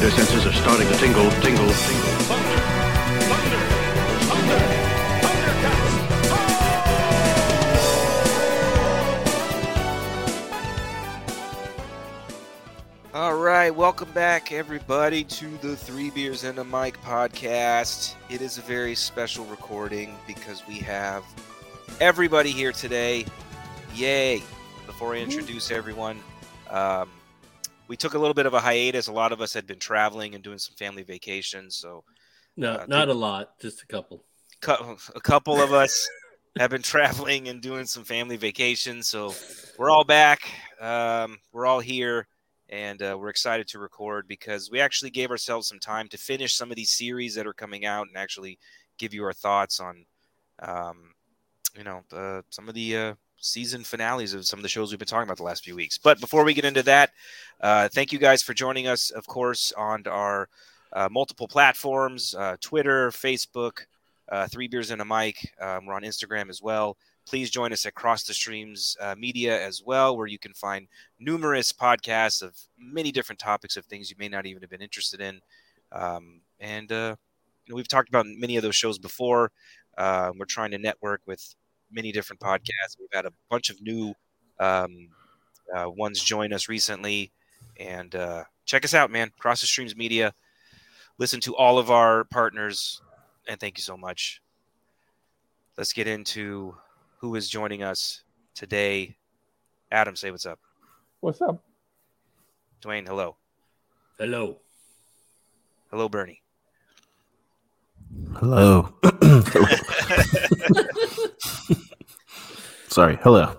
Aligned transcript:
spider 0.00 0.16
senses 0.16 0.46
are 0.46 0.52
starting 0.52 0.88
to 0.88 0.94
tingle, 0.96 1.30
tingle, 1.42 1.68
tingle. 1.68 2.10
All 13.12 13.36
right, 13.36 13.70
welcome 13.70 14.10
back, 14.12 14.52
everybody, 14.52 15.22
to 15.24 15.48
the 15.58 15.76
Three 15.76 16.08
Beers 16.08 16.44
and 16.44 16.58
a 16.58 16.64
Mic 16.64 16.98
podcast. 17.02 18.14
It 18.30 18.40
is 18.40 18.56
a 18.56 18.62
very 18.62 18.94
special 18.94 19.44
recording 19.46 20.16
because 20.26 20.66
we 20.66 20.78
have 20.78 21.24
everybody 22.00 22.52
here 22.52 22.72
today. 22.72 23.26
Yay! 23.94 24.42
Before 24.86 25.14
I 25.14 25.18
introduce 25.18 25.70
everyone, 25.70 26.20
um, 26.70 27.10
we 27.90 27.96
took 27.96 28.14
a 28.14 28.18
little 28.18 28.34
bit 28.34 28.46
of 28.46 28.54
a 28.54 28.60
hiatus. 28.60 29.08
A 29.08 29.12
lot 29.12 29.32
of 29.32 29.40
us 29.40 29.52
had 29.52 29.66
been 29.66 29.80
traveling 29.80 30.36
and 30.36 30.44
doing 30.44 30.58
some 30.58 30.76
family 30.76 31.02
vacations, 31.02 31.74
so 31.74 32.04
No, 32.56 32.74
Uh, 32.74 32.86
not 32.86 33.08
a 33.08 33.12
lot, 33.14 33.58
just 33.58 33.82
a 33.82 33.86
couple. 33.86 34.24
cou- 34.60 34.96
a 35.16 35.20
couple 35.20 35.60
of 35.60 35.72
us 35.72 36.08
have 36.56 36.70
been 36.70 36.82
traveling 36.94 37.48
and 37.48 37.60
doing 37.60 37.86
some 37.86 38.04
family 38.04 38.36
vacations. 38.36 39.08
So 39.08 39.34
we're 39.76 39.90
all 39.90 40.04
back. 40.04 40.48
Um, 40.80 41.38
we're 41.52 41.66
all 41.66 41.80
here, 41.80 42.28
and 42.68 43.02
uh, 43.02 43.16
we're 43.18 43.28
excited 43.28 43.66
to 43.68 43.80
record 43.80 44.28
because 44.28 44.70
we 44.70 44.78
actually 44.78 45.10
gave 45.10 45.32
ourselves 45.32 45.66
some 45.66 45.80
time 45.80 46.06
to 46.10 46.16
finish 46.18 46.54
some 46.54 46.70
of 46.70 46.76
these 46.76 46.92
series 46.92 47.34
that 47.34 47.46
are 47.46 47.52
coming 47.52 47.86
out 47.86 48.06
and 48.06 48.16
actually 48.16 48.56
give 48.98 49.12
you 49.12 49.24
our 49.24 49.32
thoughts 49.32 49.80
on, 49.80 50.06
um, 50.60 51.12
you 51.76 51.82
know, 51.82 52.04
uh, 52.12 52.42
some 52.50 52.68
of 52.68 52.74
the 52.76 52.96
uh, 52.96 53.14
season 53.40 53.82
finales 53.82 54.34
of 54.34 54.46
some 54.46 54.58
of 54.58 54.62
the 54.62 54.68
shows 54.68 54.90
we've 54.90 54.98
been 54.98 55.08
talking 55.08 55.24
about 55.24 55.38
the 55.38 55.42
last 55.42 55.64
few 55.64 55.74
weeks. 55.74 55.98
But 55.98 56.20
before 56.20 56.44
we 56.44 56.54
get 56.54 56.64
into 56.64 56.82
that, 56.84 57.10
uh, 57.60 57.88
thank 57.88 58.12
you 58.12 58.18
guys 58.18 58.42
for 58.42 58.54
joining 58.54 58.86
us, 58.86 59.10
of 59.10 59.26
course, 59.26 59.72
on 59.76 60.06
our 60.06 60.48
uh, 60.92 61.08
multiple 61.10 61.48
platforms 61.48 62.34
uh, 62.34 62.56
Twitter, 62.60 63.10
Facebook, 63.10 63.86
uh, 64.30 64.46
Three 64.48 64.68
Beers 64.68 64.90
and 64.90 65.02
a 65.02 65.04
Mic. 65.04 65.52
Um, 65.60 65.86
we're 65.86 65.94
on 65.94 66.02
Instagram 66.02 66.50
as 66.50 66.62
well. 66.62 66.96
Please 67.26 67.50
join 67.50 67.72
us 67.72 67.86
at 67.86 67.94
Cross 67.94 68.24
the 68.24 68.34
Streams 68.34 68.96
uh, 69.00 69.14
Media 69.16 69.64
as 69.64 69.82
well, 69.84 70.16
where 70.16 70.26
you 70.26 70.38
can 70.38 70.52
find 70.54 70.88
numerous 71.18 71.72
podcasts 71.72 72.42
of 72.42 72.56
many 72.78 73.12
different 73.12 73.38
topics 73.38 73.76
of 73.76 73.84
things 73.84 74.10
you 74.10 74.16
may 74.18 74.28
not 74.28 74.46
even 74.46 74.62
have 74.62 74.70
been 74.70 74.82
interested 74.82 75.20
in. 75.20 75.40
Um, 75.92 76.40
and 76.58 76.90
uh, 76.90 77.16
you 77.66 77.72
know, 77.72 77.76
we've 77.76 77.88
talked 77.88 78.08
about 78.08 78.26
many 78.26 78.56
of 78.56 78.62
those 78.62 78.76
shows 78.76 78.98
before. 78.98 79.52
Uh, 79.96 80.32
we're 80.36 80.44
trying 80.46 80.70
to 80.70 80.78
network 80.78 81.20
with 81.26 81.54
many 81.92 82.12
different 82.12 82.40
podcasts. 82.40 82.98
We've 82.98 83.08
had 83.12 83.26
a 83.26 83.32
bunch 83.50 83.70
of 83.70 83.80
new 83.80 84.14
um, 84.58 85.08
uh, 85.74 85.90
ones 85.90 86.22
join 86.22 86.52
us 86.52 86.68
recently. 86.68 87.32
And 87.78 88.14
uh, 88.14 88.44
check 88.64 88.84
us 88.84 88.94
out, 88.94 89.10
man. 89.10 89.30
Cross 89.38 89.62
the 89.62 89.66
Streams 89.66 89.96
Media. 89.96 90.32
Listen 91.18 91.40
to 91.40 91.56
all 91.56 91.78
of 91.78 91.90
our 91.90 92.24
partners 92.24 93.00
and 93.50 93.58
thank 93.58 93.76
you 93.76 93.82
so 93.82 93.96
much. 93.96 94.40
Let's 95.76 95.92
get 95.92 96.06
into 96.06 96.76
who 97.18 97.34
is 97.34 97.48
joining 97.48 97.82
us 97.82 98.22
today. 98.54 99.16
Adam, 99.90 100.14
say 100.14 100.30
what's 100.30 100.46
up. 100.46 100.60
What's 101.20 101.40
up? 101.42 101.62
Dwayne, 102.80 103.06
hello. 103.06 103.36
Hello. 104.18 104.58
Hello, 105.90 106.08
Bernie. 106.08 106.42
Hello. 108.36 108.94
Sorry. 112.88 113.16
Hello. 113.22 113.56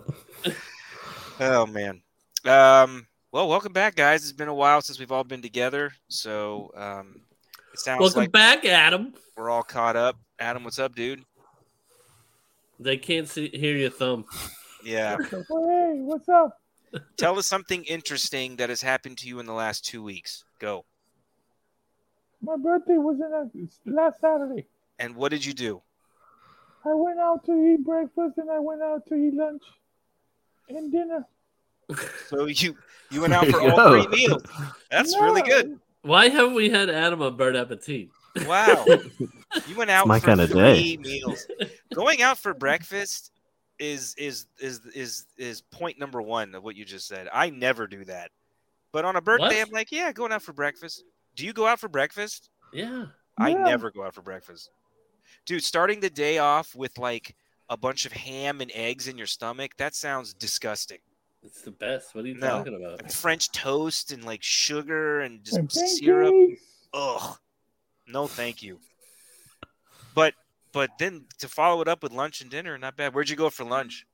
oh 1.40 1.66
man. 1.66 2.02
Um, 2.46 3.08
well, 3.32 3.48
welcome 3.48 3.72
back, 3.72 3.96
guys. 3.96 4.24
It's 4.24 4.34
been 4.34 4.50
a 4.50 4.54
while 4.54 4.82
since 4.82 5.00
we've 5.00 5.12
all 5.12 5.24
been 5.24 5.42
together, 5.42 5.92
so 6.10 6.72
um, 6.76 7.22
it 7.74 7.80
sounds 7.80 8.02
Welcome 8.02 8.22
like 8.22 8.32
back, 8.32 8.66
Adam. 8.66 9.14
we're 9.38 9.50
all 9.50 9.64
caught 9.64 9.96
up. 9.96 10.18
Adam, 10.40 10.64
what's 10.64 10.80
up, 10.80 10.96
dude? 10.96 11.24
They 12.80 12.98
can't 12.98 13.30
see 13.30 13.50
hear 13.50 13.78
your 13.78 13.92
thumb. 13.92 14.26
Yeah. 14.84 15.18
Hey, 15.32 15.94
what's 16.00 16.28
up? 16.28 16.58
Tell 17.16 17.40
us 17.40 17.48
something 17.48 17.86
interesting 17.86 18.58
that 18.58 18.68
has 18.70 18.82
happened 18.82 19.18
to 19.20 19.28
you 19.28 19.40
in 19.40 19.46
the 19.46 19.54
last 19.54 19.86
two 19.86 20.04
weeks. 20.04 20.44
Go. 20.60 20.84
My 22.42 22.58
birthday 22.58 22.98
was 22.98 23.18
in 23.18 23.32
a, 23.32 23.50
last 23.96 24.20
Saturday. 24.20 24.66
And 25.00 25.16
what 25.16 25.30
did 25.30 25.46
you 25.46 25.54
do? 25.54 25.82
I 26.86 26.94
went 26.94 27.20
out 27.20 27.46
to 27.46 27.52
eat 27.54 27.84
breakfast 27.86 28.38
and 28.38 28.50
I 28.50 28.60
went 28.60 28.82
out 28.82 29.06
to 29.08 29.16
eat 29.16 29.34
lunch 29.34 29.64
and 30.70 30.92
dinner. 30.92 31.26
So 32.28 32.46
you 32.46 32.78
you 33.10 33.20
went 33.22 33.34
out 33.34 33.48
for 33.50 33.60
all 33.62 33.90
three 33.90 34.08
meals. 34.08 34.44
That's 34.90 35.14
really 35.20 35.42
good. 35.42 35.78
Why 36.04 36.30
haven't 36.30 36.54
we 36.54 36.70
had 36.70 36.90
Adam 36.90 37.22
on 37.22 37.36
Bird 37.36 37.56
Appetit? 37.56 38.10
Wow. 38.46 38.86
You 39.68 39.76
went 39.76 39.92
out 39.92 40.08
my 40.08 40.20
for 40.20 40.28
kinda 40.28 40.48
three 40.48 40.96
day. 40.96 40.98
meals. 40.98 41.46
Going 41.94 42.22
out 42.22 42.38
for 42.38 42.54
breakfast 42.54 43.32
is 43.80 44.16
is 44.18 44.48
is 44.60 44.80
is 44.96 45.26
is 45.38 45.62
point 45.62 46.00
number 46.00 46.22
one 46.22 46.56
of 46.56 46.64
what 46.64 46.76
you 46.78 46.86
just 46.86 47.08
said. 47.08 47.28
I 47.32 47.50
never 47.50 47.86
do 47.86 48.06
that. 48.06 48.32
But 48.94 49.04
on 49.06 49.18
a 49.18 49.22
birthday, 49.22 49.60
What? 49.60 49.68
I'm 49.68 49.72
like, 49.74 49.92
yeah, 49.92 50.12
going 50.14 50.32
out 50.32 50.42
for 50.42 50.54
breakfast. 50.54 51.04
Do 51.36 51.46
you 51.46 51.54
go 51.54 51.68
out 51.68 51.80
for 51.80 51.90
breakfast? 51.90 52.50
Yeah. 52.74 53.06
I 53.38 53.50
Yeah. 53.50 53.64
never 53.66 53.92
go 53.92 54.04
out 54.04 54.16
for 54.16 54.22
breakfast. 54.22 54.70
Dude, 55.46 55.64
starting 55.64 56.00
the 56.00 56.10
day 56.10 56.38
off 56.38 56.76
with 56.76 56.98
like 56.98 57.36
a 57.70 57.78
bunch 57.78 58.06
of 58.06 58.12
ham 58.12 58.62
and 58.62 58.72
eggs 58.74 59.08
in 59.08 59.18
your 59.18 59.28
stomach, 59.28 59.72
that 59.78 59.96
sounds 59.96 60.34
disgusting. 60.34 61.00
It's 61.44 61.62
the 61.62 61.72
best. 61.72 62.14
What 62.14 62.26
are 62.26 62.28
you 62.28 62.36
No. 62.36 62.60
talking 62.60 62.76
about? 62.76 63.02
Like 63.02 63.12
French 63.12 63.52
toast 63.52 64.12
and 64.12 64.24
like 64.24 64.44
sugar 64.44 65.22
and 65.22 65.44
just 65.44 65.58
And 65.58 65.72
syrup. 65.72 66.34
Ugh. 66.94 67.38
No, 68.08 68.28
thank 68.28 68.62
you. 68.62 68.80
But 70.14 70.34
but 70.74 70.92
then 71.00 71.26
to 71.40 71.48
follow 71.48 71.82
it 71.82 71.88
up 71.88 72.04
with 72.04 72.12
lunch 72.12 72.42
and 72.42 72.50
dinner, 72.52 72.78
not 72.78 72.96
bad. 72.98 73.14
Where'd 73.14 73.30
you 73.30 73.36
go 73.36 73.50
for 73.50 73.64
lunch? 73.64 74.06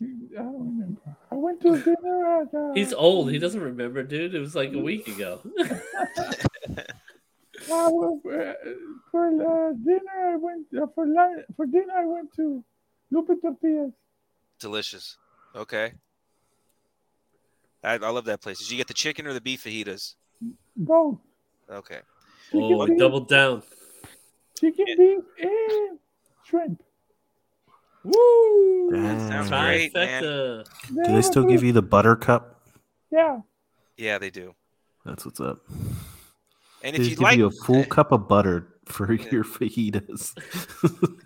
I 0.00 0.06
don't 0.36 0.58
remember. 0.78 1.00
I 1.30 1.34
went 1.34 1.60
to 1.62 1.82
dinner 1.82 2.42
at. 2.42 2.54
Uh, 2.54 2.72
He's 2.72 2.92
old. 2.92 3.30
He 3.32 3.38
doesn't 3.38 3.60
remember, 3.60 4.02
dude. 4.02 4.34
It 4.34 4.38
was 4.38 4.54
like 4.54 4.72
a 4.72 4.78
week 4.78 5.08
ago. 5.08 5.40
Well, 7.68 8.20
uh, 8.24 8.52
for 9.10 9.26
uh, 9.26 9.72
dinner, 9.84 10.32
I 10.32 10.36
went 10.36 10.66
uh, 10.76 10.86
for 10.94 11.06
lunch. 11.06 11.44
For 11.56 11.66
dinner, 11.66 11.92
I 11.96 12.06
went 12.06 12.34
to 12.36 12.64
Lupe 13.10 13.30
Tortillas. 13.42 13.92
Delicious. 14.58 15.16
Okay. 15.54 15.92
I, 17.84 17.94
I 17.94 18.10
love 18.10 18.24
that 18.24 18.40
place. 18.40 18.58
Did 18.58 18.70
you 18.70 18.76
get 18.76 18.88
the 18.88 18.94
chicken 18.94 19.26
or 19.26 19.32
the 19.32 19.40
beef 19.40 19.64
fajitas? 19.64 20.14
Both 20.76 21.18
Okay. 21.70 21.98
oh, 22.54 22.86
beef, 22.86 22.94
I 22.94 22.98
doubled 22.98 23.28
down. 23.28 23.62
chicken 24.58 24.86
beef 24.96 25.24
and 25.40 25.98
shrimp. 26.44 26.82
Woo! 28.04 28.90
Damn. 28.92 29.28
Sounds 29.28 29.50
great, 29.50 29.94
man. 29.94 30.22
Do 30.22 30.64
they 31.12 31.22
still 31.22 31.44
give 31.44 31.62
you 31.62 31.72
the 31.72 31.82
butter 31.82 32.16
cup? 32.16 32.62
Yeah. 33.10 33.40
Yeah, 33.96 34.18
they 34.18 34.30
do. 34.30 34.54
That's 35.04 35.24
what's 35.24 35.40
up. 35.40 35.60
And 36.88 36.96
They 36.96 37.02
if 37.02 37.10
you 37.10 37.16
give 37.16 37.20
like 37.20 37.36
you 37.36 37.44
a 37.46 37.50
full 37.50 37.84
cup 37.84 38.12
of 38.12 38.26
butter 38.28 38.68
for 38.86 39.12
Yeah. 39.12 39.26
your 39.30 39.44
fajitas. 39.44 40.32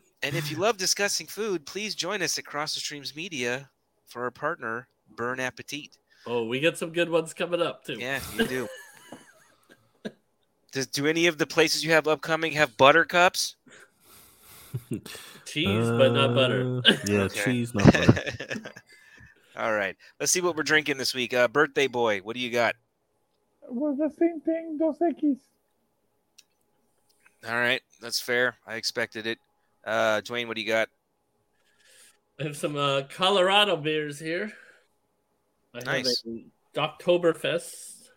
and 0.25 0.35
if 0.35 0.51
you 0.51 0.57
love 0.57 0.77
discussing 0.77 1.29
food, 1.29 1.65
please 1.67 1.95
join 1.95 2.21
us 2.21 2.37
at 2.37 2.45
Cross 2.45 2.75
the 2.75 2.81
Streams 2.81 3.15
Media 3.15 3.71
for 4.05 4.25
our 4.25 4.33
partner, 4.33 4.89
Burn 5.17 5.39
Appetit. 5.39 5.99
Oh, 6.27 6.47
we 6.47 6.59
got 6.59 6.77
some 6.77 6.93
good 6.93 7.09
ones 7.09 7.33
coming 7.33 7.63
up 7.63 7.85
too. 7.85 7.97
Yeah, 7.97 8.19
you 8.37 8.45
do. 8.49 8.69
Does, 10.73 10.89
do 10.89 11.07
any 11.07 11.29
of 11.29 11.39
the 11.39 11.47
places 11.47 11.85
you 11.85 11.93
have 11.93 12.09
upcoming 12.09 12.51
have 12.53 12.77
butter 12.77 13.05
cups? 13.05 13.55
Cheese, 15.45 15.91
but 15.93 16.13
not 16.13 16.35
butter. 16.35 16.83
Uh, 16.85 16.93
yeah, 17.07 17.21
Okay. 17.21 17.45
cheese, 17.45 17.73
not 17.73 17.93
butter. 17.93 18.23
All 19.57 19.73
right. 19.73 19.97
Let's 20.19 20.33
see 20.33 20.41
what 20.41 20.57
we're 20.57 20.65
drinking 20.65 20.97
this 20.99 21.15
week. 21.15 21.33
Uh, 21.33 21.47
birthday 21.47 21.87
boy, 21.87 22.19
what 22.19 22.35
do 22.35 22.41
you 22.41 22.51
got? 22.51 22.75
Was 23.69 23.97
the 23.97 24.11
same 24.19 24.41
thing, 24.41 24.77
Dos 24.77 24.99
Equis. 24.99 25.39
All 27.47 27.55
right. 27.57 27.81
That's 28.01 28.21
fair. 28.21 28.57
I 28.67 28.77
expected 28.77 29.27
it. 29.27 29.39
Uh, 29.85 30.21
Dwayne, 30.21 30.47
what 30.47 30.57
do 30.57 30.63
you 30.63 30.69
got? 30.69 30.89
I 32.41 32.45
have 32.45 32.57
some 32.57 32.77
uh, 32.77 33.03
Colorado 33.15 33.77
beers 33.77 34.19
here. 34.19 34.53
I 35.75 35.81
Nice. 35.81 36.23
have 36.25 36.35
a 36.35 36.45
Oktoberfest 37.03 38.09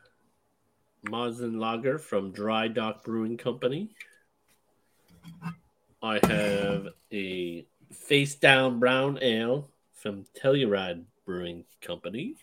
Märzen 1.08 1.60
Lager 1.60 1.98
from 1.98 2.32
Dry 2.32 2.68
Dock 2.68 3.04
Brewing 3.04 3.38
Company. 3.38 3.90
I 6.02 6.20
have 6.28 6.88
a 7.12 7.66
Face 7.92 8.36
Down 8.36 8.80
Brown 8.80 9.18
Ale 9.22 9.70
from 9.94 10.26
Telluride 10.40 11.04
Brewing 11.26 11.66
Company. 11.82 12.36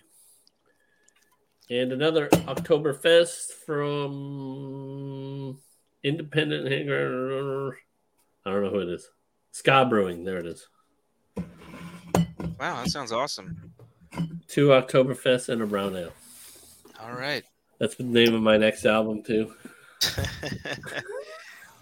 And 1.70 1.92
another 1.92 2.28
Oktoberfest 2.28 3.52
from 3.64 5.58
Independent 6.04 6.70
Hanger. 6.70 7.76
I 8.44 8.50
don't 8.50 8.62
know 8.64 8.70
who 8.70 8.80
it 8.80 8.88
is. 8.88 9.08
Ska 9.52 9.84
Brewing. 9.88 10.24
There 10.24 10.38
it 10.38 10.46
is. 10.46 10.66
Wow, 11.36 12.82
that 12.82 12.88
sounds 12.90 13.12
awesome. 13.12 13.72
Two 14.48 14.68
Oktoberfest 14.68 15.48
and 15.48 15.62
a 15.62 15.66
brown 15.66 15.96
ale. 15.96 16.12
All 17.00 17.12
right. 17.12 17.44
That's 17.78 17.94
the 17.96 18.04
name 18.04 18.34
of 18.34 18.42
my 18.42 18.56
next 18.56 18.84
album 18.84 19.22
too. 19.22 19.52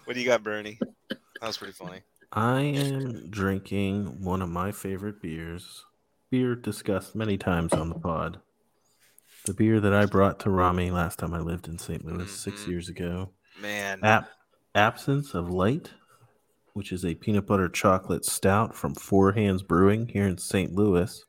what 0.05 0.13
do 0.13 0.19
you 0.19 0.25
got, 0.25 0.43
Bernie? 0.43 0.79
That 1.09 1.47
was 1.47 1.57
pretty 1.57 1.73
funny. 1.73 2.01
I 2.31 2.61
am 2.61 3.29
drinking 3.29 4.21
one 4.23 4.41
of 4.41 4.49
my 4.49 4.71
favorite 4.71 5.21
beers. 5.21 5.85
Beer 6.29 6.55
discussed 6.55 7.13
many 7.15 7.37
times 7.37 7.73
on 7.73 7.89
the 7.89 7.95
pod. 7.99 8.39
The 9.45 9.53
beer 9.53 9.79
that 9.81 9.93
I 9.93 10.05
brought 10.05 10.39
to 10.41 10.49
Rami 10.49 10.91
last 10.91 11.19
time 11.19 11.33
I 11.33 11.39
lived 11.39 11.67
in 11.67 11.77
St. 11.77 12.05
Louis 12.05 12.31
six 12.31 12.61
Mhm. 12.61 12.67
years 12.67 12.89
ago. 12.89 13.31
Man, 13.61 13.99
Ap- 14.03 14.29
Absence 14.75 15.33
of 15.33 15.49
Light, 15.49 15.91
which 16.73 16.91
is 16.91 17.05
a 17.05 17.15
peanut 17.15 17.45
butter 17.45 17.69
chocolate 17.69 18.25
stout 18.25 18.75
from 18.75 18.95
Four 18.95 19.33
Hands 19.33 19.61
Brewing 19.61 20.07
here 20.07 20.27
in 20.27 20.37
St. 20.37 20.73
Louis. 20.73 21.23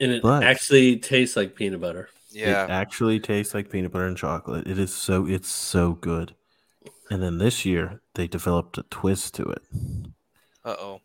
And 0.00 0.12
it 0.12 0.22
But- 0.22 0.42
actually 0.44 0.98
tastes 0.98 1.36
like 1.36 1.54
peanut 1.54 1.80
butter. 1.80 2.08
yeah. 2.30 2.64
It 2.64 2.70
actually 2.70 3.20
tastes 3.20 3.54
like 3.54 3.70
peanut 3.70 3.92
butter 3.92 4.06
and 4.06 4.16
chocolate. 4.16 4.66
It 4.66 4.78
is 4.78 4.94
so 4.94 5.26
it's 5.26 5.48
so 5.50 5.92
good. 5.92 6.34
And 7.10 7.22
then 7.22 7.38
this 7.38 7.64
year 7.66 8.00
they 8.14 8.26
developed 8.28 8.78
a 8.78 8.82
twist 8.84 9.34
to 9.34 9.44
it. 9.44 9.62
Uh 10.64 10.76
oh. 10.78 11.00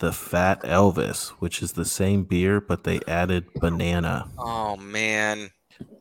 The 0.00 0.12
Fat 0.12 0.62
Elvis, 0.62 1.28
which 1.40 1.60
is 1.62 1.72
the 1.72 1.84
same 1.84 2.22
beer, 2.24 2.60
but 2.60 2.84
they 2.84 3.00
added 3.08 3.52
banana. 3.54 4.30
Oh 4.38 4.76
man. 4.76 5.50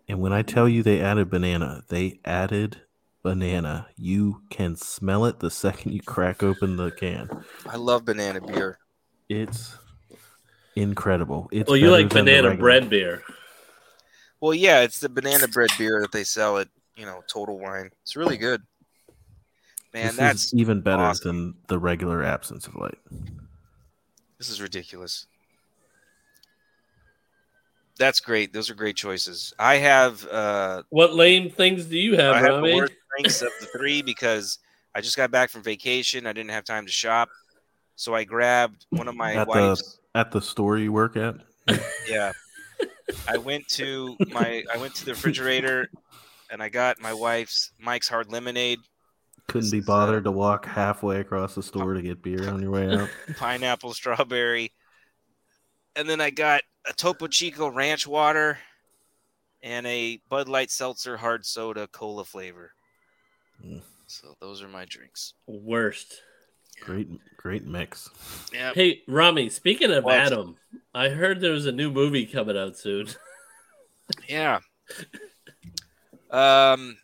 And 0.07 0.19
when 0.19 0.31
I 0.33 0.42
tell 0.42 0.69
you 0.69 0.83
they 0.83 1.01
added 1.01 1.30
banana, 1.30 1.83
they 1.89 2.19
added 2.24 2.81
banana. 3.24 3.88
You 3.98 4.42
can 4.50 4.75
smell 4.75 5.25
it 5.25 5.39
the 5.39 5.51
second 5.51 5.92
you 5.92 6.01
crack 6.01 6.44
open 6.44 6.77
the 6.77 6.92
can. 6.92 7.30
I 7.65 7.75
love 7.75 8.06
banana 8.06 8.39
beer. 8.42 8.80
It's 9.27 9.75
incredible. 10.75 11.50
It's 11.51 11.68
well, 11.68 11.75
you 11.77 11.88
better 11.88 12.04
like 12.04 12.13
banana 12.13 12.56
bread 12.56 12.89
beer. 12.89 13.21
Well, 14.39 14.54
yeah, 14.54 14.81
it's 14.81 15.00
the 15.00 15.09
banana 15.09 15.48
bread 15.48 15.71
beer 15.77 16.00
that 16.01 16.12
they 16.12 16.24
sell 16.24 16.57
at 16.59 16.69
you 16.95 17.06
know 17.06 17.21
Total 17.27 17.57
Wine. 17.57 17.89
It's 18.04 18.15
really 18.15 18.38
good. 18.38 18.62
Man, 19.94 20.07
This 20.07 20.15
that's 20.15 20.44
is 20.45 20.54
even 20.54 20.81
better 20.81 21.01
awesome. 21.04 21.36
than 21.38 21.56
the 21.68 21.80
regular 21.80 22.24
absence 22.24 22.68
of 22.68 22.75
light. 22.75 22.98
this 24.38 24.50
is 24.50 24.62
ridiculous. 24.62 25.25
That's 27.98 28.20
great. 28.20 28.54
Those 28.54 28.70
are 28.70 28.76
great 28.76 28.96
choices. 28.96 29.54
I 29.60 29.76
have 29.76 30.26
uh 30.28 30.84
What 30.90 31.14
lame 31.14 31.50
things 31.50 31.86
do 31.86 31.98
you 31.98 32.16
have, 32.18 32.36
I 32.36 32.40
have 32.40 32.62
the 32.64 32.76
worst 32.76 32.94
drinks 33.18 33.42
of 33.42 33.52
the 33.60 33.66
three 33.68 34.02
because 34.02 34.60
I 34.96 35.02
just 35.02 35.18
got 35.18 35.32
back 35.32 35.50
from 35.50 35.64
vacation. 35.64 36.26
I 36.26 36.34
didn't 36.34 36.52
have 36.52 36.64
time 36.64 36.86
to 36.86 36.92
shop. 36.92 37.30
So 37.96 38.14
I 38.14 38.24
grabbed 38.24 38.86
one 38.92 39.08
of 39.08 39.16
my 39.16 39.34
At 39.36 39.48
the- 39.48 39.84
At 40.16 40.32
the 40.32 40.42
store 40.42 40.78
you 40.78 40.92
work 40.92 41.18
at, 41.18 41.36
Yeah. 42.08 42.32
I 43.28 43.38
went 43.38 43.68
to 43.70 44.16
my 44.32 44.64
I 44.74 44.78
went 44.78 44.94
to 44.96 45.06
the 45.06 45.12
refrigerator 45.14 45.90
and 46.52 46.62
I 46.62 46.70
got 46.70 47.00
my 47.00 47.14
wife's 47.14 47.72
Mike's 47.80 48.08
Hard 48.08 48.32
Lemonade, 48.32 48.80
couldn't 49.48 49.72
be 49.72 49.78
This 49.80 49.84
is, 49.84 49.88
bothered 49.88 50.24
to 50.26 50.32
walk 50.32 50.66
halfway 50.66 51.20
across 51.20 51.56
the 51.56 51.64
store 51.64 51.94
to 51.94 52.02
get 52.02 52.22
beer 52.22 52.50
on 52.50 52.62
your 52.62 52.72
way 52.72 52.94
out. 52.94 53.10
pineapple 53.38 53.94
strawberry. 53.94 54.74
And 55.96 56.08
then 56.08 56.22
I 56.22 56.30
got 56.30 56.62
a 56.89 56.94
Topo 56.94 57.28
Chico 57.28 57.68
ranch 57.69 58.07
water 58.07 58.57
and 59.62 59.86
a 59.88 60.19
Bud 60.30 60.48
Light 60.48 60.72
Seltzer 60.72 61.18
hard 61.18 61.45
soda 61.45 61.88
cola 61.88 62.24
flavor. 62.24 62.72
Mm. 63.66 63.81
So 64.07 64.36
those 64.39 64.62
are 64.62 64.68
my 64.68 64.86
drinks. 64.86 65.34
Worst. 65.48 66.22
Great, 66.81 67.10
great 67.38 67.66
mix. 67.66 68.10
Yeah. 68.54 68.72
Hey, 68.74 69.01
Rami, 69.07 69.50
speaking 69.50 69.92
of 69.92 70.04
What? 70.04 70.13
Adam, 70.16 70.57
I 70.94 71.10
heard 71.10 71.42
there 71.42 71.51
was 71.51 71.66
a 71.66 71.72
new 71.72 71.89
movie 71.92 72.25
coming 72.25 72.57
out 72.57 72.78
soon. 72.78 73.07
Yeah. 74.30 74.60
Um 76.31 76.98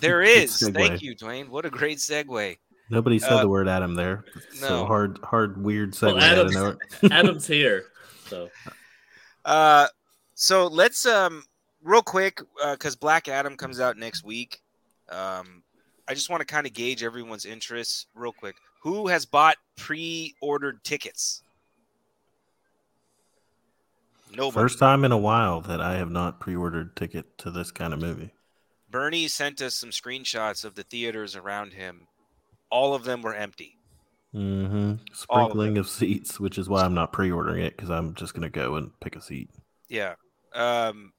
there 0.00 0.22
Good 0.24 0.42
is. 0.44 0.50
segue. 0.60 0.74
Thank 0.74 1.02
you, 1.02 1.14
Dwayne. 1.14 1.48
What 1.48 1.64
a 1.64 1.70
great 1.70 1.98
segue. 1.98 2.56
Nobody 2.90 3.20
said 3.20 3.30
Uh, 3.32 3.42
the 3.42 3.48
word 3.48 3.68
Adam 3.68 3.94
there. 3.94 4.24
So 4.54 4.84
hard, 4.84 5.18
hard, 5.22 5.62
weird 5.62 5.96
Well, 6.02 6.14
segue. 6.14 6.20
out 6.22 6.38
of 6.38 6.46
Adam's- 6.56 6.78
Adam's 7.12 7.46
here. 7.46 7.84
So 8.26 8.50
Uh, 9.44 9.86
so 10.34 10.66
let's 10.66 11.06
um 11.06 11.44
real 11.82 12.02
quick 12.02 12.40
because 12.72 12.96
Black 12.96 13.28
Adam 13.28 13.56
comes 13.56 13.80
out 13.80 13.96
next 13.96 14.24
week. 14.24 14.62
Um, 15.08 15.62
I 16.08 16.14
just 16.14 16.30
want 16.30 16.40
to 16.40 16.46
kind 16.46 16.66
of 16.66 16.72
gauge 16.72 17.02
everyone's 17.02 17.44
interests 17.44 18.06
real 18.14 18.32
quick. 18.32 18.56
Who 18.82 19.08
has 19.08 19.26
bought 19.26 19.56
pre-ordered 19.76 20.82
tickets? 20.82 21.42
Nobody. 24.34 24.64
First 24.64 24.78
time 24.78 25.04
in 25.04 25.12
a 25.12 25.18
while 25.18 25.60
that 25.62 25.80
I 25.80 25.96
have 25.96 26.10
not 26.10 26.40
pre-ordered 26.40 26.96
ticket 26.96 27.38
to 27.38 27.50
this 27.50 27.70
kind 27.70 27.92
of 27.92 28.00
movie. 28.00 28.32
Bernie 28.90 29.28
sent 29.28 29.60
us 29.62 29.74
some 29.74 29.90
screenshots 29.90 30.64
of 30.64 30.74
the 30.74 30.82
theaters 30.82 31.36
around 31.36 31.72
him. 31.72 32.06
All 32.70 32.94
of 32.94 33.04
them 33.04 33.22
were 33.22 33.34
empty. 33.34 33.78
Mm-hmm. 34.34 34.94
All 35.28 35.46
of 35.46 35.50
Sprinkling 35.50 35.78
of 35.78 35.88
seats, 35.88 36.40
which 36.40 36.56
is 36.58 36.68
why 36.68 36.82
I'm 36.82 36.94
not 36.94 37.12
pre-ordering 37.12 37.62
it 37.62 37.76
because 37.76 37.90
I'm 37.90 38.14
just 38.14 38.34
gonna 38.34 38.48
go 38.48 38.76
and 38.76 38.90
pick 39.00 39.16
a 39.16 39.20
seat. 39.20 39.50
Yeah. 39.88 40.14
Um, 40.54 41.12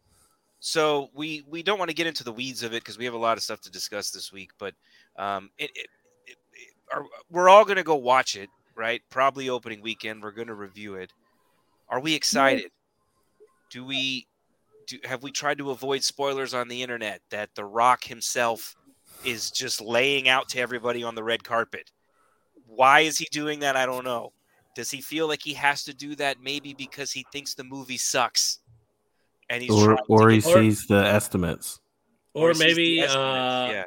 so 0.60 1.10
we 1.14 1.44
we 1.48 1.62
don't 1.62 1.78
want 1.78 1.90
to 1.90 1.96
get 1.96 2.08
into 2.08 2.24
the 2.24 2.32
weeds 2.32 2.64
of 2.64 2.72
it 2.74 2.84
because 2.84 2.98
we 2.98 3.06
have 3.06 3.14
a 3.14 3.18
lot 3.18 3.38
of 3.38 3.44
stuff 3.44 3.62
to 3.62 3.72
discuss 3.72 4.12
this 4.12 4.32
week. 4.32 4.52
But 4.58 4.74
um, 5.18 5.50
it, 5.58 5.70
it, 5.76 5.88
it, 6.26 6.38
it- 6.54 6.74
are, 6.94 7.06
we're 7.30 7.50
all 7.50 7.66
going 7.66 7.78
to 7.78 7.84
go 7.84 7.96
watch 7.96 8.36
it, 8.36 8.50
right? 8.76 9.02
Probably 9.10 9.50
opening 9.50 9.82
weekend. 9.82 10.22
We're 10.24 10.32
going 10.32 10.48
to 10.48 10.54
review 10.54 10.96
it. 10.96 11.12
Are 11.90 12.00
we 12.00 12.14
excited? 12.16 12.72
Do 13.72 13.84
we 13.84 14.28
do? 14.88 14.98
Have 15.04 15.22
we 15.24 15.32
tried 15.32 15.58
to 15.60 15.72
avoid 15.72 16.04
spoilers 16.04 16.54
on 16.54 16.68
the 16.68 16.82
internet 16.82 17.22
that 17.30 17.50
The 17.56 17.66
Rock 17.66 18.04
himself 18.04 18.76
is 19.26 19.52
just 19.52 19.82
laying 19.82 20.30
out 20.30 20.50
to 20.50 20.60
everybody 20.60 21.04
on 21.04 21.16
the 21.16 21.24
red 21.24 21.44
carpet? 21.44 21.92
Why 22.68 23.02
is 23.02 23.18
he 23.18 23.28
doing 23.32 23.60
that? 23.62 23.76
I 23.76 23.86
don't 23.86 24.04
know. 24.04 24.34
Does 24.76 24.90
he 24.90 25.02
feel 25.02 25.28
like 25.28 25.42
he 25.44 25.54
has 25.54 25.84
to 25.84 25.94
do 25.94 26.16
that? 26.16 26.38
Maybe 26.42 26.74
because 26.74 27.12
he 27.12 27.26
thinks 27.32 27.54
the 27.54 27.64
movie 27.64 27.98
sucks, 27.98 28.60
and 29.50 29.62
he's 29.62 29.72
Or 29.72 29.86
trying 29.86 29.98
or 30.08 30.30
he 30.30 30.40
get- 30.40 30.48
Or- 30.50 30.62
sees 30.64 30.88
the 30.88 30.96
estimates. 31.06 31.80
or 32.34 32.50
he 32.50 32.54
sees 32.56 32.60
the 32.62 32.66
maybe 32.68 33.00
estimates. 33.02 33.16
uh, 33.16 33.68
yeah, 33.72 33.84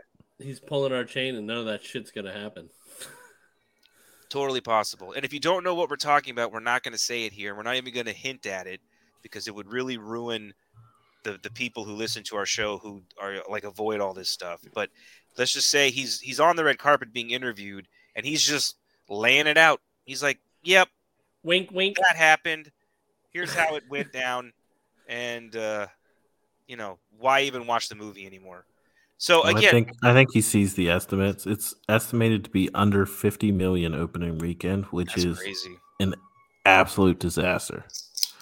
he's 0.47 0.61
pulling 0.61 0.93
our 0.93 1.05
chain 1.05 1.35
and 1.35 1.47
none 1.47 1.59
of 1.59 1.67
that 1.67 1.83
shit's 1.83 2.11
gonna 2.13 2.33
happen. 2.33 2.71
totally 4.29 4.61
possible. 4.61 5.13
And 5.13 5.25
if 5.25 5.33
you 5.33 5.41
don't 5.41 5.65
know 5.65 5.75
what 5.75 5.89
we're 5.91 5.97
talking 5.97 6.33
about, 6.33 6.53
we're 6.53 6.61
not 6.61 6.83
going 6.83 6.93
to 6.93 6.99
say 6.99 7.25
it 7.25 7.33
here. 7.33 7.55
We're 7.55 7.63
not 7.63 7.77
even 7.77 7.93
going 7.95 8.07
to 8.07 8.13
hint 8.13 8.45
at 8.47 8.67
it 8.67 8.81
because 9.23 9.47
it 9.49 9.55
would 9.55 9.69
really 9.71 9.99
ruin 9.99 10.53
the 11.25 11.39
the 11.43 11.51
people 11.51 11.85
who 11.85 11.93
listen 11.95 12.23
to 12.25 12.37
our 12.37 12.47
show 12.47 12.79
who 12.79 13.03
are 13.21 13.43
like 13.49 13.65
avoid 13.65 14.01
all 14.01 14.15
this 14.15 14.29
stuff. 14.31 14.61
But 14.75 14.91
let's 15.37 15.53
just 15.53 15.69
say 15.69 15.91
he's 15.91 16.21
he's 16.21 16.39
on 16.41 16.55
the 16.57 16.65
red 16.65 16.79
carpet 16.79 17.13
being 17.13 17.31
interviewed, 17.31 17.89
and 18.17 18.27
he's 18.27 18.43
just 18.43 18.75
laying 19.09 19.47
it 19.47 19.57
out. 19.57 19.81
He's 20.05 20.23
like, 20.23 20.41
"Yep, 20.65 20.89
Wink, 21.45 21.71
wink. 21.71 21.99
that 21.99 22.17
happened. 22.17 22.73
Here's 23.33 23.55
how 23.55 23.77
it 23.77 23.85
went 23.89 24.13
down, 24.25 24.53
and 25.09 25.55
uh, 25.55 25.87
you 26.67 26.77
know 26.77 26.99
why 27.19 27.43
even 27.43 27.69
watch 27.69 27.89
the 27.89 27.95
movie 27.95 28.27
anymore." 28.27 28.65
So 29.19 29.45
Well, 29.45 29.57
again, 29.57 29.69
I 29.69 29.71
think 29.71 29.91
I 30.03 30.13
think 30.13 30.31
he 30.33 30.41
sees 30.41 30.75
the 30.75 30.91
estimates. 30.91 31.47
It's 31.47 31.75
estimated 31.89 32.45
to 32.45 32.51
be 32.51 32.69
under 32.75 33.07
50 33.07 33.53
million 33.53 33.95
opening 33.95 34.39
weekend, 34.39 34.87
which 34.87 35.17
is 35.17 35.39
crazy. 35.39 35.77
absolute 36.65 37.21
disaster. 37.21 37.85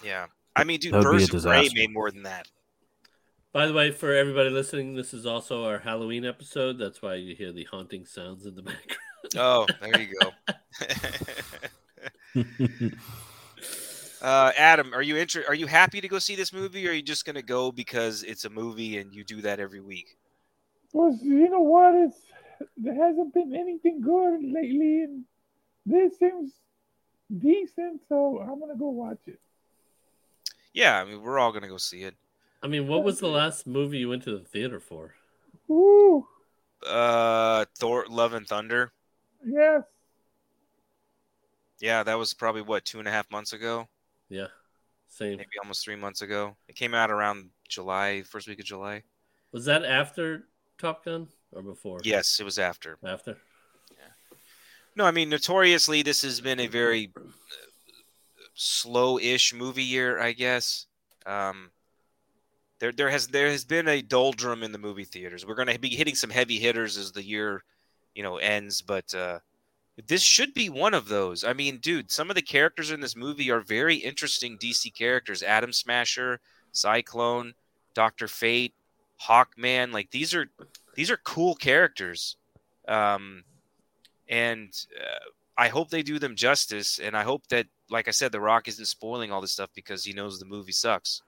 Yeah, 0.03 0.27
I 0.57 0.65
mean, 0.65 0.81
dude, 0.81 0.95
That 0.95 1.05
would 1.05 1.17
be 1.19 1.25
a 1.25 1.27
Birds 1.27 1.35
of 1.35 1.43
Prey 1.43 1.61
disaster. 1.63 1.79
made 1.79 1.93
more 1.93 2.11
than 2.11 2.23
that. 2.25 2.49
By 3.53 3.67
the 3.67 3.73
way, 3.73 3.93
for 3.93 4.13
everybody 4.13 4.51
listening, 4.51 4.95
this 4.97 5.15
is 5.15 5.27
also 5.27 5.65
our 5.65 5.79
Halloween 5.79 6.25
episode. 6.25 6.77
That's 6.77 7.01
why 7.01 7.15
you 7.15 7.37
hear 7.37 7.53
the 7.53 7.65
haunting 7.71 8.05
sounds 8.05 8.45
in 8.47 8.57
the 8.57 8.63
background. 8.63 8.99
Oh, 9.37 9.67
there 9.81 10.01
you 10.01 10.15
go. 10.21 10.33
uh, 14.23 14.53
Adam, 14.57 14.93
are 14.95 15.03
you 15.03 15.17
inter- 15.17 15.45
Are 15.49 15.55
you 15.55 15.67
happy 15.67 16.01
to 16.01 16.09
go 16.09 16.19
see 16.19 16.35
this 16.37 16.53
movie, 16.53 16.87
or 16.87 16.91
are 16.91 16.95
you 16.95 17.03
just 17.03 17.25
gonna 17.25 17.43
go 17.43 17.73
because 17.73 18.23
it's 18.23 18.45
a 18.45 18.51
movie 18.51 18.99
and 18.99 19.15
you 19.15 19.25
do 19.25 19.41
that 19.43 19.61
every 19.61 19.81
week? 19.81 20.17
Well, 20.93 21.17
you 21.23 21.49
know 21.49 21.61
what? 21.61 21.95
It's 21.95 22.17
there 22.77 22.95
hasn't 22.95 23.35
been 23.35 23.55
anything 23.55 24.01
good 24.01 24.41
lately, 24.43 25.03
and 25.03 25.25
this 25.87 26.19
seems 26.19 26.53
decent, 27.39 28.01
so 28.09 28.41
I'm 28.41 28.61
gonna 28.61 28.77
go 28.77 28.91
watch 28.91 29.19
it. 29.27 29.41
Yeah, 30.73 31.01
I 31.01 31.05
mean, 31.05 31.23
we're 31.23 31.39
all 31.39 31.53
gonna 31.53 31.69
go 31.69 31.77
see 31.79 32.03
it. 32.03 32.15
I 32.63 32.67
mean, 32.67 32.87
what 32.89 33.05
was 33.05 33.21
the 33.21 33.29
last 33.29 33.67
movie 33.67 33.99
you 33.99 34.09
went 34.09 34.23
to 34.25 34.39
the 34.39 34.45
theater 34.45 34.81
for? 34.81 35.15
Ooh, 35.71 36.27
Uh, 36.87 37.65
Thor: 37.77 38.07
Love 38.09 38.33
and 38.35 38.47
Thunder. 38.47 38.93
Yes. 39.47 39.83
Yeah, 41.81 42.03
that 42.03 42.19
was 42.19 42.35
probably 42.35 42.63
what 42.63 42.85
two 42.85 42.99
and 42.99 43.09
a 43.09 43.11
half 43.11 43.31
months 43.31 43.53
ago, 43.53 43.89
Yeah, 44.29 44.47
same. 45.09 45.37
maybe 45.37 45.49
almost 45.63 45.85
three 45.85 45.97
months 45.97 46.23
ago. 46.23 46.57
It 46.69 46.77
came 46.77 46.95
out 46.95 47.11
around 47.11 47.51
July, 47.69 48.23
first 48.23 48.49
week 48.49 48.61
of 48.61 48.65
July. 48.65 49.03
Was 49.53 49.65
that 49.67 49.85
after 49.85 50.45
Top 50.79 51.05
Gun 51.05 51.29
or 51.53 51.63
before? 51.63 52.01
Yes, 52.05 52.39
it 52.41 52.45
was 52.45 52.59
after. 52.59 52.97
After. 53.05 53.37
Yeah. 53.91 54.37
No, 54.97 55.05
I 55.05 55.11
mean, 55.11 55.29
notoriously, 55.29 56.03
this 56.03 56.23
has 56.23 56.41
been 56.41 56.61
a 56.61 56.69
very 56.69 57.13
uh, 57.17 57.21
slow-ish 58.55 59.53
movie 59.55 59.83
year, 59.85 60.21
I 60.21 60.33
guess. 60.33 60.87
Um, 61.27 61.71
there 62.79 62.93
there 62.93 63.11
has 63.11 63.27
there 63.29 63.51
has 63.51 63.65
been 63.65 63.89
a 63.89 64.01
doldrum 64.03 64.63
in 64.63 64.73
the 64.73 64.79
movie 64.79 65.05
theaters. 65.05 65.45
We're 65.47 65.55
going 65.55 65.69
to 65.69 65.79
be 65.79 65.91
hitting 65.91 66.15
some 66.15 66.31
heavy 66.31 66.59
hitters 66.59 66.97
as 66.97 67.13
the 67.13 67.23
year, 67.23 67.65
you 68.15 68.23
know, 68.23 68.37
ends, 68.39 68.83
but 68.83 69.15
uh 69.15 69.39
this 70.09 70.23
should 70.23 70.53
be 70.55 70.69
one 70.69 70.93
of 70.93 71.07
those. 71.07 71.45
I 71.45 71.53
mean, 71.53 71.79
dude, 71.79 72.11
some 72.11 72.29
of 72.29 72.35
the 72.35 72.43
characters 72.43 72.91
in 72.91 73.01
this 73.01 73.15
movie 73.15 73.49
are 73.53 73.61
very 73.61 73.95
interesting 73.95 74.59
DC 74.59 74.93
characters. 74.93 75.41
Atom 75.43 75.73
Smasher, 75.73 76.41
Cyclone, 76.73 77.55
Doctor 77.95 78.27
Fate, 78.27 78.75
Hawkman. 79.23 79.93
Like 79.93 80.11
these 80.11 80.35
are 80.35 80.47
these 80.97 81.11
are 81.13 81.17
cool 81.19 81.55
characters, 81.55 82.37
um, 82.89 83.45
and 84.29 84.71
uh, 85.01 85.29
I 85.57 85.69
hope 85.69 85.91
they 85.91 86.03
do 86.03 86.19
them 86.19 86.35
justice. 86.35 86.99
And 86.99 87.17
I 87.17 87.23
hope 87.23 87.47
that, 87.49 87.67
like 87.89 88.09
I 88.09 88.11
said, 88.13 88.33
The 88.33 88.41
Rock 88.41 88.67
isn't 88.69 88.87
spoiling 88.87 89.31
all 89.31 89.41
this 89.41 89.53
stuff 89.53 89.71
because 89.75 90.05
he 90.05 90.13
knows 90.13 90.39
the 90.39 90.45
movie 90.45 90.73
sucks. 90.73 91.23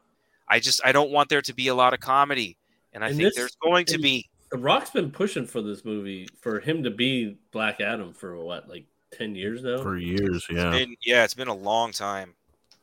I 0.49 0.59
just 0.61 0.81
I 0.85 0.91
don't 0.93 1.11
want 1.13 1.29
there 1.29 1.43
to 1.43 1.55
be 1.55 1.69
a 1.69 1.75
lot 1.75 1.95
of 1.95 2.01
comedy, 2.01 2.57
and 2.93 3.05
I 3.05 3.09
And 3.09 3.17
think 3.17 3.29
this- 3.29 3.37
there's 3.37 3.57
going 3.63 3.87
to 3.87 3.99
be. 3.99 4.29
The 4.57 4.63
Rock's 4.63 4.91
been 4.91 5.11
pushing 5.11 5.47
for 5.47 5.61
this 5.61 5.85
movie 5.85 6.27
for 6.41 6.61
him 6.61 6.83
to 6.85 6.91
be 6.91 7.37
Black 7.53 7.81
Adam 7.81 8.13
for 8.15 8.37
what, 8.43 8.69
like 8.69 8.87
ten 9.13 9.35
years 9.35 9.63
now. 9.63 9.83
For 9.83 9.99
years, 9.99 10.47
yeah. 10.51 10.71
Been, 10.71 10.97
yeah, 11.05 11.25
it's 11.25 11.35
been 11.35 11.49
a 11.49 11.55
long 11.55 11.93
time. 11.93 12.35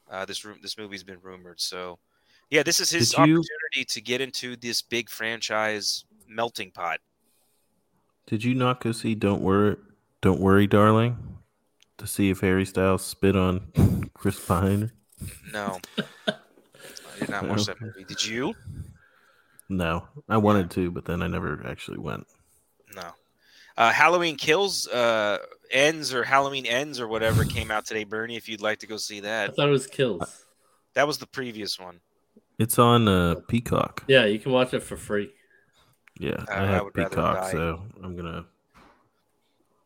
Uh, 0.10 0.24
this 0.26 0.46
room, 0.46 0.60
this 0.62 0.78
movie's 0.78 1.04
been 1.04 1.18
rumored. 1.24 1.60
So, 1.60 1.98
yeah, 2.52 2.62
this 2.62 2.80
is 2.80 2.92
his 2.92 3.10
Did 3.10 3.18
you- 3.18 3.22
opportunity 3.40 3.86
to 3.88 4.02
get 4.02 4.22
into 4.22 4.56
this 4.56 4.82
big 4.84 5.10
franchise 5.10 6.06
melting 6.28 6.70
pot. 6.72 7.00
Did 8.28 8.44
you 8.44 8.54
not 8.54 8.80
go 8.80 8.92
see 8.92 9.16
Don't 9.16 9.42
Worry 9.42 9.78
Don't 10.22 10.40
Worry, 10.40 10.68
Darling? 10.68 11.18
To 11.98 12.08
see 12.08 12.30
if 12.30 12.42
Harry 12.42 12.66
Styles 12.66 13.04
spit 13.04 13.36
on 13.36 14.12
Chris 14.14 14.40
Pine? 14.46 14.92
No, 15.52 15.80
I 16.28 16.34
did 17.20 17.30
not 17.30 17.48
watch 17.48 17.66
that 17.66 17.82
movie. 17.82 18.04
Did 18.04 18.24
you? 18.24 18.54
No. 19.78 20.08
I 20.30 20.38
wanted 20.38 20.72
to, 20.72 20.92
but 20.92 21.06
then 21.06 21.22
I 21.22 21.28
never 21.28 21.62
actually 21.66 21.98
went. 21.98 22.26
No. 22.96 23.10
Uh, 23.76 23.92
Halloween 23.92 24.36
Kills 24.36 24.88
uh, 24.88 25.40
ends 25.72 26.14
or 26.14 26.24
Halloween 26.24 26.66
ends 26.66 27.00
or 27.00 27.08
whatever 27.08 27.44
came 27.56 27.72
out 27.72 27.86
today, 27.86 28.04
Bernie. 28.04 28.36
If 28.36 28.48
you'd 28.48 28.62
like 28.62 28.80
to 28.80 28.88
go 28.88 28.98
see 28.98 29.22
that, 29.22 29.50
I 29.50 29.54
thought 29.54 29.68
it 29.68 29.72
was 29.72 29.88
Kills. 29.88 30.46
that 30.94 31.08
was 31.08 31.18
the 31.18 31.26
previous 31.28 31.80
one. 31.80 32.00
It's 32.60 32.78
on 32.78 33.08
uh, 33.08 33.36
Peacock. 33.48 34.04
Yeah, 34.08 34.26
you 34.26 34.38
can 34.38 34.52
watch 34.52 34.74
it 34.76 34.84
for 34.84 34.96
free. 34.96 35.32
Yeah, 36.20 36.46
I- 36.48 36.54
I 36.54 36.64
I 36.64 36.66
have 36.68 36.84
would 36.84 36.94
Peacock, 36.94 37.50
so 37.52 37.82
I'm 38.04 38.16
gonna 38.16 38.46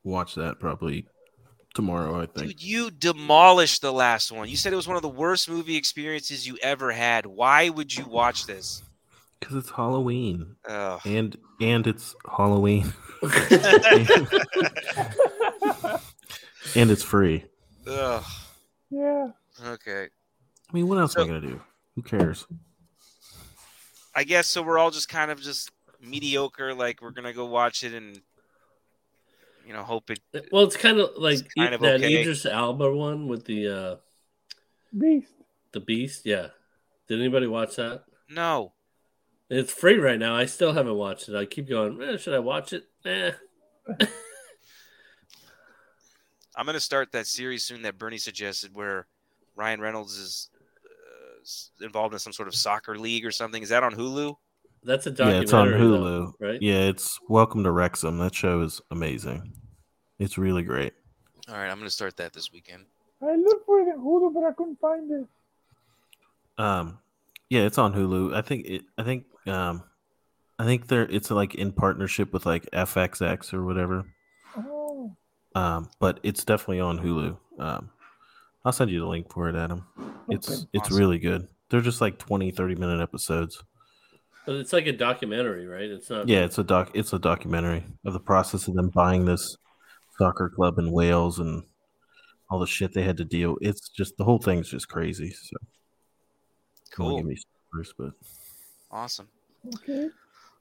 watch 0.03 0.35
that 0.35 0.59
probably 0.59 1.07
tomorrow. 1.73 2.21
I 2.21 2.25
think. 2.25 2.47
Dude, 2.47 2.63
you 2.63 2.91
demolished 2.91 3.81
the 3.81 3.93
last 3.93 4.33
one. 4.33 4.49
You 4.49 4.57
said 4.57 4.73
it 4.73 4.75
was 4.75 4.87
one 4.87 4.97
of 4.97 5.01
the 5.01 5.07
worst 5.09 5.49
movie 5.49 5.77
experiences 5.77 6.45
you 6.45 6.57
ever 6.61 6.91
had. 6.91 7.25
Why 7.25 7.69
would 7.69 7.95
you 7.95 8.05
watch 8.05 8.45
this? 8.45 8.83
Because 9.39 9.55
it's 9.55 9.69
Halloween, 9.69 10.55
Ugh. 10.67 10.99
and 11.05 11.37
and 11.61 11.85
it's 11.87 12.15
Halloween, 12.35 12.91
and 16.75 16.91
it's 16.91 17.03
free. 17.03 17.45
Ugh. 17.87 18.23
Yeah. 18.89 19.27
Okay. 19.65 20.05
I 20.69 20.73
mean, 20.73 20.87
what 20.87 20.97
else 20.97 21.15
am 21.15 21.21
So- 21.21 21.23
I 21.25 21.27
gonna 21.27 21.41
do? 21.41 21.61
Who 21.95 22.01
cares? 22.03 22.45
I 24.15 24.23
guess 24.23 24.47
so. 24.47 24.61
We're 24.63 24.77
all 24.79 24.91
just 24.91 25.09
kind 25.09 25.29
of 25.31 25.39
just 25.41 25.71
mediocre. 26.01 26.73
Like 26.73 27.01
we're 27.01 27.11
gonna 27.11 27.33
go 27.33 27.45
watch 27.45 27.83
it 27.83 27.93
and 27.93 28.19
you 29.65 29.73
know 29.73 29.83
hope 29.83 30.09
it. 30.09 30.19
Well, 30.51 30.63
it's 30.63 30.77
kind 30.77 30.99
of 30.99 31.11
like 31.17 31.39
It's 31.39 31.53
kind 31.53 31.73
of 31.73 31.81
that 31.81 31.95
okay. 32.01 32.21
Idris 32.21 32.45
Elba 32.45 32.93
one 32.95 33.27
with 33.27 33.45
the 33.45 33.67
uh 33.67 33.95
Beast. 34.97 35.31
the 35.71 35.79
Beast. 35.79 36.25
Yeah, 36.25 36.47
did 37.07 37.19
anybody 37.19 37.45
watch 37.47 37.75
that? 37.77 38.03
No. 38.29 38.73
It's 39.49 39.71
free 39.71 39.97
right 39.97 40.19
now. 40.19 40.35
I 40.35 40.45
still 40.45 40.73
haven't 40.73 40.95
watched 40.95 41.29
it. 41.29 41.35
I 41.35 41.45
keep 41.45 41.69
going. 41.69 42.01
Eh, 42.01 42.17
should 42.17 42.33
I 42.33 42.39
watch 42.39 42.73
it? 42.73 42.83
Eh. 43.05 43.31
I'm 46.55 46.65
gonna 46.65 46.79
start 46.79 47.11
that 47.11 47.27
series 47.27 47.63
soon 47.63 47.83
that 47.83 47.97
Bernie 47.97 48.17
suggested, 48.17 48.71
where 48.73 49.05
Ryan 49.55 49.79
Reynolds 49.79 50.17
is 50.17 50.49
uh, 50.85 51.85
involved 51.85 52.13
in 52.13 52.19
some 52.19 52.33
sort 52.33 52.47
of 52.47 52.55
soccer 52.55 52.97
league 52.97 53.25
or 53.25 53.31
something. 53.31 53.61
Is 53.61 53.69
that 53.69 53.83
on 53.83 53.93
Hulu? 53.93 54.35
That's 54.83 55.05
a 55.05 55.11
Yeah, 55.11 55.15
documentary. 55.15 55.43
it's 55.43 55.53
on 55.53 55.71
though, 55.71 55.77
Hulu. 55.77 56.33
right? 56.39 56.61
Yeah, 56.61 56.81
it's 56.89 57.19
Welcome 57.29 57.63
to 57.63 57.71
Wrexham. 57.71 58.17
That 58.17 58.33
show 58.33 58.61
is 58.61 58.81
amazing. 58.91 59.53
It's 60.19 60.37
really 60.37 60.63
great. 60.63 60.93
All 61.47 61.55
right, 61.55 61.69
I'm 61.69 61.77
gonna 61.77 61.89
start 61.91 62.17
that 62.17 62.33
this 62.33 62.51
weekend. 62.51 62.85
I 63.21 63.35
looked 63.35 63.65
for 63.65 63.79
it 63.79 63.87
in 63.87 63.99
Hulu, 63.99 64.33
but 64.33 64.43
I 64.43 64.51
couldn't 64.51 64.79
find 64.79 65.11
it. 65.11 65.27
Um, 66.57 66.97
yeah, 67.49 67.61
it's 67.61 67.77
on 67.77 67.93
Hulu. 67.93 68.33
I 68.35 68.41
think 68.41 68.65
it. 68.67 68.83
I 68.97 69.03
think. 69.03 69.25
Um, 69.47 69.83
I 70.59 70.65
think 70.65 70.87
they're. 70.87 71.03
It's 71.09 71.29
like 71.31 71.55
in 71.55 71.71
partnership 71.71 72.33
with 72.33 72.45
like 72.45 72.69
FXX 72.71 73.53
or 73.53 73.63
whatever. 73.63 74.05
Oh, 74.57 75.15
Um, 75.55 75.89
but 75.99 76.19
it's 76.23 76.43
definitely 76.43 76.79
on 76.79 76.99
Hulu. 76.99 77.37
Um, 77.59 77.89
I'll 78.65 78.71
send 78.71 78.91
you 78.91 78.99
the 78.99 79.05
link 79.07 79.31
for 79.31 79.49
it, 79.49 79.55
Adam. 79.55 79.85
It's 80.29 80.49
Okay. 80.49 80.67
it's 80.73 80.87
Awesome. 80.87 80.97
really 80.97 81.19
good. 81.19 81.47
They're 81.69 81.81
just 81.81 82.01
like 82.01 82.17
20, 82.17 82.51
30 82.51 82.75
minute 82.75 83.01
episodes. 83.01 83.61
But 84.45 84.55
it's 84.55 84.71
like 84.73 84.87
a 84.87 84.93
documentary, 84.93 85.67
right? 85.67 85.89
It's 85.89 86.09
not. 86.09 86.27
Yeah, 86.29 86.45
it's 86.45 86.57
a 86.57 86.63
doc. 86.63 86.91
It's 86.93 87.11
a 87.13 87.19
documentary 87.19 87.83
of 88.05 88.13
the 88.13 88.19
process 88.19 88.67
of 88.67 88.73
them 88.75 88.89
buying 88.93 89.25
this 89.25 89.57
soccer 90.17 90.49
club 90.49 90.79
in 90.79 90.91
Wales 90.91 91.37
and 91.39 91.63
all 92.49 92.59
the 92.59 92.65
shit 92.67 92.93
they 92.93 93.03
had 93.03 93.17
to 93.17 93.25
deal. 93.25 93.57
It's 93.61 93.89
just 93.89 94.17
the 94.17 94.23
whole 94.23 94.39
thing's 94.39 94.69
just 94.69 94.87
crazy. 94.87 95.31
So 95.31 95.57
don't 95.57 95.67
wanna 95.67 95.76
Cool. 96.87 97.17
give 97.17 97.25
me 97.25 97.35
spoilers, 97.35 97.93
but 97.97 98.11
Awesome. 98.91 99.27
okay. 99.75 100.09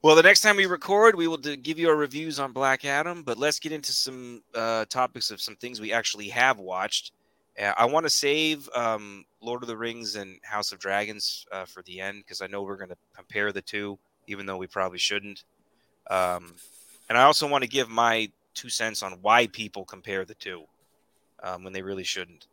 Well, 0.02 0.14
the 0.14 0.22
next 0.22 0.40
time 0.42 0.56
we 0.56 0.66
record, 0.66 1.16
we 1.16 1.26
will 1.26 1.36
do, 1.36 1.56
give 1.56 1.78
you 1.78 1.88
our 1.88 1.96
reviews 1.96 2.38
on 2.38 2.52
Black 2.52 2.84
Adam. 2.84 3.22
But 3.22 3.38
let's 3.38 3.58
get 3.58 3.72
into 3.72 3.92
some 3.92 4.42
uh, 4.54 4.84
topics 4.84 5.30
of 5.30 5.40
some 5.40 5.56
things 5.56 5.80
we 5.80 5.92
actually 5.92 6.28
have 6.28 6.58
watched. 6.58 7.12
Uh, 7.60 7.72
I 7.76 7.86
want 7.86 8.04
to 8.04 8.10
save 8.10 8.68
um, 8.74 9.24
Lord 9.40 9.62
of 9.62 9.68
the 9.68 9.76
Rings 9.76 10.16
and 10.16 10.38
House 10.42 10.72
of 10.72 10.78
Dragons 10.78 11.46
uh, 11.50 11.64
for 11.64 11.82
the 11.82 12.00
end 12.00 12.18
because 12.18 12.42
I 12.42 12.46
know 12.46 12.62
we're 12.62 12.76
going 12.76 12.90
to 12.90 12.96
compare 13.14 13.50
the 13.52 13.62
two, 13.62 13.98
even 14.26 14.46
though 14.46 14.58
we 14.58 14.66
probably 14.66 14.98
shouldn't. 14.98 15.44
Um, 16.10 16.54
and 17.08 17.16
I 17.16 17.22
also 17.22 17.48
want 17.48 17.62
to 17.64 17.68
give 17.68 17.88
my 17.88 18.30
two 18.54 18.68
cents 18.68 19.02
on 19.02 19.18
why 19.22 19.46
people 19.46 19.84
compare 19.84 20.24
the 20.24 20.34
two 20.34 20.64
um, 21.42 21.64
when 21.64 21.72
they 21.72 21.82
really 21.82 22.04
shouldn't. 22.04 22.46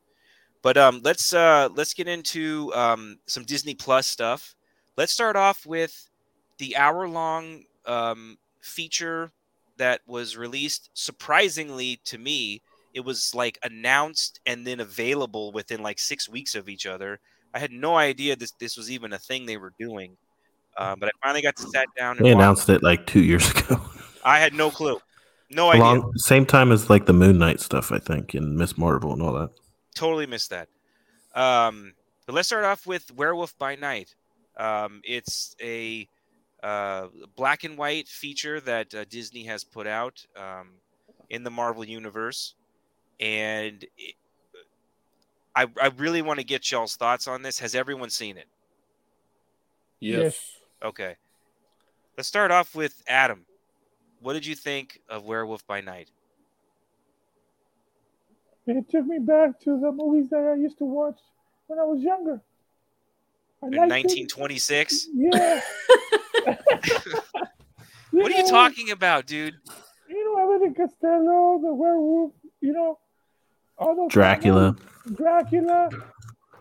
But 0.64 0.78
um, 0.78 1.02
let's 1.04 1.34
uh, 1.34 1.70
let's 1.76 1.94
get 1.94 2.08
into 2.08 2.74
um, 2.74 3.20
some 3.28 3.44
Disney 3.44 3.76
Plus 3.76 4.08
stuff. 4.08 4.56
Let's 4.98 5.12
start 5.12 5.36
off 5.36 5.66
with 5.66 6.10
the 6.58 6.78
hour 6.78 7.08
long 7.08 7.66
um, 7.86 8.38
feature 8.62 9.32
that 9.78 10.00
was 10.08 10.38
released. 10.38 10.90
Surprisingly 10.94 12.00
to 12.06 12.18
me, 12.18 12.62
it 12.94 13.02
was 13.02 13.36
like 13.36 13.60
announced 13.64 14.40
and 14.46 14.66
then 14.66 14.80
available 14.80 15.52
within 15.52 15.84
like 15.84 16.00
six 16.00 16.30
weeks 16.30 16.56
of 16.56 16.70
each 16.70 16.86
other. 16.86 17.20
I 17.54 17.60
had 17.60 17.72
no 17.72 17.98
idea 17.98 18.38
this 18.38 18.52
this 18.52 18.78
was 18.78 18.90
even 18.90 19.12
a 19.12 19.20
thing 19.20 19.46
they 19.46 19.58
were 19.58 19.74
doing. 19.78 20.16
Uh, 20.78 20.96
but 20.96 21.10
I 21.10 21.12
finally 21.22 21.42
got 21.42 21.58
to 21.58 21.68
sat 21.68 21.88
down 21.96 22.18
and 22.18 22.26
they 22.26 22.32
announced 22.32 22.70
it 22.70 22.82
like 22.82 23.06
two 23.06 23.22
years 23.22 23.50
ago. 23.56 23.82
I 24.24 24.40
had 24.40 24.54
no 24.54 24.72
clue, 24.72 24.98
no 25.50 25.72
idea. 25.72 25.84
Along 25.84 26.14
same 26.16 26.46
time 26.46 26.72
as 26.72 26.90
like 26.90 27.06
the 27.06 27.14
Moon 27.14 27.38
Knight 27.38 27.60
stuff, 27.60 27.92
I 27.92 28.00
think, 28.00 28.34
and 28.34 28.56
Miss 28.56 28.78
Marvel 28.78 29.12
and 29.12 29.22
all 29.22 29.34
that. 29.34 29.50
Totally 29.94 30.26
missed 30.26 30.50
that. 30.50 30.68
Um, 31.36 31.94
but 32.26 32.36
let's 32.36 32.48
start 32.48 32.66
off 32.66 32.86
with 32.86 33.12
Werewolf 33.16 33.58
by 33.58 33.76
Night. 33.76 34.16
Um, 34.58 35.02
it's 35.04 35.56
a 35.62 36.08
uh, 36.62 37.08
black 37.36 37.64
and 37.64 37.78
white 37.78 38.08
feature 38.08 38.60
that 38.62 38.94
uh, 38.94 39.06
Disney 39.10 39.44
has 39.44 39.64
put 39.64 39.88
out 39.88 40.26
um, 40.38 40.70
in 41.30 41.44
the 41.44 41.50
Marvel 41.50 41.84
universe, 41.84 42.56
and 43.20 43.84
it, 43.98 44.16
I, 45.56 45.68
I 45.82 45.88
really 45.98 46.22
want 46.22 46.40
to 46.40 46.46
get 46.46 46.72
y'all's 46.72 46.96
thoughts 46.96 47.28
on 47.28 47.42
this. 47.42 47.60
Has 47.60 47.76
everyone 47.76 48.10
seen 48.10 48.38
it? 48.38 48.48
Yes. 50.00 50.58
Okay, 50.84 51.16
let's 52.18 52.28
start 52.28 52.52
off 52.52 52.76
with 52.76 53.04
Adam. 53.08 53.46
What 54.22 54.34
did 54.34 54.46
you 54.46 54.56
think 54.56 55.02
of 55.10 55.26
Werewolf 55.26 55.66
by 55.68 55.82
Night? 55.82 56.10
It 58.66 58.90
took 58.90 59.06
me 59.06 59.20
back 59.20 59.60
to 59.62 59.80
the 59.80 59.92
movies 59.92 60.30
that 60.32 60.38
I 60.40 60.56
used 60.56 60.78
to 60.78 60.86
watch 60.86 61.20
when 61.68 61.80
I 61.80 61.84
was 61.84 62.02
younger. 62.02 62.42
I 63.62 63.68
In 63.68 63.74
1926? 63.74 65.08
Yeah. 65.14 65.62
What 68.12 68.32
are 68.32 68.38
you 68.38 68.48
talking 68.48 68.92
about, 68.92 69.26
dude? 69.26 69.56
You 70.08 70.24
know, 70.36 70.44
Abbott 70.56 70.68
and 70.68 70.76
Costello, 70.78 71.60
the 71.64 71.74
werewolf, 71.74 72.32
you 72.62 72.72
know, 72.72 73.00
all 73.78 73.96
those 73.96 74.12
Dracula. 74.12 74.76
Dracula. 75.16 75.90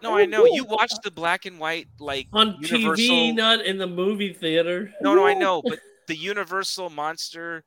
No, 0.03 0.17
I 0.17 0.25
know 0.25 0.47
you 0.47 0.65
watched 0.65 1.03
the 1.03 1.11
black 1.11 1.45
and 1.45 1.59
white 1.61 1.89
like 2.01 2.29
On 2.33 2.57
Universal. 2.59 2.95
TV, 2.97 3.35
not 3.35 3.61
in 3.67 3.77
the 3.77 3.87
movie 3.87 4.33
theater. 4.33 4.93
No, 5.03 5.15
no, 5.15 5.27
I 5.27 5.35
know, 5.35 5.61
but 5.63 5.79
the 6.09 6.17
Universal 6.17 6.89
monster, 6.91 7.65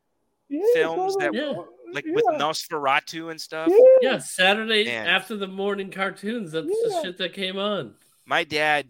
Yeah, 0.50 0.62
films 0.74 1.16
that- 1.18 1.32
those- 1.34 1.56
Yeah. 1.56 1.64
Like 1.96 2.06
yeah. 2.06 2.14
with 2.14 2.26
Nosferatu 2.26 3.32
and 3.32 3.40
stuff. 3.40 3.70
Yeah. 3.70 3.78
Yeah, 4.02 4.18
Saturday 4.20 4.86
Man. 4.86 5.08
after 5.08 5.38
the 5.38 5.48
morning 5.48 5.90
cartoons. 5.90 6.52
That's 6.52 6.68
the 6.68 7.00
shit 7.02 7.18
that 7.18 7.34
came 7.34 7.58
on. 7.58 7.96
My 8.26 8.44
dad 8.44 8.88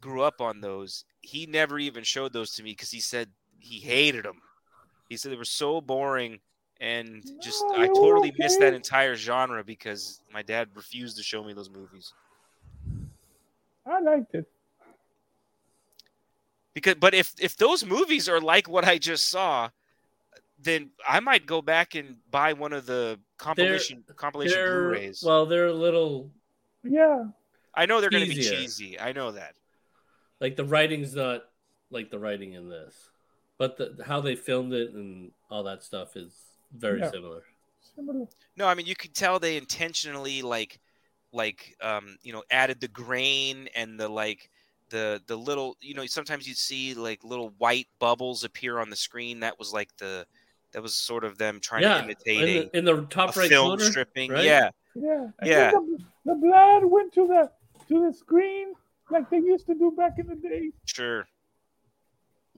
grew 0.00 0.22
up 0.22 0.40
on 0.40 0.60
those. 0.60 1.04
He 1.20 1.46
never 1.46 1.78
even 1.78 2.02
showed 2.02 2.32
those 2.32 2.50
to 2.56 2.62
me 2.62 2.72
because 2.72 2.90
he 2.90 3.00
said 3.00 3.28
he 3.60 3.78
hated 3.78 4.24
them. 4.24 4.42
He 5.08 5.16
said 5.16 5.32
they 5.32 5.36
were 5.36 5.44
so 5.44 5.80
boring 5.80 6.40
and 6.80 7.22
just 7.40 7.62
No, 7.68 7.74
I 7.74 7.82
they 7.82 7.88
were 7.88 7.94
totally 7.94 8.34
missed 8.38 8.58
that 8.60 8.74
entire 8.74 9.14
genre 9.14 9.62
because 9.62 10.20
my 10.32 10.42
dad 10.42 10.68
refused 10.74 11.16
to 11.18 11.22
show 11.22 11.44
me 11.44 11.52
those 11.52 11.70
movies. 11.70 12.12
I 13.86 14.00
liked 14.00 14.34
it. 14.34 14.46
Because 16.74 16.94
but 16.94 17.14
if 17.14 17.34
if 17.38 17.56
those 17.56 17.84
movies 17.84 18.28
are 18.28 18.40
like 18.40 18.68
what 18.68 18.84
I 18.84 18.98
just 18.98 19.28
saw, 19.28 19.70
then 20.62 20.90
I 21.08 21.20
might 21.20 21.46
go 21.46 21.62
back 21.62 21.94
and 21.94 22.16
buy 22.30 22.52
one 22.52 22.72
of 22.72 22.86
the 22.86 23.18
compilation 23.38 24.04
compilation 24.16 24.56
They're 24.58 24.90
Blu-rays. 24.90 25.22
well, 25.24 25.46
they're 25.46 25.68
a 25.68 25.72
little 25.72 26.30
Yeah. 26.84 27.24
I 27.74 27.86
know 27.86 28.00
they're 28.00 28.10
going 28.10 28.28
to 28.28 28.34
be 28.34 28.42
cheesy. 28.42 28.98
I 28.98 29.12
know 29.12 29.32
that. 29.32 29.54
like 30.40 30.56
the 30.56 30.64
writing's 30.64 31.14
not 31.14 31.44
like 31.90 32.10
the 32.10 32.18
writing 32.18 32.52
in 32.54 32.68
this, 32.68 32.94
but 33.58 33.76
the, 33.76 33.96
how 34.04 34.20
they 34.20 34.34
filmed 34.36 34.72
it 34.72 34.92
and 34.92 35.30
all 35.50 35.62
that 35.64 35.82
stuff 35.82 36.16
is 36.16 36.32
very 36.76 37.00
Yeah. 37.00 37.10
similar. 37.10 37.42
Similar. 37.96 38.26
No, 38.56 38.66
I 38.66 38.74
mean 38.74 38.86
you 38.86 38.94
could 38.96 39.14
tell 39.14 39.38
they 39.38 39.56
intentionally 39.56 40.42
like 40.42 40.78
like 41.32 41.76
um 41.80 42.16
you 42.22 42.32
know 42.32 42.42
added 42.50 42.80
the 42.80 42.88
grain 42.88 43.68
and 43.74 43.98
the 43.98 44.08
like 44.08 44.50
the 44.90 45.22
the 45.28 45.36
little 45.36 45.76
you 45.80 45.94
know 45.94 46.04
sometimes 46.06 46.46
you'd 46.48 46.56
see 46.56 46.94
like 46.94 47.22
little 47.22 47.50
white 47.58 47.86
bubbles 48.00 48.42
appear 48.44 48.78
on 48.80 48.90
the 48.90 48.96
screen 48.96 49.40
that 49.40 49.56
was 49.58 49.72
like 49.72 49.88
the 49.98 50.26
that 50.72 50.82
was 50.82 50.94
sort 50.94 51.24
of 51.24 51.38
them 51.38 51.60
trying 51.60 51.82
yeah, 51.82 51.98
to 51.98 52.04
imitate 52.04 52.42
in 52.42 52.48
a, 52.48 52.60
the, 52.70 52.78
in 52.78 52.84
the 52.84 52.96
a 52.96 53.06
top 53.06 53.36
right 53.36 53.48
film 53.48 53.68
corner, 53.68 53.84
stripping. 53.84 54.30
right? 54.30 54.44
Yeah. 54.44 54.70
Yeah. 54.94 55.28
Yeah. 55.42 55.70
The, 55.70 55.98
the 56.26 56.34
blood 56.34 56.84
went 56.84 57.12
to 57.14 57.26
the 57.26 57.50
to 57.88 58.06
the 58.06 58.12
screen 58.12 58.74
like 59.10 59.28
they 59.30 59.38
used 59.38 59.66
to 59.66 59.74
do 59.74 59.90
back 59.96 60.18
in 60.18 60.26
the 60.26 60.36
day. 60.36 60.70
Sure. 60.84 61.26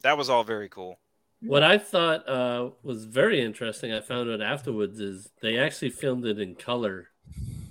That 0.03 0.19
was 0.19 0.29
all 0.29 0.45
very 0.45 0.69
cool. 0.69 0.99
What 1.41 1.65
I 1.65 1.79
thought 1.79 2.29
uh, 2.29 2.71
was 2.85 3.05
very 3.05 3.41
interesting, 3.41 3.93
I 3.93 4.01
found 4.01 4.31
out 4.31 4.41
afterwards, 4.41 5.01
is 5.01 5.29
they 5.41 5.59
actually 5.59 5.91
filmed 5.91 6.25
it 6.25 6.39
in 6.39 6.55
color 6.55 7.09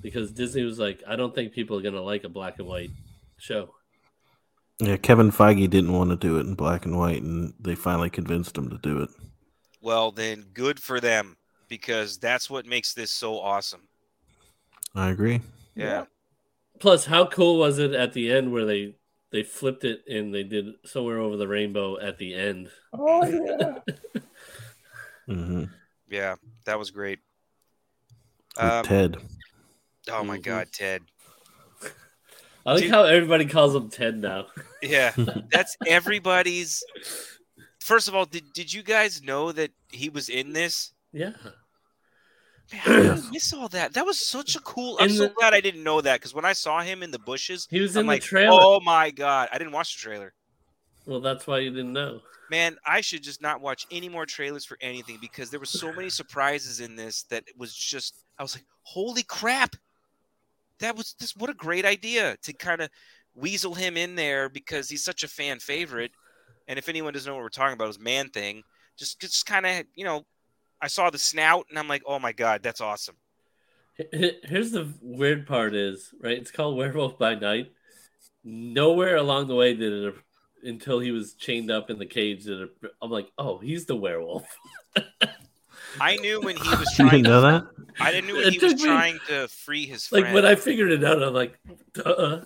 because 0.01 0.31
Disney 0.31 0.63
was 0.63 0.77
like, 0.77 1.01
I 1.07 1.15
don't 1.15 1.33
think 1.33 1.53
people 1.53 1.77
are 1.77 1.81
going 1.81 1.93
to 1.93 2.01
like 2.01 2.25
a 2.25 2.29
black 2.29 2.59
and 2.59 2.67
white 2.67 2.91
show. 3.37 3.73
Yeah, 4.79 4.97
Kevin 4.97 5.31
Feige 5.31 5.69
didn't 5.69 5.93
want 5.93 6.09
to 6.09 6.17
do 6.17 6.37
it 6.37 6.47
in 6.47 6.55
black 6.55 6.85
and 6.85 6.97
white, 6.97 7.21
and 7.21 7.53
they 7.59 7.75
finally 7.75 8.09
convinced 8.09 8.57
him 8.57 8.69
to 8.71 8.77
do 8.79 9.03
it. 9.03 9.09
Well, 9.81 10.11
then 10.11 10.45
good 10.53 10.79
for 10.79 10.99
them 10.99 11.37
because 11.67 12.17
that's 12.17 12.49
what 12.49 12.65
makes 12.65 12.93
this 12.93 13.11
so 13.11 13.39
awesome. 13.39 13.87
I 14.93 15.09
agree. 15.09 15.41
Yeah. 15.75 16.05
Plus, 16.79 17.05
how 17.05 17.25
cool 17.27 17.57
was 17.57 17.79
it 17.79 17.93
at 17.93 18.13
the 18.13 18.31
end 18.31 18.51
where 18.51 18.65
they 18.65 18.95
they 19.31 19.43
flipped 19.43 19.83
it 19.85 20.03
and 20.09 20.33
they 20.33 20.43
did 20.43 20.73
somewhere 20.85 21.19
over 21.19 21.37
the 21.37 21.47
rainbow 21.47 21.99
at 21.99 22.17
the 22.17 22.35
end? 22.35 22.69
Oh 22.93 23.25
yeah. 23.25 24.21
hmm 25.33 25.63
Yeah, 26.09 26.35
that 26.65 26.77
was 26.77 26.91
great. 26.91 27.19
Um, 28.57 28.83
Ted. 28.83 29.17
oh 30.11 30.23
my 30.23 30.37
Mhm. 30.37 30.43
god, 30.43 30.67
Ted. 30.73 31.01
I 32.65 32.73
like 32.73 32.83
Dude. 32.83 32.91
how 32.91 33.03
everybody 33.05 33.45
calls 33.45 33.73
him 33.75 33.89
Ted 33.89 34.17
now. 34.17 34.47
Yeah, 34.83 35.13
that's 35.51 35.77
everybody's. 35.87 36.83
First 37.81 38.07
of 38.07 38.15
all, 38.15 38.25
did, 38.25 38.53
did 38.53 38.71
you 38.71 38.83
guys 38.83 39.21
know 39.23 39.51
that 39.51 39.71
he 39.91 40.09
was 40.09 40.29
in 40.29 40.53
this? 40.53 40.91
Yeah. 41.11 41.31
Man, 42.71 42.81
I 42.85 43.01
Yes. 43.01 43.27
miss 43.33 43.53
all 43.53 43.67
that. 43.69 43.93
That 43.93 44.05
was 44.05 44.25
such 44.25 44.55
a 44.55 44.59
cool. 44.59 44.97
I'm 44.99 45.09
In 45.09 45.15
so 45.15 45.23
the- 45.23 45.33
glad 45.33 45.53
I 45.53 45.61
didn't 45.61 45.83
know 45.83 45.99
that 45.99 46.19
because 46.19 46.33
when 46.33 46.45
I 46.45 46.53
saw 46.53 46.81
him 46.81 47.03
in 47.03 47.11
the 47.11 47.19
bushes, 47.19 47.67
He 47.69 47.81
was 47.81 47.95
I'm 47.97 48.01
in 48.01 48.07
like, 48.07 48.21
the 48.21 48.27
trailer. 48.27 48.59
oh 48.61 48.79
my 48.79 49.09
god, 49.11 49.49
I 49.51 49.57
didn't 49.57 49.73
watch 49.73 49.95
the 49.95 49.99
trailer. 50.01 50.33
Well, 51.05 51.19
that's 51.19 51.47
why 51.47 51.57
you 51.59 51.71
didn't 51.71 51.93
know. 51.93 52.21
Man, 52.51 52.77
I 52.85 53.01
should 53.01 53.23
just 53.23 53.41
not 53.41 53.61
watch 53.61 53.87
any 53.91 54.07
more 54.09 54.25
trailers 54.25 54.63
for 54.65 54.77
anything 54.81 55.17
because 55.19 55.49
there 55.49 55.59
were 55.59 55.65
so 55.65 55.91
many 55.91 56.09
surprises 56.21 56.79
in 56.81 56.95
this 56.95 57.23
that 57.23 57.43
it 57.47 57.57
was 57.57 57.73
just. 57.75 58.23
I 58.37 58.43
was 58.43 58.55
like, 58.55 58.65
holy 58.83 59.23
crap! 59.23 59.75
That 60.79 60.95
was 60.95 61.13
just 61.13 61.37
what 61.37 61.49
a 61.49 61.53
great 61.55 61.85
idea 61.85 62.37
to 62.43 62.53
kind 62.53 62.81
of 62.81 62.89
weasel 63.35 63.73
him 63.73 63.97
in 63.97 64.15
there 64.15 64.49
because 64.49 64.87
he's 64.89 65.03
such 65.03 65.23
a 65.23 65.27
fan 65.27 65.59
favorite. 65.59 66.11
And 66.67 66.77
if 66.79 66.89
anyone 66.89 67.13
doesn't 67.13 67.29
know 67.29 67.35
what 67.35 67.43
we're 67.43 67.49
talking 67.49 67.73
about, 67.73 67.85
it 67.85 67.87
was 67.87 67.99
Man 67.99 68.29
Thing. 68.29 68.63
Just, 68.97 69.19
just 69.19 69.45
kind 69.45 69.65
of, 69.65 69.83
you 69.95 70.05
know, 70.05 70.25
I 70.81 70.87
saw 70.87 71.09
the 71.09 71.17
snout 71.19 71.65
and 71.69 71.77
I'm 71.79 71.87
like, 71.87 72.03
oh 72.05 72.19
my 72.19 72.31
god, 72.31 72.61
that's 72.63 72.81
awesome. 72.81 73.15
Here's 74.11 74.71
the 74.71 74.91
weird 75.01 75.45
part 75.45 75.75
is, 75.75 76.13
right? 76.21 76.37
It's 76.37 76.49
called 76.51 76.77
Werewolf 76.77 77.19
by 77.19 77.35
Night. 77.35 77.71
Nowhere 78.43 79.17
along 79.17 79.47
the 79.47 79.55
way 79.55 79.73
did 79.75 79.91
it 79.93 80.15
until 80.63 80.99
he 80.99 81.11
was 81.11 81.33
chained 81.33 81.69
up 81.69 81.89
in 81.89 81.99
the 81.99 82.05
cage 82.05 82.45
did 82.45 82.61
it 82.61 82.69
I'm 83.01 83.11
like, 83.11 83.27
"Oh, 83.37 83.57
he's 83.59 83.85
the 83.85 83.95
werewolf." 83.95 84.45
I 85.99 86.15
knew 86.17 86.39
when 86.41 86.55
he 86.55 86.69
was 86.69 86.89
You 86.97 87.05
trying. 87.07 87.23
didn't 87.23 87.23
know 87.25 87.41
that? 87.41 87.63
I 87.99 88.11
didn't 88.11 88.29
know 88.29 88.35
when 88.35 88.45
It 88.47 88.53
he 88.53 88.59
was 88.59 88.75
me- 88.75 88.83
trying 88.85 89.19
to 89.27 89.47
free 89.49 89.85
his 89.85 90.07
friend. 90.07 90.25
Like 90.25 90.33
when 90.33 90.45
I 90.45 90.55
figured 90.55 90.91
it 90.91 91.03
out, 91.03 91.21
I'm 91.21 91.33
like, 91.33 91.59
"Uh." 92.03 92.41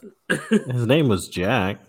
His 0.49 0.87
name 0.87 1.07
was 1.07 1.29
Jack. 1.29 1.79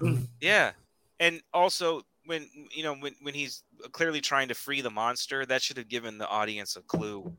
Yeah, 0.41 0.73
and 1.19 1.41
also 1.53 2.03
when 2.27 2.49
you 2.75 2.83
know 2.83 2.95
when 2.95 3.15
when 3.23 3.35
he's 3.35 3.63
clearly 3.93 4.21
trying 4.21 4.49
to 4.49 4.55
free 4.55 4.81
the 4.81 4.91
monster, 4.91 5.47
that 5.47 5.63
should 5.63 5.77
have 5.77 5.89
given 5.89 6.19
the 6.19 6.29
audience 6.29 6.77
a 6.77 6.83
clue 6.83 7.33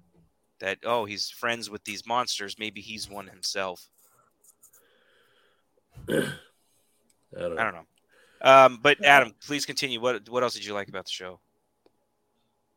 that 0.60 0.80
oh 0.84 1.06
he's 1.06 1.30
friends 1.30 1.69
with 1.69 1.84
these 1.84 2.06
monsters. 2.06 2.58
Maybe 2.58 2.82
he's 2.82 3.10
one 3.10 3.28
himself. 3.28 3.88
I 6.10 6.13
don't 7.38 7.56
know. 7.56 7.62
I 7.62 7.63
don't 7.63 7.73
know. 7.73 7.86
Um, 8.41 8.80
but 8.82 9.04
Adam, 9.04 9.34
please 9.45 9.65
continue. 9.65 10.00
What 10.00 10.28
what 10.30 10.43
else 10.43 10.54
did 10.54 10.65
you 10.65 10.73
like 10.73 10.89
about 10.89 11.06
the 11.06 11.12
show? 11.12 11.39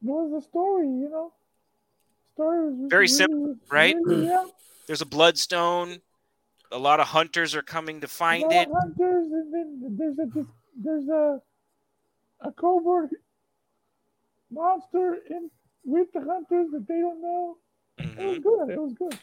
It 0.03 0.07
was 0.07 0.43
a 0.43 0.49
story, 0.49 0.87
you 0.87 1.09
know. 1.11 1.33
Story 2.35 2.73
was 2.73 2.91
Very 2.91 3.01
really, 3.03 3.07
simple, 3.09 3.57
right? 3.71 3.97
really, 4.03 4.27
yeah. 4.27 4.47
There's 4.87 5.03
a 5.03 5.07
bloodstone. 5.07 5.99
A 6.73 6.79
lot 6.79 7.01
of 7.01 7.09
hunters 7.09 7.55
are 7.55 7.63
coming 7.63 8.01
to 8.01 8.09
find 8.09 8.45
Lot 8.45 8.53
it. 8.53 8.69
of 8.69 8.75
Hunters, 8.81 9.33
and 9.33 9.53
then 9.53 9.97
there's 9.99 10.19
a 10.19 10.47
there's 10.77 11.09
a 11.09 11.41
a 12.43 12.53
covert 12.53 13.11
monster 14.51 15.19
in 15.29 15.51
with 15.85 16.09
the 16.13 16.21
hunters 16.21 16.71
that 16.73 16.87
they 16.89 17.01
don't 17.01 17.23
know. 17.23 17.57
It 17.99 18.19
was 18.19 18.39
Mhm. 18.39 18.43
good. 18.43 18.71
It 18.71 18.81
was 18.81 18.95
good. 18.95 19.19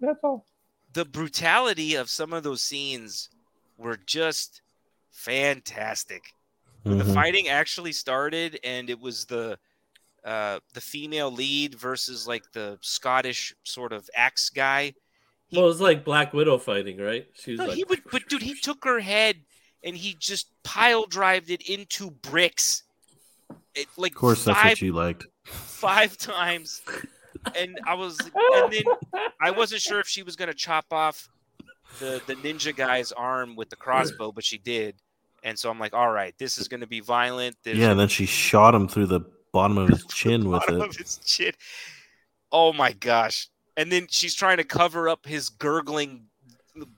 That's 0.00 0.18
all. 0.22 0.46
The 0.92 1.04
brutality 1.04 1.94
of 1.94 2.08
some 2.10 2.32
of 2.32 2.42
those 2.42 2.62
scenes 2.62 3.28
were 3.76 3.96
just 3.96 4.62
fantastic. 5.10 6.32
the 6.84 6.94
Mhm. 7.02 7.14
fighting 7.14 7.48
actually 7.48 7.90
started 7.90 8.60
and 8.62 8.88
it 8.88 9.00
was 9.00 9.26
the 9.26 9.58
uh 10.22 10.60
the 10.72 10.80
female 10.80 11.32
lead 11.32 11.74
versus 11.74 12.28
like 12.28 12.44
the 12.52 12.78
scottish 12.80 13.52
sort 13.64 13.92
of 13.92 14.08
axe 14.14 14.50
guy 14.50 14.94
Well, 15.50 15.64
it 15.64 15.66
was 15.66 15.80
like 15.80 16.04
Black 16.04 16.32
Widow 16.32 16.58
fighting, 16.58 16.98
right? 16.98 17.26
She 17.34 17.50
was 17.52 17.58
no, 17.58 17.66
like, 17.66 17.76
he 17.76 17.82
would 17.82 18.02
but 18.12 18.28
dude 18.28 18.42
he 18.42 18.54
took 18.54 18.84
her 18.84 19.00
head 19.00 19.44
and 19.86 19.96
he 19.96 20.14
just 20.18 20.48
pile 20.64 21.06
drived 21.06 21.50
it 21.50 21.62
into 21.62 22.10
bricks 22.10 22.82
it 23.74 23.86
like 23.96 24.12
Of 24.12 24.18
course, 24.18 24.44
that's 24.44 24.58
five 24.58 24.70
what 24.72 24.82
you 24.82 24.92
liked. 24.92 25.26
five 25.44 26.16
times 26.18 26.82
and 27.56 27.78
i 27.86 27.94
was 27.94 28.18
and 28.54 28.72
then 28.72 28.82
i 29.40 29.50
wasn't 29.50 29.80
sure 29.80 30.00
if 30.00 30.08
she 30.08 30.22
was 30.22 30.34
going 30.36 30.48
to 30.48 30.54
chop 30.54 30.86
off 30.90 31.28
the 32.00 32.20
the 32.26 32.34
ninja 32.36 32.74
guy's 32.74 33.12
arm 33.12 33.54
with 33.56 33.70
the 33.70 33.76
crossbow 33.76 34.32
but 34.32 34.44
she 34.44 34.58
did 34.58 34.96
and 35.44 35.56
so 35.58 35.70
i'm 35.70 35.78
like 35.78 35.94
all 35.94 36.10
right 36.10 36.34
this 36.38 36.58
is 36.58 36.66
going 36.68 36.80
to 36.80 36.86
be 36.88 37.00
violent 37.00 37.54
There's 37.62 37.78
Yeah, 37.78 37.90
and 37.92 38.00
then 38.00 38.08
she 38.08 38.26
shot 38.26 38.74
him 38.74 38.88
through 38.88 39.06
the 39.06 39.20
bottom 39.52 39.78
of 39.78 39.88
his 39.88 40.04
chin 40.10 40.48
with 40.50 40.68
it. 40.68 40.74
of 40.80 40.94
his 40.96 41.18
chin. 41.24 41.52
Oh 42.52 42.72
my 42.72 42.92
gosh! 42.92 43.48
And 43.76 43.90
then 43.90 44.06
she's 44.10 44.34
trying 44.34 44.56
to 44.58 44.64
cover 44.64 45.08
up 45.08 45.24
his 45.26 45.48
gurgling, 45.48 46.26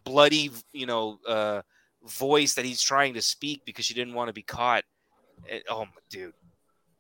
bloody, 0.05 0.51
you 0.73 0.87
know, 0.87 1.19
uh, 1.27 1.63
voice 2.07 2.55
that 2.55 2.65
he's 2.65 2.81
trying 2.83 3.15
to 3.15 3.23
speak 3.23 3.65
because 3.65 3.85
she 3.85 3.95
didn't 3.95 4.15
want 4.15 4.29
to 4.29 4.33
be 4.33 4.43
caught. 4.43 4.85
And- 5.51 5.63
oh, 5.69 5.85
my 5.85 5.91
dude, 6.11 6.35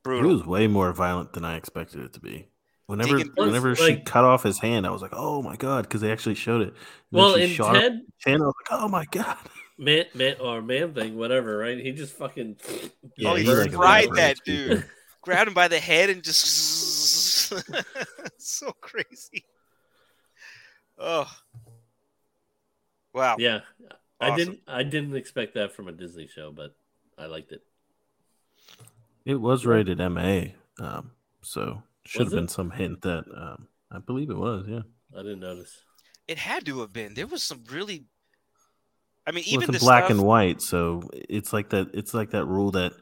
It 0.04 0.22
was 0.22 0.44
way 0.46 0.66
more 0.66 0.92
violent 0.92 1.32
than 1.34 1.44
I 1.44 1.56
expected 1.56 2.00
it 2.02 2.12
to 2.14 2.20
be. 2.20 2.48
Whenever, 2.86 3.18
Digging- 3.18 3.32
whenever 3.36 3.74
Like- 3.74 3.78
she 3.78 3.96
cut 4.00 4.24
off 4.24 4.42
his 4.42 4.58
hand, 4.60 4.86
I 4.86 4.90
was 4.90 5.02
like, 5.02 5.12
"Oh 5.12 5.42
my 5.42 5.56
god!" 5.56 5.82
Because 5.84 6.00
they 6.00 6.10
actually 6.10 6.36
showed 6.36 6.62
it. 6.62 6.68
And 6.68 6.76
"Well, 7.10 7.34
in 7.34 7.50
shot 7.50 7.76
him 7.76 7.82
Ted, 7.82 7.92
in 7.92 7.98
the 8.06 8.12
chin. 8.18 8.40
I 8.42 8.44
was 8.46 8.54
like, 8.70 8.80
"Oh 8.80 8.88
my 8.88 9.04
god!" 9.10 9.36
man, 9.78 10.06
man, 10.14 10.36
or 10.40 10.62
man 10.62 10.94
thing, 10.94 11.16
whatever, 11.18 11.58
right? 11.58 11.76
He 11.76 11.92
just 11.92 12.14
fucking 12.16 12.56
Yeah, 13.18 13.30
oh, 13.32 13.34
he 13.34 13.44
he 13.44 13.54
like 13.54 13.72
fried 13.72 14.10
that 14.14 14.38
dude. 14.44 14.88
Grabbed 15.20 15.48
him 15.48 15.54
by 15.54 15.68
the 15.68 15.78
head 15.78 16.08
and 16.08 16.22
just 16.24 17.52
so 18.38 18.72
crazy. 18.80 19.44
Oh, 20.96 21.30
wow! 23.12 23.36
yeah. 23.38 23.60
I 24.20 24.36
didn't, 24.36 24.60
I 24.66 24.82
didn't 24.82 25.14
expect 25.16 25.54
that 25.54 25.72
from 25.72 25.88
a 25.88 25.92
Disney 25.92 26.26
show, 26.26 26.50
but 26.52 26.74
I 27.16 27.26
liked 27.26 27.52
it. 27.52 27.62
It 29.24 29.36
was 29.40 29.66
rated 29.66 29.98
MA, 29.98 30.52
um, 30.80 31.12
so 31.42 31.82
should 32.04 32.20
Was 32.24 32.32
have 32.32 32.38
been 32.38 32.48
some 32.48 32.70
hint 32.70 33.02
that 33.02 33.24
um, 33.36 33.68
I 33.90 33.98
believe 33.98 34.30
it 34.30 34.36
was. 34.36 34.66
Yeah, 34.68 34.82
I 35.14 35.22
didn't 35.22 35.40
notice. 35.40 35.82
It 36.26 36.38
had 36.38 36.64
to 36.66 36.80
have 36.80 36.92
been. 36.92 37.14
There 37.14 37.26
was 37.26 37.42
some 37.42 37.64
really. 37.70 38.06
I 39.26 39.30
mean, 39.32 39.44
Well, 39.52 39.54
even 39.54 39.68
it's 39.68 39.72
the 39.72 39.78
black 39.78 40.04
stuff, 40.04 40.10
and 40.10 40.22
white, 40.22 40.62
so 40.62 41.08
it's 41.12 41.52
like 41.52 41.70
that. 41.70 41.88
It's 41.94 42.14
like 42.14 42.30
that 42.30 42.46
rule 42.46 42.70
that 42.72 42.94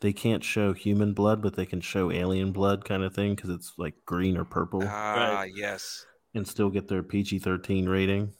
they 0.00 0.12
can't 0.12 0.42
show 0.44 0.72
human 0.72 1.12
blood, 1.14 1.40
but 1.42 1.54
they 1.54 1.66
can 1.66 1.80
show 1.80 2.10
alien 2.10 2.52
blood, 2.52 2.84
kind 2.84 3.02
of 3.04 3.14
thing, 3.14 3.34
because 3.34 3.50
it's 3.50 3.74
like 3.78 3.94
green 4.04 4.36
or 4.36 4.44
purple, 4.44 4.82
Ah, 4.84 5.44
yes. 5.44 6.04
and 6.34 6.46
still 6.48 6.70
get 6.70 6.88
their 6.88 7.02
PG 7.02 7.38
thirteen 7.40 7.88
rating. 7.88 8.32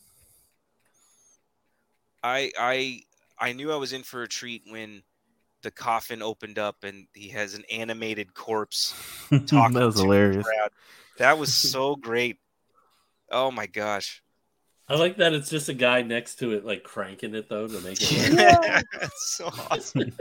I 2.23 2.53
I 2.59 3.03
I 3.39 3.53
knew 3.53 3.73
I 3.73 3.77
was 3.77 3.93
in 3.93 4.03
for 4.03 4.23
a 4.23 4.29
treat 4.29 4.63
when 4.69 5.03
the 5.63 5.71
coffin 5.71 6.23
opened 6.23 6.59
up 6.59 6.85
and 6.85 7.07
he 7.15 7.29
has 7.31 7.55
an 7.55 7.65
animated 7.71 8.35
corpse 8.35 8.95
that 9.31 9.53
was 9.53 9.95
to 9.95 9.99
the 9.99 10.03
hilarious. 10.03 10.47
crowd. 10.47 10.71
That 11.19 11.39
was 11.39 11.53
so 11.73 11.97
great. 11.97 12.39
Oh 13.31 13.51
my 13.51 13.67
gosh. 13.67 14.23
I 14.91 14.95
like 14.95 15.19
that 15.19 15.35
it's 15.35 15.51
just 15.51 15.69
a 15.69 15.75
guy 15.75 16.01
next 16.01 16.37
to 16.37 16.53
it, 16.53 16.65
like 16.65 16.83
cranking 16.83 17.35
it 17.35 17.49
though 17.49 17.67
to 17.67 17.81
make 17.81 17.99
it. 18.01 18.33
Yeah. 18.33 18.81
That's 19.01 19.37
so 19.37 19.47
awesome. 19.71 20.13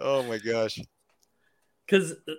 Oh 0.00 0.22
my 0.22 0.38
gosh. 0.38 0.80
Because 1.86 2.12
uh, 2.12 2.32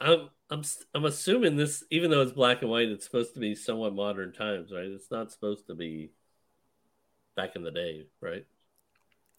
I'm 0.00 0.28
I'm 0.50 0.62
I'm 0.94 1.04
assuming 1.06 1.56
this, 1.56 1.82
even 1.90 2.10
though 2.10 2.20
it's 2.20 2.32
black 2.32 2.60
and 2.62 2.70
white, 2.70 2.88
it's 2.88 3.04
supposed 3.04 3.34
to 3.34 3.40
be 3.40 3.54
somewhat 3.54 3.94
modern 3.94 4.32
times, 4.32 4.70
right? 4.72 4.84
It's 4.84 5.10
not 5.10 5.32
supposed 5.32 5.66
to 5.68 5.74
be 5.74 6.10
back 7.40 7.56
in 7.56 7.62
the 7.62 7.70
day, 7.70 8.06
right? 8.20 8.44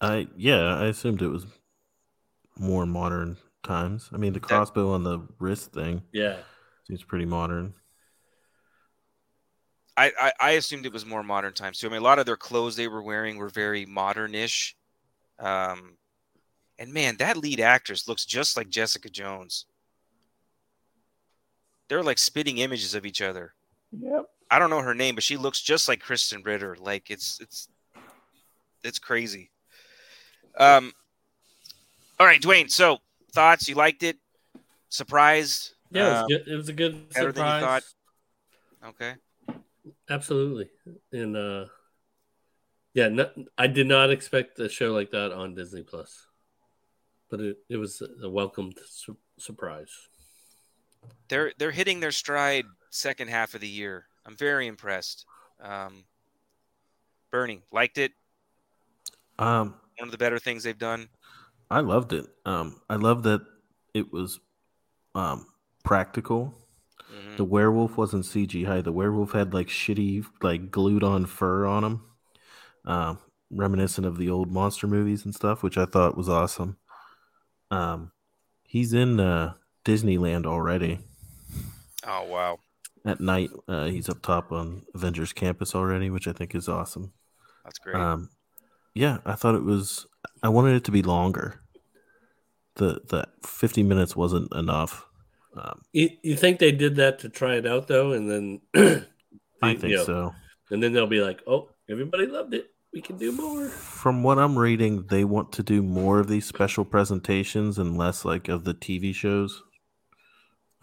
I 0.00 0.26
yeah, 0.36 0.76
I 0.76 0.86
assumed 0.86 1.22
it 1.22 1.28
was 1.28 1.46
more 2.58 2.86
modern 2.86 3.36
times. 3.62 4.10
I 4.12 4.16
mean, 4.16 4.32
the 4.32 4.40
crossbow 4.40 4.92
on 4.92 5.04
the 5.04 5.20
wrist 5.38 5.72
thing 5.72 6.02
Yeah. 6.12 6.38
seems 6.86 7.04
pretty 7.04 7.26
modern. 7.26 7.74
I, 9.96 10.10
I, 10.18 10.32
I 10.40 10.50
assumed 10.52 10.86
it 10.86 10.92
was 10.92 11.04
more 11.04 11.22
modern 11.22 11.52
times 11.52 11.78
too. 11.78 11.86
I 11.86 11.90
mean, 11.90 12.00
a 12.00 12.04
lot 12.04 12.18
of 12.18 12.26
their 12.26 12.36
clothes 12.36 12.76
they 12.76 12.88
were 12.88 13.02
wearing 13.02 13.36
were 13.36 13.50
very 13.50 13.84
modern-ish. 13.86 14.74
Um, 15.38 15.96
and 16.78 16.92
man, 16.92 17.16
that 17.18 17.36
lead 17.36 17.60
actress 17.60 18.08
looks 18.08 18.24
just 18.24 18.56
like 18.56 18.70
Jessica 18.70 19.10
Jones. 19.10 19.66
They're 21.88 22.02
like 22.02 22.18
spitting 22.18 22.58
images 22.58 22.94
of 22.94 23.04
each 23.04 23.20
other. 23.20 23.54
Yep. 23.92 24.26
I 24.50 24.58
don't 24.58 24.70
know 24.70 24.80
her 24.80 24.94
name, 24.94 25.14
but 25.14 25.24
she 25.24 25.36
looks 25.36 25.60
just 25.60 25.88
like 25.88 26.02
Krysten 26.02 26.44
Ritter. 26.44 26.76
Like 26.78 27.10
it's 27.10 27.38
it's 27.40 27.68
it's 28.84 28.98
crazy. 28.98 29.50
Um. 30.58 30.92
All 32.20 32.26
right, 32.26 32.40
Dwayne. 32.40 32.70
So 32.70 32.98
thoughts? 33.32 33.68
You 33.68 33.74
liked 33.74 34.02
it? 34.02 34.16
Surprised? 34.88 35.72
Yeah, 35.90 36.06
it 36.06 36.10
was 36.10 36.18
Um, 36.20 36.26
good. 36.28 36.48
It 36.48 36.56
was 36.56 36.68
a 36.68 36.72
good 36.72 37.08
better 37.10 37.32
than 37.32 37.44
you 37.46 37.52
surprise. 37.52 37.62
thought? 38.82 38.88
Okay. 38.90 39.14
Absolutely. 40.08 40.70
And 41.12 41.36
uh 41.36 41.66
yeah, 42.94 43.08
no, 43.08 43.30
I 43.56 43.66
did 43.68 43.86
not 43.86 44.10
expect 44.10 44.58
a 44.60 44.68
show 44.68 44.92
like 44.92 45.10
that 45.12 45.32
on 45.32 45.54
Disney 45.54 45.82
Plus. 45.82 46.26
But 47.30 47.40
it, 47.40 47.56
it 47.70 47.76
was 47.78 48.02
a 48.22 48.28
welcomed 48.28 48.78
su- 48.86 49.16
surprise. 49.38 49.90
they're 51.28 51.52
they're 51.58 51.70
hitting 51.70 52.00
their 52.00 52.12
stride 52.12 52.66
second 52.90 53.28
half 53.28 53.54
of 53.54 53.60
the 53.62 53.68
year. 53.68 54.06
I'm 54.26 54.36
very 54.36 54.66
impressed. 54.66 55.24
Um, 55.60 56.04
Bernie 57.30 57.62
liked 57.72 57.96
it. 57.98 58.12
Um, 59.42 59.74
One 59.98 60.08
of 60.08 60.12
the 60.12 60.18
better 60.18 60.38
things 60.38 60.62
they've 60.62 60.78
done. 60.78 61.08
I 61.70 61.80
loved 61.80 62.12
it. 62.12 62.26
Um, 62.44 62.80
I 62.88 62.96
love 62.96 63.22
that 63.24 63.40
it 63.94 64.12
was 64.12 64.40
um 65.14 65.46
practical. 65.84 66.54
Mhm. 67.12 67.36
The 67.36 67.44
werewolf 67.44 67.96
wasn't 67.96 68.24
CGI. 68.24 68.80
The 68.82 68.92
werewolf 68.92 69.32
had 69.32 69.52
like 69.52 69.68
shitty, 69.68 70.24
like 70.42 70.70
glued 70.70 71.02
on 71.02 71.26
fur 71.26 71.66
on 71.66 71.84
him, 71.84 72.00
um, 72.84 73.18
reminiscent 73.50 74.06
of 74.06 74.18
the 74.18 74.30
old 74.30 74.50
monster 74.52 74.86
movies 74.86 75.24
and 75.24 75.34
stuff, 75.34 75.62
which 75.62 75.78
I 75.78 75.86
thought 75.86 76.16
was 76.16 76.28
awesome. 76.28 76.76
Um, 77.70 78.12
he's 78.66 78.92
in 78.92 79.20
uh, 79.20 79.54
Disneyland 79.84 80.46
already. 80.46 81.00
Oh 82.06 82.24
wow! 82.24 82.58
At 83.04 83.20
night, 83.20 83.50
uh, 83.68 83.86
he's 83.86 84.08
up 84.08 84.22
top 84.22 84.52
on 84.52 84.82
Avengers 84.94 85.32
Campus 85.32 85.74
already, 85.74 86.10
which 86.10 86.28
I 86.28 86.32
think 86.32 86.54
is 86.54 86.68
awesome. 86.68 87.12
That's 87.64 87.78
great. 87.78 87.96
Um, 87.96 88.30
yeah, 88.94 89.18
I 89.24 89.34
thought 89.34 89.54
it 89.54 89.64
was. 89.64 90.06
I 90.42 90.48
wanted 90.48 90.76
it 90.76 90.84
to 90.84 90.90
be 90.90 91.02
longer. 91.02 91.60
The 92.76 93.00
the 93.08 93.26
fifty 93.46 93.82
minutes 93.82 94.16
wasn't 94.16 94.52
enough. 94.54 95.06
Um, 95.54 95.82
You, 95.92 96.08
you 96.22 96.36
think 96.36 96.58
they 96.58 96.72
did 96.72 96.96
that 96.96 97.18
to 97.20 97.28
try 97.28 97.56
it 97.56 97.66
out 97.66 97.86
though, 97.88 98.12
and 98.12 98.30
then 98.30 98.60
they- 98.72 99.04
I 99.62 99.70
you 99.72 99.78
think 99.78 99.94
know, 99.94 100.04
so. 100.04 100.34
And 100.70 100.82
then 100.82 100.92
they'll 100.92 101.06
be 101.06 101.20
like, 101.20 101.42
"Oh, 101.46 101.68
everybody 101.90 102.26
loved 102.26 102.54
it. 102.54 102.70
We 102.94 103.00
can 103.02 103.16
do 103.18 103.30
more." 103.32 103.68
From 103.68 104.22
what 104.22 104.38
I'm 104.38 104.58
reading, 104.58 105.04
they 105.08 105.24
want 105.24 105.52
to 105.52 105.62
do 105.62 105.82
more 105.82 106.18
of 106.18 106.28
these 106.28 106.46
special 106.46 106.84
presentations 106.84 107.78
and 107.78 107.96
less 107.98 108.24
like 108.24 108.48
of 108.48 108.64
the 108.64 108.74
TV 108.74 109.14
shows. 109.14 109.62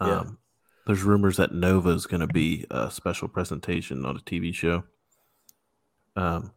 Yeah. 0.00 0.20
Um, 0.20 0.38
there's 0.86 1.02
rumors 1.02 1.36
that 1.36 1.52
Nova 1.52 1.90
is 1.90 2.06
going 2.06 2.20
to 2.20 2.26
be 2.32 2.64
a 2.70 2.90
special 2.90 3.28
presentation, 3.28 4.00
not 4.00 4.16
a 4.16 4.20
TV 4.24 4.54
show. 4.54 4.84
Um, 6.16 6.52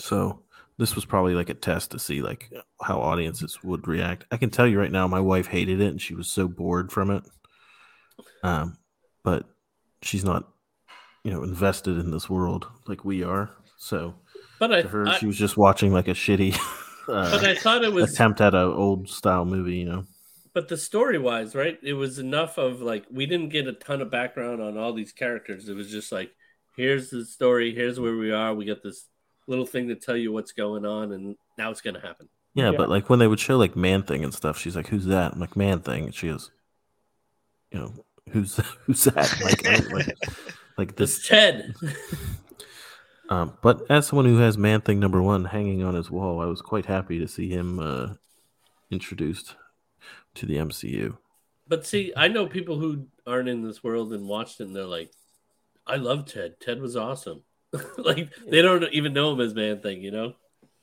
so 0.00 0.42
this 0.78 0.94
was 0.94 1.04
probably 1.04 1.34
like 1.34 1.50
a 1.50 1.54
test 1.54 1.90
to 1.90 1.98
see 1.98 2.22
like 2.22 2.50
how 2.82 3.00
audiences 3.00 3.62
would 3.62 3.86
react. 3.86 4.24
I 4.30 4.36
can 4.36 4.50
tell 4.50 4.66
you 4.66 4.78
right 4.78 4.90
now, 4.90 5.06
my 5.06 5.20
wife 5.20 5.46
hated 5.46 5.80
it 5.80 5.88
and 5.88 6.00
she 6.00 6.14
was 6.14 6.28
so 6.28 6.48
bored 6.48 6.90
from 6.90 7.10
it. 7.10 7.22
Um, 8.42 8.78
but 9.22 9.44
she's 10.02 10.24
not, 10.24 10.48
you 11.22 11.30
know, 11.30 11.42
invested 11.42 11.98
in 11.98 12.10
this 12.10 12.30
world 12.30 12.66
like 12.86 13.04
we 13.04 13.22
are. 13.22 13.50
So 13.76 14.14
But 14.58 14.72
I, 14.72 14.82
to 14.82 14.88
her, 14.88 15.08
I 15.08 15.18
she 15.18 15.26
was 15.26 15.36
just 15.36 15.56
watching 15.56 15.92
like 15.92 16.08
a 16.08 16.12
shitty 16.12 16.58
but 17.10 17.44
uh, 17.44 17.48
I 17.48 17.54
thought 17.54 17.84
it 17.84 17.92
was 17.92 18.12
attempt 18.12 18.40
at 18.40 18.54
an 18.54 18.72
old 18.72 19.08
style 19.08 19.44
movie. 19.44 19.76
You 19.76 19.84
know, 19.86 20.04
But 20.54 20.68
the 20.68 20.76
story 20.76 21.18
wise, 21.18 21.54
right? 21.54 21.78
It 21.82 21.94
was 21.94 22.18
enough 22.18 22.58
of 22.58 22.80
like 22.80 23.04
we 23.10 23.26
didn't 23.26 23.50
get 23.50 23.66
a 23.66 23.72
ton 23.72 24.00
of 24.00 24.10
background 24.10 24.62
on 24.62 24.76
all 24.76 24.92
these 24.92 25.12
characters. 25.12 25.68
It 25.68 25.74
was 25.74 25.90
just 25.90 26.12
like, 26.12 26.30
here's 26.76 27.10
the 27.10 27.24
story, 27.24 27.74
here's 27.74 27.98
where 27.98 28.16
we 28.16 28.32
are. 28.32 28.54
We 28.54 28.64
got 28.64 28.82
this 28.82 29.06
little 29.50 29.66
thing 29.66 29.88
to 29.88 29.94
tell 29.96 30.16
you 30.16 30.32
what's 30.32 30.52
going 30.52 30.86
on, 30.86 31.12
and 31.12 31.36
now 31.58 31.70
it's 31.70 31.80
gonna 31.82 32.00
happen. 32.00 32.28
yeah, 32.54 32.70
Yeah. 32.70 32.76
But 32.78 32.88
like 32.88 33.10
when 33.10 33.18
they 33.18 33.26
would 33.26 33.40
show 33.40 33.58
like 33.58 33.76
Man 33.76 34.02
Thing 34.02 34.24
and 34.24 34.32
stuff, 34.32 34.56
she's 34.58 34.76
like, 34.76 34.88
"Who's 34.88 35.04
that?" 35.06 35.32
I'm 35.32 35.40
like, 35.40 35.56
"Man 35.56 35.80
Thing," 35.80 36.04
and 36.06 36.14
she 36.14 36.28
goes, 36.28 36.50
"You 37.70 37.80
know, 37.80 38.04
who's 38.30 38.56
who's 38.86 39.04
that?" 39.04 39.40
Like, 39.42 39.92
like, 39.92 40.16
like 40.78 40.96
This 40.96 41.16
this. 41.18 41.28
Ted. 41.28 41.74
Um, 43.28 43.56
but 43.62 43.82
as 43.88 44.08
someone 44.08 44.26
who 44.26 44.38
has 44.38 44.58
Man 44.58 44.80
Thing 44.80 44.98
number 44.98 45.22
one 45.22 45.44
hanging 45.44 45.84
on 45.84 45.94
his 45.94 46.10
wall, 46.10 46.40
I 46.40 46.46
was 46.46 46.60
quite 46.60 46.86
happy 46.86 47.20
to 47.20 47.28
see 47.28 47.48
him 47.48 47.78
uh, 47.78 48.14
introduced 48.90 49.54
to 50.34 50.46
the 50.46 50.56
MCU. 50.56 51.16
but 51.68 51.86
see, 51.86 52.12
I 52.16 52.26
know 52.26 52.48
people 52.48 52.80
who 52.80 53.06
aren't 53.28 53.48
in 53.48 53.62
this 53.62 53.84
world 53.84 54.12
and 54.12 54.26
watched 54.26 54.58
it, 54.60 54.64
and 54.64 54.74
they're 54.74 54.84
like, 54.84 55.12
I 55.86 55.94
love 55.94 56.24
Ted. 56.26 56.58
Ted 56.60 56.80
was 56.80 56.96
awesome. 56.96 57.44
like 57.98 58.28
they 58.46 58.62
don't 58.62 58.84
even 58.92 59.12
know 59.12 59.32
him 59.32 59.40
as 59.40 59.54
Man 59.54 59.80
Thing, 59.80 60.02
you 60.02 60.10
know? 60.10 60.34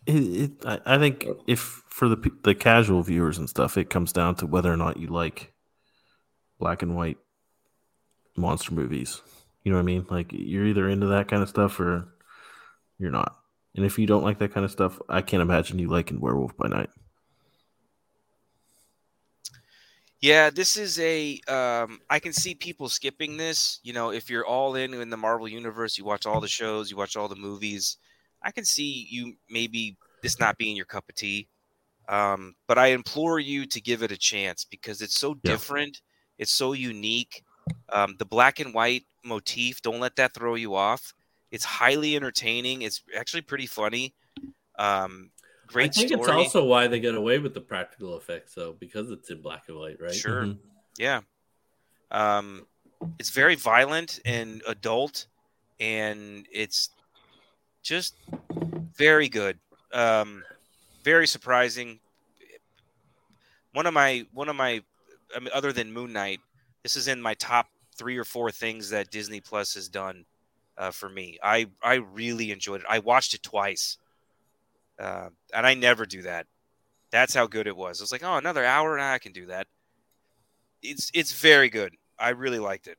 It, 0.06 0.14
it, 0.14 0.52
I, 0.66 0.80
I 0.86 0.98
think 0.98 1.28
if 1.48 1.84
for 1.88 2.08
the 2.08 2.32
the 2.44 2.56
casual 2.56 3.04
viewers 3.04 3.38
and 3.38 3.50
stuff, 3.50 3.78
it 3.78 3.90
comes 3.90 4.14
down 4.14 4.36
to 4.36 4.48
whether 4.48 4.72
or 4.72 4.78
not 4.78 4.98
you 4.98 5.08
like 5.08 5.54
black 6.60 6.82
and 6.82 6.96
white 6.96 7.18
monster 8.36 8.74
movies. 8.74 9.22
You 9.64 9.72
know 9.72 9.78
what 9.78 9.84
I 9.84 9.86
mean? 9.86 10.06
Like 10.10 10.32
you're 10.32 10.66
either 10.66 10.88
into 10.88 11.08
that 11.08 11.28
kind 11.28 11.44
of 11.44 11.50
stuff 11.50 11.80
or 11.80 12.08
you're 12.98 13.12
not. 13.12 13.36
And 13.76 13.86
if 13.86 14.00
you 14.00 14.08
don't 14.08 14.24
like 14.24 14.40
that 14.40 14.54
kind 14.54 14.64
of 14.64 14.72
stuff, 14.72 15.00
I 15.10 15.22
can't 15.22 15.42
imagine 15.42 15.78
you 15.78 15.88
liking 15.90 16.20
Werewolf 16.20 16.56
by 16.58 16.68
Night. 16.68 16.90
Yeah, 20.22 20.50
this 20.50 20.78
is 20.78 21.00
a. 21.00 21.40
Um, 21.48 22.00
I 22.10 22.20
can 22.20 22.34
see 22.34 22.56
people 22.56 22.90
skipping 22.90 23.38
this. 23.38 23.80
You 23.84 23.94
know, 23.94 24.12
if 24.12 24.30
you're 24.30 24.46
all 24.46 24.76
in 24.76 24.94
in 24.94 25.10
the 25.10 25.18
Marvel 25.18 25.48
universe, 25.48 25.98
you 25.98 26.06
watch 26.06 26.26
all 26.26 26.42
the 26.42 26.48
shows, 26.48 26.90
you 26.90 26.98
watch 26.98 27.16
all 27.16 27.28
the 27.28 27.36
movies. 27.36 27.98
I 28.42 28.52
can 28.52 28.66
see 28.66 29.08
you 29.10 29.34
maybe 29.50 29.98
this 30.22 30.40
not 30.40 30.58
being 30.58 30.76
your 30.76 30.86
cup 30.86 31.06
of 31.10 31.16
tea. 31.16 31.48
Um, 32.10 32.56
but 32.68 32.78
I 32.78 32.88
implore 32.88 33.40
you 33.40 33.66
to 33.68 33.82
give 33.82 34.04
it 34.04 34.12
a 34.12 34.18
chance 34.18 34.66
because 34.66 35.02
it's 35.02 35.18
so 35.18 35.36
Yeah. 35.44 35.58
different. 35.58 36.02
It's 36.38 36.54
so 36.54 36.74
unique. 36.74 37.44
Um, 37.92 38.16
the 38.20 38.26
black 38.26 38.60
and 38.60 38.74
white 38.74 39.06
motif, 39.26 39.82
don't 39.82 40.00
let 40.00 40.16
that 40.18 40.34
throw 40.34 40.56
you 40.56 40.76
off. 40.76 41.14
It's 41.52 41.66
highly 41.66 42.16
entertaining. 42.16 42.82
It's 42.84 43.04
actually 43.18 43.44
pretty 43.44 43.68
funny. 43.68 44.16
Um, 44.80 45.32
great 45.68 45.92
I 45.92 45.94
think 45.94 46.08
story. 46.10 46.22
it's 46.22 46.30
also 46.30 46.64
why 46.66 46.88
they 46.88 47.00
got 47.00 47.16
away 47.16 47.40
with 47.40 47.54
the 47.54 47.62
practical 47.62 48.18
effects, 48.18 48.54
though, 48.56 48.74
because 48.74 49.12
it's 49.12 49.30
in 49.30 49.42
black 49.42 49.64
and 49.68 49.78
white, 49.78 50.00
right? 50.02 50.14
Sure. 50.14 50.44
Mhm. 50.44 50.58
Yeah. 50.98 51.22
Um, 52.10 52.66
it's 53.20 53.30
very 53.30 53.56
violent 53.56 54.20
and 54.26 54.64
adult, 54.68 55.28
and 55.80 56.48
it's 56.52 56.90
just 57.84 58.16
very 58.96 59.30
good. 59.30 59.60
Um, 59.94 60.44
very 61.04 61.28
surprising. 61.28 62.00
One 63.74 63.86
of 63.86 63.94
my 63.94 64.26
one 64.34 64.50
of 64.50 64.56
my, 64.56 64.82
I 65.36 65.40
mean, 65.40 65.50
other 65.54 65.72
than 65.72 65.92
Moon 65.92 66.14
Knight, 66.14 66.40
this 66.84 66.96
is 66.96 67.08
in 67.08 67.22
my 67.22 67.34
top 67.36 67.68
three 67.96 68.18
or 68.18 68.24
four 68.24 68.52
things 68.52 68.90
that 68.90 69.12
Disney 69.12 69.42
Plus 69.42 69.74
has 69.76 69.90
done. 69.90 70.26
uh, 70.80 70.92
for 70.92 71.10
me. 71.10 71.40
I 71.42 71.66
I 71.82 71.96
really 71.96 72.52
enjoyed 72.52 72.82
it. 72.82 72.88
I 72.88 73.00
watched 73.00 73.34
it 73.34 73.42
twice, 73.42 73.98
uh, 75.00 75.30
and 75.54 75.66
I 75.66 75.74
never 75.74 76.06
do 76.06 76.24
that. 76.24 76.48
That's 77.12 77.34
how 77.34 77.48
good 77.48 77.68
it 77.68 77.76
was. 77.76 78.02
I 78.02 78.04
was 78.04 78.12
like, 78.12 78.24
oh, 78.24 78.36
another 78.36 78.66
hour, 78.66 78.94
and 78.94 79.04
I 79.04 79.18
can 79.18 79.32
do 79.32 79.46
that. 79.48 79.68
It's 80.82 81.10
it's 81.14 81.32
very 81.34 81.70
good. 81.70 81.96
I 82.20 82.30
really 82.30 82.60
liked 82.60 82.88
it. 82.88 82.98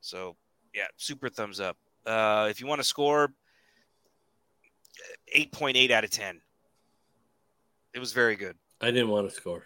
So 0.00 0.36
yeah, 0.74 0.86
super 0.96 1.28
thumbs 1.28 1.60
up. 1.60 1.76
Uh, 2.06 2.48
if 2.50 2.60
you 2.60 2.66
want 2.66 2.80
to 2.80 2.86
score, 2.86 3.32
eight 5.32 5.52
point 5.52 5.76
eight 5.76 5.90
out 5.90 6.04
of 6.04 6.10
ten. 6.10 6.40
It 7.92 7.98
was 7.98 8.12
very 8.12 8.36
good. 8.36 8.56
I 8.80 8.90
didn't 8.90 9.08
want 9.08 9.28
to 9.28 9.34
score. 9.34 9.64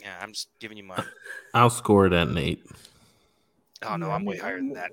Yeah, 0.00 0.16
I'm 0.20 0.32
just 0.32 0.48
giving 0.60 0.76
you 0.76 0.84
mine. 0.84 1.04
I'll 1.54 1.70
score 1.70 2.06
it 2.06 2.12
at 2.12 2.28
an 2.28 2.38
eight. 2.38 2.64
Oh 3.82 3.96
no, 3.96 4.10
I'm 4.10 4.24
way 4.24 4.38
higher 4.38 4.56
than 4.56 4.72
that. 4.74 4.92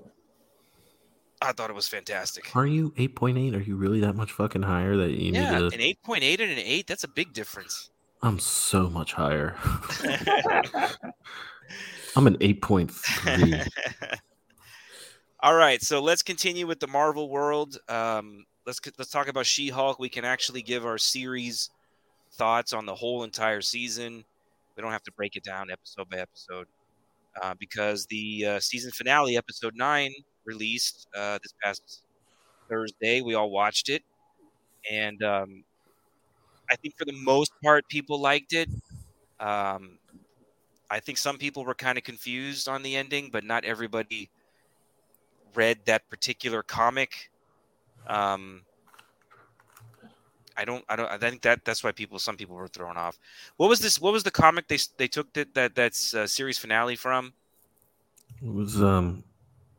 I 1.42 1.52
thought 1.54 1.70
it 1.70 1.76
was 1.76 1.88
fantastic. 1.88 2.56
Are 2.56 2.68
you 2.68 2.94
eight 2.98 3.16
point 3.16 3.38
eight? 3.38 3.56
Are 3.56 3.62
you 3.62 3.76
really 3.76 4.00
that 4.02 4.14
much 4.16 4.32
fucking 4.32 4.62
higher 4.62 4.96
that 4.98 5.12
you 5.12 5.32
Yeah, 5.32 5.60
need 5.60 5.74
an 5.74 5.82
eight 5.82 6.02
point 6.04 6.24
eight 6.24 6.40
and 6.40 6.52
an 6.52 6.60
eight, 6.60 6.88
that's 6.88 7.04
a 7.04 7.08
big 7.08 7.34
difference. 7.34 7.90
I'm 8.22 8.38
so 8.40 8.90
much 8.90 9.14
higher. 9.14 9.56
I'm 12.16 12.28
an 12.28 12.38
eight 12.42 12.62
point 12.62 12.92
three. 12.92 13.62
All 15.44 15.56
right, 15.56 15.82
so 15.82 16.00
let's 16.02 16.22
continue 16.22 16.68
with 16.68 16.80
the 16.80 16.88
Marvel 16.88 17.28
world. 17.30 17.80
Um, 17.90 18.46
let's 18.68 18.80
let's 19.00 19.10
talk 19.10 19.28
about 19.28 19.48
She-Hulk. 19.48 19.98
We 19.98 20.10
can 20.10 20.24
actually 20.24 20.62
give 20.62 20.86
our 20.86 21.00
series 21.00 21.72
thoughts 22.34 22.74
on 22.74 22.86
the 22.86 22.94
whole 22.94 23.24
entire 23.24 23.62
season. 23.62 24.24
We 24.78 24.82
don't 24.84 24.92
have 24.92 25.04
to 25.04 25.12
break 25.14 25.36
it 25.36 25.44
down 25.44 25.72
episode 25.72 26.10
by 26.10 26.18
episode 26.18 26.68
uh, 27.42 27.56
because 27.60 28.06
the 28.06 28.46
uh, 28.46 28.60
season 28.60 28.92
finale, 28.92 29.36
episode 29.36 29.74
nine, 29.76 30.12
released 30.46 31.08
uh, 31.16 31.40
this 31.42 31.54
past 31.64 32.04
Thursday. 32.70 33.22
We 33.22 33.36
all 33.36 33.52
watched 33.52 33.90
it, 33.90 34.04
and 34.90 35.22
um, 35.24 35.64
I 36.70 36.76
think 36.78 36.98
for 36.98 37.06
the 37.06 37.14
most 37.14 37.52
part, 37.64 37.88
people 37.90 38.20
liked 38.20 38.54
it. 38.54 38.70
Um, 39.40 40.00
I 40.90 41.00
think 41.00 41.18
some 41.18 41.38
people 41.38 41.66
were 41.66 41.76
kind 41.76 41.98
of 41.98 42.04
confused 42.04 42.68
on 42.68 42.84
the 42.84 42.96
ending, 42.96 43.30
but 43.32 43.44
not 43.44 43.66
everybody 43.66 44.30
read 45.54 45.86
that 45.86 46.10
particular 46.10 46.64
comic. 46.64 47.32
Um, 48.08 48.66
I 50.58 50.66
don't, 50.66 50.84
I 50.90 50.96
don't, 50.96 51.10
I 51.10 51.18
think 51.18 51.42
that 51.44 51.64
that's 51.66 51.84
why 51.84 51.92
people, 51.92 52.20
some 52.20 52.38
people 52.38 52.56
were 52.56 52.68
thrown 52.68 52.98
off. 52.98 53.18
What 53.58 53.70
was 53.70 53.80
this? 53.80 54.00
What 54.00 54.14
was 54.14 54.24
the 54.24 54.32
comic 54.32 54.68
they 54.68 54.78
they 54.98 55.08
took 55.08 55.32
that 55.34 55.54
that 55.54 55.76
that's 55.76 56.14
uh, 56.14 56.28
series 56.28 56.58
finale 56.58 56.96
from? 56.96 57.34
It 58.42 58.54
was 58.54 58.82
um 58.82 59.24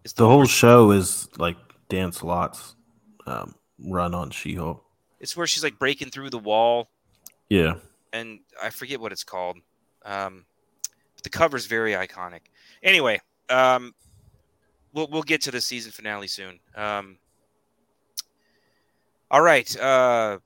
It's 0.04 0.12
the 0.14 0.26
whole 0.26 0.46
show 0.46 0.90
is 0.90 1.28
like 1.38 1.56
Dan 1.88 2.12
Slott's 2.12 2.74
um 3.26 3.54
run 3.78 4.14
on 4.14 4.30
She-Hulk. 4.30 4.84
It's 5.20 5.36
where 5.36 5.46
she's 5.46 5.62
like 5.62 5.78
breaking 5.78 6.10
through 6.10 6.30
the 6.30 6.38
wall, 6.38 6.88
Yeah. 7.48 7.74
and 8.12 8.40
I 8.60 8.70
forget 8.70 9.00
what 9.00 9.12
it's 9.12 9.22
called. 9.24 9.58
Um, 10.04 10.44
but 11.14 11.22
the 11.22 11.30
cover's 11.30 11.66
very 11.66 11.92
iconic. 11.92 12.40
Anyway, 12.82 13.20
um, 13.48 13.94
we'll 14.92 15.06
we'll 15.08 15.22
get 15.22 15.40
to 15.42 15.50
the 15.52 15.60
season 15.60 15.92
finale 15.92 16.26
soon. 16.26 16.58
Um, 16.74 17.18
all 19.30 19.40
right, 19.42 19.74
uh, 19.80 20.38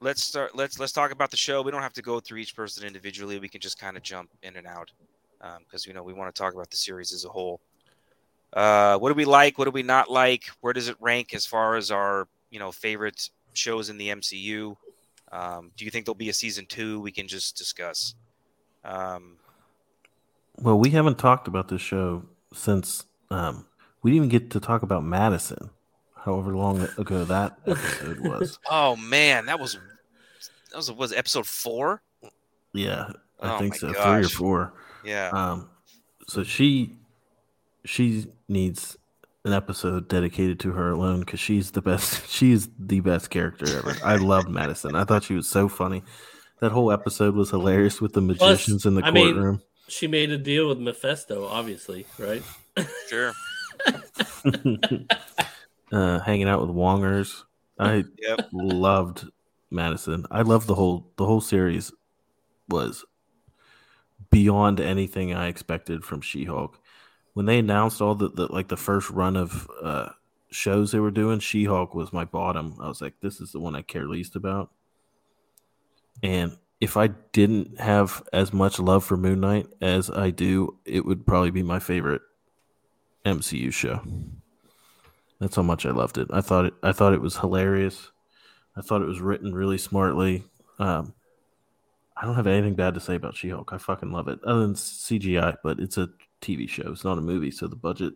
let's 0.00 0.22
start. 0.22 0.56
Let's 0.56 0.78
let's 0.78 0.92
talk 0.92 1.10
about 1.12 1.30
the 1.30 1.36
show. 1.36 1.60
We 1.60 1.70
don't 1.70 1.82
have 1.82 1.92
to 1.94 2.02
go 2.02 2.20
through 2.20 2.38
each 2.38 2.56
person 2.56 2.86
individually. 2.86 3.38
We 3.38 3.48
can 3.48 3.60
just 3.60 3.78
kind 3.78 3.96
of 3.98 4.02
jump 4.02 4.30
in 4.42 4.56
and 4.56 4.66
out 4.66 4.90
because 5.66 5.86
you 5.86 5.92
know 5.92 6.02
we 6.02 6.14
want 6.14 6.34
to 6.34 6.38
talk 6.42 6.54
about 6.54 6.70
the 6.70 6.76
series 6.78 7.12
as 7.12 7.26
a 7.26 7.28
whole. 7.28 7.60
Uh, 8.54 8.96
what 8.98 9.08
do 9.08 9.14
we 9.14 9.24
like? 9.24 9.58
What 9.58 9.64
do 9.66 9.70
we 9.72 9.82
not 9.82 10.10
like? 10.10 10.44
Where 10.60 10.72
does 10.72 10.88
it 10.88 10.96
rank 11.00 11.34
as 11.34 11.44
far 11.44 11.74
as 11.76 11.90
our 11.90 12.28
you 12.50 12.58
know 12.58 12.70
favorite 12.72 13.28
shows 13.52 13.90
in 13.90 13.98
the 13.98 14.08
MCU? 14.08 14.76
Um, 15.32 15.72
do 15.76 15.84
you 15.84 15.90
think 15.90 16.06
there'll 16.06 16.14
be 16.14 16.28
a 16.28 16.32
season 16.34 16.64
two? 16.66 17.00
We 17.00 17.10
can 17.10 17.26
just 17.26 17.56
discuss. 17.56 18.14
Um, 18.84 19.36
Well, 20.60 20.78
we 20.78 20.90
haven't 20.90 21.18
talked 21.18 21.48
about 21.48 21.68
this 21.68 21.80
show 21.82 22.24
since 22.52 23.04
um 23.30 23.66
we 24.02 24.10
didn't 24.12 24.26
even 24.26 24.28
get 24.40 24.50
to 24.52 24.60
talk 24.60 24.82
about 24.82 25.02
Madison. 25.04 25.70
However 26.16 26.54
long 26.54 26.80
ago 26.96 27.24
that 27.24 27.58
episode 27.66 28.20
was. 28.20 28.58
oh 28.70 28.94
man, 28.96 29.46
that 29.46 29.58
was 29.58 29.74
that 30.70 30.76
was 30.76 30.92
was 30.92 31.12
episode 31.12 31.46
four. 31.46 32.02
Yeah, 32.72 33.10
I 33.40 33.56
Oh 33.56 33.58
think 33.58 33.72
my 33.74 33.78
so. 33.78 33.92
Three 33.92 34.24
or 34.24 34.28
four. 34.28 34.72
Yeah, 35.04 35.28
Um, 35.30 35.68
so 36.28 36.42
she 36.44 36.96
she 37.84 38.26
needs 38.48 38.96
an 39.44 39.52
episode 39.52 40.08
dedicated 40.08 40.58
to 40.60 40.72
her 40.72 40.90
alone 40.90 41.20
because 41.20 41.40
she's 41.40 41.70
the 41.72 41.82
best. 41.82 42.26
She's 42.30 42.68
the 42.78 43.00
best 43.00 43.30
character 43.30 43.66
ever. 43.78 43.94
I 44.02 44.16
love 44.16 44.48
Madison. 44.48 44.94
I 44.96 45.04
thought 45.04 45.22
she 45.24 45.34
was 45.34 45.46
so 45.48 45.68
funny. 45.68 46.02
That 46.60 46.72
whole 46.72 46.90
episode 46.90 47.34
was 47.34 47.50
hilarious 47.50 48.00
with 48.00 48.14
the 48.14 48.22
magicians 48.22 48.86
in 48.86 48.94
the 48.94 49.02
I 49.04 49.10
mean- 49.10 49.34
courtroom. 49.34 49.62
She 49.86 50.06
made 50.06 50.30
a 50.30 50.38
deal 50.38 50.66
with 50.68 50.78
Mephisto, 50.78 51.46
obviously, 51.46 52.06
right? 52.18 52.42
sure. 53.10 53.32
uh, 55.92 56.20
hanging 56.20 56.48
out 56.48 56.60
with 56.60 56.70
Wongers. 56.70 57.42
I 57.78 58.04
Yep. 58.18 58.48
loved 58.52 59.26
Madison. 59.70 60.24
I 60.30 60.40
loved 60.42 60.66
the 60.68 60.74
whole 60.74 61.10
the 61.16 61.26
whole 61.26 61.40
series 61.42 61.92
was 62.68 63.04
beyond 64.30 64.80
anything 64.80 65.34
I 65.34 65.48
expected 65.48 66.02
from 66.04 66.20
She-Hulk. 66.22 66.78
When 67.34 67.46
they 67.46 67.58
announced 67.58 68.00
all 68.00 68.14
the, 68.14 68.28
the 68.30 68.52
like 68.52 68.68
the 68.68 68.76
first 68.76 69.10
run 69.10 69.36
of 69.36 69.68
uh 69.82 70.10
shows 70.50 70.92
they 70.92 71.00
were 71.00 71.10
doing, 71.10 71.40
She-Hulk 71.40 71.94
was 71.94 72.12
my 72.12 72.24
bottom. 72.24 72.76
I 72.80 72.88
was 72.88 73.00
like, 73.00 73.14
this 73.20 73.40
is 73.40 73.52
the 73.52 73.60
one 73.60 73.74
I 73.74 73.82
care 73.82 74.06
least 74.06 74.36
about. 74.36 74.70
And 76.22 76.56
if 76.80 76.96
I 76.96 77.08
didn't 77.08 77.80
have 77.80 78.22
as 78.32 78.52
much 78.52 78.78
love 78.78 79.04
for 79.04 79.16
Moon 79.16 79.40
Knight 79.40 79.66
as 79.80 80.10
I 80.10 80.30
do, 80.30 80.78
it 80.84 81.04
would 81.04 81.26
probably 81.26 81.50
be 81.50 81.62
my 81.62 81.80
favorite 81.80 82.22
MCU 83.24 83.72
show. 83.72 84.00
That's 85.40 85.56
how 85.56 85.62
much 85.62 85.84
I 85.84 85.90
loved 85.90 86.18
it. 86.18 86.28
I 86.30 86.40
thought 86.40 86.66
it. 86.66 86.74
I 86.82 86.92
thought 86.92 87.14
it 87.14 87.20
was 87.20 87.36
hilarious. 87.36 88.10
I 88.76 88.80
thought 88.80 89.02
it 89.02 89.08
was 89.08 89.20
written 89.20 89.54
really 89.54 89.78
smartly. 89.78 90.44
Um, 90.78 91.14
I 92.16 92.24
don't 92.24 92.36
have 92.36 92.46
anything 92.46 92.74
bad 92.74 92.94
to 92.94 93.00
say 93.00 93.16
about 93.16 93.36
She-Hulk. 93.36 93.72
I 93.72 93.78
fucking 93.78 94.12
love 94.12 94.28
it. 94.28 94.38
Other 94.44 94.60
than 94.60 94.74
CGI, 94.74 95.56
but 95.62 95.80
it's 95.80 95.98
a 95.98 96.08
TV 96.44 96.68
show. 96.68 96.90
It's 96.92 97.04
not 97.04 97.18
a 97.18 97.22
movie, 97.22 97.50
so 97.50 97.66
the 97.66 97.76
budget. 97.76 98.14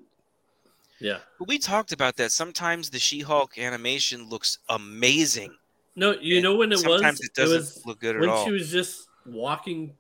Yeah. 1.01 1.19
But 1.39 1.49
we 1.49 1.59
talked 1.59 1.93
about 1.93 2.17
that. 2.17 2.33
Sometimes 2.33 2.91
the 2.91 2.99
She-Hulk 2.99 3.57
animation 3.59 4.29
looks 4.29 4.59
amazing. 4.69 5.55
No, 5.97 6.13
you 6.21 6.37
And 6.37 6.45
know 6.45 6.57
when 6.57 6.73
it 6.73 6.79
sometimes 6.79 7.19
was? 7.21 7.29
it 7.29 7.35
doesn't 7.35 7.59
was 7.59 7.83
look 7.87 8.01
good 8.01 8.17
at 8.17 8.21
when 8.21 8.45
she 8.45 8.51
was 8.53 8.71
just 8.71 9.09
walking, 9.27 9.95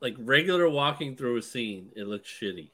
like 0.00 0.14
regular 0.18 0.68
walking 0.68 1.16
through 1.16 1.36
a 1.36 1.42
scene. 1.42 1.90
It 1.96 2.06
looked 2.06 2.26
shitty. 2.26 2.70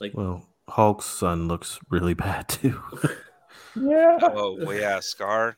Like 0.00 0.14
Well, 0.14 0.48
Hulk's 0.68 1.06
son 1.06 1.48
looks 1.48 1.78
really 1.88 2.14
bad 2.14 2.48
too, 2.48 2.80
Yeah. 3.76 4.18
Oh 4.22 4.56
well, 4.60 4.74
yeah, 4.76 4.98
Skaar. 4.98 5.54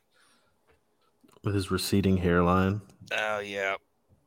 with 1.43 1.55
his 1.55 1.71
receding 1.71 2.17
hairline. 2.19 2.81
Oh 3.13 3.41
yeah. 3.41 3.77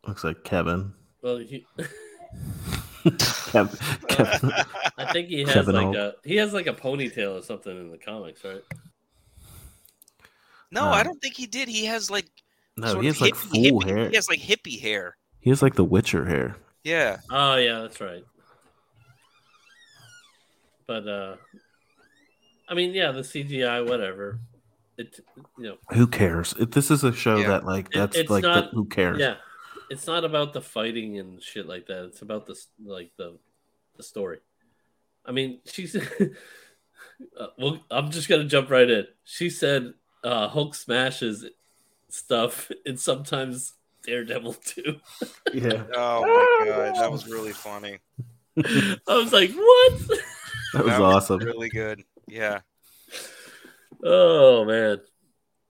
Looks 0.07 0.23
like 0.23 0.43
Kevin. 0.43 0.93
well, 1.21 1.37
he, 1.37 1.65
Kev, 3.11 4.07
Kevin. 4.07 4.51
I 4.97 5.11
think 5.13 5.29
he 5.29 5.41
has 5.41 5.53
Kevin 5.53 5.75
like 5.75 5.83
Hulk. 5.85 5.95
a 5.95 6.13
he 6.27 6.35
has 6.37 6.53
like 6.53 6.67
a 6.67 6.73
ponytail 6.73 7.39
or 7.39 7.41
something 7.41 7.75
in 7.77 7.89
the 7.91 7.97
comics, 7.97 8.43
right? 8.43 8.63
no, 10.71 10.83
Um, 10.83 10.93
I 10.93 11.03
don't 11.03 11.21
think 11.21 11.35
he 11.35 11.45
did. 11.47 11.67
He 11.69 11.85
has 11.85 12.09
like 12.11 12.25
No, 12.75 12.87
sort 12.87 13.03
he 13.03 13.09
of 13.09 13.15
has 13.15 13.21
like 13.21 13.33
hippie- 13.35 13.69
full 13.69 13.81
hippie- 13.81 13.85
hair. 13.87 14.09
He 14.09 14.15
has 14.15 14.29
like 14.29 14.39
hippie 14.39 14.81
hair. 14.81 15.17
He 15.39 15.49
has 15.49 15.61
like 15.61 15.75
the 15.75 15.85
Witcher 15.85 16.25
hair. 16.25 16.57
Yeah. 16.83 17.17
Oh 17.31 17.55
yeah, 17.55 17.79
that's 17.81 17.99
right. 18.01 18.23
But 20.85 21.07
uh 21.07 21.35
I 22.69 22.73
mean, 22.73 22.93
yeah, 22.93 23.11
the 23.11 23.21
CGI, 23.21 23.87
whatever. 23.87 24.39
It 24.97 25.19
you 25.57 25.63
know, 25.63 25.77
Who 25.93 26.07
cares? 26.07 26.53
If 26.59 26.71
this 26.71 26.89
is 26.91 27.03
a 27.03 27.13
show 27.13 27.37
Yeah. 27.37 27.47
that 27.49 27.65
like 27.65 27.85
It- 27.87 27.93
that's 27.93 28.17
it's 28.17 28.29
like 28.29 28.43
the, 28.43 28.47
not- 28.61 28.73
who 28.73 28.85
cares? 28.85 29.19
yeah, 29.19 29.35
it's 29.89 30.07
not 30.07 30.25
about 30.25 30.53
the 30.53 30.61
fighting 30.61 31.17
and 31.19 31.41
shit 31.41 31.67
like 31.67 31.87
that. 31.87 32.05
It's 32.05 32.21
about 32.21 32.45
the 32.45 32.59
like 32.83 33.11
the 33.17 33.37
the 33.95 34.03
story. 34.03 34.39
I 35.25 35.31
mean, 35.31 35.59
she's. 35.65 35.95
uh, 37.39 37.47
well, 37.57 37.79
I'm 37.91 38.11
just 38.11 38.29
gonna 38.29 38.45
jump 38.45 38.69
right 38.69 38.89
in. 38.89 39.07
She 39.23 39.49
said 39.49 39.93
uh, 40.23 40.47
Hulk 40.47 40.75
smashes 40.75 41.45
stuff, 42.09 42.71
and 42.85 42.99
sometimes 42.99 43.73
Daredevil 44.03 44.53
too. 44.53 44.99
yeah. 45.53 45.83
Oh 45.93 46.21
my 46.21 46.65
god, 46.69 46.95
that 46.95 47.11
was 47.11 47.27
really 47.27 47.53
funny. 47.53 47.99
I 48.57 48.97
was 49.07 49.33
like, 49.33 49.51
what? 49.51 49.99
That 50.73 50.85
was 50.85 50.93
That 50.93 51.01
awesome. 51.01 51.39
Really 51.39 51.69
good. 51.69 52.03
Yeah. 52.27 52.61
oh 54.03 54.65
man. 54.65 55.01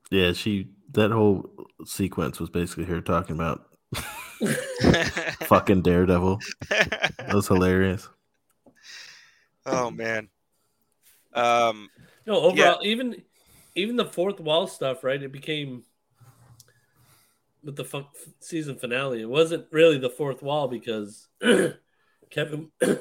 Yeah, 0.10 0.34
she 0.34 0.70
that 0.94 1.12
whole 1.12 1.50
sequence 1.86 2.40
was 2.40 2.50
basically 2.50 2.86
her 2.86 3.02
talking 3.02 3.36
about 3.36 3.67
fucking 5.46 5.82
Daredevil. 5.82 6.40
That 6.70 7.32
was 7.34 7.48
hilarious. 7.48 8.08
oh 9.66 9.90
man. 9.92 10.30
Um 11.34 11.90
No, 12.26 12.40
overall, 12.42 12.80
even 12.84 13.22
even 13.76 13.96
the 13.96 14.06
fourth 14.06 14.40
wall 14.40 14.68
stuff, 14.68 15.04
right? 15.04 15.22
It 15.22 15.32
became 15.32 15.84
with 17.64 17.76
the 17.76 17.86
fu- 17.86 18.06
season 18.40 18.76
finale. 18.78 19.22
It 19.22 19.30
wasn't 19.30 19.68
really 19.72 19.98
the 19.98 20.10
fourth 20.10 20.42
wall 20.42 20.68
because 20.68 21.28
Kevin 22.30 22.72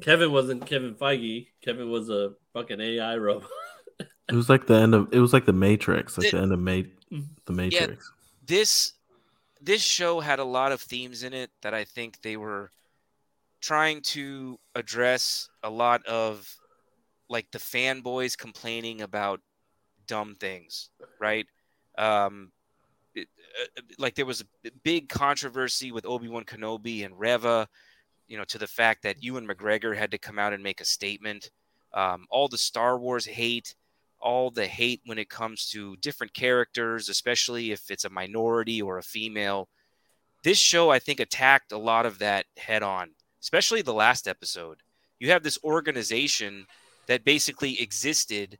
Kevin 0.00 0.32
wasn't 0.32 0.66
Kevin 0.66 0.94
Feige. 0.94 1.48
Kevin 1.62 1.90
was 1.90 2.08
a 2.10 2.32
fucking 2.52 2.80
AI 2.80 3.16
robot. 3.16 3.48
It 4.00 4.34
was 4.34 4.48
like 4.48 4.66
the 4.66 4.74
end 4.74 4.94
of 4.94 5.08
it 5.12 5.20
was 5.20 5.32
like 5.32 5.46
the 5.46 5.52
Matrix, 5.52 6.18
like 6.18 6.28
It- 6.28 6.32
the 6.32 6.42
end 6.42 6.52
of 6.52 6.60
Ma- 6.60 6.82
the 7.46 7.52
Matrix. 7.52 8.12
This 8.48 8.94
this 9.60 9.82
show 9.82 10.20
had 10.20 10.38
a 10.38 10.44
lot 10.44 10.72
of 10.72 10.80
themes 10.80 11.22
in 11.22 11.32
it 11.32 11.50
that 11.62 11.74
I 11.74 11.84
think 11.84 12.20
they 12.22 12.36
were 12.36 12.70
trying 13.60 14.00
to 14.02 14.58
address 14.74 15.48
a 15.62 15.70
lot 15.70 16.04
of 16.06 16.56
like 17.28 17.50
the 17.50 17.58
fanboys 17.58 18.36
complaining 18.36 19.02
about 19.02 19.40
dumb 20.06 20.36
things, 20.38 20.90
right? 21.20 21.46
Um, 21.98 22.52
it, 23.14 23.28
uh, 23.60 23.82
like 23.98 24.14
there 24.14 24.26
was 24.26 24.42
a 24.64 24.70
big 24.82 25.08
controversy 25.08 25.92
with 25.92 26.06
Obi 26.06 26.28
Wan 26.28 26.44
Kenobi 26.44 27.04
and 27.04 27.18
Reva, 27.18 27.68
you 28.28 28.38
know, 28.38 28.44
to 28.44 28.58
the 28.58 28.66
fact 28.66 29.02
that 29.02 29.22
Ewan 29.22 29.46
McGregor 29.46 29.96
had 29.96 30.12
to 30.12 30.18
come 30.18 30.38
out 30.38 30.52
and 30.52 30.62
make 30.62 30.80
a 30.80 30.84
statement. 30.84 31.50
Um, 31.92 32.26
all 32.30 32.48
the 32.48 32.58
Star 32.58 32.98
Wars 32.98 33.26
hate, 33.26 33.74
all 34.20 34.50
the 34.50 34.66
hate 34.66 35.00
when 35.04 35.18
it 35.18 35.28
comes 35.28 35.68
to 35.70 35.96
different 35.96 36.34
characters, 36.34 37.08
especially 37.08 37.72
if 37.72 37.90
it's 37.90 38.04
a 38.04 38.10
minority 38.10 38.82
or 38.82 38.98
a 38.98 39.02
female. 39.02 39.68
This 40.44 40.58
show, 40.58 40.90
I 40.90 40.98
think, 40.98 41.20
attacked 41.20 41.72
a 41.72 41.78
lot 41.78 42.06
of 42.06 42.18
that 42.18 42.46
head 42.56 42.82
on, 42.82 43.10
especially 43.40 43.82
the 43.82 43.94
last 43.94 44.28
episode. 44.28 44.78
You 45.18 45.30
have 45.30 45.42
this 45.42 45.58
organization 45.64 46.66
that 47.06 47.24
basically 47.24 47.80
existed 47.80 48.58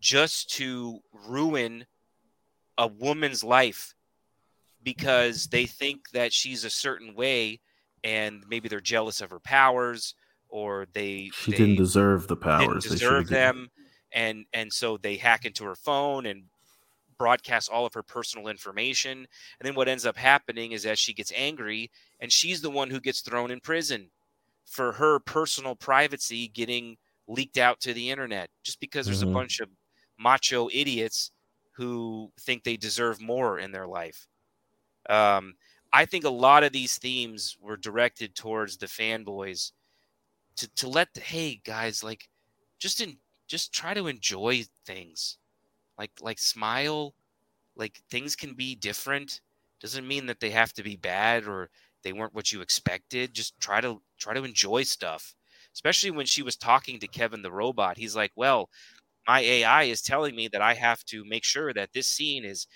just 0.00 0.50
to 0.54 1.00
ruin 1.26 1.86
a 2.78 2.86
woman's 2.86 3.42
life 3.42 3.94
because 4.82 5.48
they 5.48 5.66
think 5.66 6.10
that 6.10 6.32
she's 6.32 6.64
a 6.64 6.70
certain 6.70 7.14
way 7.14 7.60
and 8.04 8.44
maybe 8.48 8.68
they're 8.68 8.80
jealous 8.80 9.20
of 9.20 9.30
her 9.30 9.40
powers 9.40 10.14
or 10.48 10.86
they 10.92 11.30
She 11.34 11.50
they, 11.50 11.56
didn't 11.56 11.76
deserve 11.76 12.28
the 12.28 12.36
powers. 12.36 12.84
didn't 12.84 12.98
deserve 12.98 13.28
them 13.28 13.68
and 14.12 14.46
and 14.52 14.72
so 14.72 14.96
they 14.96 15.16
hack 15.16 15.44
into 15.44 15.64
her 15.64 15.76
phone 15.76 16.26
and 16.26 16.44
broadcast 17.18 17.68
all 17.70 17.84
of 17.86 17.94
her 17.94 18.02
personal 18.02 18.48
information 18.48 19.18
and 19.20 19.66
then 19.66 19.74
what 19.74 19.88
ends 19.88 20.06
up 20.06 20.16
happening 20.16 20.72
is 20.72 20.84
that 20.84 20.98
she 20.98 21.12
gets 21.12 21.32
angry 21.34 21.90
and 22.20 22.32
she's 22.32 22.60
the 22.62 22.70
one 22.70 22.90
who 22.90 23.00
gets 23.00 23.20
thrown 23.22 23.50
in 23.50 23.60
prison 23.60 24.10
for 24.66 24.92
her 24.92 25.20
personal 25.20 25.76
privacy 25.76 26.48
getting 26.48 26.96
leaked 27.28 27.58
out 27.58 27.80
to 27.80 27.94
the 27.94 28.10
internet 28.10 28.50
just 28.64 28.80
because 28.80 29.06
there's 29.06 29.22
Mhm. 29.22 29.24
a 29.24 29.28
bunch 29.38 29.60
of 29.60 29.70
macho 30.18 30.68
idiots 30.72 31.32
who 31.72 32.32
think 32.40 32.64
they 32.64 32.76
deserve 32.76 33.20
more 33.20 33.58
in 33.58 33.72
their 33.72 33.86
life 33.88 34.26
um, 35.08 35.54
i 35.92 36.04
think 36.04 36.24
a 36.24 36.30
lot 36.30 36.64
of 36.64 36.72
these 36.72 36.98
themes 36.98 37.56
were 37.60 37.76
directed 37.76 38.34
towards 38.34 38.78
the 38.78 38.86
fanboys 38.86 39.72
to, 40.56 40.68
to 40.74 40.88
let 40.88 41.12
the, 41.14 41.20
hey 41.20 41.60
guys 41.64 42.02
like 42.02 42.28
just 42.78 43.00
in 43.00 43.18
just 43.48 43.72
try 43.74 43.94
to 43.94 44.08
enjoy 44.08 44.64
things. 44.86 45.38
Like 45.98 46.12
like 46.22 46.38
smile 46.40 47.14
like 47.76 48.02
things 48.10 48.36
can 48.36 48.54
be 48.54 48.74
different. 48.74 49.40
Doesn't 49.80 50.08
mean 50.08 50.26
that 50.26 50.40
they 50.40 50.50
have 50.50 50.72
to 50.74 50.82
be 50.82 50.96
bad 50.96 51.46
or 51.46 51.70
they 52.02 52.12
weren't 52.12 52.34
what 52.34 52.52
you 52.52 52.60
expected. 52.60 53.34
Just 53.34 53.58
try 53.60 53.80
to 53.80 54.02
try 54.18 54.34
to 54.34 54.44
enjoy 54.44 54.84
stuff. 54.84 55.34
Especially 55.74 56.10
when 56.10 56.26
she 56.26 56.42
was 56.42 56.56
talking 56.56 56.98
to 57.00 57.08
kevin 57.08 57.42
the 57.42 57.52
robot 57.52 57.98
he's 57.98 58.16
like 58.16 58.32
well 58.36 58.68
my 59.26 59.40
ai 59.40 59.84
is 59.84 60.02
telling 60.02 60.34
me 60.36 60.48
that 60.48 60.62
i 60.62 60.74
have 60.74 61.04
to 61.04 61.24
make 61.26 61.44
sure 61.44 61.72
that 61.72 61.92
this 61.92 62.08
scene 62.08 62.44
is 62.44 62.66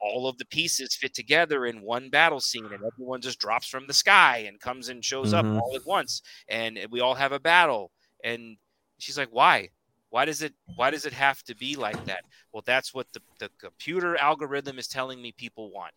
all 0.00 0.28
of 0.28 0.38
the 0.38 0.46
pieces 0.46 0.96
fit 0.96 1.14
together 1.14 1.66
in 1.66 1.82
one 1.82 2.10
battle 2.10 2.40
scene 2.40 2.72
and 2.72 2.84
everyone 2.84 3.20
just 3.20 3.40
drops 3.40 3.68
from 3.68 3.86
the 3.86 3.92
sky 3.94 4.38
and 4.38 4.60
comes 4.60 4.88
and 4.88 5.04
shows 5.04 5.32
Mhm. 5.32 5.34
up 5.34 5.48
all 5.52 5.76
at 5.76 5.86
once 5.86 6.22
and 6.48 6.78
we 6.90 7.00
all 7.00 7.14
have 7.16 7.32
a 7.32 7.40
battle. 7.40 7.92
And 8.24 8.58
she's 8.98 9.18
like 9.18 9.30
why 9.30 9.70
why 10.10 10.24
does 10.24 10.42
it 10.42 10.54
why 10.76 10.90
does 10.90 11.04
it 11.04 11.12
have 11.12 11.42
to 11.44 11.54
be 11.56 11.76
like 11.76 12.02
that? 12.06 12.24
Well 12.52 12.62
that's 12.64 12.94
what 12.94 13.06
the, 13.12 13.20
the 13.38 13.50
computer 13.60 14.16
algorithm 14.16 14.78
is 14.78 14.88
telling 14.88 15.20
me 15.20 15.32
people 15.32 15.70
want. 15.70 15.92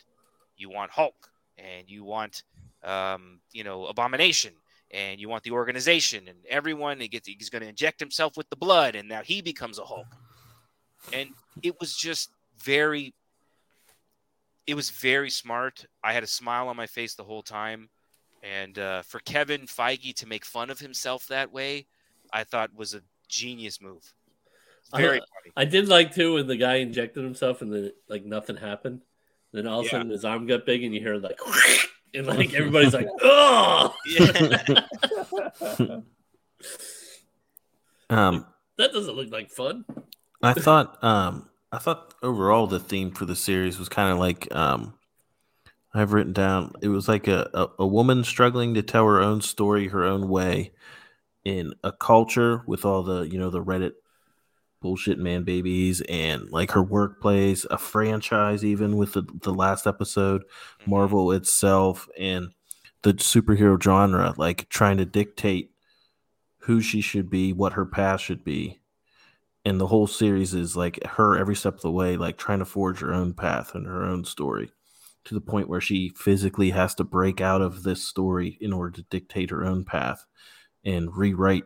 You 0.57 0.69
want 0.69 0.91
hulk 0.91 1.31
and 1.57 1.89
you 1.89 2.03
want 2.03 2.43
um, 2.83 3.39
you 3.51 3.63
know 3.63 3.85
abomination 3.85 4.53
and 4.91 5.19
you 5.19 5.29
want 5.29 5.43
the 5.43 5.51
organization 5.51 6.27
and 6.27 6.39
everyone 6.49 6.99
he 6.99 7.07
gets 7.07 7.27
he's 7.27 7.49
going 7.49 7.61
to 7.61 7.69
inject 7.69 7.99
himself 7.99 8.35
with 8.35 8.49
the 8.49 8.55
blood 8.55 8.95
and 8.95 9.07
now 9.07 9.21
he 9.21 9.41
becomes 9.41 9.79
a 9.79 9.85
hulk. 9.85 10.07
And 11.13 11.29
it 11.63 11.79
was 11.79 11.95
just 11.95 12.31
very 12.57 13.13
it 14.67 14.75
was 14.75 14.89
very 14.89 15.29
smart. 15.29 15.85
I 16.03 16.13
had 16.13 16.23
a 16.23 16.27
smile 16.27 16.67
on 16.67 16.77
my 16.77 16.85
face 16.87 17.15
the 17.15 17.23
whole 17.23 17.41
time. 17.41 17.89
And 18.43 18.77
uh, 18.77 19.03
for 19.03 19.19
kevin 19.19 19.61
feige 19.61 20.15
to 20.15 20.27
make 20.27 20.43
fun 20.43 20.69
of 20.69 20.79
himself 20.79 21.27
that 21.27 21.51
way 21.51 21.85
i 22.33 22.43
thought 22.43 22.73
was 22.73 22.95
a 22.95 23.01
genius 23.31 23.81
move 23.81 24.13
very 24.93 25.19
Uh, 25.19 25.25
funny 25.33 25.53
I 25.55 25.65
did 25.65 25.87
like 25.87 26.13
too 26.13 26.33
when 26.35 26.47
the 26.47 26.57
guy 26.57 26.75
injected 26.75 27.23
himself 27.23 27.61
and 27.61 27.73
then 27.73 27.91
like 28.09 28.25
nothing 28.25 28.57
happened. 28.57 29.01
Then 29.53 29.65
all 29.67 29.79
of 29.79 29.85
a 29.85 29.87
Yeah. 29.87 29.91
sudden 29.91 30.09
his 30.09 30.25
arm 30.25 30.45
got 30.47 30.65
big 30.65 30.83
and 30.83 30.93
you 30.93 30.99
hear 30.99 31.15
like 31.15 31.39
and 32.13 32.27
like 32.27 32.53
everybody's 32.59 32.93
like, 32.93 33.07
oh 33.21 33.95
yeah. 34.05 34.81
Um, 38.09 38.45
that 38.77 38.91
doesn't 38.91 39.15
look 39.15 39.31
like 39.31 39.49
fun. 39.49 39.85
I 40.43 40.53
thought 40.53 41.01
um 41.03 41.49
I 41.71 41.77
thought 41.77 42.13
overall 42.21 42.67
the 42.67 42.79
theme 42.79 43.11
for 43.11 43.25
the 43.25 43.35
series 43.35 43.79
was 43.79 43.87
kind 43.89 44.11
of 44.11 44.17
like 44.19 44.53
um 44.53 44.95
I've 45.93 46.11
written 46.13 46.33
down 46.33 46.73
it 46.81 46.89
was 46.89 47.07
like 47.07 47.27
a, 47.29 47.49
a, 47.53 47.67
a 47.79 47.87
woman 47.87 48.23
struggling 48.25 48.73
to 48.73 48.81
tell 48.81 49.05
her 49.05 49.21
own 49.21 49.39
story 49.41 49.87
her 49.89 50.03
own 50.03 50.27
way 50.29 50.71
in 51.43 51.73
a 51.83 51.91
culture 51.91 52.63
with 52.67 52.85
all 52.85 53.03
the 53.03 53.21
you 53.23 53.39
know 53.39 53.49
the 53.49 53.63
Reddit 53.63 53.93
bullshit 54.81 55.19
man 55.19 55.43
babies 55.43 56.01
and 56.09 56.49
like 56.49 56.71
her 56.71 56.83
workplace, 56.83 57.65
a 57.69 57.77
franchise 57.77 58.65
even 58.65 58.97
with 58.97 59.13
the, 59.13 59.23
the 59.43 59.53
last 59.53 59.87
episode, 59.87 60.41
mm-hmm. 60.41 60.91
Marvel 60.91 61.31
itself 61.31 62.09
and 62.19 62.49
the 63.03 63.13
superhero 63.13 63.81
genre, 63.81 64.33
like 64.37 64.67
trying 64.69 64.97
to 64.97 65.05
dictate 65.05 65.71
who 66.59 66.81
she 66.81 67.01
should 67.01 67.29
be, 67.29 67.53
what 67.53 67.73
her 67.73 67.85
path 67.85 68.21
should 68.21 68.43
be. 68.43 68.79
And 69.63 69.79
the 69.79 69.87
whole 69.87 70.07
series 70.07 70.53
is 70.55 70.75
like 70.75 71.03
her 71.05 71.37
every 71.37 71.55
step 71.55 71.75
of 71.75 71.81
the 71.81 71.91
way 71.91 72.17
like 72.17 72.37
trying 72.37 72.59
to 72.59 72.65
forge 72.65 72.99
her 72.99 73.13
own 73.13 73.33
path 73.33 73.75
and 73.75 73.85
her 73.85 74.03
own 74.03 74.25
story 74.25 74.71
to 75.23 75.35
the 75.35 75.41
point 75.41 75.69
where 75.69 75.81
she 75.81 76.09
physically 76.15 76.71
has 76.71 76.95
to 76.95 77.03
break 77.03 77.41
out 77.41 77.61
of 77.61 77.83
this 77.83 78.03
story 78.03 78.57
in 78.59 78.73
order 78.73 78.89
to 78.89 79.05
dictate 79.11 79.51
her 79.51 79.63
own 79.63 79.85
path 79.85 80.25
and 80.85 81.15
rewrite 81.15 81.63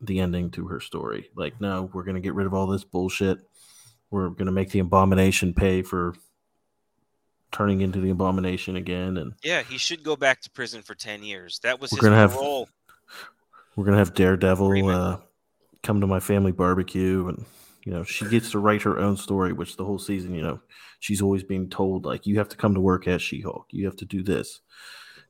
the 0.00 0.20
ending 0.20 0.50
to 0.52 0.66
her 0.68 0.80
story. 0.80 1.30
Like 1.36 1.60
no 1.60 1.90
we're 1.92 2.04
going 2.04 2.16
to 2.16 2.20
get 2.20 2.34
rid 2.34 2.46
of 2.46 2.54
all 2.54 2.66
this 2.66 2.84
bullshit. 2.84 3.38
We're 4.10 4.28
going 4.28 4.46
to 4.46 4.52
make 4.52 4.70
the 4.70 4.78
abomination 4.80 5.54
pay 5.54 5.82
for 5.82 6.14
turning 7.52 7.80
into 7.82 8.00
the 8.00 8.10
abomination 8.10 8.74
again 8.74 9.16
and 9.16 9.34
yeah 9.44 9.62
he 9.62 9.78
should 9.78 10.02
go 10.02 10.16
back 10.16 10.40
to 10.42 10.50
prison 10.50 10.82
for 10.82 10.94
10 10.94 11.22
years. 11.22 11.60
That 11.62 11.80
was 11.80 11.92
We're 11.92 11.98
his 11.98 12.04
gonna 12.04 12.16
have- 12.16 12.32
parole 12.32 12.68
we're 13.76 13.84
gonna 13.84 13.98
have 13.98 14.14
Daredevil 14.14 14.88
uh, 14.88 15.18
come 15.82 16.00
to 16.00 16.06
my 16.06 16.20
family 16.20 16.52
barbecue, 16.52 17.26
and 17.28 17.44
you 17.84 17.92
know 17.92 18.04
she 18.04 18.24
gets 18.26 18.52
to 18.52 18.60
write 18.60 18.82
her 18.82 18.98
own 19.00 19.16
story. 19.16 19.52
Which 19.52 19.76
the 19.76 19.84
whole 19.84 19.98
season, 19.98 20.32
you 20.32 20.42
know, 20.42 20.60
she's 21.00 21.20
always 21.20 21.42
being 21.42 21.68
told 21.68 22.04
like 22.04 22.24
you 22.24 22.38
have 22.38 22.48
to 22.50 22.56
come 22.56 22.74
to 22.74 22.80
work 22.80 23.08
as 23.08 23.20
She-Hulk, 23.20 23.66
you 23.70 23.84
have 23.86 23.96
to 23.96 24.04
do 24.04 24.22
this. 24.22 24.60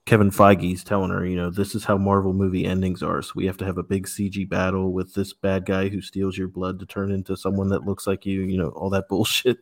Kevin 0.06 0.30
Feige's 0.30 0.84
telling 0.84 1.10
her, 1.10 1.24
you 1.24 1.36
know, 1.36 1.50
this 1.50 1.74
is 1.74 1.84
how 1.84 1.96
Marvel 1.96 2.34
movie 2.34 2.66
endings 2.66 3.02
are. 3.02 3.22
So 3.22 3.32
we 3.36 3.46
have 3.46 3.56
to 3.58 3.64
have 3.64 3.78
a 3.78 3.82
big 3.82 4.06
CG 4.06 4.46
battle 4.48 4.92
with 4.92 5.14
this 5.14 5.32
bad 5.32 5.64
guy 5.64 5.88
who 5.88 6.02
steals 6.02 6.36
your 6.36 6.48
blood 6.48 6.78
to 6.80 6.86
turn 6.86 7.10
into 7.10 7.36
someone 7.36 7.68
that 7.70 7.86
looks 7.86 8.06
like 8.06 8.26
you. 8.26 8.42
You 8.42 8.58
know, 8.58 8.68
all 8.68 8.90
that 8.90 9.08
bullshit. 9.08 9.58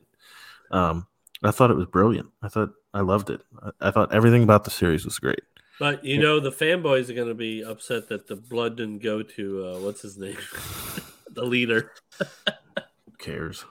Um, 0.71 1.07
I 1.45 1.53
thought 1.53 1.71
it 1.71 1.77
was 1.77 1.87
brilliant. 1.87 2.29
I 2.43 2.49
thought 2.49 2.71
I 2.93 3.01
loved 3.01 3.31
it. 3.31 3.41
I, 3.63 3.89
I 3.89 3.91
thought 3.93 4.13
everything 4.13 4.43
about 4.43 4.65
the 4.65 4.71
series 4.71 5.05
was 5.05 5.19
great. 5.19 5.43
But 5.79 6.05
you 6.05 6.19
know 6.21 6.39
the 6.39 6.53
fanboys 6.53 7.09
are 7.09 7.15
gonna 7.15 7.35
be 7.35 7.63
upset 7.65 8.09
that 8.09 8.29
the 8.29 8.37
blood 8.37 8.77
didn't 8.77 9.03
go 9.03 9.23
to 9.23 9.65
uh, 9.65 9.79
what's 9.81 10.03
his 10.03 10.19
name? 10.19 10.37
the 11.31 11.45
leader. 11.45 11.93
Who 12.19 13.17
cares? 13.19 13.65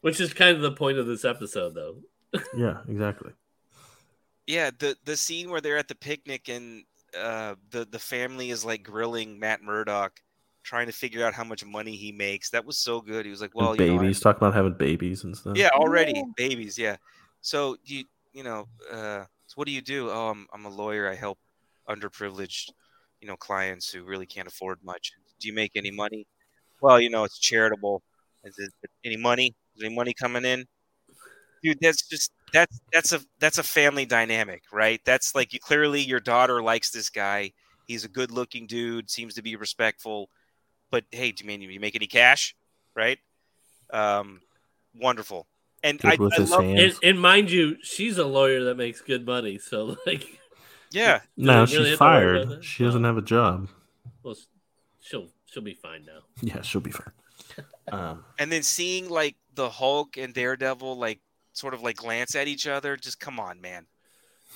Which 0.00 0.20
is 0.20 0.32
kind 0.34 0.56
of 0.56 0.62
the 0.62 0.72
point 0.72 0.98
of 0.98 1.06
this 1.06 1.24
episode 1.24 1.74
though. 1.74 1.96
Yeah, 2.56 2.78
exactly. 2.88 3.32
Yeah, 4.46 4.70
the 4.78 4.96
the 5.04 5.16
scene 5.16 5.50
where 5.50 5.60
they're 5.60 5.78
at 5.78 5.88
the 5.88 5.94
picnic 5.94 6.48
and 6.48 6.84
uh, 7.18 7.54
the 7.70 7.86
the 7.86 7.98
family 7.98 8.50
is 8.50 8.64
like 8.64 8.82
grilling 8.82 9.38
Matt 9.38 9.62
Murdock, 9.62 10.20
trying 10.62 10.86
to 10.86 10.92
figure 10.92 11.24
out 11.24 11.32
how 11.34 11.44
much 11.44 11.64
money 11.64 11.96
he 11.96 12.12
makes. 12.12 12.50
That 12.50 12.64
was 12.64 12.78
so 12.78 13.00
good. 13.00 13.24
He 13.24 13.30
was 13.30 13.40
like, 13.40 13.54
"Well, 13.54 13.70
and 13.72 13.80
you 13.80 13.86
know, 13.86 13.94
I- 13.94 13.98
babies, 14.02 14.20
talking 14.20 14.38
about 14.38 14.54
having 14.54 14.74
babies 14.74 15.24
and 15.24 15.36
stuff. 15.36 15.56
yeah, 15.56 15.70
already 15.74 16.12
Yeah. 16.16 16.22
babies, 16.36 16.76
yeah." 16.78 16.96
So 17.40 17.76
you 17.84 18.04
you 18.32 18.42
know, 18.42 18.68
uh, 18.90 19.24
so 19.46 19.54
what 19.54 19.66
do 19.66 19.72
you 19.72 19.80
do? 19.82 20.10
Oh, 20.10 20.30
I'm 20.30 20.46
I'm 20.52 20.66
a 20.66 20.70
lawyer. 20.70 21.08
I 21.08 21.14
help 21.14 21.38
underprivileged, 21.88 22.70
you 23.20 23.28
know, 23.28 23.36
clients 23.36 23.90
who 23.90 24.04
really 24.04 24.26
can't 24.26 24.48
afford 24.48 24.78
much. 24.82 25.12
Do 25.40 25.48
you 25.48 25.54
make 25.54 25.72
any 25.74 25.90
money? 25.90 26.26
Well, 26.80 27.00
you 27.00 27.08
know, 27.08 27.24
it's 27.24 27.38
charitable. 27.38 28.02
Is 28.44 28.58
it 28.58 28.72
any 29.04 29.16
money? 29.16 29.54
Is 29.76 29.84
any 29.84 29.94
money 29.94 30.12
coming 30.12 30.44
in? 30.44 30.66
Dude, 31.62 31.78
that's 31.80 32.06
just 32.06 32.30
that's 32.54 32.80
that's 32.92 33.12
a 33.12 33.20
that's 33.40 33.58
a 33.58 33.64
family 33.64 34.06
dynamic, 34.06 34.62
right? 34.72 35.00
That's 35.04 35.34
like 35.34 35.52
you 35.52 35.58
clearly 35.58 36.00
your 36.00 36.20
daughter 36.20 36.62
likes 36.62 36.90
this 36.90 37.10
guy. 37.10 37.52
He's 37.86 38.04
a 38.04 38.08
good 38.08 38.30
looking 38.30 38.66
dude, 38.66 39.10
seems 39.10 39.34
to 39.34 39.42
be 39.42 39.56
respectful. 39.56 40.30
But 40.90 41.04
hey, 41.10 41.32
do 41.32 41.42
you 41.42 41.48
mean 41.48 41.60
you 41.60 41.80
make 41.80 41.96
any 41.96 42.06
cash? 42.06 42.54
Right? 42.94 43.18
Um, 43.92 44.40
wonderful. 44.94 45.48
And 45.82 45.98
Good 45.98 46.20
I, 46.20 46.36
I 46.36 46.44
love. 46.44 46.64
And, 46.64 46.94
and 47.02 47.20
mind 47.20 47.50
you, 47.50 47.76
she's 47.82 48.16
a 48.18 48.24
lawyer 48.24 48.64
that 48.64 48.76
makes 48.76 49.00
good 49.00 49.26
money. 49.26 49.58
So 49.58 49.96
like, 50.06 50.24
yeah, 50.92 51.20
no, 51.36 51.66
Do 51.66 51.72
really 51.72 51.90
she's 51.90 51.90
have 51.90 51.98
to 51.98 52.04
worry 52.04 52.42
about 52.42 52.48
fired. 52.52 52.64
She 52.64 52.84
doesn't 52.84 53.04
have 53.04 53.18
a 53.18 53.22
job. 53.22 53.68
well, 54.22 54.36
she'll 55.00 55.26
she'll 55.46 55.64
be 55.64 55.74
fine 55.74 56.06
now. 56.06 56.20
Yeah, 56.40 56.62
she'll 56.62 56.80
be 56.80 56.92
fine. 56.92 57.12
Um, 57.92 58.24
and 58.38 58.50
then 58.50 58.62
seeing 58.62 59.10
like 59.10 59.36
the 59.54 59.68
Hulk 59.68 60.16
and 60.16 60.32
Daredevil 60.32 60.96
like 60.98 61.20
sort 61.54 61.72
of 61.74 61.82
like 61.82 61.96
glance 61.96 62.34
at 62.34 62.46
each 62.46 62.66
other, 62.66 62.96
just 62.96 63.18
come 63.18 63.40
on, 63.40 63.60
man. 63.60 63.86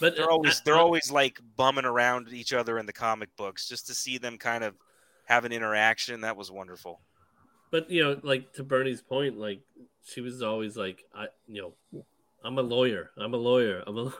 But 0.00 0.14
They're 0.16 0.30
uh, 0.30 0.34
always 0.34 0.58
I- 0.60 0.62
they're 0.64 0.76
I- 0.76 0.80
always 0.80 1.10
like 1.10 1.40
bumming 1.56 1.86
around 1.86 2.28
each 2.32 2.52
other 2.52 2.78
in 2.78 2.84
the 2.86 2.92
comic 2.92 3.34
books 3.36 3.66
just 3.66 3.86
to 3.86 3.94
see 3.94 4.18
them 4.18 4.36
kind 4.38 4.62
of 4.62 4.74
have 5.24 5.44
an 5.46 5.52
interaction. 5.52 6.20
That 6.20 6.36
was 6.36 6.50
wonderful. 6.50 7.00
But 7.70 7.90
you 7.90 8.02
know, 8.04 8.20
like 8.22 8.52
to 8.54 8.62
Bernie's 8.62 9.00
point, 9.00 9.38
like 9.38 9.60
she 10.04 10.20
was 10.20 10.42
always 10.42 10.76
like, 10.76 11.04
I, 11.14 11.28
you 11.46 11.72
know, 11.92 12.02
I'm 12.44 12.58
a 12.58 12.62
lawyer. 12.62 13.10
I'm 13.16 13.32
a 13.34 13.38
lawyer. 13.38 13.82
I'm 13.86 13.96
a. 13.96 14.02
Lawyer. 14.04 14.12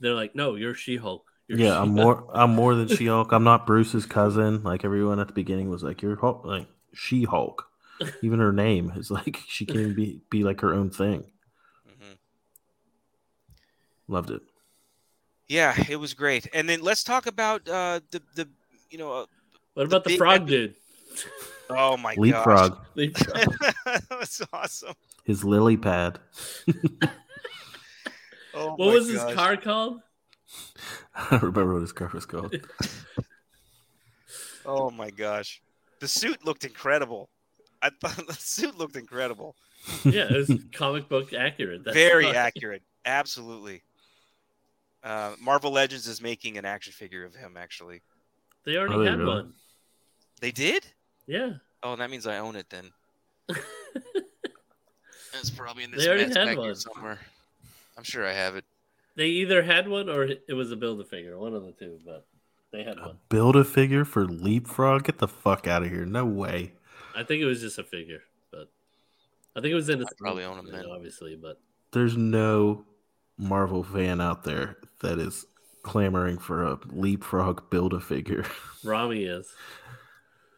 They're 0.00 0.14
like, 0.14 0.34
no, 0.34 0.54
you're 0.54 0.72
She-Hulk. 0.74 1.26
You're 1.46 1.58
yeah, 1.58 1.78
I'm 1.78 1.90
more. 1.90 2.26
I'm 2.32 2.54
more 2.54 2.74
than 2.74 2.88
She 2.88 3.06
Hulk. 3.06 3.32
I'm 3.32 3.44
not 3.44 3.66
Bruce's 3.66 4.06
cousin. 4.06 4.62
Like 4.62 4.84
everyone 4.84 5.20
at 5.20 5.26
the 5.26 5.34
beginning 5.34 5.68
was 5.68 5.82
like, 5.82 6.00
"You're 6.00 6.16
Hulk," 6.16 6.44
like 6.46 6.66
She 6.94 7.24
Hulk. 7.24 7.66
Even 8.22 8.38
her 8.38 8.52
name 8.52 8.92
is 8.96 9.10
like 9.10 9.40
she 9.48 9.66
can 9.66 9.80
even 9.80 9.94
be 9.94 10.20
be 10.30 10.42
like 10.44 10.60
her 10.62 10.72
own 10.72 10.90
thing. 10.90 11.24
Loved 14.10 14.30
it. 14.30 14.42
Yeah, 15.48 15.74
it 15.88 15.96
was 15.96 16.14
great. 16.14 16.48
And 16.52 16.68
then 16.68 16.80
let's 16.82 17.04
talk 17.04 17.26
about 17.26 17.66
uh, 17.68 18.00
the 18.10 18.20
the 18.34 18.48
you 18.90 18.98
know. 18.98 19.12
Uh, 19.12 19.26
What 19.74 19.86
about 19.86 20.02
the 20.04 20.10
big 20.10 20.18
frog 20.18 20.42
epi- 20.42 20.50
dude? 20.50 20.74
oh 21.70 21.96
my 21.96 22.14
Leapfrog. 22.16 22.78
Leapfrog. 22.96 23.56
gosh, 23.84 24.02
that's 24.10 24.42
awesome. 24.52 24.94
His 25.24 25.44
lily 25.44 25.76
pad. 25.76 26.18
Oh 28.52 28.70
what 28.74 28.88
my 28.88 28.94
was 28.94 29.06
his 29.08 29.22
car 29.34 29.56
called? 29.56 30.00
I 31.14 31.28
don't 31.30 31.42
remember 31.44 31.74
what 31.74 31.82
his 31.82 31.92
car 31.92 32.10
was 32.12 32.26
called. 32.26 32.52
Oh 34.66 34.90
my 34.90 35.10
gosh, 35.10 35.62
the 36.00 36.08
suit 36.08 36.44
looked 36.44 36.64
incredible. 36.64 37.30
I 37.80 37.90
thought 37.90 38.26
the 38.26 38.34
suit 38.34 38.76
looked 38.76 38.96
incredible. 38.96 39.54
Yeah, 40.04 40.24
it 40.30 40.36
was 40.36 40.52
comic 40.72 41.08
book 41.08 41.32
accurate. 41.32 41.84
That's 41.84 41.96
Very 41.96 42.24
fine. 42.24 42.34
accurate. 42.36 42.82
Absolutely. 43.06 43.82
Uh, 45.02 45.34
Marvel 45.40 45.70
Legends 45.72 46.06
is 46.06 46.20
making 46.20 46.58
an 46.58 46.64
action 46.64 46.92
figure 46.92 47.24
of 47.24 47.34
him. 47.34 47.56
Actually, 47.56 48.02
They 48.64 48.76
already 48.76 48.94
Oh, 48.94 48.98
they 48.98 49.10
had 49.10 49.18
really? 49.18 49.34
one. 49.34 49.54
they 50.40 50.50
did. 50.50 50.86
Yeah. 51.26 51.54
Oh, 51.82 51.96
that 51.96 52.10
means 52.10 52.26
I 52.26 52.38
own 52.38 52.56
it 52.56 52.66
then. 52.70 52.90
It's 55.32 55.48
probably 55.50 55.84
in 55.84 55.90
this 55.90 56.04
They 56.04 56.10
already 56.10 56.32
had 56.34 56.58
one. 56.58 56.74
somewhere. 56.74 57.18
I'm 57.96 58.02
sure 58.04 58.26
I 58.26 58.32
have 58.32 58.56
it. 58.56 58.64
They 59.16 59.26
either 59.28 59.62
had 59.62 59.88
one 59.88 60.08
or 60.10 60.24
it 60.24 60.52
was 60.54 60.70
a 60.72 60.76
build 60.76 61.00
a 61.00 61.04
figure, 61.04 61.38
one 61.38 61.54
of 61.54 61.64
the 61.64 61.72
two, 61.72 61.98
but 62.04 62.26
they 62.72 62.82
had 62.82 62.98
A 62.98 63.02
one. 63.02 63.18
Build 63.28 63.56
a 63.56 63.64
figure 63.64 64.04
for 64.04 64.26
Leapfrog? 64.26 65.04
Get 65.04 65.18
the 65.18 65.28
fuck 65.28 65.66
out 65.66 65.82
of 65.82 65.88
here! 65.90 66.04
No 66.04 66.24
way. 66.26 66.72
I 67.16 67.22
think 67.24 67.40
it 67.42 67.46
was 67.46 67.60
just 67.60 67.78
a 67.78 67.84
figure, 67.84 68.22
but 68.50 68.68
I 69.56 69.60
think 69.60 69.72
it 69.72 69.76
was 69.76 69.88
in. 69.88 70.00
a 70.02 70.04
I 70.04 70.08
probably 70.18 70.44
own 70.44 70.58
'em 70.58 70.66
then. 70.70 70.84
obviously, 70.86 71.36
but 71.36 71.58
There's 71.92 72.16
no 72.16 72.84
Marvel 73.40 73.82
fan 73.82 74.20
out 74.20 74.44
there 74.44 74.76
that 75.00 75.18
is 75.18 75.46
clamoring 75.82 76.38
for 76.38 76.62
a 76.62 76.78
Leapfrog 76.86 77.70
build 77.70 77.94
a 77.94 78.00
figure. 78.00 78.44
Rami 78.84 79.24
is. 79.24 79.52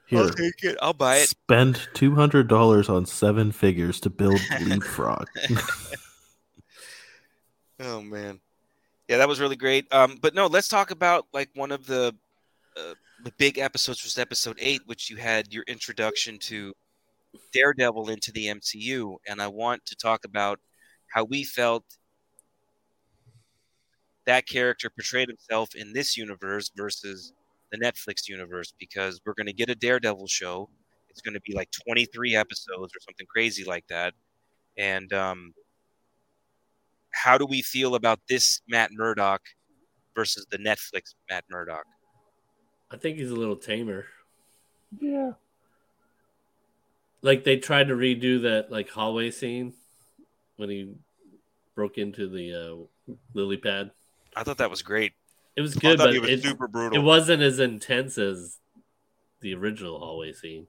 Here, 0.06 0.20
I'll 0.20 0.28
take 0.30 0.62
it. 0.62 0.76
I'll 0.82 0.92
buy 0.92 1.18
it. 1.18 1.28
spend 1.28 1.88
two 1.94 2.14
hundred 2.14 2.48
dollars 2.48 2.88
on 2.88 3.06
seven 3.06 3.52
figures 3.52 4.00
to 4.00 4.10
build 4.10 4.40
Leapfrog. 4.60 5.26
Oh 7.80 8.00
man, 8.00 8.38
yeah, 9.08 9.16
that 9.16 9.26
was 9.28 9.40
really 9.40 9.56
great. 9.56 9.92
Um, 9.92 10.16
but 10.22 10.34
no, 10.36 10.46
let's 10.46 10.68
talk 10.68 10.92
about 10.92 11.26
like 11.32 11.50
one 11.54 11.72
of 11.72 11.84
the 11.84 12.14
uh, 12.76 12.94
the 13.24 13.32
big 13.38 13.58
episodes 13.58 14.04
was 14.04 14.18
episode 14.18 14.56
eight, 14.60 14.82
which 14.86 15.10
you 15.10 15.16
had 15.16 15.52
your 15.52 15.64
introduction 15.66 16.38
to 16.40 16.74
Daredevil 17.52 18.08
into 18.08 18.30
the 18.30 18.46
MCU, 18.46 19.16
and 19.26 19.42
I 19.42 19.48
want 19.48 19.84
to 19.86 19.96
talk 19.96 20.24
about 20.24 20.60
how 21.08 21.24
we 21.24 21.42
felt 21.42 21.84
that 24.26 24.46
character 24.46 24.90
portrayed 24.90 25.28
himself 25.28 25.74
in 25.74 25.92
this 25.92 26.16
universe 26.16 26.70
versus 26.76 27.32
the 27.70 27.78
Netflix 27.78 28.28
universe, 28.28 28.72
because 28.78 29.20
we're 29.24 29.34
going 29.34 29.46
to 29.46 29.52
get 29.52 29.70
a 29.70 29.74
Daredevil 29.74 30.26
show. 30.26 30.68
It's 31.08 31.20
going 31.20 31.34
to 31.34 31.40
be 31.40 31.54
like 31.54 31.70
23 31.86 32.36
episodes 32.36 32.94
or 32.94 33.00
something 33.00 33.26
crazy 33.26 33.64
like 33.64 33.86
that, 33.88 34.14
and 34.78 35.12
um, 35.12 35.54
how 37.12 37.38
do 37.38 37.46
we 37.46 37.62
feel 37.62 37.94
about 37.94 38.20
this 38.28 38.60
Matt 38.68 38.90
Murdock 38.92 39.42
versus 40.14 40.46
the 40.50 40.58
Netflix 40.58 41.14
Matt 41.30 41.44
Murdock? 41.50 41.84
I 42.90 42.96
think 42.96 43.18
he's 43.18 43.30
a 43.30 43.36
little 43.36 43.56
tamer. 43.56 44.06
Yeah. 45.00 45.32
Like 47.22 47.44
they 47.44 47.56
tried 47.56 47.88
to 47.88 47.94
redo 47.94 48.42
that 48.42 48.70
like 48.70 48.90
hallway 48.90 49.30
scene 49.30 49.74
when 50.56 50.68
he 50.68 50.94
broke 51.74 51.98
into 51.98 52.28
the 52.28 52.88
uh, 53.10 53.14
lily 53.34 53.56
pad. 53.56 53.92
I 54.36 54.44
thought 54.44 54.58
that 54.58 54.70
was 54.70 54.82
great. 54.82 55.12
It 55.56 55.60
was 55.60 55.74
good, 55.74 55.98
thought 55.98 56.06
but 56.06 56.14
he 56.14 56.18
was 56.18 56.30
it, 56.30 56.42
super 56.42 56.68
it 56.92 57.02
wasn't 57.02 57.42
as 57.42 57.58
intense 57.58 58.16
as 58.16 58.58
the 59.40 59.54
original 59.54 59.98
hallway 59.98 60.32
scene. 60.32 60.66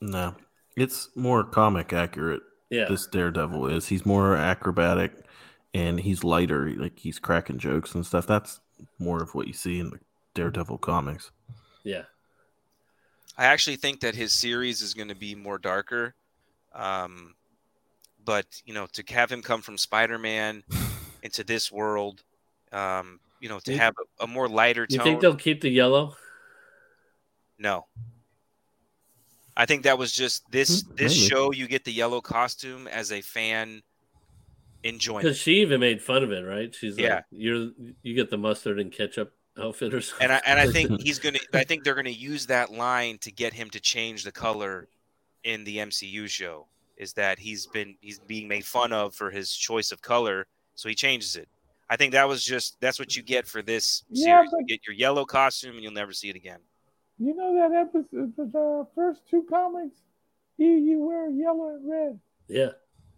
no, 0.00 0.34
it's 0.76 1.08
more 1.16 1.42
comic 1.44 1.92
accurate. 1.92 2.42
Yeah, 2.70 2.86
This 2.88 3.06
Daredevil 3.06 3.66
is. 3.68 3.88
He's 3.88 4.06
more 4.06 4.34
acrobatic, 4.34 5.12
and 5.74 6.00
he's 6.00 6.24
lighter. 6.24 6.70
Like 6.70 6.98
he's 6.98 7.18
cracking 7.18 7.58
jokes 7.58 7.94
and 7.94 8.06
stuff. 8.06 8.26
That's 8.26 8.60
more 8.98 9.22
of 9.22 9.34
what 9.34 9.46
you 9.46 9.52
see 9.52 9.78
in 9.78 9.90
the 9.90 9.98
Daredevil 10.34 10.78
comics. 10.78 11.30
yeah. 11.84 12.02
I 13.36 13.46
actually 13.46 13.76
think 13.76 14.00
that 14.00 14.14
his 14.14 14.32
series 14.32 14.82
is 14.82 14.92
going 14.92 15.08
to 15.08 15.14
be 15.14 15.34
more 15.34 15.56
darker. 15.56 16.14
Um, 16.74 17.34
but 18.24 18.46
you 18.64 18.74
know, 18.74 18.86
to 18.92 19.02
have 19.14 19.32
him 19.32 19.42
come 19.42 19.62
from 19.62 19.78
Spider-Man 19.78 20.64
into 21.22 21.42
this 21.42 21.72
world, 21.72 22.22
um, 22.72 23.20
you 23.40 23.48
know, 23.48 23.58
to 23.60 23.72
You- 23.72 23.78
have 23.78 23.94
a, 24.20 24.24
a 24.24 24.26
more 24.26 24.48
lighter 24.48 24.86
tone. 24.86 24.98
You 24.98 25.04
think 25.04 25.20
they'll 25.20 25.34
keep 25.36 25.60
the 25.60 25.70
yellow? 25.70 26.16
No. 27.58 27.86
I 29.56 29.66
think 29.66 29.82
that 29.84 29.98
was 29.98 30.12
just 30.12 30.50
this 30.50 30.82
Hmm, 30.82 30.94
this 30.96 31.14
show. 31.14 31.52
You 31.52 31.66
get 31.68 31.84
the 31.84 31.92
yellow 31.92 32.20
costume 32.20 32.88
as 32.88 33.12
a 33.12 33.20
fan 33.20 33.82
enjoyment. 34.82 35.24
Because 35.24 35.38
she 35.38 35.60
even 35.60 35.80
made 35.80 36.00
fun 36.02 36.22
of 36.22 36.32
it, 36.32 36.40
right? 36.40 36.74
She's 36.74 36.96
Yeah. 36.98 37.16
like, 37.16 37.24
"You're 37.30 37.70
you 38.02 38.14
get 38.14 38.30
the 38.30 38.38
mustard 38.38 38.80
and 38.80 38.90
ketchup 38.90 39.34
outfit 39.58 39.92
or 39.92 40.00
something." 40.00 40.24
and 40.24 40.32
I 40.32 40.40
and 40.46 40.58
I 40.58 40.68
think 40.72 41.00
he's 41.02 41.18
gonna. 41.18 41.38
I 41.52 41.64
think 41.64 41.84
they're 41.84 41.94
gonna 41.94 42.08
use 42.10 42.46
that 42.46 42.72
line 42.72 43.18
to 43.18 43.30
get 43.30 43.52
him 43.52 43.68
to 43.70 43.80
change 43.80 44.24
the 44.24 44.32
color 44.32 44.88
in 45.44 45.64
the 45.64 45.76
MCU 45.78 46.28
show. 46.28 46.66
Is 46.96 47.12
that 47.14 47.38
he's 47.38 47.66
been 47.66 47.96
he's 48.00 48.18
being 48.20 48.48
made 48.48 48.64
fun 48.64 48.92
of 48.92 49.14
for 49.14 49.30
his 49.30 49.54
choice 49.54 49.92
of 49.92 50.00
color, 50.00 50.46
so 50.76 50.88
he 50.88 50.94
changes 50.94 51.36
it. 51.36 51.48
I 51.92 51.96
think 51.96 52.12
that 52.14 52.26
was 52.26 52.42
just 52.42 52.78
that's 52.80 52.98
what 52.98 53.14
you 53.18 53.22
get 53.22 53.46
for 53.46 53.60
this 53.60 54.02
Yeah, 54.08 54.38
series. 54.38 54.50
You 54.58 54.64
get 54.66 54.80
your 54.86 54.94
yellow 54.96 55.26
costume, 55.26 55.74
and 55.74 55.82
you'll 55.82 55.92
never 55.92 56.14
see 56.14 56.30
it 56.30 56.36
again. 56.36 56.60
You 57.18 57.34
know 57.36 57.54
that 57.54 57.76
episode, 57.78 58.34
the, 58.34 58.44
the 58.46 58.86
first 58.94 59.20
two 59.30 59.44
comics, 59.50 59.98
he, 60.56 60.64
he 60.88 60.96
wear 60.96 61.28
yellow 61.28 61.76
and 61.76 61.90
red. 61.90 62.20
yeah. 62.48 62.70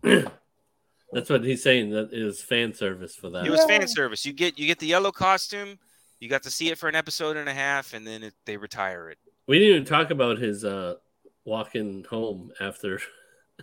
That's 1.12 1.31
what 1.31 1.45
he's 1.45 1.62
saying. 1.62 1.91
That 1.91 2.12
is 2.12 2.43
fan 2.43 2.75
service 2.75 3.14
for 3.14 3.31
that. 3.31 3.47
It 3.47 3.51
was 3.51 3.61
Yeah. 3.61 3.79
fan 3.79 3.87
service. 3.87 4.27
You 4.27 4.33
get 4.33 4.59
you 4.59 4.66
get 4.66 4.81
the 4.81 4.89
yellow 4.89 5.12
costume. 5.12 5.79
You 6.18 6.29
got 6.29 6.43
to 6.43 6.51
see 6.51 6.68
it 6.70 6.77
for 6.79 6.89
an 6.89 6.97
episode 6.97 7.37
and 7.37 7.49
a 7.49 7.55
half, 7.55 7.95
and 7.95 8.05
then 8.05 8.25
it, 8.25 8.35
they 8.45 8.57
retire 8.57 9.09
it. 9.09 9.18
We 9.47 9.61
didn't 9.61 9.75
even 9.75 9.85
talk 9.87 10.11
about 10.11 10.39
his 10.39 10.64
uh, 10.64 10.95
walking 11.45 12.05
home 12.11 12.51
after 12.61 13.01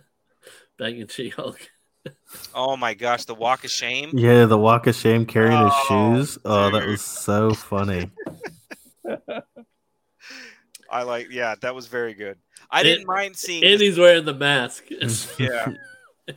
banging 0.78 1.08
She-Hulk. 1.08 1.60
Oh 2.54 2.76
my 2.76 2.94
gosh, 2.94 3.24
the 3.24 3.34
walk 3.34 3.64
of 3.64 3.70
shame. 3.70 4.10
Yeah, 4.14 4.46
the 4.46 4.58
walk 4.58 4.86
of 4.86 4.94
shame 4.94 5.26
carrying 5.26 5.62
his 5.62 5.72
Oh, 5.90 6.14
shoes. 6.16 6.38
Oh, 6.44 6.70
that 6.70 6.86
was 6.86 7.02
so 7.02 7.50
funny. 7.52 8.10
I 10.90 11.02
like. 11.04 11.28
Yeah, 11.30 11.54
that 11.62 11.74
was 11.74 11.86
very 11.86 12.14
good. 12.14 12.38
I 12.70 12.80
And- 12.80 12.86
didn't 12.86 13.06
mind 13.06 13.36
seeing. 13.36 13.64
And 13.64 13.80
he's 13.80 13.98
wearing 13.98 14.24
the 14.24 14.34
mask. 14.34 14.84
yeah. 15.38 15.72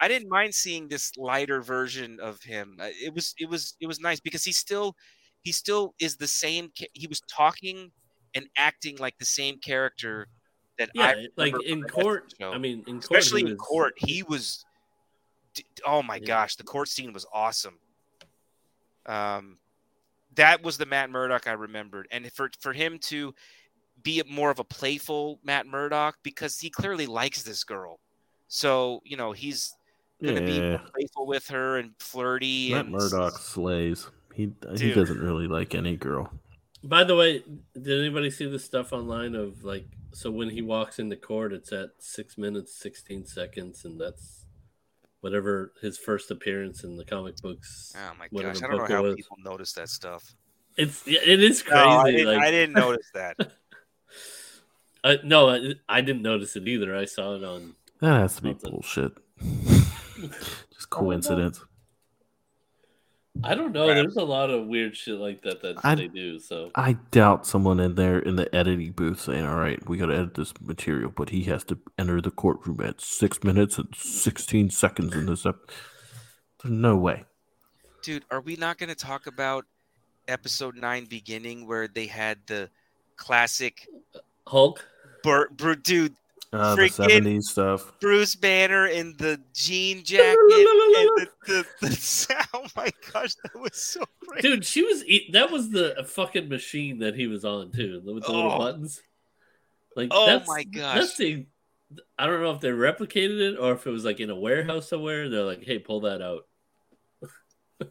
I 0.00 0.08
didn't 0.08 0.28
mind 0.28 0.54
seeing 0.54 0.88
this 0.88 1.12
lighter 1.16 1.60
version 1.62 2.18
of 2.20 2.42
him. 2.42 2.76
Uh, 2.80 2.88
It 3.02 3.14
was 3.14 3.34
it 3.38 3.48
was 3.48 3.76
it 3.80 3.86
was 3.86 4.00
nice 4.00 4.20
because 4.20 4.44
he 4.44 4.52
still 4.52 4.96
he 5.42 5.52
still 5.52 5.94
is 6.00 6.16
the 6.16 6.26
same. 6.26 6.70
He 6.92 7.06
was 7.06 7.20
talking 7.30 7.90
and 8.34 8.46
acting 8.56 8.96
like 8.98 9.16
the 9.18 9.24
same 9.24 9.58
character 9.58 10.26
that 10.78 10.90
Yeah, 10.94 11.04
I 11.06 11.28
like 11.36 11.54
in 11.64 11.82
court. 11.84 12.34
Show. 12.40 12.52
I 12.52 12.58
mean, 12.58 12.80
in 12.86 13.00
court, 13.00 13.04
especially 13.04 13.42
he 13.42 13.46
in 13.48 13.52
was- 13.56 13.60
court, 13.66 13.94
he 13.96 14.22
was. 14.22 14.64
Oh 15.86 16.02
my 16.02 16.16
Yeah. 16.16 16.26
gosh, 16.26 16.56
the 16.56 16.64
court 16.64 16.88
scene 16.88 17.12
was 17.12 17.24
awesome. 17.32 17.78
Um, 19.06 19.58
that 20.34 20.62
was 20.62 20.76
the 20.78 20.86
Matt 20.86 21.10
Murdock 21.10 21.46
I 21.46 21.52
remembered, 21.52 22.08
and 22.10 22.30
for 22.32 22.50
for 22.60 22.72
him 22.72 22.98
to 23.00 23.34
be 24.02 24.22
more 24.28 24.50
of 24.50 24.58
a 24.58 24.64
playful 24.64 25.38
Matt 25.44 25.66
Murdock 25.66 26.16
because 26.22 26.58
he 26.58 26.70
clearly 26.70 27.06
likes 27.06 27.42
this 27.42 27.62
girl, 27.64 28.00
so 28.48 29.00
you 29.04 29.16
know 29.16 29.32
he's 29.32 29.74
gonna 30.22 30.40
be 30.40 30.52
Yeah, 30.54 30.70
more 30.70 30.78
playful 30.92 31.26
with 31.26 31.46
her 31.48 31.78
and 31.78 31.92
flirty. 32.00 32.70
Matt 32.72 32.86
and 32.86 32.92
Murdock 32.94 33.38
slays. 33.38 34.08
He 34.34 34.50
he 34.76 34.92
doesn't 34.92 35.20
really 35.20 35.46
like 35.46 35.74
any 35.76 35.96
girl. 35.96 36.32
By 36.84 37.04
the 37.04 37.16
way, 37.16 37.42
did 37.72 37.98
anybody 37.98 38.30
see 38.30 38.46
the 38.46 38.58
stuff 38.58 38.92
online 38.92 39.34
of 39.34 39.64
like 39.64 39.86
so 40.12 40.30
when 40.30 40.50
he 40.50 40.62
walks 40.62 40.98
into 40.98 41.16
court, 41.16 41.52
it's 41.52 41.72
at 41.72 41.90
six 41.98 42.36
minutes 42.38 42.78
sixteen 42.78 43.24
seconds, 43.24 43.84
and 43.84 44.00
that's 44.00 44.44
whatever 45.20 45.72
his 45.80 45.96
first 45.96 46.30
appearance 46.30 46.84
in 46.84 46.96
the 46.98 47.04
comic 47.04 47.36
books. 47.38 47.94
Oh 47.96 48.12
my 48.18 48.28
gosh, 48.28 48.62
I 48.62 48.66
don't 48.66 48.76
know 48.76 48.86
how 48.86 49.02
was. 49.02 49.16
people 49.16 49.38
notice 49.42 49.72
that 49.72 49.88
stuff. 49.88 50.34
It's 50.76 51.06
it 51.06 51.42
is 51.42 51.62
crazy. 51.62 51.84
No, 51.84 51.98
I 51.98 52.10
didn't, 52.10 52.26
like, 52.26 52.42
I 52.42 52.50
didn't 52.50 52.74
notice 52.74 53.10
that. 53.14 53.36
uh, 55.04 55.16
no, 55.24 55.48
I, 55.48 55.74
I 55.88 56.02
didn't 56.02 56.22
notice 56.22 56.54
it 56.54 56.68
either. 56.68 56.94
I 56.94 57.06
saw 57.06 57.36
it 57.36 57.44
on. 57.44 57.74
That 58.00 58.20
has 58.20 58.36
to 58.36 58.42
be 58.42 58.50
Something. 58.50 58.70
bullshit. 58.70 59.12
Just 60.74 60.90
coincidence. 60.90 61.64
I 63.42 63.54
don't 63.54 63.72
know. 63.72 63.86
Crap. 63.86 63.96
There's 63.96 64.16
a 64.16 64.22
lot 64.24 64.50
of 64.50 64.66
weird 64.66 64.96
shit 64.96 65.18
like 65.18 65.42
that 65.42 65.60
that 65.62 65.76
I- 65.84 65.94
they 65.96 66.08
do. 66.08 66.38
So 66.38 66.70
I 66.76 66.92
doubt 67.10 67.46
someone 67.46 67.80
in 67.80 67.96
there 67.96 68.18
in 68.18 68.36
the 68.36 68.52
editing 68.54 68.92
booth 68.92 69.20
saying, 69.20 69.44
"All 69.44 69.56
right, 69.56 69.86
we 69.88 69.96
got 69.98 70.06
to 70.06 70.14
edit 70.14 70.34
this 70.34 70.52
material, 70.60 71.10
but 71.14 71.30
he 71.30 71.42
has 71.44 71.64
to 71.64 71.78
enter 71.98 72.20
the 72.20 72.30
courtroom 72.30 72.80
at 72.80 73.00
six 73.00 73.42
minutes 73.42 73.76
and 73.76 73.88
sixteen 73.96 74.70
seconds 74.70 75.14
in 75.14 75.26
this 75.26 75.44
ep." 75.44 75.56
There's 76.62 76.72
no 76.72 76.96
way. 76.96 77.24
Dude, 78.02 78.24
are 78.30 78.40
we 78.40 78.56
not 78.56 78.78
going 78.78 78.88
to 78.88 78.94
talk 78.94 79.26
about 79.26 79.64
episode 80.28 80.76
nine 80.76 81.04
beginning 81.06 81.66
where 81.66 81.88
they 81.88 82.06
had 82.06 82.38
the 82.46 82.70
classic 83.16 83.86
Hulk. 84.46 84.84
Bur- 85.22 85.48
Bru- 85.50 85.76
dude 85.76 86.14
Uh, 86.54 86.76
the 86.76 86.88
seventies 86.88 87.50
stuff. 87.50 87.92
Bruce 88.00 88.34
Banner 88.36 88.86
in 88.86 89.16
the 89.18 89.40
jean 89.52 90.04
jacket 90.04 90.28
and 90.28 90.38
the, 90.48 91.28
the, 91.46 91.66
the 91.80 92.46
oh 92.54 92.66
my 92.76 92.90
gosh, 93.12 93.34
that 93.42 93.58
was 93.60 93.74
so 93.74 94.04
great. 94.26 94.42
Dude, 94.42 94.64
she 94.64 94.82
was 94.82 95.02
that 95.32 95.50
was 95.50 95.70
the 95.70 96.04
fucking 96.06 96.48
machine 96.48 96.98
that 97.00 97.14
he 97.16 97.26
was 97.26 97.44
on 97.44 97.72
too, 97.72 98.00
with 98.04 98.24
the 98.24 98.32
little 98.32 98.52
Oh. 98.52 98.58
buttons. 98.58 99.02
Like, 99.96 100.08
Oh 100.10 100.26
that's, 100.26 100.48
my 100.48 100.64
gosh. 100.64 100.96
that's 100.96 101.16
the. 101.16 101.46
I 102.18 102.26
don't 102.26 102.40
know 102.42 102.50
if 102.52 102.60
they 102.60 102.70
replicated 102.70 103.52
it 103.52 103.58
or 103.58 103.72
if 103.72 103.86
it 103.86 103.90
was 103.90 104.04
like 104.04 104.18
in 104.20 104.30
a 104.30 104.34
warehouse 104.36 104.88
somewhere. 104.88 105.28
They're 105.28 105.42
like, 105.44 105.62
"Hey, 105.64 105.78
pull 105.78 106.00
that 106.00 106.20
out," 106.22 106.46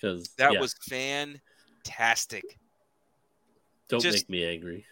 because 0.00 0.28
that 0.36 0.58
was 0.60 0.74
fantastic. 0.88 2.58
Don't 3.88 4.00
just- 4.02 4.28
make 4.28 4.40
me 4.40 4.44
angry. 4.46 4.84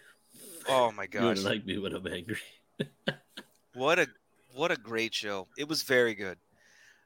Oh 0.69 0.91
my 0.93 1.05
You 1.05 1.09
gosh. 1.09 1.23
wouldn't 1.23 1.45
like 1.47 1.65
me 1.67 1.79
when 1.79 1.95
I'm 1.95 2.07
angry. 2.07 2.39
what 3.75 3.99
a 3.99 4.07
what 4.55 4.71
a 4.71 4.77
great 4.77 5.15
show 5.15 5.49
it 5.59 5.69
was 5.69 5.83
very 5.83 6.15
good 6.15 6.39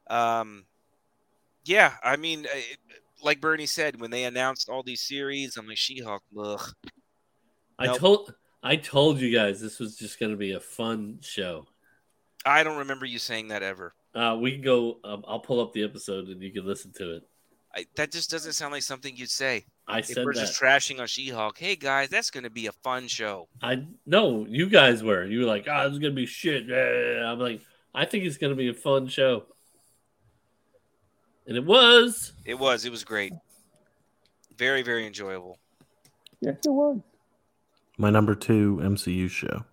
um 0.09 0.65
yeah 1.65 1.95
i 2.03 2.17
mean 2.17 2.47
it, 2.47 2.79
like 3.23 3.41
bernie 3.41 3.67
said 3.67 4.01
when 4.01 4.11
they 4.11 4.25
announced 4.25 4.69
all 4.69 4.83
these 4.83 5.01
series 5.03 5.57
i'm 5.57 5.67
like 5.67 5.77
she-hulk 5.79 6.23
ugh. 6.39 6.73
I 7.79 7.87
Nope. 7.87 7.99
told 7.99 8.35
I 8.63 8.77
told 8.77 9.21
you 9.21 9.33
guys 9.33 9.61
this 9.61 9.79
was 9.79 9.97
just 9.97 10.19
going 10.19 10.33
to 10.33 10.37
be 10.37 10.53
a 10.53 10.61
fun 10.61 11.19
show. 11.23 11.67
i 12.45 12.63
don't 12.65 12.79
remember 12.79 13.07
you 13.07 13.19
saying 13.19 13.49
that 13.49 13.63
ever 13.63 13.95
Uh, 14.15 14.37
we 14.41 14.53
can 14.53 14.63
go. 14.63 14.99
Um, 15.05 15.25
I'll 15.29 15.39
pull 15.39 15.61
up 15.61 15.73
the 15.73 15.85
episode 15.85 16.29
and 16.29 16.43
you 16.43 16.51
can 16.51 16.67
listen 16.67 16.93
to 16.95 17.17
it. 17.17 17.23
I, 17.77 17.87
that 17.97 18.11
just 18.11 18.31
doesn't 18.31 18.55
sound 18.55 18.73
like 18.73 18.83
something 18.83 19.15
you'd 19.17 19.31
say 19.31 19.67
I 19.89 19.99
if 20.01 20.07
said 20.07 20.25
we're 20.25 20.35
that. 20.35 20.41
just 20.41 20.61
trashing 20.61 21.01
on 21.01 21.07
she-hulk 21.07 21.59
hey 21.59 21.75
guys 21.77 22.09
that's 22.11 22.31
going 22.31 22.45
to 22.45 22.51
be 22.51 22.67
a 22.67 22.73
fun 22.73 23.09
show 23.09 23.49
I 23.63 23.85
no, 24.07 24.47
you 24.49 24.69
guys 24.69 25.03
were. 25.03 25.25
You 25.25 25.41
were 25.41 25.47
like, 25.47 25.67
"Ah, 25.69 25.85
this 25.85 25.93
is 25.95 25.99
gonna 25.99 26.13
be 26.15 26.27
shit." 26.27 26.65
I'm 26.71 27.39
like, 27.39 27.61
I 27.95 28.05
think 28.05 28.25
it's 28.25 28.37
gonna 28.37 28.55
be 28.55 28.69
a 28.69 28.75
fun 28.75 29.09
show, 29.09 29.47
and 31.47 31.57
it 31.57 31.65
was. 31.65 32.33
it 32.45 32.59
was 32.59 32.85
it 32.85 32.91
was 32.91 33.05
great 33.05 33.33
very 34.57 34.83
very 34.83 35.07
enjoyable 35.07 35.59
Yes, 36.41 36.57
it 36.65 36.71
was. 36.71 37.01
My 37.97 38.11
number 38.11 38.35
two 38.35 38.79
MCU 38.83 39.29
show. 39.29 39.65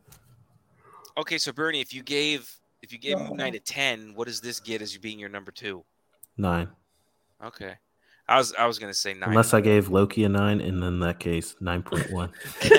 okay 1.18 1.38
so 1.38 1.52
bernie 1.52 1.82
if 1.82 1.94
you 1.94 2.04
gave 2.04 2.50
if 2.82 2.92
you 2.94 3.00
gave 3.00 3.18
No. 3.18 3.28
moon 3.28 3.38
knight 3.38 3.56
a 3.56 3.60
10 3.60 4.14
what 4.16 4.28
does 4.28 4.42
this 4.42 4.60
get 4.60 4.82
as 4.82 4.94
you 4.94 5.00
being 5.00 5.20
your 5.20 5.30
number 5.30 5.52
two 5.52 5.84
Nine. 6.38 6.70
okay 7.44 7.76
i 8.28 8.38
was 8.38 8.54
i 8.56 8.66
was 8.66 8.80
going 8.80 8.92
to 8.92 8.98
say 8.98 9.14
nine 9.14 9.30
Unless 9.30 9.54
I 9.54 9.62
gave 9.62 9.90
Loki 9.90 10.24
a 10.24 10.30
nine, 10.30 10.62
and 10.62 10.84
in 10.84 11.00
that 11.02 11.20
case, 11.20 11.56
nine 11.60 11.84
point 11.84 12.12
one. 12.12 12.32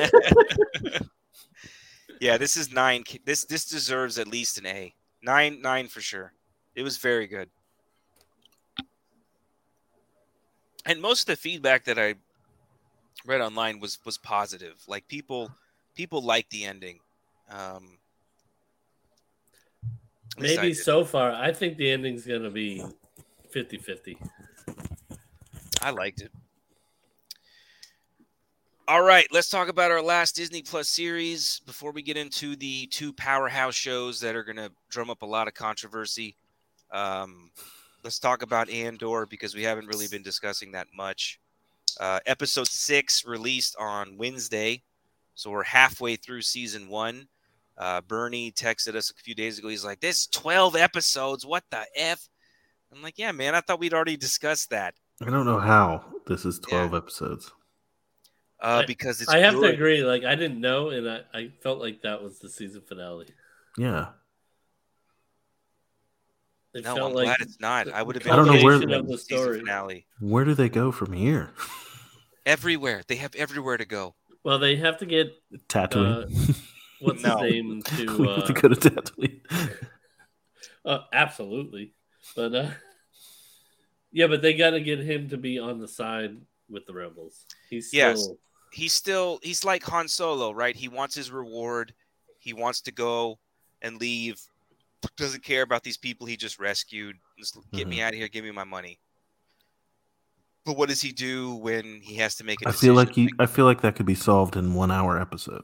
yeah, 2.20 2.36
this 2.36 2.56
is 2.56 2.72
nine. 2.72 3.04
This 3.24 3.44
this 3.44 3.64
deserves 3.64 4.18
at 4.18 4.28
least 4.28 4.58
an 4.58 4.66
A. 4.66 4.94
Nine 5.22 5.60
nine 5.60 5.88
for 5.88 6.00
sure. 6.00 6.32
It 6.74 6.82
was 6.82 6.98
very 6.98 7.26
good. 7.26 7.48
And 10.84 11.00
most 11.00 11.22
of 11.22 11.26
the 11.26 11.36
feedback 11.36 11.84
that 11.84 11.98
I 11.98 12.14
read 13.24 13.40
online 13.40 13.80
was 13.80 13.98
was 14.04 14.18
positive. 14.18 14.74
Like 14.86 15.06
people 15.08 15.50
people 15.94 16.22
liked 16.22 16.50
the 16.50 16.64
ending. 16.64 17.00
Um, 17.50 17.98
at 20.36 20.42
least 20.42 20.58
I 20.58 20.62
Maybe 20.62 20.74
so 20.74 21.04
far. 21.04 21.32
I 21.32 21.52
think 21.52 21.76
the 21.76 21.90
ending's 21.90 22.26
gonna 22.26 22.50
be 22.50 22.84
50-50. 23.54 24.16
I 25.86 25.90
liked 25.90 26.20
it. 26.20 26.32
All 28.88 29.02
right, 29.02 29.28
let's 29.30 29.48
talk 29.48 29.68
about 29.68 29.92
our 29.92 30.02
last 30.02 30.34
Disney 30.34 30.60
Plus 30.60 30.88
series 30.88 31.60
before 31.64 31.92
we 31.92 32.02
get 32.02 32.16
into 32.16 32.56
the 32.56 32.88
two 32.88 33.12
powerhouse 33.12 33.76
shows 33.76 34.18
that 34.18 34.34
are 34.34 34.42
going 34.42 34.56
to 34.56 34.72
drum 34.88 35.10
up 35.10 35.22
a 35.22 35.26
lot 35.26 35.46
of 35.46 35.54
controversy. 35.54 36.34
Um, 36.90 37.52
let's 38.02 38.18
talk 38.18 38.42
about 38.42 38.68
Andor 38.68 39.26
because 39.26 39.54
we 39.54 39.62
haven't 39.62 39.86
really 39.86 40.08
been 40.08 40.24
discussing 40.24 40.72
that 40.72 40.88
much. 40.92 41.38
Uh, 42.00 42.18
episode 42.26 42.66
six 42.66 43.24
released 43.24 43.76
on 43.78 44.16
Wednesday, 44.16 44.82
so 45.36 45.50
we're 45.50 45.62
halfway 45.62 46.16
through 46.16 46.42
season 46.42 46.88
one. 46.88 47.28
Uh, 47.78 48.00
Bernie 48.00 48.50
texted 48.50 48.96
us 48.96 49.10
a 49.10 49.22
few 49.22 49.36
days 49.36 49.60
ago. 49.60 49.68
He's 49.68 49.84
like, 49.84 50.00
"This 50.00 50.22
is 50.22 50.26
twelve 50.26 50.74
episodes. 50.74 51.46
What 51.46 51.62
the 51.70 51.86
f?" 51.94 52.28
I'm 52.92 53.02
like, 53.02 53.18
"Yeah, 53.18 53.30
man. 53.30 53.54
I 53.54 53.60
thought 53.60 53.78
we'd 53.78 53.94
already 53.94 54.16
discussed 54.16 54.70
that." 54.70 54.96
I 55.24 55.30
don't 55.30 55.46
know 55.46 55.58
how 55.58 56.04
this 56.26 56.44
is 56.44 56.58
twelve 56.58 56.94
episodes. 56.94 57.50
Uh, 58.60 58.82
because 58.86 59.20
it's 59.20 59.30
I 59.30 59.38
have 59.38 59.54
to 59.54 59.62
agree. 59.64 60.02
Like 60.02 60.24
I 60.24 60.34
didn't 60.34 60.60
know, 60.60 60.88
and 60.90 61.08
I, 61.08 61.20
I 61.34 61.48
felt 61.62 61.78
like 61.78 62.02
that 62.02 62.22
was 62.22 62.38
the 62.38 62.48
season 62.48 62.82
finale. 62.86 63.28
Yeah, 63.78 64.08
It 66.74 66.84
No, 66.84 66.94
felt 66.94 67.10
I'm 67.10 67.14
like 67.16 67.24
glad 67.26 67.40
it's 67.40 67.60
not. 67.60 67.88
I 67.92 68.02
would 68.02 68.16
have 68.16 68.24
been. 68.24 68.32
I 68.32 68.36
don't 68.36 68.46
know 68.46 68.52
where- 68.64 68.78
culmination 68.78 68.92
of 69.00 69.08
the 69.08 69.18
season 69.18 69.38
story. 69.44 69.58
finale. 69.60 70.06
where 70.20 70.44
do 70.44 70.54
they 70.54 70.68
go 70.68 70.90
from 70.92 71.12
here? 71.12 71.50
Everywhere 72.46 73.02
they 73.06 73.16
have 73.16 73.34
everywhere 73.34 73.76
to 73.76 73.84
go. 73.84 74.14
Well, 74.44 74.58
they 74.58 74.76
have 74.76 74.98
to 74.98 75.06
get 75.06 75.32
Tatooine. 75.68 76.56
what's 77.00 77.22
No. 77.24 77.38
his 77.38 77.52
name 77.52 77.82
we 77.98 78.06
to. 78.06 78.22
have 78.24 78.44
to 78.46 78.52
Uh, 78.52 78.60
go 78.60 78.68
to 78.68 78.90
Tatooine. 78.90 79.40
uh, 80.84 80.98
absolutely, 81.12 81.92
but 82.34 82.54
uh, 82.54 82.70
yeah, 84.16 84.28
but 84.28 84.40
they 84.40 84.54
got 84.54 84.70
to 84.70 84.80
get 84.80 84.98
him 85.00 85.28
to 85.28 85.36
be 85.36 85.58
on 85.58 85.78
the 85.78 85.86
side 85.86 86.38
with 86.70 86.86
the 86.86 86.94
rebels. 86.94 87.44
He's 87.68 87.88
still, 87.88 87.98
Yes. 87.98 88.28
He's 88.72 88.94
still 88.94 89.38
he's 89.42 89.62
like 89.62 89.82
Han 89.84 90.08
Solo, 90.08 90.52
right? 90.52 90.74
He 90.74 90.88
wants 90.88 91.14
his 91.14 91.30
reward. 91.30 91.92
He 92.38 92.54
wants 92.54 92.80
to 92.82 92.92
go 92.92 93.38
and 93.82 94.00
leave. 94.00 94.40
Doesn't 95.18 95.44
care 95.44 95.60
about 95.60 95.82
these 95.82 95.98
people 95.98 96.26
he 96.26 96.34
just 96.34 96.58
rescued. 96.58 97.16
Just 97.38 97.58
get 97.72 97.86
me 97.86 97.96
mm-hmm. 97.96 98.06
out 98.06 98.12
of 98.14 98.18
here. 98.18 98.28
Give 98.28 98.42
me 98.42 98.52
my 98.52 98.64
money. 98.64 98.98
But 100.64 100.78
what 100.78 100.88
does 100.88 101.02
he 101.02 101.12
do 101.12 101.54
when 101.56 102.00
he 102.02 102.14
has 102.16 102.36
to 102.36 102.44
make 102.44 102.62
a 102.62 102.68
I 102.68 102.70
decision? 102.70 102.86
feel 102.86 102.94
like 102.94 103.16
you. 103.18 103.28
I 103.38 103.44
feel 103.44 103.66
like 103.66 103.82
that 103.82 103.96
could 103.96 104.06
be 104.06 104.14
solved 104.14 104.56
in 104.56 104.72
one 104.72 104.90
hour 104.90 105.20
episode. 105.20 105.62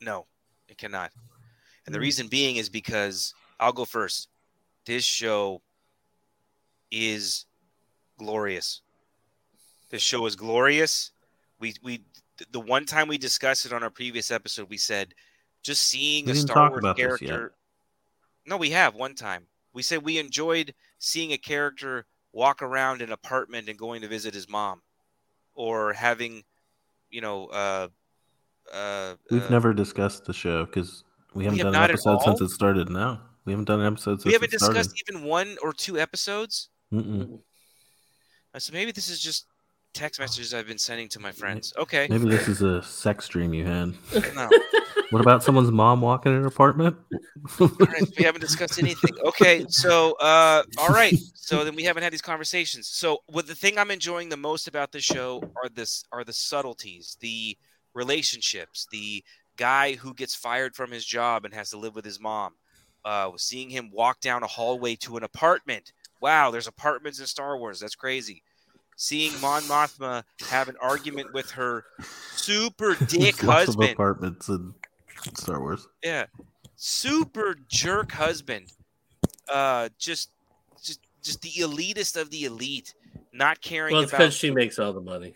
No, 0.00 0.26
it 0.68 0.78
cannot. 0.78 1.10
And 1.84 1.94
the 1.94 1.98
mm. 1.98 2.02
reason 2.02 2.28
being 2.28 2.56
is 2.56 2.68
because 2.68 3.34
I'll 3.58 3.72
go 3.72 3.84
first. 3.84 4.28
This 4.86 5.04
show 5.04 5.62
is 6.90 7.46
glorious. 8.18 8.82
This 9.90 10.02
show 10.02 10.26
is 10.26 10.36
glorious. 10.36 11.12
We 11.58 11.74
we 11.82 12.02
the 12.52 12.60
one 12.60 12.84
time 12.84 13.08
we 13.08 13.18
discussed 13.18 13.66
it 13.66 13.72
on 13.72 13.82
our 13.82 13.90
previous 13.90 14.30
episode, 14.30 14.68
we 14.68 14.76
said 14.78 15.14
just 15.62 15.82
seeing 15.82 16.26
We 16.26 16.32
a 16.32 16.34
Star 16.34 16.70
Wars 16.70 16.78
about 16.78 16.96
this 16.96 17.20
yet. 17.20 17.28
character. 17.28 17.54
No, 18.46 18.56
we 18.56 18.70
have 18.70 18.94
one 18.94 19.14
time. 19.14 19.46
We 19.72 19.82
said 19.82 20.02
we 20.04 20.18
enjoyed 20.18 20.74
seeing 20.98 21.32
a 21.32 21.38
character 21.38 22.06
walk 22.32 22.62
around 22.62 23.02
an 23.02 23.12
apartment 23.12 23.68
and 23.68 23.78
going 23.78 24.02
to 24.02 24.08
visit 24.08 24.34
his 24.34 24.48
mom, 24.48 24.82
or 25.54 25.92
having, 25.92 26.44
you 27.10 27.20
know, 27.20 27.46
uh, 27.46 27.88
uh, 28.72 29.14
We've 29.30 29.42
uh, 29.42 29.48
never 29.50 29.72
discussed 29.72 30.24
the 30.24 30.32
show 30.32 30.66
because 30.66 31.04
we 31.34 31.44
haven't 31.44 31.58
have 31.60 31.72
done 31.72 31.84
an 31.84 31.90
episode 31.90 32.22
since 32.22 32.40
it 32.40 32.50
started. 32.50 32.88
No, 32.90 33.18
we 33.44 33.52
haven't 33.52 33.66
done 33.66 33.80
an 33.80 33.86
episode 33.86 34.16
since 34.20 34.24
we 34.26 34.32
haven't 34.32 34.52
it 34.52 34.60
started. 34.60 34.78
discussed 34.78 35.02
even 35.08 35.24
one 35.24 35.56
or 35.62 35.72
two 35.72 35.98
episodes. 35.98 36.68
Mm-mm. 36.92 37.40
Uh, 38.54 38.58
So 38.58 38.72
maybe 38.72 38.92
this 38.92 39.08
is 39.08 39.20
just 39.20 39.46
text 39.94 40.20
messages 40.20 40.52
I've 40.52 40.66
been 40.66 40.78
sending 40.78 41.08
to 41.10 41.20
my 41.20 41.32
friends. 41.32 41.72
Okay. 41.78 42.06
Maybe 42.10 42.28
this 42.28 42.48
is 42.48 42.62
a 42.62 42.82
sex 42.82 43.28
dream 43.28 43.54
you 43.54 43.64
had. 43.64 43.94
No. 44.34 44.48
What 45.10 45.20
about 45.20 45.44
someone's 45.44 45.70
mom 45.70 46.00
walking 46.00 46.34
in 46.34 46.40
her 46.40 46.48
apartment? 46.48 46.96
All 47.60 47.68
right, 47.68 48.02
we 48.18 48.24
haven't 48.24 48.40
discussed 48.40 48.78
anything. 48.78 49.12
Okay, 49.24 49.64
so 49.68 50.14
uh, 50.14 50.64
all 50.78 50.88
right, 50.88 51.14
so 51.34 51.64
then 51.64 51.76
we 51.76 51.84
haven't 51.84 52.02
had 52.02 52.12
these 52.12 52.22
conversations. 52.22 52.88
So, 52.88 53.18
what 53.26 53.46
the 53.46 53.54
thing 53.54 53.78
I'm 53.78 53.92
enjoying 53.92 54.28
the 54.28 54.36
most 54.36 54.66
about 54.66 54.90
the 54.90 55.00
show 55.00 55.42
are 55.62 55.68
this 55.68 56.04
are 56.10 56.24
the 56.24 56.32
subtleties, 56.32 57.16
the 57.20 57.56
relationships, 57.94 58.88
the 58.90 59.22
guy 59.56 59.94
who 59.94 60.12
gets 60.12 60.34
fired 60.34 60.74
from 60.74 60.90
his 60.90 61.04
job 61.04 61.44
and 61.44 61.54
has 61.54 61.70
to 61.70 61.78
live 61.78 61.94
with 61.94 62.04
his 62.04 62.20
mom. 62.20 62.54
Uh, 63.04 63.30
seeing 63.36 63.70
him 63.70 63.90
walk 63.92 64.18
down 64.20 64.42
a 64.42 64.48
hallway 64.48 64.96
to 64.96 65.16
an 65.16 65.22
apartment. 65.22 65.92
Wow, 66.20 66.50
there's 66.50 66.66
apartments 66.66 67.20
in 67.20 67.26
Star 67.26 67.56
Wars. 67.58 67.80
That's 67.80 67.94
crazy. 67.94 68.42
Seeing 68.96 69.38
Mon 69.40 69.62
Mothma 69.62 70.24
have 70.48 70.68
an 70.68 70.76
argument 70.80 71.32
with 71.34 71.50
her 71.52 71.84
super 72.34 72.94
dick 73.06 73.36
There's 73.36 73.42
lots 73.42 73.62
of 73.62 73.66
husband. 73.74 73.90
apartments 73.90 74.48
in 74.48 74.74
Star 75.34 75.60
Wars. 75.60 75.86
Yeah, 76.02 76.26
super 76.76 77.56
jerk 77.68 78.12
husband. 78.12 78.72
Uh, 79.52 79.90
just, 79.98 80.30
just, 80.82 81.00
just 81.22 81.42
the 81.42 81.50
elitist 81.50 82.18
of 82.20 82.30
the 82.30 82.44
elite, 82.44 82.94
not 83.32 83.60
caring 83.60 83.92
Well, 83.92 84.02
it's 84.02 84.10
because 84.10 84.34
she 84.34 84.50
makes 84.50 84.78
all 84.78 84.92
the 84.94 85.00
money. 85.00 85.34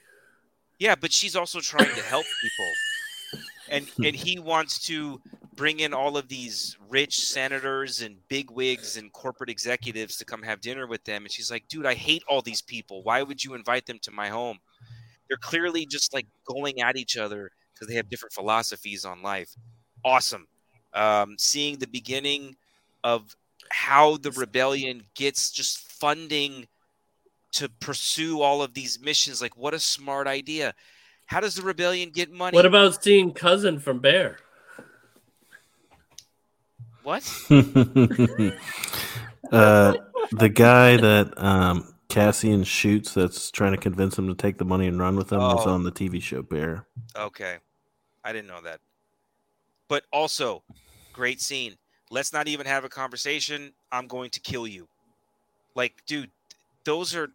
Yeah, 0.79 0.95
but 0.95 1.13
she's 1.13 1.37
also 1.37 1.61
trying 1.61 1.95
to 1.95 2.03
help 2.03 2.25
people, 2.41 3.43
and 3.69 3.87
and 4.03 4.17
he 4.17 4.39
wants 4.39 4.87
to 4.87 5.21
bring 5.61 5.81
in 5.81 5.93
all 5.93 6.17
of 6.17 6.27
these 6.27 6.75
rich 6.89 7.21
senators 7.21 8.01
and 8.01 8.17
big 8.29 8.51
wigs 8.51 8.97
and 8.97 9.13
corporate 9.13 9.51
executives 9.51 10.17
to 10.17 10.25
come 10.25 10.43
have 10.43 10.59
dinner 10.63 10.87
with 10.87 11.05
them. 11.05 11.23
And 11.23 11.31
she's 11.31 11.51
like, 11.51 11.69
"Dude, 11.69 11.85
I 11.85 11.93
hate 11.93 12.23
all 12.27 12.41
these 12.41 12.63
people. 12.63 13.03
Why 13.03 13.23
would 13.23 13.45
you 13.45 13.53
invite 13.53 13.85
them 13.85 13.99
to 14.05 14.11
my 14.11 14.29
home? 14.29 14.59
They're 15.29 15.37
clearly 15.37 15.85
just 15.85 16.15
like 16.15 16.27
going 16.47 16.81
at 16.81 16.97
each 16.97 17.19
other 17.19 17.51
because 17.75 17.89
they 17.89 17.95
have 17.97 18.09
different 18.09 18.33
philosophies 18.33 19.05
on 19.05 19.21
life. 19.21 19.55
Awesome. 20.03 20.49
Um, 20.95 21.37
seeing 21.39 21.77
the 21.77 21.89
beginning 21.89 22.57
of 23.05 23.37
how 23.69 24.17
the 24.17 24.31
rebellion 24.31 25.03
gets 25.15 25.51
just 25.51 25.77
funding 25.93 26.69
to 27.53 27.69
pursue 27.81 28.41
all 28.41 28.63
of 28.63 28.73
these 28.73 28.99
missions. 28.99 29.43
Like, 29.43 29.59
what 29.59 29.75
a 29.75 29.79
smart 29.79 30.27
idea. 30.27 30.73
How 31.27 31.41
does 31.41 31.55
the 31.55 31.63
rebellion 31.63 32.13
get 32.13 32.31
money? 32.31 32.55
What 32.55 32.65
about 32.65 33.05
seeing 33.05 33.35
cousin 33.35 33.79
from 33.79 33.99
Bear? 33.99 34.39
What? 37.03 37.23
uh, 39.53 39.95
the 40.33 40.49
guy 40.49 40.97
that 40.97 41.33
um, 41.37 41.95
Cassian 42.09 42.65
shoots 42.65 43.15
that's 43.15 43.51
trying 43.51 43.73
to 43.73 43.79
convince 43.79 44.19
him 44.19 44.29
to 44.29 44.35
take 44.35 44.59
the 44.59 44.65
money 44.65 44.87
and 44.87 44.99
run 44.99 45.17
with 45.17 45.33
him 45.33 45.39
was 45.39 45.67
Oh. 45.67 45.71
on 45.71 45.83
the 45.85 45.93
TV 45.93 46.21
show 46.23 46.43
Bear. 46.43 46.87
Okay. 47.17 47.57
I 48.25 48.33
didn't 48.33 48.49
know 48.49 48.61
that. 48.63 48.81
But 49.89 50.05
also, 50.13 50.63
great 51.13 51.41
scene. 51.41 51.77
Let's 52.11 52.33
not 52.33 52.49
even 52.49 52.67
have 52.67 52.85
a 52.85 52.89
conversation. 52.89 53.73
I'm 53.93 54.07
going 54.07 54.31
to 54.31 54.41
kill 54.41 54.67
you. 54.67 54.89
Like, 55.75 55.95
dude, 56.07 56.31
those 56.85 57.15
are 57.15 57.29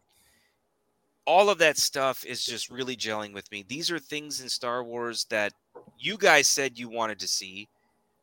all 1.25 1.49
of 1.49 1.57
that 1.57 1.77
stuff 1.77 2.23
is 2.25 2.45
just 2.45 2.69
really 2.69 2.95
gelling 2.95 3.33
with 3.33 3.49
me. 3.51 3.65
These 3.67 3.89
are 3.89 3.99
things 3.99 4.41
in 4.41 4.49
Star 4.49 4.83
Wars 4.83 5.25
that 5.29 5.53
you 5.97 6.17
guys 6.17 6.47
said 6.47 6.77
you 6.77 6.87
wanted 6.89 7.19
to 7.19 7.27
see. 7.27 7.67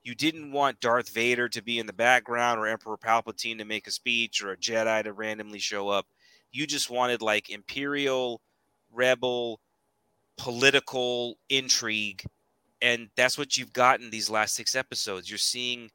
You 0.02 0.14
didn't 0.14 0.52
want 0.52 0.80
Darth 0.80 1.10
Vader 1.10 1.48
to 1.48 1.62
be 1.62 1.78
in 1.78 1.86
the 1.86 1.92
background 1.92 2.58
or 2.58 2.66
Emperor 2.66 2.96
Palpatine 2.96 3.58
to 3.58 3.64
make 3.64 3.86
a 3.86 3.92
speech 3.92 4.42
or 4.42 4.52
a 4.52 4.56
Jedi 4.56 5.04
to 5.04 5.12
randomly 5.12 5.60
show 5.60 5.88
up. 5.88 6.06
You 6.50 6.66
just 6.66 6.90
wanted 6.90 7.22
like 7.22 7.50
imperial, 7.50 8.40
rebel, 8.90 9.60
political 10.36 11.38
intrigue 11.48 12.24
and 12.82 13.08
that's 13.16 13.38
what 13.38 13.56
you've 13.56 13.72
gotten 13.72 14.10
these 14.10 14.28
last 14.28 14.54
six 14.54 14.74
episodes. 14.74 15.30
You're 15.30 15.38
seeing 15.38 15.90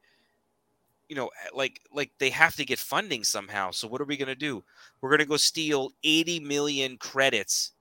you 1.10 1.16
know 1.16 1.30
like 1.53 1.82
like 1.93 2.12
they 2.18 2.30
have 2.32 2.55
to 2.55 2.66
get 2.66 2.80
funding 2.80 3.24
somehow. 3.24 3.72
So 3.72 3.88
what 3.88 4.01
are 4.01 4.05
we 4.05 4.18
going 4.18 4.28
to 4.30 4.36
do? 4.36 4.64
We're 5.01 5.10
going 5.10 5.20
to 5.20 5.26
go 5.26 5.38
steal 5.38 5.91
80 6.03 6.39
million 6.39 6.97
credits 6.97 7.74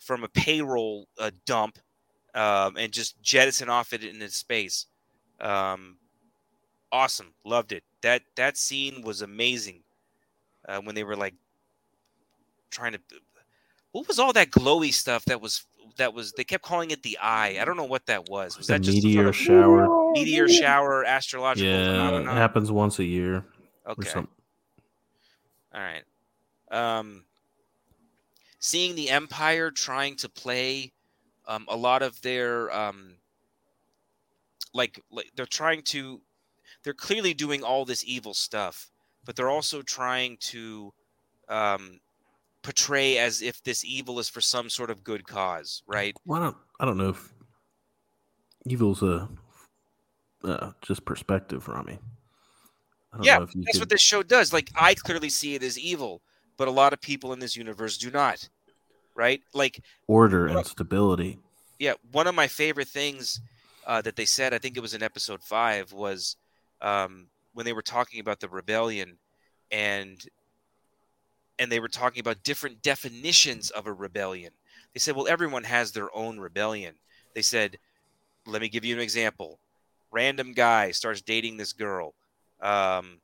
from 0.00 0.24
a 0.24 0.28
payroll 0.28 1.06
uh, 1.18 1.30
dump 1.46 1.78
um, 2.34 2.76
and 2.76 2.92
just 2.92 3.20
jettison 3.22 3.68
off 3.68 3.92
it 3.92 4.04
into 4.04 4.28
space 4.30 4.86
um, 5.40 5.96
awesome. 6.92 7.34
Loved 7.44 7.72
it. 7.72 7.82
That 8.02 8.22
that 8.36 8.56
scene 8.56 9.02
was 9.02 9.22
amazing 9.22 9.82
uh, 10.68 10.80
when 10.80 10.94
they 10.94 11.04
were 11.04 11.16
like 11.16 11.34
trying 12.70 12.92
to 12.92 13.00
what 13.92 14.06
was 14.06 14.18
all 14.18 14.32
that 14.34 14.50
glowy 14.50 14.92
stuff 14.92 15.24
that 15.24 15.40
was 15.40 15.66
that 15.96 16.12
was 16.14 16.32
they 16.32 16.44
kept 16.44 16.62
calling 16.62 16.90
it 16.90 17.02
the 17.02 17.18
eye? 17.20 17.58
I 17.60 17.64
don't 17.64 17.76
know 17.76 17.84
what 17.84 18.06
that 18.06 18.28
was. 18.28 18.56
Was 18.56 18.66
The 18.66 18.74
that 18.74 18.80
just 18.80 19.02
meteor 19.02 19.32
shower. 19.32 20.12
Meteor 20.12 20.48
shower 20.48 21.04
astrological 21.04 21.70
Yeah, 21.70 22.20
it 22.20 22.26
happens 22.26 22.70
once 22.70 22.98
a 22.98 23.04
year 23.04 23.44
okay. 23.88 24.10
all 24.14 24.26
right. 25.74 26.04
Um 26.70 27.24
seeing 28.60 28.94
the 28.94 29.08
empire 29.10 29.70
trying 29.70 30.16
to 30.16 30.28
play 30.28 30.92
um, 31.46 31.64
a 31.68 31.76
lot 31.76 32.02
of 32.02 32.20
their 32.22 32.70
um 32.74 33.14
like, 34.74 35.00
like 35.10 35.30
they're 35.36 35.46
trying 35.46 35.82
to 35.82 36.20
they're 36.84 36.94
clearly 36.94 37.34
doing 37.34 37.62
all 37.62 37.84
this 37.84 38.04
evil 38.06 38.34
stuff 38.34 38.90
but 39.24 39.34
they're 39.36 39.50
also 39.50 39.82
trying 39.82 40.36
to 40.40 40.92
um 41.48 42.00
portray 42.62 43.18
as 43.18 43.40
if 43.42 43.62
this 43.62 43.84
evil 43.84 44.18
is 44.18 44.28
for 44.28 44.40
some 44.40 44.68
sort 44.70 44.90
of 44.90 45.02
good 45.04 45.26
cause 45.26 45.82
right 45.86 46.14
Well, 46.26 46.40
I 46.40 46.44
don't. 46.44 46.56
I 46.80 46.84
don't 46.84 46.96
know 46.98 47.10
if 47.10 47.32
evil's 48.66 49.02
a 49.02 49.28
uh, 50.44 50.70
just 50.82 51.04
perspective, 51.04 51.66
Rami. 51.68 51.98
I 53.12 53.16
don't 53.16 53.26
Yeah, 53.26 53.38
know 53.38 53.42
if 53.44 53.54
you 53.54 53.62
that's 53.64 53.76
could- 53.78 53.82
what 53.82 53.88
this 53.88 54.02
show 54.02 54.22
does 54.22 54.52
like 54.52 54.70
i 54.76 54.94
clearly 54.94 55.30
see 55.30 55.54
it 55.54 55.62
as 55.62 55.78
evil 55.78 56.22
but 56.56 56.68
a 56.68 56.72
lot 56.72 56.92
of 56.92 57.00
people 57.00 57.32
in 57.32 57.38
this 57.38 57.56
universe 57.56 57.96
do 57.96 58.10
not 58.10 58.48
right 59.16 59.40
like 59.54 59.80
order 60.06 60.46
and 60.46 60.64
stability. 60.66 61.38
yeah 61.78 61.94
one 62.12 62.26
of 62.26 62.34
my 62.34 62.46
favorite 62.46 62.88
things 62.88 63.40
uh, 63.88 64.00
that 64.02 64.14
they 64.14 64.24
said 64.24 64.54
i 64.54 64.58
think 64.58 64.76
it 64.76 64.80
was 64.80 64.94
in 64.94 65.02
episode 65.02 65.42
five 65.42 65.92
was 65.92 66.36
um, 66.80 67.26
when 67.54 67.66
they 67.66 67.72
were 67.72 67.82
talking 67.82 68.20
about 68.20 68.38
the 68.38 68.48
rebellion 68.48 69.18
and 69.70 70.26
and 71.58 71.72
they 71.72 71.80
were 71.80 71.88
talking 71.88 72.20
about 72.20 72.44
different 72.44 72.82
definitions 72.82 73.70
of 73.70 73.86
a 73.86 73.92
rebellion. 73.92 74.52
They 74.94 75.00
said 75.00 75.16
well 75.16 75.28
everyone 75.28 75.64
has 75.64 75.92
their 75.92 76.14
own 76.14 76.38
rebellion. 76.38 76.94
They 77.34 77.42
said 77.42 77.78
let 78.46 78.62
me 78.62 78.68
give 78.68 78.84
you 78.84 78.94
an 78.94 79.00
example. 79.00 79.58
Random 80.10 80.52
guy 80.52 80.92
starts 80.92 81.20
dating 81.20 81.56
this 81.56 81.72
girl 81.72 82.14
um, 82.60 83.20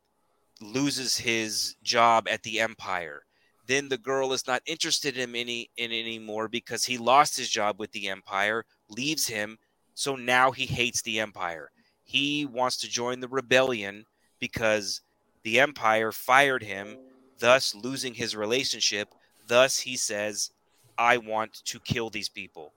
loses 0.60 1.16
his 1.16 1.76
job 1.82 2.28
at 2.28 2.42
the 2.42 2.60
empire. 2.60 3.22
Then 3.66 3.88
the 3.88 3.96
girl 3.96 4.34
is 4.34 4.46
not 4.46 4.62
interested 4.66 5.16
in 5.16 5.34
any 5.34 5.70
in 5.76 5.92
anymore 5.92 6.48
because 6.48 6.84
he 6.84 6.98
lost 6.98 7.36
his 7.36 7.48
job 7.48 7.78
with 7.78 7.92
the 7.92 8.08
empire 8.08 8.64
leaves 8.90 9.26
him 9.28 9.58
so 9.95 10.16
now 10.16 10.51
he 10.51 10.66
hates 10.66 11.03
the 11.03 11.20
empire 11.20 11.70
he 12.03 12.45
wants 12.45 12.76
to 12.76 12.88
join 12.88 13.20
the 13.20 13.28
rebellion 13.28 14.05
because 14.38 15.01
the 15.42 15.61
empire 15.61 16.12
fired 16.12 16.62
him 16.62 16.97
thus 17.38 17.74
losing 17.74 18.14
his 18.14 18.36
relationship 18.36 19.09
thus 19.47 19.80
he 19.80 19.97
says 19.97 20.51
i 20.99 21.16
want 21.16 21.53
to 21.64 21.78
kill 21.80 22.11
these 22.11 22.28
people 22.28 22.72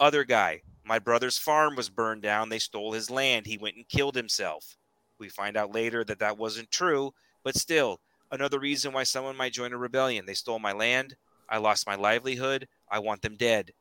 other 0.00 0.24
guy 0.24 0.60
my 0.84 0.98
brother's 0.98 1.38
farm 1.38 1.74
was 1.76 1.88
burned 1.88 2.22
down 2.22 2.48
they 2.48 2.58
stole 2.58 2.92
his 2.92 3.10
land 3.10 3.46
he 3.46 3.58
went 3.58 3.76
and 3.76 3.88
killed 3.88 4.14
himself 4.14 4.76
we 5.18 5.28
find 5.28 5.56
out 5.56 5.74
later 5.74 6.04
that 6.04 6.18
that 6.18 6.38
wasn't 6.38 6.70
true 6.70 7.12
but 7.42 7.56
still 7.56 8.00
another 8.34 8.58
reason 8.58 8.92
why 8.92 9.04
someone 9.04 9.36
might 9.36 9.52
join 9.52 9.72
a 9.72 9.78
rebellion. 9.78 10.26
They 10.26 10.34
stole 10.34 10.58
my 10.58 10.72
land. 10.72 11.16
I 11.48 11.58
lost 11.58 11.86
my 11.86 11.94
livelihood. 11.94 12.66
I 12.90 12.98
want 12.98 13.22
them 13.22 13.36
dead. 13.36 13.72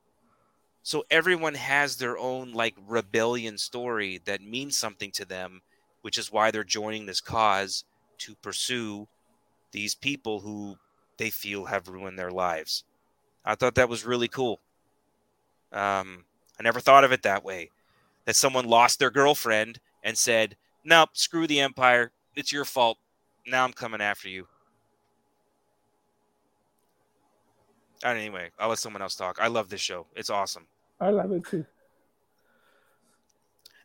So 0.84 1.06
everyone 1.10 1.56
has 1.56 1.96
their 1.96 2.18
own 2.18 2.52
like 2.52 2.76
rebellion 2.86 3.58
story 3.58 4.20
that 4.26 4.42
means 4.42 4.78
something 4.78 5.12
to 5.12 5.26
them, 5.26 5.62
which 6.02 6.18
is 6.18 6.32
why 6.32 6.52
they're 6.52 6.66
joining 6.66 7.06
this 7.06 7.22
cause 7.22 7.86
to 8.20 8.36
pursue 8.36 9.08
these 9.72 9.96
people 9.96 10.42
who 10.42 10.78
they 11.18 11.30
feel 11.30 11.66
have 11.66 11.88
ruined 11.88 12.20
their 12.20 12.32
lives. 12.32 12.84
I 13.46 13.56
thought 13.56 13.76
that 13.76 13.90
was 13.90 14.06
really 14.06 14.28
cool. 14.28 14.60
Um, 15.72 16.26
I 16.60 16.64
never 16.64 16.82
thought 16.82 17.06
of 17.06 17.12
it 17.14 17.24
that 17.24 17.46
way. 17.46 17.72
That 18.26 18.36
someone 18.36 18.66
lost 18.66 19.00
their 19.00 19.10
girlfriend 19.10 19.80
and 20.04 20.18
said, 20.18 20.58
"Nope, 20.84 21.12
screw 21.14 21.48
the 21.48 21.62
empire. 21.62 22.12
It's 22.36 22.52
your 22.52 22.66
fault. 22.66 22.98
Now 23.46 23.64
I'm 23.64 23.74
coming 23.74 24.02
after 24.02 24.28
you." 24.30 24.48
Anyway, 28.04 28.50
I'll 28.60 28.70
let 28.70 28.80
someone 28.80 29.02
else 29.02 29.16
talk. 29.16 29.38
I 29.42 29.48
love 29.48 29.70
this 29.70 29.82
show. 29.82 30.08
It's 30.16 30.30
awesome. 30.30 30.68
I 31.00 31.10
love 31.10 31.32
it 31.32 31.46
too. 31.46 31.66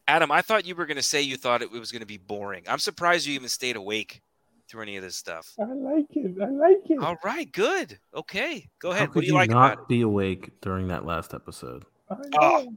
Adam, 0.06 0.30
I 0.32 0.40
thought 0.42 0.66
you 0.66 0.74
were 0.74 0.86
going 0.86 0.96
to 0.96 1.02
say 1.02 1.20
you 1.22 1.36
thought 1.36 1.62
it 1.62 1.70
was 1.70 1.92
going 1.92 2.00
to 2.00 2.06
be 2.06 2.16
boring. 2.18 2.64
I'm 2.66 2.78
surprised 2.78 3.26
you 3.26 3.34
even 3.34 3.48
stayed 3.48 3.76
awake 3.76 4.22
through 4.68 4.82
any 4.82 4.96
of 4.96 5.02
this 5.02 5.16
stuff. 5.16 5.52
I 5.60 5.64
like 5.72 6.06
it. 6.16 6.34
I 6.42 6.48
like 6.48 6.90
it. 6.90 6.98
All 6.98 7.16
right, 7.22 7.50
good. 7.52 7.98
Okay, 8.14 8.68
go 8.80 8.90
ahead. 8.90 8.98
How 9.00 9.04
ahead. 9.04 9.08
could 9.10 9.14
What 9.16 9.20
do 9.22 9.26
you, 9.26 9.32
you 9.32 9.38
like 9.38 9.50
not 9.50 9.72
about 9.74 9.88
be 9.88 10.00
awake 10.00 10.50
during 10.62 10.88
that 10.88 11.04
last 11.04 11.32
episode? 11.34 11.84
Oh. 12.40 12.74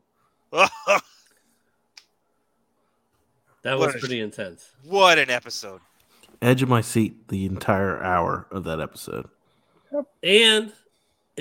That 3.64 3.78
What 3.78 3.88
was 3.88 3.96
a- 3.96 4.00
pretty 4.00 4.20
intense. 4.20 4.72
what 4.84 5.20
an 5.20 5.30
episode! 5.30 5.82
Edge 6.42 6.64
of 6.64 6.70
my 6.70 6.82
seat 6.82 7.28
the 7.28 7.46
entire 7.46 8.02
hour 8.04 8.48
of 8.50 8.64
that 8.64 8.80
episode. 8.80 9.28
And 10.24 10.74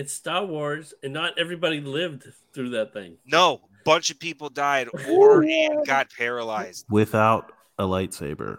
it's 0.00 0.14
Star 0.14 0.44
Wars, 0.44 0.94
and 1.02 1.12
not 1.12 1.38
everybody 1.38 1.80
lived 1.80 2.24
through 2.54 2.70
that 2.70 2.92
thing. 2.92 3.18
No, 3.26 3.60
bunch 3.84 4.10
of 4.10 4.18
people 4.18 4.48
died 4.48 4.88
or 5.08 5.44
got 5.86 6.10
paralyzed. 6.16 6.86
Without 6.88 7.52
a 7.78 7.84
lightsaber. 7.84 8.58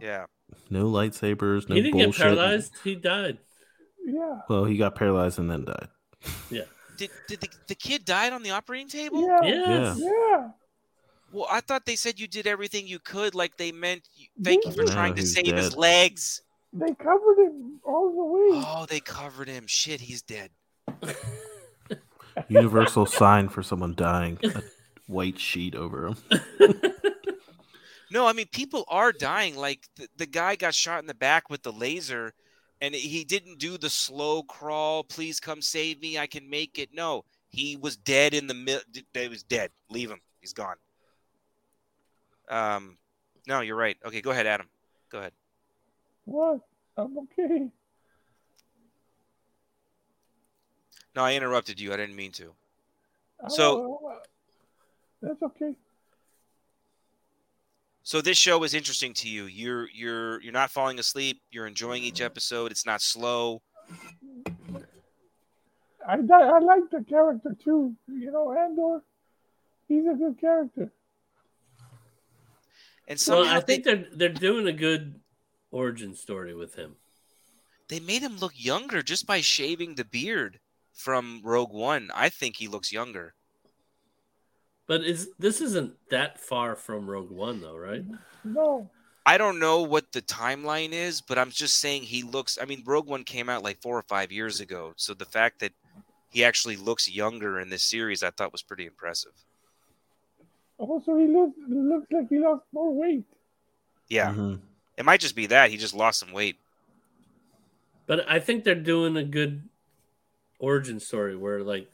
Yeah. 0.00 0.24
No 0.70 0.86
lightsabers, 0.86 1.68
no 1.68 1.74
he 1.74 1.82
didn't 1.82 1.92
bullshit. 1.98 2.12
get 2.12 2.22
paralyzed. 2.22 2.72
He 2.82 2.94
died. 2.94 3.38
Yeah. 4.04 4.40
Well, 4.48 4.64
he 4.64 4.78
got 4.78 4.94
paralyzed 4.94 5.38
and 5.38 5.50
then 5.50 5.64
died. 5.64 5.88
Yeah. 6.50 6.62
Did, 6.96 7.10
did 7.28 7.40
the, 7.40 7.48
the 7.68 7.74
kid 7.76 8.04
died 8.04 8.32
on 8.32 8.42
the 8.42 8.50
operating 8.50 8.88
table? 8.88 9.20
Yeah. 9.20 9.40
Yes. 9.44 10.00
Yeah. 10.00 10.48
Well, 11.30 11.46
I 11.50 11.60
thought 11.60 11.84
they 11.86 11.94
said 11.94 12.18
you 12.18 12.26
did 12.26 12.46
everything 12.46 12.88
you 12.88 12.98
could, 12.98 13.34
like 13.34 13.56
they 13.56 13.70
meant 13.70 14.08
you, 14.16 14.26
thank 14.42 14.64
you 14.64 14.72
for 14.72 14.82
No, 14.84 14.92
trying 14.92 15.14
to 15.14 15.20
he's 15.20 15.34
save 15.34 15.54
his 15.54 15.76
legs. 15.76 16.42
They 16.72 16.92
covered 16.94 17.38
him 17.38 17.80
all 17.84 18.10
the 18.10 18.24
way. 18.24 18.64
Oh, 18.66 18.86
they 18.88 19.00
covered 19.00 19.48
him. 19.48 19.66
Shit, 19.66 20.00
he's 20.00 20.22
dead. 20.22 20.50
Universal 22.48 23.06
sign 23.06 23.48
for 23.48 23.62
someone 23.62 23.94
dying. 23.94 24.38
A 24.44 24.62
white 25.06 25.38
sheet 25.38 25.74
over 25.74 26.06
him. 26.06 26.16
No, 28.10 28.26
I 28.26 28.32
mean 28.32 28.46
people 28.50 28.84
are 28.88 29.12
dying. 29.12 29.56
Like 29.56 29.86
the, 29.96 30.08
the 30.16 30.26
guy 30.26 30.56
got 30.56 30.74
shot 30.74 31.00
in 31.00 31.06
the 31.06 31.14
back 31.14 31.50
with 31.50 31.62
the 31.62 31.72
laser, 31.72 32.32
and 32.80 32.94
he 32.94 33.24
didn't 33.24 33.58
do 33.58 33.76
the 33.76 33.90
slow 33.90 34.42
crawl. 34.42 35.04
Please 35.04 35.40
come 35.40 35.60
save 35.60 36.00
me. 36.00 36.18
I 36.18 36.26
can 36.26 36.48
make 36.48 36.78
it. 36.78 36.90
No, 36.92 37.24
he 37.50 37.76
was 37.76 37.96
dead 37.96 38.34
in 38.34 38.46
the 38.46 38.54
middle. 38.54 38.82
He 39.12 39.28
was 39.28 39.42
dead. 39.42 39.70
Leave 39.90 40.10
him. 40.10 40.20
He's 40.40 40.52
gone. 40.52 40.76
Um, 42.48 42.96
no, 43.46 43.60
you're 43.60 43.76
right. 43.76 43.96
Okay, 44.04 44.22
go 44.22 44.30
ahead, 44.30 44.46
Adam. 44.46 44.68
Go 45.10 45.18
ahead. 45.18 45.32
What? 46.24 46.60
I'm 46.96 47.16
okay. 47.18 47.70
No, 51.18 51.24
I 51.24 51.34
interrupted 51.34 51.80
you. 51.80 51.92
I 51.92 51.96
didn't 51.96 52.14
mean 52.14 52.30
to. 52.32 52.52
Oh, 53.42 53.48
so- 53.48 53.76
all- 53.82 54.22
that's 55.20 55.42
okay. 55.42 55.74
So 58.04 58.20
this 58.20 58.38
show 58.38 58.62
is 58.62 58.72
interesting 58.72 59.12
to 59.14 59.28
you. 59.28 59.46
You're 59.46 59.88
you're 59.90 60.40
you're 60.40 60.52
not 60.52 60.70
falling 60.70 61.00
asleep. 61.00 61.42
You're 61.50 61.66
enjoying 61.66 62.04
each 62.04 62.20
episode. 62.20 62.70
It's 62.70 62.86
not 62.86 63.02
slow. 63.02 63.60
I 66.06 66.14
I 66.14 66.58
like 66.60 66.88
the 66.92 67.04
character 67.06 67.56
too. 67.64 67.96
You 68.06 68.30
know, 68.30 68.56
Andor. 68.56 69.02
He's 69.88 70.06
a 70.06 70.14
good 70.14 70.40
character. 70.40 70.92
And 73.08 73.20
Well, 73.26 73.44
I 73.44 73.58
think 73.60 73.82
they, 73.84 73.94
they're 73.94 74.06
they're 74.14 74.28
doing 74.28 74.68
a 74.68 74.72
good 74.72 75.18
origin 75.72 76.14
story 76.14 76.54
with 76.54 76.76
him. 76.76 76.94
they 77.88 77.98
made 77.98 78.22
him 78.22 78.38
look 78.38 78.52
younger 78.54 79.02
just 79.02 79.26
by 79.26 79.40
shaving 79.40 79.96
the 79.96 80.04
beard 80.04 80.60
from 80.98 81.40
Rogue 81.44 81.72
One. 81.72 82.10
I 82.12 82.28
think 82.28 82.56
he 82.56 82.66
looks 82.66 82.92
younger. 82.92 83.34
But 84.88 85.02
is 85.04 85.30
this 85.38 85.60
isn't 85.60 85.94
that 86.10 86.40
far 86.40 86.74
from 86.74 87.08
Rogue 87.08 87.30
One 87.30 87.60
though, 87.60 87.76
right? 87.76 88.04
No. 88.44 88.90
I 89.24 89.36
don't 89.38 89.58
know 89.60 89.82
what 89.82 90.12
the 90.12 90.22
timeline 90.22 90.92
is, 90.92 91.20
but 91.20 91.38
I'm 91.38 91.50
just 91.50 91.76
saying 91.76 92.02
he 92.02 92.22
looks. 92.22 92.58
I 92.60 92.64
mean, 92.64 92.82
Rogue 92.84 93.06
One 93.06 93.24
came 93.24 93.48
out 93.48 93.62
like 93.62 93.80
four 93.80 93.96
or 93.96 94.02
five 94.02 94.32
years 94.32 94.58
ago, 94.60 94.94
so 94.96 95.14
the 95.14 95.26
fact 95.26 95.60
that 95.60 95.72
he 96.30 96.44
actually 96.44 96.76
looks 96.76 97.08
younger 97.10 97.60
in 97.60 97.68
this 97.68 97.82
series, 97.82 98.22
I 98.22 98.30
thought 98.30 98.52
was 98.52 98.62
pretty 98.62 98.86
impressive. 98.86 99.32
Also, 100.78 101.16
he 101.16 101.26
looks 101.26 101.56
looks 101.68 102.06
like 102.10 102.28
he 102.28 102.38
lost 102.38 102.64
more 102.72 102.92
weight. 102.92 103.24
Yeah, 104.08 104.32
Mhm. 104.32 104.60
it 104.96 105.04
might 105.04 105.20
just 105.20 105.36
be 105.36 105.46
that 105.46 105.70
he 105.70 105.76
just 105.76 105.94
lost 105.94 106.18
some 106.20 106.32
weight. 106.32 106.56
But 108.06 108.26
I 108.28 108.40
think 108.40 108.64
they're 108.64 108.74
doing 108.74 109.16
a 109.16 109.24
good 109.24 109.68
origin 110.58 111.00
story 111.00 111.36
where 111.36 111.62
like 111.62 111.88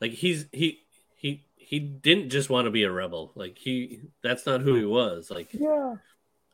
like 0.00 0.12
he's 0.12 0.46
he 0.52 0.78
he 1.16 1.44
he 1.56 1.78
didn't 1.78 2.30
just 2.30 2.50
want 2.50 2.64
to 2.66 2.70
be 2.70 2.82
a 2.82 2.90
rebel. 2.90 3.32
Like 3.34 3.58
he 3.58 4.00
that's 4.22 4.46
not 4.46 4.60
who 4.62 4.74
he 4.74 4.84
was. 4.84 5.30
Like 5.30 5.48
Yeah. 5.52 5.96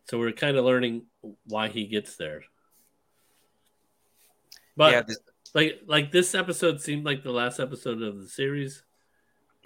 so 0.09 0.18
we're 0.18 0.32
kind 0.32 0.57
of 0.57 0.64
learning 0.64 1.03
why 1.44 1.68
he 1.68 1.86
gets 1.86 2.16
there. 2.16 2.42
But 4.76 4.92
yeah, 4.92 5.03
this, 5.03 5.18
like 5.55 5.80
like 5.86 6.12
this 6.12 6.34
episode 6.34 6.80
seemed 6.80 7.05
like 7.05 7.22
the 7.22 7.30
last 7.32 7.59
episode 7.61 8.03
of 8.03 8.18
the 8.20 8.28
series. 8.28 8.82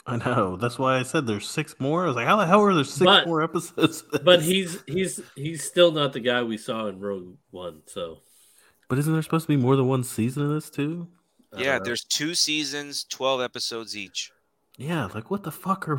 I 0.06 0.16
know. 0.16 0.56
That's 0.56 0.78
why 0.78 0.98
I 0.98 1.02
said 1.02 1.26
there's 1.26 1.46
six 1.48 1.74
more. 1.78 2.04
I 2.04 2.06
was 2.06 2.16
like, 2.16 2.26
how 2.26 2.36
the 2.36 2.46
hell 2.46 2.62
are 2.62 2.74
there 2.74 2.84
six 2.84 3.04
But- 3.04 3.26
more 3.26 3.42
episodes? 3.42 4.02
But 4.24 4.42
he's 4.42 4.82
he's 4.86 5.20
he's 5.34 5.64
still 5.64 5.90
not 5.92 6.12
the 6.12 6.20
guy 6.20 6.42
we 6.42 6.56
saw 6.56 6.86
in 6.86 7.00
Rogue 7.00 7.36
One. 7.50 7.82
So 7.86 8.20
But 8.88 8.98
isn't 8.98 9.12
there 9.12 9.22
supposed 9.22 9.44
to 9.46 9.56
be 9.56 9.60
more 9.62 9.76
than 9.76 9.88
one 9.88 10.04
season 10.04 10.42
of 10.44 10.50
this 10.50 10.70
too? 10.70 11.08
I 11.52 11.56
don't 11.56 11.64
yeah, 11.64 11.78
know. 11.78 11.84
there's 11.84 12.04
two 12.04 12.34
seasons, 12.34 13.04
twelve 13.08 13.40
episodes 13.40 13.96
each. 13.96 14.32
Yeah, 14.76 15.08
like 15.14 15.30
what 15.30 15.42
the 15.42 15.50
fuck 15.50 15.88
are 15.88 15.98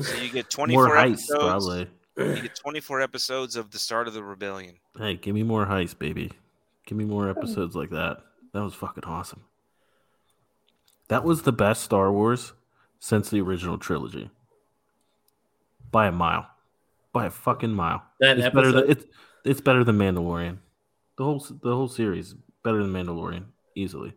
So 0.00 0.16
you 0.16 0.30
get 0.30 0.56
more 0.58 0.66
24 0.66 0.88
heist 0.90 1.12
episodes. 1.12 1.38
probably? 1.40 1.86
You 2.16 2.42
get 2.42 2.54
24 2.54 3.00
episodes 3.00 3.56
of 3.56 3.72
the 3.72 3.78
start 3.78 4.06
of 4.06 4.14
the 4.14 4.22
rebellion. 4.22 4.76
Hey, 4.96 5.16
give 5.16 5.34
me 5.34 5.42
more 5.42 5.66
heist, 5.66 5.98
baby. 5.98 6.30
Give 6.86 6.96
me 6.96 7.04
more 7.04 7.28
episodes 7.28 7.74
like 7.74 7.90
that. 7.90 8.18
That 8.52 8.62
was 8.62 8.74
fucking 8.74 9.04
awesome. 9.04 9.42
That 11.08 11.24
was 11.24 11.42
the 11.42 11.52
best 11.52 11.82
Star 11.82 12.12
Wars 12.12 12.52
since 13.00 13.30
the 13.30 13.40
original 13.40 13.78
trilogy. 13.78 14.30
By 15.90 16.06
a 16.06 16.12
mile. 16.12 16.46
By 17.12 17.26
a 17.26 17.30
fucking 17.30 17.72
mile. 17.72 18.02
that 18.20 18.38
It's 18.38 18.54
better 18.54 18.72
than 18.72 18.90
it's 18.90 19.04
it's 19.44 19.60
better 19.60 19.84
than 19.84 19.98
Mandalorian. 19.98 20.58
The 21.16 21.24
whole 21.24 21.38
the 21.38 21.74
whole 21.74 21.88
series 21.88 22.34
better 22.62 22.82
than 22.82 22.92
Mandalorian 22.92 23.44
easily. 23.74 24.14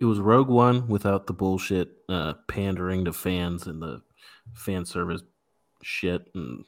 It 0.00 0.04
was 0.04 0.20
Rogue 0.20 0.48
One 0.48 0.86
without 0.86 1.26
the 1.26 1.32
bullshit 1.32 1.90
uh, 2.08 2.34
pandering 2.46 3.04
to 3.04 3.12
fans 3.12 3.66
and 3.66 3.82
the 3.82 4.02
fan 4.54 4.84
service 4.84 5.22
shit. 5.82 6.28
And 6.34 6.64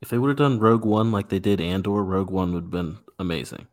if 0.00 0.08
they 0.08 0.18
would 0.18 0.28
have 0.28 0.36
done 0.36 0.60
Rogue 0.60 0.84
One 0.84 1.10
like 1.10 1.28
they 1.28 1.40
did 1.40 1.60
Andor, 1.60 2.04
Rogue 2.04 2.30
One 2.30 2.52
would 2.54 2.64
have 2.64 2.70
been 2.70 2.98
amazing. 3.18 3.66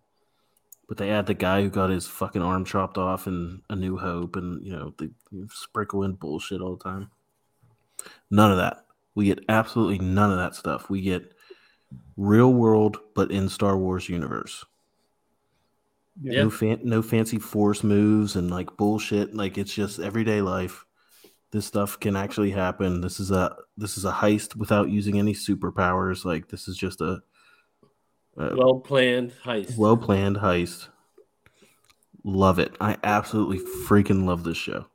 But 0.87 0.97
they 0.97 1.09
had 1.09 1.27
the 1.27 1.33
guy 1.33 1.61
who 1.61 1.69
got 1.69 1.89
his 1.89 2.07
fucking 2.07 2.41
arm 2.41 2.65
chopped 2.65 2.97
off 2.97 3.27
in 3.27 3.61
A 3.69 3.75
New 3.75 3.97
Hope, 3.97 4.35
and 4.35 4.65
you 4.65 4.73
know 4.73 4.93
they 4.97 5.09
sprinkle 5.49 6.03
in 6.03 6.13
bullshit 6.13 6.61
all 6.61 6.75
the 6.75 6.83
time. 6.83 7.11
None 8.29 8.51
of 8.51 8.57
that. 8.57 8.85
We 9.15 9.25
get 9.25 9.45
absolutely 9.47 9.99
none 9.99 10.31
of 10.31 10.37
that 10.37 10.55
stuff. 10.55 10.89
We 10.89 11.01
get 11.01 11.33
real 12.17 12.51
world, 12.51 12.97
but 13.15 13.31
in 13.31 13.47
Star 13.47 13.77
Wars 13.77 14.09
universe. 14.09 14.65
Yeah. 16.21 16.43
No, 16.43 16.49
fan- 16.49 16.81
no 16.83 17.01
fancy 17.01 17.39
force 17.39 17.83
moves 17.83 18.35
and 18.35 18.51
like 18.51 18.77
bullshit. 18.77 19.35
Like 19.35 19.57
it's 19.57 19.73
just 19.73 19.99
everyday 19.99 20.41
life. 20.41 20.85
This 21.51 21.65
stuff 21.65 21.99
can 21.99 22.15
actually 22.15 22.51
happen. 22.51 23.01
This 23.01 23.19
is 23.19 23.31
a 23.31 23.55
this 23.77 23.97
is 23.97 24.05
a 24.05 24.11
heist 24.11 24.55
without 24.55 24.89
using 24.89 25.19
any 25.19 25.33
superpowers. 25.33 26.25
Like 26.25 26.49
this 26.49 26.67
is 26.67 26.77
just 26.77 27.01
a, 27.01 27.21
a 28.37 28.55
well 28.55 28.79
planned 28.79 29.33
heist. 29.43 29.77
well 29.77 29.97
planned 29.97 30.37
heist. 30.37 30.87
Love 32.23 32.57
it. 32.57 32.75
I 32.79 32.97
absolutely 33.03 33.59
freaking 33.59 34.25
love 34.25 34.43
this 34.43 34.57
show. 34.57 34.85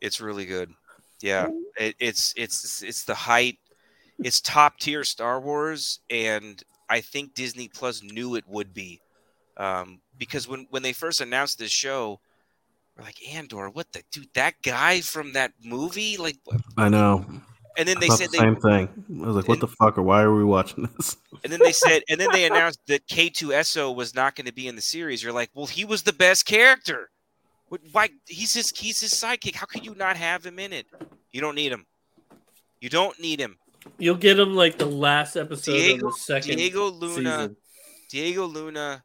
It's 0.00 0.20
really 0.20 0.44
good. 0.44 0.70
Yeah, 1.20 1.48
it, 1.78 1.96
it's 1.98 2.34
it's 2.36 2.82
it's 2.82 3.04
the 3.04 3.14
height. 3.14 3.58
It's 4.22 4.40
top 4.40 4.78
tier 4.78 5.02
Star 5.02 5.40
Wars, 5.40 6.00
and 6.10 6.62
I 6.88 7.00
think 7.00 7.34
Disney 7.34 7.68
Plus 7.68 8.02
knew 8.02 8.34
it 8.36 8.44
would 8.48 8.74
be, 8.74 9.00
um, 9.56 10.00
because 10.18 10.46
when 10.48 10.66
when 10.70 10.82
they 10.82 10.92
first 10.92 11.20
announced 11.20 11.58
this 11.58 11.70
show, 11.70 12.20
we're 12.96 13.04
like 13.04 13.16
Andor, 13.34 13.70
what 13.70 13.92
the 13.92 14.02
dude? 14.12 14.28
That 14.34 14.54
guy 14.62 15.00
from 15.00 15.32
that 15.32 15.52
movie, 15.64 16.16
like. 16.16 16.36
I 16.76 16.88
know. 16.88 17.24
and 17.76 17.88
then 17.88 17.98
they 17.98 18.08
said 18.08 18.28
the 18.28 18.32
they, 18.32 18.38
same 18.38 18.56
thing. 18.56 18.88
I 19.22 19.26
was 19.26 19.36
like, 19.36 19.48
"What 19.48 19.60
the 19.60 19.68
fuck? 19.68 19.98
Or 19.98 20.02
why 20.02 20.22
are 20.22 20.34
we 20.34 20.44
watching 20.44 20.88
this?" 20.96 21.16
and 21.42 21.52
then 21.52 21.60
they 21.60 21.72
said, 21.84 22.02
and 22.08 22.20
then 22.20 22.28
they 22.32 22.44
announced 22.44 22.80
that 22.86 23.06
K2SO 23.08 23.94
was 23.94 24.14
not 24.14 24.36
going 24.36 24.46
to 24.46 24.52
be 24.52 24.68
in 24.68 24.76
the 24.76 24.82
series. 24.82 25.22
You're 25.22 25.32
like, 25.32 25.50
well, 25.54 25.66
he 25.66 25.84
was 25.84 26.02
the 26.02 26.12
best 26.12 26.46
character. 26.46 27.10
What- 27.68 27.80
Why? 27.90 28.10
He's 28.28 28.54
his 28.54 28.70
he's 28.70 29.00
his 29.00 29.12
sidekick. 29.12 29.54
How 29.56 29.66
could 29.66 29.84
you 29.84 29.94
not 29.96 30.16
have 30.16 30.44
him 30.46 30.58
in 30.58 30.72
it? 30.72 30.86
You 31.32 31.40
don't 31.40 31.56
need 31.56 31.72
him. 31.72 31.86
You 32.80 32.90
don't 32.90 33.18
need 33.18 33.40
him. 33.40 33.56
You'll 33.98 34.16
get 34.16 34.38
him 34.38 34.54
like 34.54 34.78
the 34.78 34.86
last 34.86 35.36
episode 35.36 35.72
Diego- 35.72 36.08
of 36.08 36.14
the 36.14 36.20
second 36.20 36.56
Diego 36.56 36.90
Luna. 36.90 37.14
season. 37.14 37.56
Diego 38.10 38.44
Luna 38.46 39.02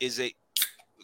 is 0.00 0.20
a. 0.20 0.32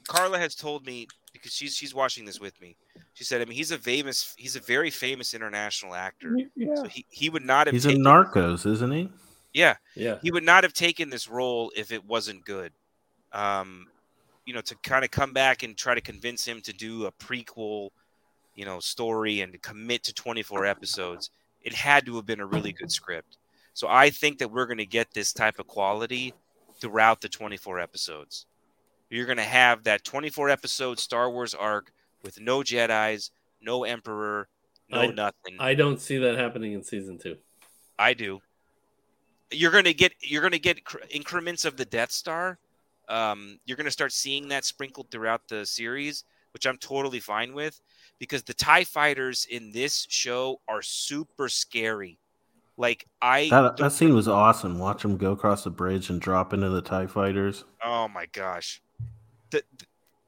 Carla 0.08 0.38
has 0.38 0.54
told 0.54 0.84
me 0.86 1.06
because 1.32 1.52
she's 1.52 1.76
she's 1.76 1.94
watching 1.94 2.24
this 2.24 2.40
with 2.40 2.60
me. 2.60 2.76
She 3.14 3.24
said, 3.24 3.40
I 3.40 3.44
mean, 3.44 3.56
he's 3.56 3.70
a 3.72 3.78
famous, 3.78 4.34
he's 4.38 4.56
a 4.56 4.60
very 4.60 4.90
famous 4.90 5.34
international 5.34 5.94
actor. 5.94 6.36
Yeah. 6.56 6.74
So 6.76 6.84
he, 6.88 7.04
he 7.10 7.28
would 7.30 7.44
not 7.44 7.66
have 7.66 7.74
He's 7.74 7.84
in 7.84 7.92
taken, 7.92 8.04
Narcos, 8.04 8.64
isn't 8.66 8.90
he? 8.90 9.10
yeah, 9.52 9.76
Yeah. 9.94 10.16
he 10.22 10.30
would 10.30 10.42
not 10.44 10.64
have 10.64 10.72
taken 10.72 11.10
this 11.10 11.28
role 11.28 11.70
if 11.76 11.92
it 11.92 12.04
wasn't 12.06 12.44
good. 12.46 12.72
Um, 13.32 13.86
you 14.46 14.54
know, 14.54 14.62
to 14.62 14.74
kind 14.82 15.04
of 15.04 15.10
come 15.10 15.32
back 15.34 15.62
and 15.62 15.76
try 15.76 15.94
to 15.94 16.00
convince 16.00 16.44
him 16.44 16.62
to 16.62 16.72
do 16.72 17.04
a 17.06 17.12
prequel, 17.12 17.90
you 18.54 18.64
know, 18.64 18.80
story 18.80 19.40
and 19.42 19.52
to 19.52 19.58
commit 19.58 20.02
to 20.04 20.14
24 20.14 20.64
episodes, 20.66 21.30
it 21.64 21.74
had 21.74 22.06
to 22.06 22.16
have 22.16 22.26
been 22.26 22.40
a 22.40 22.46
really 22.46 22.72
good 22.72 22.90
script. 22.90 23.38
So 23.74 23.88
I 23.88 24.10
think 24.10 24.38
that 24.38 24.50
we're 24.50 24.66
going 24.66 24.78
to 24.78 24.86
get 24.86 25.14
this 25.14 25.32
type 25.32 25.58
of 25.58 25.66
quality 25.66 26.34
throughout 26.80 27.20
the 27.20 27.28
24 27.28 27.78
episodes. 27.80 28.46
You're 29.08 29.26
going 29.26 29.38
to 29.38 29.44
have 29.44 29.84
that 29.84 30.04
24 30.04 30.50
episode 30.50 30.98
Star 30.98 31.30
Wars 31.30 31.54
arc 31.54 31.92
with 32.22 32.40
no 32.40 32.60
Jedi's, 32.60 33.30
no 33.60 33.84
Emperor, 33.84 34.48
no 34.90 35.00
I- 35.00 35.06
nothing. 35.08 35.56
I 35.58 35.74
don't 35.74 36.00
see 36.00 36.18
that 36.18 36.36
happening 36.36 36.72
in 36.72 36.82
season 36.82 37.18
two. 37.18 37.36
I 37.98 38.14
do. 38.14 38.40
You're 39.50 39.70
gonna 39.70 39.92
get 39.92 40.14
you're 40.20 40.40
gonna 40.42 40.58
get 40.58 40.80
increments 41.10 41.66
of 41.66 41.76
the 41.76 41.84
Death 41.84 42.10
Star. 42.10 42.58
Um, 43.08 43.58
you're 43.66 43.76
gonna 43.76 43.90
start 43.90 44.12
seeing 44.12 44.48
that 44.48 44.64
sprinkled 44.64 45.10
throughout 45.10 45.46
the 45.46 45.66
series, 45.66 46.24
which 46.54 46.66
I'm 46.66 46.78
totally 46.78 47.20
fine 47.20 47.52
with, 47.52 47.80
because 48.22 48.44
the 48.44 48.54
Tie 48.54 48.84
Fighters 48.84 49.48
in 49.50 49.72
this 49.72 50.06
show 50.08 50.60
are 50.68 50.80
super 50.80 51.48
scary. 51.48 52.20
Like 52.76 53.04
I, 53.20 53.48
That, 53.50 53.76
that 53.78 53.90
scene 53.90 54.14
was 54.14 54.28
awesome. 54.28 54.78
Watch 54.78 55.02
them 55.02 55.16
go 55.16 55.32
across 55.32 55.64
the 55.64 55.70
bridge 55.70 56.08
and 56.08 56.20
drop 56.20 56.52
into 56.52 56.68
the 56.68 56.80
Tie 56.82 57.08
Fighters. 57.08 57.64
oh 57.84 58.06
my 58.06 58.26
gosh, 58.26 58.80
the, 59.50 59.64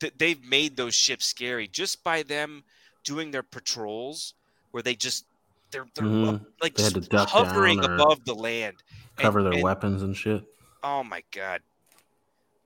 the, 0.01 0.11
they've 0.19 0.45
made 0.45 0.77
those 0.77 0.93
ships 0.93 1.25
scary 1.25 1.69
just 1.69 2.03
by 2.03 2.25
them 2.25 2.65
doing 3.05 3.31
their 3.31 3.45
patrols, 3.45 4.35
where 4.73 4.83
they 4.83 4.97
just 4.97 5.27
they're, 5.71 5.87
they're 5.95 6.05
Mhm. 6.05 6.45
like 6.61 6.75
They 6.75 6.91
just 6.91 7.13
hovering 7.31 7.79
above 7.85 8.25
the 8.25 8.35
land, 8.35 8.83
And- 9.19 9.23
Cover 9.23 9.45
their 9.45 9.53
and- 9.53 9.63
weapons 9.63 10.03
and 10.03 10.17
shit. 10.17 10.43
oh 10.83 11.05
my 11.05 11.23
god 11.31 11.61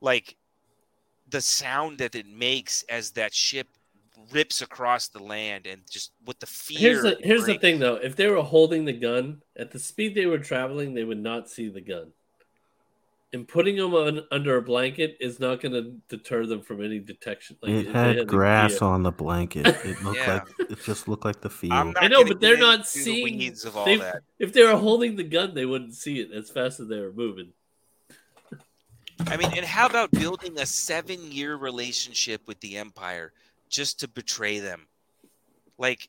like 0.00 0.36
the 1.28 1.40
sound 1.42 1.98
that 1.98 2.14
it 2.14 2.26
makes 2.26 2.82
as 2.88 3.10
that 3.10 3.34
ship 3.34 3.66
rips 4.32 4.60
across 4.62 5.08
the 5.08 5.22
land 5.22 5.66
and 5.66 5.82
just 5.90 6.12
with 6.26 6.38
the 6.38 6.46
fear 6.46 6.78
Here's 6.78 7.02
the 7.02 7.16
here's 7.22 7.44
the 7.46 7.58
thing 7.58 7.78
though. 7.78 7.94
If 7.96 8.16
they 8.16 8.26
were 8.26 8.42
holding 8.42 8.84
the 8.84 8.92
gun 8.92 9.42
at 9.56 9.70
the 9.70 9.78
speed 9.78 10.14
they 10.14 10.26
were 10.26 10.38
traveling, 10.38 10.94
they 10.94 11.04
would 11.04 11.22
not 11.22 11.48
see 11.48 11.68
the 11.68 11.80
gun. 11.80 12.12
And 13.34 13.46
putting 13.46 13.76
them 13.76 13.92
on, 13.94 14.22
under 14.30 14.56
a 14.56 14.62
blanket 14.62 15.18
is 15.20 15.38
not 15.38 15.60
going 15.60 15.72
to 15.74 15.92
deter 16.08 16.46
them 16.46 16.62
from 16.62 16.82
any 16.82 16.98
detection. 16.98 17.58
Like, 17.62 17.72
it 17.72 17.86
if 17.88 17.92
they 17.92 18.14
had 18.16 18.26
grass 18.26 18.78
gear. 18.78 18.88
on 18.88 19.02
the 19.02 19.12
blanket. 19.12 19.66
It 19.84 20.02
looked 20.02 20.16
Yeah. 20.16 20.44
like 20.58 20.70
it 20.70 20.78
just 20.82 21.08
looked 21.08 21.26
like 21.26 21.42
the 21.42 21.50
field. 21.50 21.72
I'm 21.74 21.90
not 21.92 22.04
I 22.04 22.08
know, 22.08 22.24
but 22.24 22.40
they're 22.40 22.56
not 22.56 22.80
into 22.80 22.82
the 22.84 23.04
seeing- 23.04 23.38
weeds 23.38 23.66
of 23.66 23.76
all 23.76 23.84
They, 23.84 23.96
that 23.98 24.22
if 24.38 24.52
they 24.54 24.62
were 24.64 24.76
holding 24.76 25.16
the 25.16 25.24
gun, 25.24 25.52
they 25.54 25.66
wouldn't 25.66 25.94
see 25.94 26.20
it 26.20 26.32
as 26.32 26.48
fast 26.50 26.80
as 26.80 26.88
they 26.88 26.98
were 27.00 27.12
moving. 27.12 27.52
i 29.26 29.36
mean 29.36 29.50
and 29.56 29.66
how 29.66 29.86
about 29.86 30.10
building 30.12 30.58
a 30.60 30.64
seven 30.66 31.18
year 31.32 31.56
relationship 31.56 32.40
with 32.46 32.58
the 32.60 32.76
empire 32.78 33.32
just 33.70 34.00
to 34.00 34.08
betray 34.08 34.60
them. 34.60 34.86
Like 35.78 36.08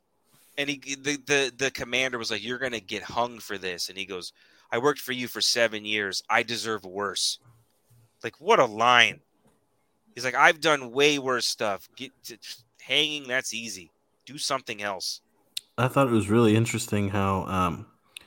and 0.57 0.69
he 0.69 0.77
the, 0.95 1.17
the 1.25 1.53
the 1.55 1.71
commander 1.71 2.17
was 2.17 2.31
like 2.31 2.43
you're 2.43 2.57
gonna 2.57 2.79
get 2.79 3.03
hung 3.03 3.39
for 3.39 3.57
this. 3.57 3.89
And 3.89 3.97
he 3.97 4.05
goes 4.05 4.33
i 4.71 4.77
worked 4.77 4.99
for 4.99 5.13
you 5.13 5.27
for 5.27 5.41
seven 5.41 5.85
years. 5.85 6.23
I 6.29 6.43
deserve 6.43 6.85
worse. 6.85 7.39
Like 8.23 8.35
what 8.39 8.59
a 8.59 8.65
line. 8.65 9.21
He's 10.15 10.25
like 10.25 10.35
i've 10.35 10.59
done 10.61 10.91
way 10.91 11.19
worse 11.19 11.47
stuff. 11.47 11.87
Get 11.95 12.11
to, 12.25 12.37
hanging 12.81 13.27
that's 13.27 13.53
easy. 13.53 13.91
Do 14.25 14.37
something 14.37 14.81
else. 14.81 15.21
I 15.77 15.87
thought 15.87 16.07
it 16.07 16.13
was 16.13 16.29
really 16.29 16.55
interesting 16.55 17.09
how 17.09 17.45
um 17.45 17.85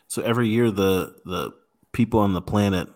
so 0.09 0.23
every 0.23 0.49
year 0.49 0.71
the 0.71 1.17
the 1.25 1.53
people 1.93 2.21
on 2.21 2.33
the 2.33 2.43
planet 2.43 2.89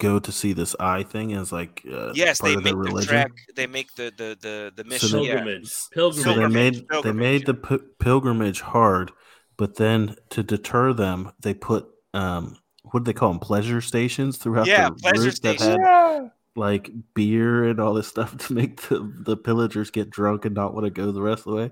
go 0.00 0.18
to 0.18 0.32
see 0.32 0.52
this 0.52 0.74
eye 0.80 1.02
thing 1.04 1.32
as 1.34 1.52
like 1.52 1.82
uh, 1.92 2.12
yes 2.14 2.40
part 2.40 2.50
they 2.52 2.56
of 2.58 2.64
their 2.64 2.74
make 2.76 2.84
the 2.84 2.90
religion. 2.90 3.08
track 3.08 3.30
they 3.54 3.66
make 3.68 3.94
the 3.94 4.12
the 4.16 4.36
the, 4.40 4.72
the 4.74 4.84
mission 4.84 5.20
they- 5.20 5.26
yeah. 5.28 5.34
Pilgrimage. 5.34 5.68
So 5.68 5.88
Pilgrimage. 5.92 6.24
they 6.24 6.32
Pilgrimage, 6.34 6.84
made 6.90 7.02
they 7.04 7.12
made 7.12 7.46
the 7.46 7.54
p- 7.54 7.84
pilgrimage 8.00 8.60
hard, 8.62 9.12
but 9.56 9.76
then 9.76 10.16
to 10.30 10.42
deter 10.42 10.92
them, 10.92 11.30
they 11.40 11.54
put 11.54 11.86
um 12.14 12.56
what 12.82 13.00
do 13.00 13.04
they 13.04 13.12
call 13.12 13.30
them 13.30 13.38
pleasure 13.40 13.80
stations 13.80 14.36
throughout 14.38 14.66
Yeah, 14.66 14.88
the 14.88 14.94
pleasure 14.96 15.22
route 15.24 15.42
that 15.42 15.58
stations. 15.60 15.64
had 15.68 15.78
Yeah. 15.80 16.28
like 16.56 16.90
beer 17.14 17.64
and 17.68 17.78
all 17.78 17.94
this 17.94 18.08
stuff 18.08 18.36
to 18.46 18.52
make 18.54 18.80
the, 18.88 19.12
the 19.24 19.36
pillagers 19.36 19.90
get 19.92 20.10
drunk 20.10 20.44
and 20.46 20.54
not 20.54 20.74
want 20.74 20.86
to 20.86 20.90
go 20.90 21.12
the 21.12 21.22
rest 21.22 21.40
of 21.46 21.52
the 21.52 21.56
way. 21.56 21.70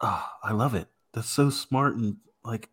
Oh, 0.00 0.26
I 0.42 0.52
love 0.52 0.74
it. 0.74 0.88
That's 1.14 1.28
so 1.30 1.48
smart 1.48 1.94
and 1.96 2.16
like 2.44 2.68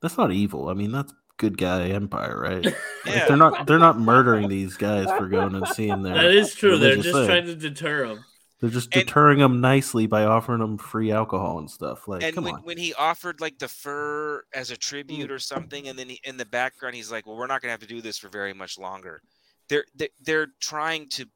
that's 0.00 0.16
not 0.16 0.32
evil. 0.32 0.68
I 0.68 0.74
mean, 0.74 0.92
that's 0.92 1.12
good 1.42 1.58
guy 1.58 1.88
empire, 1.88 2.38
right? 2.40 2.64
Like, 3.04 3.26
they're 3.26 3.36
not 3.36 3.66
they're 3.66 3.80
not 3.80 3.98
murdering 3.98 4.48
these 4.48 4.76
guys 4.76 5.06
for 5.18 5.26
going 5.26 5.56
and 5.56 5.66
seeing 5.66 6.02
their 6.02 6.14
That 6.14 6.26
is 6.26 6.54
true. 6.54 6.78
They're 6.78 6.94
just 6.94 7.08
thing. 7.12 7.26
trying 7.26 7.46
to 7.46 7.56
deter 7.56 8.06
them. 8.06 8.24
They're 8.60 8.70
just 8.70 8.94
And- 8.94 9.04
deterring 9.04 9.40
them 9.40 9.60
nicely 9.60 10.06
by 10.06 10.22
offering 10.22 10.60
them 10.60 10.78
free 10.78 11.10
alcohol 11.10 11.58
and 11.58 11.68
stuff. 11.68 12.06
Like, 12.06 12.22
and 12.22 12.32
come 12.32 12.44
when, 12.44 12.54
on. 12.54 12.60
when 12.62 12.78
he 12.78 12.94
offered 12.94 13.40
like 13.40 13.58
the 13.58 13.66
fur 13.66 14.44
as 14.54 14.70
a 14.70 14.76
tribute 14.76 15.32
or 15.32 15.40
something 15.40 15.88
and 15.88 15.98
then 15.98 16.10
he, 16.10 16.20
in 16.22 16.36
the 16.36 16.44
background 16.46 16.94
he's 16.94 17.10
like 17.10 17.26
well 17.26 17.36
we're 17.36 17.48
not 17.48 17.60
going 17.60 17.70
to 17.70 17.72
have 17.72 17.80
to 17.80 17.92
do 17.92 18.00
this 18.00 18.18
for 18.18 18.28
very 18.28 18.52
much 18.54 18.78
longer 18.78 19.20
they're, 19.68 19.84
they're 19.96 20.08
they're 20.24 20.46
trying 20.60 21.08
to 21.08 21.26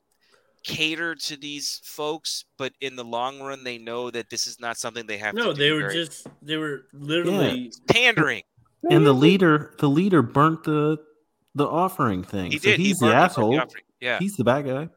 cater 0.62 1.14
to 1.16 1.36
these 1.36 1.80
folks 1.84 2.44
but 2.58 2.72
in 2.80 2.94
the 2.96 3.04
long 3.04 3.40
run 3.40 3.64
they 3.64 3.78
know 3.78 4.10
that 4.10 4.30
this 4.30 4.46
is 4.46 4.58
not 4.60 4.76
something 4.76 5.06
they 5.06 5.18
have 5.18 5.34
No, 5.34 5.48
to 5.48 5.54
do 5.54 5.58
they 5.64 5.70
were 5.72 5.80
very- 5.80 5.94
just 5.94 6.26
they 6.42 6.56
were 6.56 6.82
literally 6.92 7.72
pandering 7.88 8.42
and 8.90 9.06
the 9.06 9.12
leader, 9.12 9.74
the 9.78 9.88
leader 9.88 10.22
burnt 10.22 10.64
the 10.64 10.98
the 11.54 11.66
offering 11.66 12.22
thing. 12.22 12.50
he 12.52 12.58
so 12.58 12.70
did 12.70 12.78
he's 12.80 13.00
he 13.00 13.06
the 13.06 13.12
burned- 13.12 13.12
he 13.12 13.14
burned 13.14 13.24
asshole. 13.24 13.60
offering. 13.60 13.84
yeah 14.00 14.18
He's 14.18 14.36
the 14.36 14.44
bad 14.44 14.66
guy. 14.66 14.88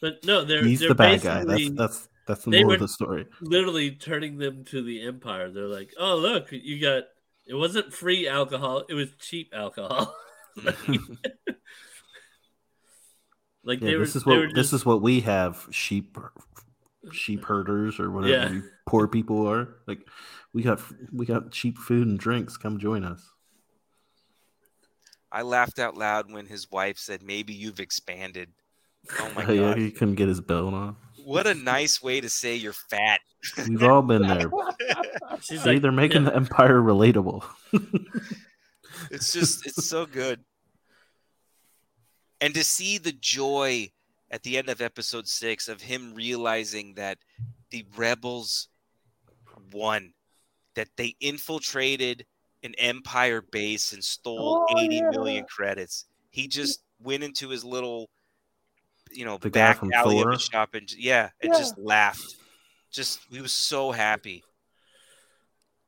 but 0.00 0.24
no, 0.24 0.44
they're 0.44 0.62
He's 0.64 0.80
they're 0.80 0.88
the 0.90 0.94
bad 0.94 1.22
guy. 1.22 1.44
That's 1.44 1.46
basically 1.46 1.76
that's 1.76 2.08
that's 2.26 2.44
the 2.44 2.50
they 2.50 2.62
moral 2.62 2.74
of 2.74 2.80
the 2.80 2.88
story. 2.88 3.26
literally 3.40 3.92
turning 3.92 4.38
them 4.38 4.64
to 4.66 4.82
the 4.82 5.02
empire. 5.02 5.50
They're 5.50 5.66
like, 5.66 5.92
"Oh, 5.98 6.16
look, 6.16 6.48
you 6.52 6.80
got 6.80 7.04
it 7.46 7.54
wasn't 7.54 7.92
free 7.92 8.28
alcohol, 8.28 8.84
it 8.88 8.94
was 8.94 9.08
cheap 9.18 9.52
alcohol." 9.54 10.14
like 13.64 13.80
Yeah, 13.80 13.86
they 13.88 13.96
were 13.96 14.04
this 14.04 14.16
is 14.16 14.24
what 14.26 14.36
were 14.36 14.48
this 14.54 14.72
is 14.72 14.84
what 14.86 15.02
we 15.02 15.20
have 15.20 15.66
sheep 15.70 16.16
sheep 17.12 17.44
herders 17.44 17.98
or 18.00 18.10
whatever 18.10 18.32
Yeah. 18.32 18.50
you 18.52 18.62
poor 18.86 19.08
people 19.08 19.46
are. 19.48 19.76
Like 19.86 20.00
we 20.52 20.62
got 20.62 20.80
we 21.12 21.26
got 21.26 21.52
cheap 21.52 21.78
food 21.78 22.06
and 22.06 22.18
drinks. 22.18 22.56
Come 22.56 22.78
join 22.78 23.04
us. 23.04 23.30
i 25.32 25.42
laughed 25.42 25.78
out 25.78 25.96
loud 25.96 26.30
when 26.32 26.46
his 26.46 26.70
wife 26.70 26.98
said 26.98 27.22
maybe 27.22 27.52
you've 27.54 27.78
expanded 27.80 28.48
oh 29.20 29.30
my 29.36 29.44
Oh, 29.46 29.52
yeah, 29.52 29.60
god 29.70 29.78
he 29.78 29.90
couldn't 29.90 30.16
get 30.16 30.28
his 30.28 30.40
belt 30.40 30.74
on. 30.74 30.96
what 31.24 31.46
a 31.46 31.54
nice 31.54 32.02
way 32.02 32.20
to 32.20 32.28
say 32.28 32.56
you're 32.56 32.72
fat 32.72 33.20
We've 33.68 33.82
all 33.82 34.02
been 34.02 34.20
there. 34.26 34.50
she's 35.40 35.62
See, 35.62 35.70
like, 35.70 35.82
they're 35.82 35.92
making 35.92 36.24
yeah. 36.24 36.30
the 36.30 36.36
empire 36.36 36.78
relatable. 36.80 37.42
it's 39.10 39.32
just 39.32 39.66
it's 39.66 39.86
so 39.88 40.04
good 40.04 40.40
and 42.40 42.52
to 42.54 42.64
see 42.64 42.98
the 42.98 43.12
joy 43.12 43.90
at 44.30 44.42
the 44.42 44.58
end 44.58 44.68
of 44.68 44.80
episode 44.80 45.26
six 45.28 45.68
of 45.68 45.80
him 45.80 46.12
realizing 46.14 46.94
that 46.94 47.18
the 47.70 47.84
rebels 47.96 48.68
won 49.72 50.12
that 50.74 50.88
they 50.96 51.14
infiltrated 51.20 52.24
an 52.62 52.74
empire 52.78 53.42
base 53.52 53.92
and 53.92 54.02
stole 54.04 54.66
Oh, 54.70 54.78
eighty 54.78 55.00
million 55.02 55.44
yeah. 55.44 55.54
credits 55.56 56.06
he 56.30 56.46
just 56.48 56.82
went 57.02 57.22
into 57.24 57.48
his 57.48 57.64
little 57.64 58.10
you 59.10 59.24
know 59.24 59.38
The 59.38 59.50
back 59.50 59.78
from 59.78 59.92
alley 59.92 60.18
of 60.18 60.22
Thor? 60.24 60.32
his 60.32 60.42
shop 60.42 60.74
and 60.74 60.90
yeah 60.92 61.30
and 61.42 61.52
Yeah. 61.52 61.58
just 61.58 61.78
laughed 61.78 62.36
just 62.92 63.20
he 63.30 63.40
was 63.40 63.52
so 63.52 63.92
happy. 63.92 64.42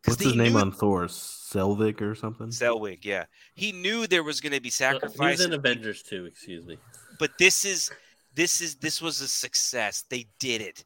What's 0.07 0.23
his 0.23 0.35
name 0.35 0.53
knew- 0.55 0.59
on 0.61 0.73
Thor? 0.73 1.05
Selvig 1.07 2.01
or 2.01 2.15
something? 2.15 2.49
Selvig, 2.49 3.05
yeah. 3.05 3.27
He 3.55 3.71
knew 3.73 4.07
there 4.07 4.23
was 4.25 4.41
going 4.41 4.53
to 4.53 4.61
be 4.61 4.71
sacrifice. 4.71 5.13
He 5.13 5.19
was 5.21 5.39
sacrifice, 5.39 5.45
in 5.47 5.53
Avengers 5.53 6.03
too. 6.03 6.25
Excuse 6.27 6.65
me. 6.67 6.79
but 7.19 7.31
this 7.39 7.65
is 7.65 7.91
this 8.35 8.61
is 8.61 8.77
this 8.77 9.01
was 9.03 9.21
a 9.21 9.29
success. 9.29 10.05
They 10.11 10.27
did 10.41 10.61
it. 10.61 10.85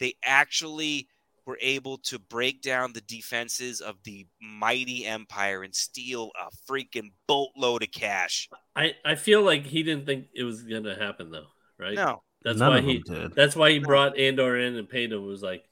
They 0.00 0.14
actually 0.24 1.08
were 1.48 1.58
able 1.60 1.96
to 1.98 2.18
break 2.18 2.62
down 2.62 2.92
the 2.92 3.00
defenses 3.00 3.80
of 3.80 3.96
the 4.04 4.26
mighty 4.40 5.06
empire 5.06 5.62
and 5.62 5.74
steal 5.74 6.30
a 6.40 6.50
freaking 6.70 7.10
boatload 7.26 7.82
of 7.82 7.90
cash. 7.90 8.48
I 8.76 8.94
I 9.04 9.14
feel 9.16 9.42
like 9.42 9.64
he 9.64 9.82
didn't 9.82 10.06
think 10.06 10.26
it 10.34 10.44
was 10.44 10.62
gonna 10.62 10.94
happen 10.96 11.30
though, 11.30 11.46
right? 11.78 11.94
No, 11.94 12.22
that's 12.44 12.58
None 12.58 12.70
why 12.70 12.78
of 12.78 12.84
he 12.84 13.02
them 13.04 13.20
did. 13.22 13.34
that's 13.34 13.56
why 13.56 13.70
he 13.70 13.78
brought 13.78 14.18
Andor 14.18 14.58
in 14.58 14.76
and 14.76 14.88
paid 14.88 15.10
him. 15.12 15.24
Was 15.24 15.42
like, 15.42 15.64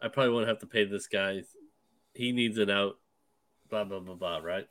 I 0.00 0.08
probably 0.08 0.32
won't 0.32 0.48
have 0.48 0.60
to 0.60 0.66
pay 0.66 0.84
this 0.84 1.08
guy. 1.08 1.42
He 2.14 2.32
needs 2.32 2.56
it 2.56 2.70
out. 2.70 2.94
Blah 3.68 3.84
blah 3.84 4.00
blah 4.00 4.14
blah. 4.14 4.38
Right? 4.38 4.68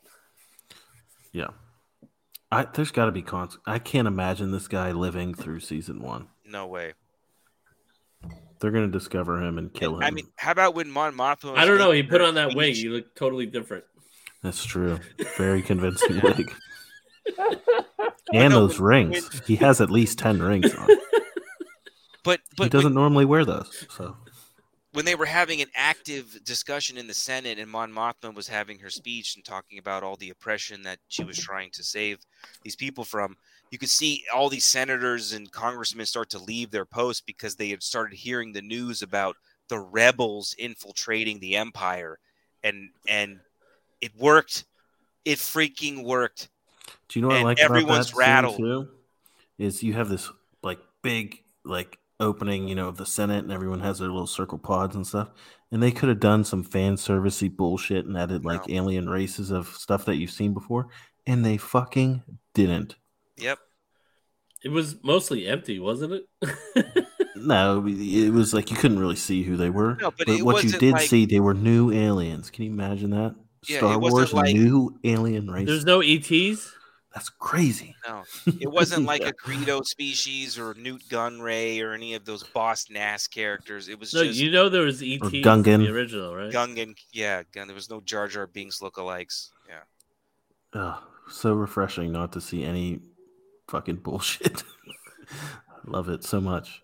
Yeah. 1.33 1.49
I 2.49 2.63
there's 2.63 2.91
got 2.91 3.05
to 3.07 3.11
be 3.11 3.21
cons. 3.21 3.57
I 3.65 3.77
can't 3.79 4.07
imagine 4.07 4.51
this 4.51 4.69
guy 4.69 4.93
living 4.93 5.33
through 5.33 5.59
season 5.59 6.01
one. 6.01 6.29
no 6.45 6.65
way. 6.65 6.93
They're 8.59 8.71
gonna 8.71 8.87
discover 8.87 9.41
him 9.41 9.57
and 9.57 9.73
kill 9.73 9.95
him. 9.97 10.03
I 10.03 10.11
mean, 10.11 10.27
how 10.35 10.51
about 10.51 10.75
when 10.75 10.89
Mon 10.89 11.13
Mothma? 11.13 11.57
I 11.57 11.65
don't 11.65 11.77
know. 11.77 11.91
He 11.91 12.03
put 12.03 12.21
on 12.21 12.35
that 12.35 12.55
wig. 12.55 12.75
speech? 12.75 12.83
He 12.83 12.89
looked 12.89 13.17
totally 13.17 13.45
different. 13.45 13.83
That's 14.41 14.65
true. 14.65 14.99
Very 15.37 15.61
convincing 15.61 16.21
wig. 16.21 16.53
And 18.33 18.51
know, 18.53 18.67
those 18.67 18.77
when- 18.79 19.11
rings. 19.11 19.41
He 19.47 19.55
has 19.57 19.79
at 19.79 19.89
least 19.89 20.19
ten 20.19 20.41
rings 20.41 20.73
on. 20.75 20.87
But 22.23 22.41
he 22.57 22.67
doesn't 22.67 22.93
when, 22.93 22.93
normally 22.93 23.23
wear 23.23 23.45
those. 23.45 23.85
So 23.89 24.17
when 24.91 25.05
they 25.05 25.15
were 25.15 25.25
having 25.25 25.61
an 25.61 25.69
active 25.75 26.43
discussion 26.43 26.97
in 26.97 27.07
the 27.07 27.13
Senate, 27.13 27.57
and 27.57 27.71
Mon 27.71 27.89
Mothma 27.89 28.33
was 28.35 28.49
having 28.49 28.79
her 28.79 28.89
speech 28.89 29.37
and 29.37 29.45
talking 29.45 29.79
about 29.79 30.03
all 30.03 30.17
the 30.17 30.31
oppression 30.31 30.81
that 30.83 30.99
she 31.07 31.23
was 31.23 31.37
trying 31.37 31.69
to 31.71 31.83
save 31.83 32.19
these 32.63 32.75
people 32.75 33.05
from, 33.05 33.37
you 33.71 33.77
could 33.77 33.89
see 33.89 34.23
all 34.33 34.49
these 34.49 34.65
senators 34.65 35.33
and 35.33 35.51
congressmen 35.51 36.05
start 36.05 36.29
to 36.31 36.39
leave 36.39 36.71
their 36.71 36.85
posts 36.85 37.21
because 37.21 37.55
they 37.55 37.69
had 37.69 37.83
started 37.83 38.15
hearing 38.15 38.53
the 38.53 38.61
news 38.61 39.01
about 39.01 39.35
the 39.69 39.79
rebels 39.79 40.55
infiltrating 40.57 41.39
the 41.39 41.55
empire, 41.55 42.19
and 42.63 42.89
and 43.07 43.39
it 44.01 44.11
worked. 44.17 44.65
It 45.25 45.39
freaking 45.39 46.03
worked. 46.03 46.49
do 47.09 47.19
you 47.19 47.21
know 47.21 47.29
what 47.29 47.37
I 47.37 47.43
like 47.43 47.59
everyone's 47.59 48.09
about 48.09 48.19
that 48.19 48.31
rattled. 48.31 48.57
too? 48.57 48.87
Is 49.57 49.83
you 49.83 49.93
have 49.93 50.07
this 50.09 50.31
like 50.63 50.79
big 51.01 51.43
like 51.65 51.97
opening, 52.19 52.67
you 52.67 52.75
know, 52.75 52.87
of 52.87 52.97
the 52.97 53.05
Senate 53.05 53.43
and 53.43 53.51
everyone 53.51 53.79
has 53.81 53.99
their 53.99 54.09
little 54.09 54.27
circle 54.27 54.57
pods 54.57 54.95
and 54.95 55.05
stuff. 55.05 55.29
And 55.71 55.83
they 55.83 55.91
could 55.91 56.09
have 56.09 56.19
done 56.19 56.43
some 56.43 56.63
fan 56.63 56.95
servicey 56.95 57.53
bullshit 57.53 58.05
and 58.05 58.17
added 58.17 58.45
like 58.45 58.67
No. 58.67 58.75
alien 58.75 59.09
races 59.09 59.51
of 59.51 59.67
stuff 59.67 60.05
that 60.05 60.15
you've 60.15 60.31
seen 60.31 60.53
before. 60.53 60.87
And 61.25 61.45
they 61.45 61.57
fucking 61.57 62.23
didn't. 62.53 62.95
Yep. 63.37 63.59
It 64.63 64.69
was 64.69 65.01
mostly 65.03 65.47
empty, 65.47 65.79
wasn't 65.79 66.13
it? 66.41 67.05
No, 67.39 67.85
it 67.87 68.33
was 68.33 68.51
like 68.51 68.71
you 68.71 68.75
couldn't 68.77 68.97
really 68.97 69.15
see 69.15 69.43
who 69.43 69.57
they 69.57 69.69
were. 69.69 69.95
No, 70.01 70.09
but 70.09 70.25
but 70.25 70.41
what 70.41 70.63
you 70.63 70.71
did 70.71 70.93
like- 70.93 71.07
see, 71.07 71.27
they 71.27 71.39
were 71.39 71.53
new 71.53 71.91
aliens. 71.91 72.49
Can 72.49 72.63
you 72.65 72.71
imagine 72.71 73.11
that? 73.11 73.35
Yeah, 73.69 73.77
Star 73.77 73.99
Wars, 73.99 74.33
like- 74.33 74.55
new 74.55 74.99
alien 75.03 75.47
race. 75.49 75.67
There's 75.67 75.85
no 75.85 76.01
ETs. 76.01 76.73
That's 77.13 77.29
crazy. 77.29 77.95
No, 78.07 78.23
it 78.59 78.71
wasn't 78.71 79.05
like 79.11 79.21
Yeah. 79.21 79.27
a 79.29 79.33
Greedo 79.33 79.85
species 79.85 80.57
or 80.57 80.73
Nute 80.73 81.03
Gunray 81.09 81.79
or 81.83 81.93
any 81.93 82.15
of 82.15 82.25
those 82.25 82.41
Boss 82.41 82.89
Nass 82.89 83.27
characters. 83.27 83.87
It 83.87 83.99
was 83.99 84.15
No, 84.15 84.23
just 84.23 84.39
you 84.39 84.49
know 84.49 84.67
there 84.67 84.81
was 84.81 85.03
ETs 85.03 85.21
in 85.31 85.43
Gungan. 85.43 85.85
the 85.85 85.93
original, 85.93 86.35
right? 86.35 86.51
Gungan. 86.51 86.95
Yeah, 87.13 87.43
Gun. 87.53 87.67
There 87.67 87.75
was 87.75 87.89
no 87.91 88.01
Jar 88.01 88.27
Jar 88.27 88.47
Binks 88.47 88.79
lookalikes. 88.79 89.51
Yeah. 89.69 89.81
Oh, 90.73 91.03
so 91.29 91.53
refreshing 91.53 92.11
not 92.11 92.31
to 92.33 92.41
see 92.41 92.63
any 92.63 92.99
fucking 93.67 93.97
bullshit. 93.97 94.63
Love 95.85 96.09
it 96.09 96.23
so 96.23 96.41
much. 96.41 96.81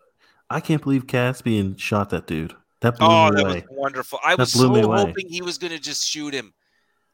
I 0.50 0.60
can't 0.60 0.82
believe 0.82 1.08
Cassian 1.08 1.78
shot 1.78 2.10
that 2.12 2.28
dude. 2.28 2.54
That 2.82 2.98
blew 2.98 3.08
Oh, 3.08 3.30
me 3.30 3.36
that 3.38 3.46
away. 3.46 3.54
was 3.56 3.64
wonderful. 3.72 4.20
I 4.24 4.32
That 4.36 4.40
was 4.40 4.54
so 4.54 4.92
hoping 4.92 5.30
he 5.30 5.42
was 5.42 5.58
gonna 5.58 5.80
just 5.80 6.06
shoot 6.08 6.34
him. 6.34 6.54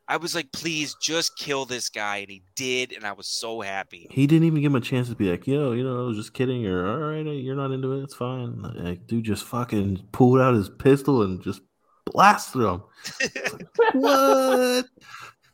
I 0.08 0.18
was 0.18 0.34
like, 0.34 0.52
please 0.52 0.96
just 1.00 1.38
kill 1.38 1.66
this 1.66 1.88
guy, 1.90 2.18
and 2.18 2.30
he 2.32 2.42
did, 2.56 2.94
and 2.94 3.06
I 3.06 3.12
was 3.12 3.28
so 3.28 3.62
happy. 3.62 4.08
He 4.10 4.26
didn't 4.26 4.48
even 4.48 4.60
give 4.62 4.72
him 4.72 4.76
a 4.76 4.82
chance 4.82 5.08
to 5.10 5.16
be 5.16 5.30
like, 5.30 5.46
yo, 5.46 5.74
you 5.74 5.84
know, 5.84 6.00
I 6.04 6.08
was 6.08 6.18
just 6.18 6.34
kidding, 6.34 6.66
or 6.66 6.88
all 6.88 6.98
right, 7.12 7.28
uh, 7.28 7.30
you're 7.32 7.56
not 7.56 7.70
into 7.70 7.94
it, 7.94 8.04
it's 8.04 8.16
fine. 8.16 8.60
Like, 8.60 9.06
dude 9.06 9.24
just 9.26 9.44
fucking 9.46 10.08
pulled 10.12 10.40
out 10.40 10.56
his 10.56 10.68
pistol 10.68 11.22
and 11.22 11.40
just 11.44 11.62
blasted 12.08 12.64
him. 12.64 12.82
What? 13.94 14.86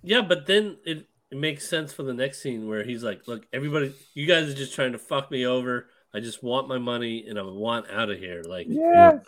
Yeah, 0.03 0.21
but 0.21 0.47
then 0.47 0.77
it, 0.85 1.05
it 1.35 1.39
makes 1.39 1.67
sense 1.67 1.91
for 1.91 2.03
the 2.03 2.13
next 2.13 2.41
scene 2.41 2.67
where 2.67 2.83
he's 2.83 3.03
like, 3.03 3.27
"Look, 3.27 3.45
everybody, 3.51 3.93
you 4.13 4.25
guys 4.25 4.49
are 4.49 4.53
just 4.53 4.73
trying 4.73 4.93
to 4.93 4.97
fuck 4.97 5.29
me 5.29 5.45
over. 5.45 5.89
I 6.13 6.21
just 6.21 6.41
want 6.41 6.69
my 6.69 6.77
money 6.77 7.25
and 7.27 7.37
I 7.37 7.41
want 7.43 7.89
out 7.89 8.09
of 8.09 8.17
here." 8.17 8.41
Like, 8.47 8.67
Yes. 8.69 9.19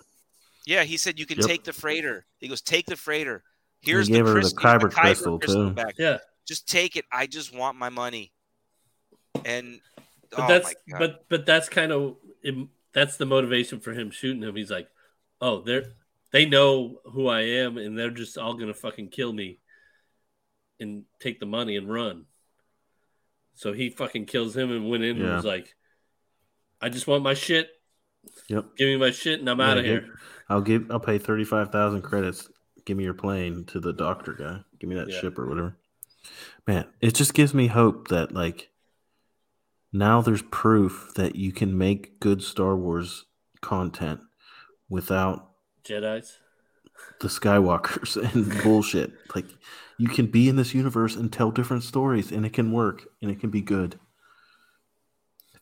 yeah, 0.65 0.83
he 0.83 0.95
said 0.97 1.19
you 1.19 1.25
can 1.25 1.37
Yep. 1.39 1.47
take 1.47 1.63
the 1.65 1.73
freighter. 1.73 2.25
He 2.39 2.47
goes, 2.47 2.61
take 2.61 2.85
the 2.85 2.95
freighter. 2.95 3.43
Here's 3.81 4.07
gave 4.07 4.25
the, 4.25 4.31
her 4.31 4.41
the 4.41 4.51
crystal, 4.55 4.89
Kyber 4.89 5.39
crystal, 5.39 5.39
too. 5.39 5.71
back. 5.71 5.95
yeah, 5.99 6.19
Just 6.47 6.67
take 6.67 6.95
it. 6.95 7.05
I 7.11 7.27
just 7.27 7.53
want 7.53 7.77
my 7.77 7.89
money. 7.89 8.31
And 9.45 9.81
but 10.31 10.39
oh 10.39 10.47
that's 10.47 10.75
but 10.97 11.25
but 11.29 11.45
that's 11.45 11.69
kind 11.69 11.91
of 11.91 12.17
it, 12.41 12.55
that's 12.93 13.17
the 13.17 13.25
motivation 13.25 13.79
for 13.79 13.93
him 13.93 14.11
shooting 14.11 14.41
him. 14.43 14.55
He's 14.55 14.71
like, 14.71 14.89
"Oh, 15.41 15.61
they're 15.61 15.93
they 16.31 16.45
know 16.45 16.99
who 17.05 17.27
I 17.27 17.41
am 17.41 17.77
and 17.77 17.97
they're 17.97 18.09
just 18.09 18.37
all 18.37 18.55
gonna 18.55 18.73
fucking 18.73 19.09
kill 19.09 19.31
me 19.31 19.59
and 20.79 21.03
take 21.19 21.39
the 21.39 21.45
money 21.45 21.75
and 21.75 21.89
run." 21.91 22.25
So 23.55 23.73
he 23.73 23.89
fucking 23.89 24.25
kills 24.25 24.55
him 24.55 24.71
and 24.71 24.89
went 24.89 25.03
in 25.03 25.21
and 25.21 25.35
was 25.35 25.45
like, 25.45 25.75
"I 26.81 26.89
just 26.89 27.07
want 27.07 27.23
my 27.23 27.33
shit. 27.33 27.69
Yep. 28.49 28.75
Give 28.77 28.87
me 28.87 28.97
my 28.97 29.11
shit 29.11 29.39
and 29.39 29.49
I'm 29.49 29.59
Yeah, 29.59 29.71
out 29.71 29.77
of 29.77 29.83
give- 29.85 30.03
here." 30.03 30.19
I'll 30.49 30.61
give 30.61 30.89
I'll 30.91 30.99
pay 30.99 31.17
thirty 31.17 31.43
five 31.43 31.71
thousand 31.71 32.03
credits. 32.03 32.49
Give 32.85 32.95
me 32.95 33.03
your 33.03 33.13
plane 33.13 33.65
to 33.65 33.79
the 33.79 33.91
doctor 33.93 34.33
guy. 34.33 34.61
Give 34.79 34.89
me 34.89 34.95
that 34.95 35.09
Yeah. 35.09 35.19
ship 35.19 35.37
or 35.37 35.47
whatever. 35.47 35.75
Man, 36.65 36.87
it 37.01 37.15
just 37.15 37.33
gives 37.33 37.53
me 37.53 37.67
hope 37.67 38.07
that 38.09 38.31
like 38.31 38.69
now 39.91 40.21
there's 40.21 40.41
proof 40.43 41.11
that 41.15 41.35
you 41.35 41.51
can 41.51 41.77
make 41.77 42.19
good 42.19 42.41
Star 42.43 42.75
Wars 42.77 43.25
content 43.61 44.21
without 44.89 45.51
Jedi's. 45.83 46.37
The 47.21 47.27
Skywalkers 47.27 48.15
and 48.33 48.61
bullshit. 48.63 49.11
Like 49.35 49.45
you 49.97 50.07
can 50.07 50.27
be 50.27 50.47
in 50.49 50.55
this 50.55 50.73
universe 50.73 51.15
and 51.15 51.31
tell 51.31 51.51
different 51.51 51.83
stories 51.83 52.31
and 52.31 52.45
it 52.45 52.53
can 52.53 52.71
work 52.71 53.07
and 53.21 53.31
it 53.31 53.39
can 53.39 53.49
be 53.49 53.61
good. 53.61 53.99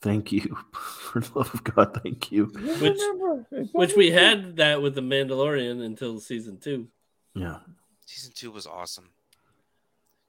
Thank 0.01 0.31
you. 0.31 0.57
For 0.73 1.19
the 1.21 1.31
love 1.33 1.53
of 1.53 1.63
God, 1.63 1.97
thank 2.03 2.31
you. 2.31 2.45
Which- 2.81 3.69
Which 3.73 3.95
we 3.95 4.11
had 4.11 4.57
that 4.57 4.81
with 4.81 4.95
the 4.95 5.01
Mandalorian 5.01 5.83
until 5.83 6.19
season 6.19 6.57
two. 6.57 6.87
Yeah. 7.33 7.59
season 8.05 8.31
two 8.35 8.51
was 8.51 8.67
awesome. 8.67 9.09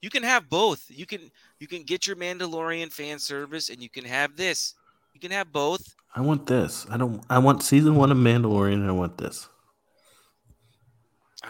You 0.03 0.11
can 0.11 0.23
have 0.23 0.49
both. 0.49 0.85
You 0.89 1.07
can 1.07 1.31
you 1.59 1.67
can 1.67 1.83
get 1.83 2.07
your 2.07 2.17
Mandalorian 2.17 2.93
fan 2.93 3.19
service, 3.19 3.71
and 3.71 3.83
you 3.83 3.89
can 3.89 4.05
have 4.05 4.37
this. 4.37 4.75
You 5.15 5.21
can 5.21 5.31
have 5.33 5.51
both. 5.53 5.95
I 6.15 6.21
want 6.21 6.47
this. 6.47 6.87
I 6.91 6.97
don't 6.97 7.25
I 7.29 7.39
want 7.39 7.63
season 7.63 7.97
one 7.97 8.13
of 8.13 8.19
Mandalorian 8.19 8.75
and 8.75 8.87
I 8.89 8.93
want 8.93 9.19
this. 9.19 9.49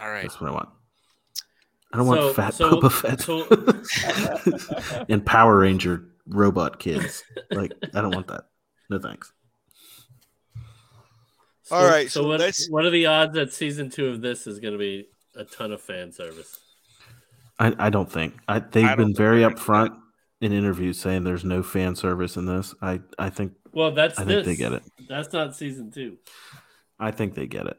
All 0.01 0.09
right. 0.09 0.21
That's 0.23 0.39
what 0.39 0.49
I 0.49 0.53
want. 0.53 0.69
I 1.93 1.97
don't 1.97 2.07
So- 2.07 2.23
want 2.25 2.35
fat 2.35 2.53
so- 2.53 2.79
Boba 2.81 2.91
Fett 3.87 5.05
and 5.09 5.25
Power 5.25 5.59
Ranger 5.59 6.03
robot 6.27 6.79
kids. 6.79 7.23
Like 7.51 7.71
I 7.93 8.01
don't 8.01 8.13
want 8.13 8.27
that. 8.27 8.43
No 8.89 8.99
thanks. 8.99 9.31
So, 11.63 11.75
All 11.75 11.85
right, 11.87 12.09
So, 12.09 12.21
so 12.21 12.27
what, 12.27 12.39
let's- 12.39 12.69
what 12.69 12.85
are 12.85 12.89
the 12.89 13.05
odds 13.07 13.33
that 13.35 13.53
season 13.53 13.89
two 13.89 14.07
of 14.07 14.21
this 14.21 14.47
is 14.47 14.59
going 14.59 14.73
to 14.73 14.77
be 14.77 15.07
a 15.35 15.43
ton 15.43 15.71
of 15.71 15.81
fan 15.81 16.11
service? 16.11 16.59
I, 17.59 17.73
I 17.79 17.89
don't 17.89 18.11
think. 18.11 18.35
I 18.47 18.59
they've 18.59 18.83
I 18.85 18.89
don't 18.89 18.97
been 18.97 19.05
think 19.07 19.17
very 19.17 19.39
they're 19.39 19.49
upfront 19.51 19.97
in 20.41 20.51
interviews 20.53 20.99
saying 20.99 21.23
there's 21.23 21.43
no 21.43 21.63
fan 21.63 21.95
service 21.95 22.37
in 22.37 22.45
this. 22.45 22.75
I 22.81 22.99
I 23.17 23.29
think 23.31 23.53
Well, 23.73 23.91
that's 23.91 24.19
I 24.19 24.23
this. 24.25 24.45
think 24.45 24.57
they 24.57 24.63
get 24.63 24.73
it. 24.73 24.83
That's 25.09 25.33
not 25.33 25.55
season 25.55 25.89
two. 25.91 26.17
I 26.99 27.11
think 27.11 27.33
they 27.33 27.47
get 27.47 27.65
it. 27.65 27.77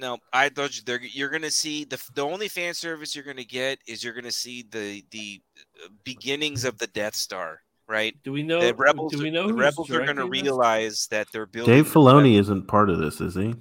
No, 0.00 0.16
I 0.32 0.48
thought 0.48 0.74
you, 0.76 0.82
they're, 0.86 1.00
you're 1.02 1.28
going 1.28 1.42
to 1.42 1.50
see 1.50 1.84
the 1.84 2.02
the 2.14 2.24
only 2.24 2.48
fan 2.48 2.72
service 2.72 3.14
you're 3.14 3.24
going 3.24 3.36
to 3.36 3.44
get 3.44 3.78
is 3.86 4.02
you're 4.02 4.14
going 4.14 4.24
to 4.24 4.32
see 4.32 4.64
the 4.70 5.04
the 5.10 5.40
uh, 5.84 5.88
beginnings 6.04 6.64
of 6.64 6.78
the 6.78 6.86
Death 6.86 7.14
Star, 7.14 7.60
right? 7.86 8.16
Do 8.24 8.32
we 8.32 8.42
know? 8.42 8.60
The 8.60 8.74
rebels, 8.74 9.12
Do 9.12 9.22
we 9.22 9.30
know 9.30 9.48
the 9.48 9.54
rebels 9.54 9.90
are 9.90 9.98
going 9.98 10.06
to 10.06 10.14
directing 10.14 10.30
this? 10.32 10.42
realize 10.42 11.06
that 11.10 11.26
they're 11.32 11.44
building. 11.44 11.74
Dave 11.74 11.92
the 11.92 12.00
Filoni 12.00 12.38
isn't 12.40 12.66
part 12.66 12.88
of 12.88 12.98
this, 12.98 13.20
is 13.20 13.34
he? 13.34 13.54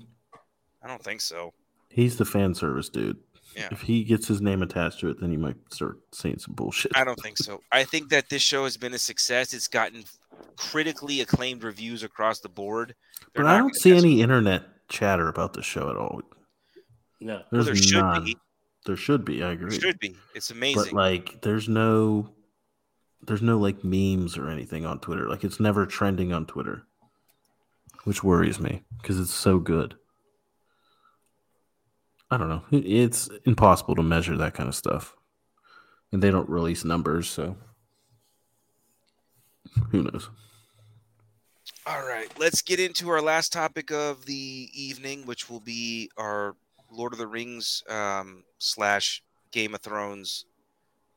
I 0.81 0.87
don't 0.87 1.03
think 1.03 1.19
so. 1.19 1.53
He's 1.89 2.17
the 2.17 2.25
fan 2.25 2.53
service 2.55 2.87
dude. 2.87 3.17
Yeah. 3.55 3.67
If 3.71 3.81
he 3.81 4.05
gets 4.05 4.27
his 4.27 4.39
name 4.41 4.61
attached 4.61 4.99
to 5.01 5.09
it, 5.09 5.19
then 5.19 5.33
you 5.33 5.39
might 5.39 5.57
start 5.73 5.97
seeing 6.13 6.39
some 6.39 6.53
bullshit. 6.53 6.93
I 6.95 7.03
don't 7.03 7.19
think 7.19 7.37
so. 7.37 7.59
I 7.73 7.83
think 7.83 8.09
that 8.09 8.29
this 8.29 8.41
show 8.41 8.63
has 8.63 8.77
been 8.77 8.93
a 8.93 8.99
success. 8.99 9.53
It's 9.53 9.67
gotten 9.67 10.05
critically 10.55 11.19
acclaimed 11.19 11.63
reviews 11.63 12.03
across 12.03 12.39
the 12.39 12.47
board. 12.47 12.95
They're 13.33 13.43
But 13.43 13.49
I 13.49 13.57
don't 13.57 13.75
see 13.75 13.91
mess 13.91 14.03
any 14.03 14.21
internet 14.21 14.63
chatter 14.89 15.27
about 15.27 15.53
the 15.53 15.61
show 15.61 15.89
at 15.89 15.95
all. 15.95 16.21
No. 17.21 17.41
Well, 17.51 17.63
there 17.63 17.75
should 17.75 18.01
none. 18.01 18.25
be. 18.25 18.37
There 18.85 18.95
should 18.95 19.25
be. 19.25 19.43
I 19.43 19.47
There 19.47 19.67
agree. 19.67 19.79
should 19.79 19.99
be. 19.99 20.15
It's 20.35 20.51
amazing. 20.51 20.75
but 20.75 20.91
amazing. 20.91 20.95
like, 20.97 21.41
there's 21.41 21.67
no, 21.67 22.29
there's 23.21 23.41
no 23.41 23.57
like 23.57 23.83
memes 23.83 24.37
or 24.37 24.49
anything 24.49 24.85
on 24.85 24.99
Twitter. 24.99 25.27
Like, 25.29 25.43
it's 25.43 25.59
never 25.59 25.85
trending 25.85 26.31
on 26.33 26.45
Twitter, 26.45 26.83
which 28.05 28.23
worries 28.23 28.59
me 28.59 28.83
because 29.01 29.19
it's 29.19 29.33
so 29.33 29.59
good. 29.59 29.95
I 32.31 32.37
don't 32.37 32.49
know. 32.49 32.63
It's 32.71 33.27
impossible 33.45 33.95
to 33.95 34.03
measure 34.03 34.37
that 34.37 34.53
kind 34.53 34.69
of 34.69 34.75
stuff, 34.75 35.15
and 36.11 36.21
they 36.21 36.29
don't 36.31 36.47
release 36.47 36.85
numbers, 36.85 37.27
so 37.27 37.57
who 39.91 40.03
knows? 40.03 40.29
All 41.85 42.05
right, 42.05 42.27
let's 42.37 42.61
get 42.61 42.79
into 42.79 43.09
our 43.09 43.21
last 43.21 43.51
topic 43.51 43.91
of 43.91 44.25
the 44.25 44.69
evening, 44.73 45.25
which 45.25 45.49
will 45.49 45.59
be 45.61 46.09
our 46.17 46.55
Lord 46.91 47.13
of 47.13 47.19
the 47.19 47.27
Rings 47.27 47.83
um, 47.89 48.43
slash 48.59 49.23
Game 49.51 49.73
of 49.73 49.81
Thrones 49.81 50.45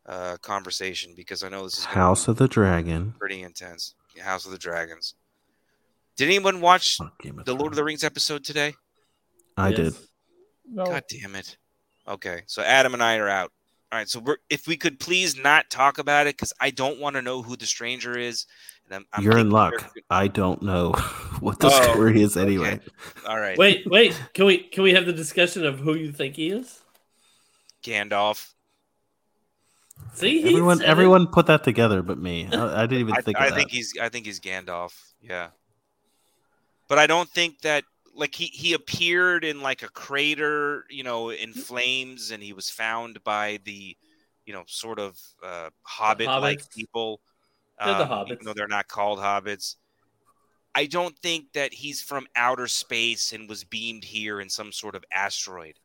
uh, 0.07 0.37
conversation 0.41 1.13
because 1.17 1.43
I 1.45 1.49
know 1.49 1.65
this 1.65 1.79
is 1.79 1.85
House 1.85 2.27
of 2.29 2.37
the 2.37 2.49
Dragon. 2.49 3.15
pretty 3.19 3.43
intense. 3.43 3.95
House 4.21 4.47
of 4.47 4.53
the 4.53 4.59
Dragons. 4.59 5.15
Did 6.17 6.27
anyone 6.29 6.61
watch 6.61 6.97
Fuck 6.97 7.21
Game 7.23 7.39
of 7.39 7.45
the 7.45 7.55
Lord 7.55 7.73
of 7.73 7.77
the 7.77 7.85
Rings 7.85 8.05
episode 8.05 8.45
today? 8.45 8.75
I 9.57 9.71
Yes. 9.71 9.77
did. 9.79 9.95
No, 10.71 10.87
God 10.87 11.05
damn 11.09 11.35
it. 11.35 11.57
Okay, 12.09 12.43
so 12.47 12.63
Adam 12.63 12.95
and 12.95 13.03
I 13.03 13.17
are 13.17 13.29
out. 13.29 13.53
All 13.93 13.99
right, 13.99 14.09
so 14.09 14.21
we're, 14.21 14.39
if 14.49 14.67
we 14.67 14.79
could 14.79 14.99
please 14.99 15.37
not 15.37 15.69
talk 15.69 15.99
about 15.99 16.27
it 16.27 16.35
because 16.37 16.55
I 16.59 16.71
don't 16.71 16.99
want 16.99 17.15
to 17.17 17.21
know 17.23 17.43
who 17.43 17.57
the 17.57 17.67
stranger 17.67 18.17
is. 18.19 18.47
And 18.87 18.95
I'm, 18.95 19.07
I'm 19.13 19.23
You're 19.23 19.37
in 19.37 19.51
luck. 19.51 19.75
they're- 19.95 20.03
I 20.09 20.29
don't 20.29 20.63
know 20.63 20.93
what 21.41 21.61
the 21.61 21.67
Oh, 21.67 21.83
story 21.93 22.23
is 22.23 22.37
okay. 22.39 22.47
anyway. 22.47 22.81
All 23.27 23.39
right, 23.39 23.59
Wait, 23.59 23.87
wait. 23.87 24.19
Can 24.33 24.47
we 24.47 24.59
can 24.59 24.83
we 24.83 24.95
have 24.95 25.05
the 25.05 25.13
discussion 25.13 25.67
of 25.67 25.79
who 25.79 25.95
you 25.95 26.11
think 26.11 26.37
he 26.37 26.49
is? 26.49 26.81
Gandalf. 27.85 28.53
See, 30.15 30.41
he 30.41 30.49
Everyone, 30.49 30.79
said 30.79 30.87
it. 30.87 30.91
everyone 30.91 31.27
put 31.27 31.47
that 31.47 31.63
together, 31.63 32.01
but 32.03 32.17
me. 32.17 32.49
I, 32.53 32.83
I 32.85 32.87
didn't 32.87 33.09
even 33.11 33.23
think 33.23 33.37
I 33.39 33.47
of 33.49 33.51
that. 33.51 33.59
think 33.59 33.71
he's 33.71 33.93
I 34.01 34.09
think 34.09 34.25
he's 34.25 34.41
Gandalf. 34.41 34.93
Yeah, 35.21 35.49
but 36.89 36.99
I 36.99 37.07
don't 37.07 37.29
think 37.29 37.61
that 37.61 37.85
like 38.15 38.35
he 38.35 38.47
he 38.47 38.75
appeared 38.75 39.45
in 39.45 39.61
like 39.61 39.83
a 39.83 39.89
crater, 39.89 40.85
you 40.91 41.03
know, 41.03 41.31
in 41.31 41.53
flames, 41.53 42.31
and 42.31 42.43
he 42.43 42.53
was 42.53 42.71
found 42.71 43.23
by 43.25 43.59
the, 43.65 43.97
you 44.45 44.53
know, 44.53 44.65
sort 44.67 44.99
of 44.99 45.19
uh, 45.43 45.71
hobbit-like 45.83 46.71
people. 46.71 47.21
They're 47.79 47.95
the 47.95 48.13
um, 48.13 48.27
even 48.27 48.39
hobbits. 48.39 48.45
though 48.45 48.53
they're 48.55 48.69
not 48.69 48.89
called 48.89 49.19
hobbits. 49.19 49.77
I 50.75 50.87
don't 50.87 51.17
think 51.19 51.53
that 51.53 51.75
he's 51.75 52.01
from 52.01 52.27
outer 52.35 52.67
space 52.67 53.33
and 53.33 53.49
was 53.49 53.65
beamed 53.65 54.05
here 54.05 54.41
in 54.41 54.49
some 54.49 54.73
sort 54.73 54.95
of 54.95 55.05
asteroid. 55.13 55.79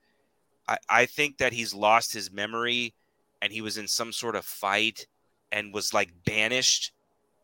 I, 0.67 0.78
I 0.89 1.05
think 1.05 1.38
that 1.39 1.53
he's 1.53 1.73
lost 1.73 2.13
his 2.13 2.32
memory 2.32 2.93
and 3.41 3.51
he 3.51 3.61
was 3.61 3.78
in 3.78 3.88
some 3.88 4.13
sort 4.13 4.36
of 4.36 4.45
fight 4.45 5.07
and 5.51 5.73
was 5.73 5.93
like 5.93 6.11
banished 6.25 6.93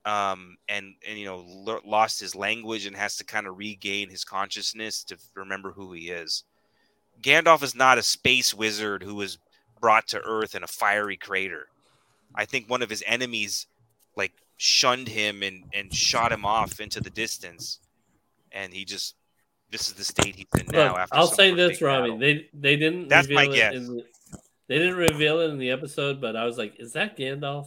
um, 0.06 0.58
and, 0.68 0.96
and, 1.08 1.18
you 1.18 1.26
know, 1.26 1.46
lo- 1.48 1.82
lost 1.86 2.20
his 2.20 2.36
language 2.36 2.86
and 2.86 2.96
has 2.96 3.16
to 3.18 3.24
kind 3.24 3.48
of 3.48 3.58
regain 3.58 4.10
his 4.10 4.24
consciousness 4.24 5.04
to 5.06 5.18
remember 5.36 5.72
who 5.72 5.94
he 5.94 6.10
is. 6.10 6.44
Gandalf 7.22 7.64
is 7.64 7.76
not 7.76 7.98
a 7.98 8.04
space 8.04 8.54
wizard 8.54 9.04
who 9.04 9.16
was 9.16 9.38
brought 9.80 10.08
to 10.10 10.22
Earth 10.22 10.56
in 10.56 10.64
a 10.64 10.68
fiery 10.68 11.18
crater. 11.18 11.68
I 12.36 12.46
think 12.46 12.70
one 12.70 12.82
of 12.82 12.90
his 12.90 13.04
enemies 13.06 13.68
like 14.16 14.34
shunned 14.58 15.08
him 15.08 15.44
and 15.44 15.64
and 15.74 15.94
shot 15.94 16.32
him 16.32 16.46
off 16.46 16.80
into 16.80 17.02
the 17.02 17.10
distance 17.10 17.80
and 18.54 18.74
he 18.74 18.86
just 18.86 19.16
this 19.72 19.88
is 19.88 19.94
the 19.94 20.04
state 20.04 20.36
he's 20.36 20.46
in 20.60 20.68
now 20.68 20.90
Look, 20.90 21.00
after 21.00 21.16
I'll 21.16 21.28
say 21.28 21.54
this, 21.54 21.82
Robbie. 21.82 22.12
Battle. 22.12 22.18
They 22.20 22.48
they 22.54 22.76
didn't. 22.76 23.10
That's 23.10 23.30
my 23.30 23.48
guess. 23.48 23.74
The, 23.74 24.04
they 24.68 24.78
didn't 24.78 24.96
reveal 24.96 25.40
it 25.40 25.50
in 25.50 25.58
the 25.58 25.72
episode, 25.72 26.22
but 26.22 26.36
I 26.36 26.46
was 26.46 26.58
like, 26.58 26.80
"Is 26.80 26.94
that 26.94 27.18
Gandalf?" 27.18 27.66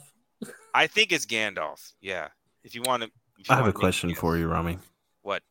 I 0.77 0.87
think 0.87 1.13
it's 1.13 1.27
gandalf 1.27 1.93
yeah 2.01 2.29
if 2.63 2.75
you 2.75 2.83
want 2.83 3.03
to 3.03 3.11
I 3.49 3.57
have 3.57 3.67
a 3.67 3.73
question 3.73 4.15
for 4.15 4.37
you, 4.37 4.49
Rami. 4.49 4.79
What? 5.23 5.43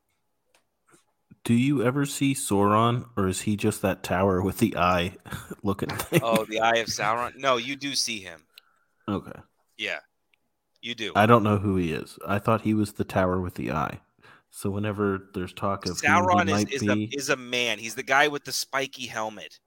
Do 1.44 1.54
you 1.54 1.84
ever 1.84 2.06
see 2.06 2.34
Sauron, 2.34 3.08
or 3.16 3.28
is 3.28 3.42
he 3.42 3.56
just 3.56 3.82
that 3.84 4.04
tower 4.04 4.42
with 4.42 4.58
the 4.58 4.76
eye 4.76 5.16
looking 5.64 5.90
thing? 5.90 6.22
oh 6.24 6.46
the 6.46 6.60
eye 6.60 6.78
of 6.78 6.88
sauron 6.88 7.38
no 7.38 7.58
you 7.58 7.76
do 7.76 7.96
see 7.96 8.20
him 8.20 8.42
okay. 9.08 9.40
yeah 9.78 10.00
you 10.82 10.96
do 10.96 11.12
I 11.16 11.26
don't 11.26 11.44
know 11.44 11.58
who 11.58 11.76
he 11.78 11.92
is. 11.92 12.18
I 12.28 12.40
thought 12.40 12.62
he 12.62 12.74
was 12.74 12.94
the 12.94 13.04
tower 13.04 13.40
with 13.40 13.56
the 13.56 13.72
eye. 13.72 14.00
So 14.50 14.70
whenever 14.70 15.30
there's 15.34 15.54
talk 15.54 15.86
of 15.86 15.98
sauron 15.98 16.50
is, 16.50 16.82
is, 16.82 16.88
a, 16.88 16.98
is 17.16 17.30
a 17.30 17.36
man 17.36 17.78
he's 17.78 17.96
the 17.96 18.04
guy 18.04 18.28
with 18.28 18.44
the 18.46 18.52
spiky 18.52 19.06
helmet 19.06 19.60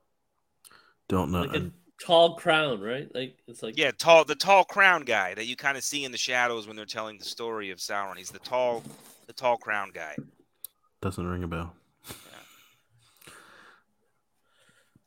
don't 1.08 1.32
know. 1.32 1.42
Like 1.42 1.56
a 1.56 1.70
tall 2.00 2.36
crown, 2.36 2.80
right? 2.80 3.12
Like 3.14 3.36
it's 3.46 3.62
like 3.62 3.76
yeah 3.76 3.90
tall 3.90 4.24
the 4.24 4.34
tall 4.34 4.64
crown 4.64 5.02
guy 5.04 5.34
that 5.34 5.46
you 5.46 5.56
kind 5.56 5.76
of 5.76 5.84
see 5.84 6.04
in 6.04 6.12
the 6.12 6.18
shadows 6.18 6.66
when 6.66 6.76
they're 6.76 6.84
telling 6.84 7.18
the 7.18 7.24
story 7.24 7.70
of 7.70 7.78
sauron 7.78 8.16
he's 8.16 8.30
the 8.30 8.38
tall 8.38 8.82
the 9.26 9.32
tall 9.32 9.56
crown 9.56 9.90
guy 9.92 10.14
Doesn't 11.00 11.26
ring 11.26 11.42
a 11.44 11.48
bell. 11.48 11.74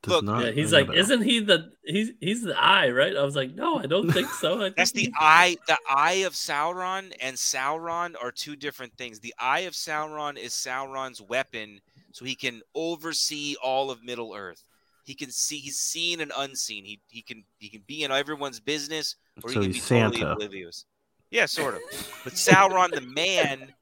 Does 0.04 0.14
Look, 0.14 0.26
not 0.26 0.46
Yeah, 0.46 0.52
he's 0.52 0.74
like, 0.74 0.92
isn't 0.92 1.22
he 1.22 1.42
the 1.42 1.74
he's 1.86 2.12
he's 2.20 2.42
the 2.42 2.60
eye, 2.60 2.90
right? 2.90 3.16
I 3.16 3.24
was 3.24 3.36
like, 3.36 3.54
no, 3.54 3.78
I 3.78 3.86
don't 3.86 4.12
think 4.12 4.30
so. 4.30 4.56
I 4.56 4.64
think 4.64 4.78
That's 4.78 4.92
the 4.94 5.14
eye. 5.20 5.58
The 5.68 5.78
eye 5.88 6.24
of 6.26 6.34
Sauron 6.34 7.12
and 7.22 7.36
Sauron 7.36 8.16
are 8.20 8.32
two 8.32 8.56
different 8.56 8.94
things. 8.98 9.20
The 9.20 9.36
eye 9.38 9.62
of 9.62 9.74
Sauron 9.74 10.40
is 10.40 10.54
Sauron's 10.54 11.22
weapon, 11.22 11.82
so 12.14 12.26
he 12.26 12.34
can 12.34 12.62
oversee 12.74 13.56
all 13.64 13.92
of 13.92 14.04
Middle 14.04 14.34
Earth. 14.34 14.64
He 15.04 15.16
can 15.16 15.32
see. 15.32 15.58
He's 15.58 15.80
seen 15.80 16.22
and 16.22 16.32
unseen. 16.38 16.86
He 16.86 17.02
he 17.08 17.22
can 17.22 17.44
he 17.58 17.70
can 17.70 17.82
be 17.88 18.04
in 18.04 18.12
everyone's 18.12 18.60
business, 18.60 19.16
or 19.44 19.50
he 19.50 19.56
So 19.56 19.62
can 19.62 19.70
be 19.72 19.74
he's 19.78 19.88
totally 19.90 20.18
Santa. 20.20 20.32
oblivious. 20.34 20.86
Yeah, 21.32 21.46
sort 21.46 21.76
of. 21.76 21.82
But 22.24 22.34
Sauron, 22.46 22.92
the 22.92 23.02
man, 23.02 23.74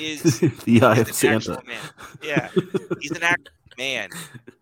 is 0.00 0.40
the 0.64 0.82
eye 0.82 0.92
is 0.94 1.00
of 1.00 1.08
an 1.08 1.12
Santa. 1.14 1.52
actual 1.52 1.66
man. 1.66 1.80
Yeah, 2.22 2.48
he's 3.00 3.10
an 3.12 3.22
actual 3.22 3.52
man. 3.78 4.08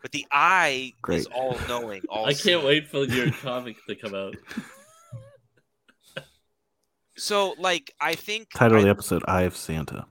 But 0.03 0.11
the 0.13 0.27
eye 0.33 0.93
is 1.09 1.27
all 1.27 1.57
knowing. 1.69 2.03
All 2.09 2.27
I 2.27 2.35
can't 2.35 2.65
wait 2.65 2.89
for 2.89 3.05
your 3.05 3.31
comic 3.31 3.77
to 3.87 3.95
come 3.95 4.15
out. 4.15 4.35
So, 7.17 7.55
like, 7.59 7.93
I 8.01 8.15
think 8.15 8.49
Title 8.55 8.77
I 8.79 8.81
of 8.81 8.85
the 8.85 8.91
episode: 8.91 9.23
Eye 9.29 9.43
of 9.43 9.57
Santa. 9.57 10.07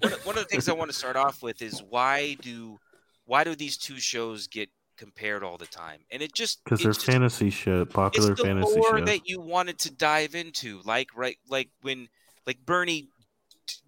one 0.00 0.12
one 0.24 0.38
of 0.38 0.44
the 0.44 0.48
things 0.48 0.68
I 0.68 0.72
want 0.72 0.90
to 0.90 0.96
start 0.96 1.14
off 1.16 1.42
with 1.42 1.60
is 1.62 1.82
why 1.88 2.36
do 2.40 2.78
why 3.26 3.44
do 3.44 3.54
these 3.54 3.76
two 3.76 4.00
shows 4.00 4.46
get 4.46 4.70
compared 4.98 5.42
all 5.42 5.56
the 5.56 5.66
time? 5.66 6.00
And 6.10 6.20
it 6.22 6.34
just 6.34 6.62
Because 6.64 6.80
they're 6.80 6.92
just- 6.92 7.06
fantasy 7.06 7.48
show, 7.48 7.84
popular 7.86 8.32
it's 8.32 8.40
the 8.42 8.46
fantasy 8.46 8.78
lore 8.78 9.00
that 9.00 9.26
you 9.26 9.40
wanted 9.40 9.78
to 9.80 9.90
dive 9.90 10.34
into, 10.34 10.82
like 10.84 11.08
right, 11.16 11.38
like 11.48 11.70
when 11.80 12.08
like 12.46 12.58
Bernie, 12.66 13.08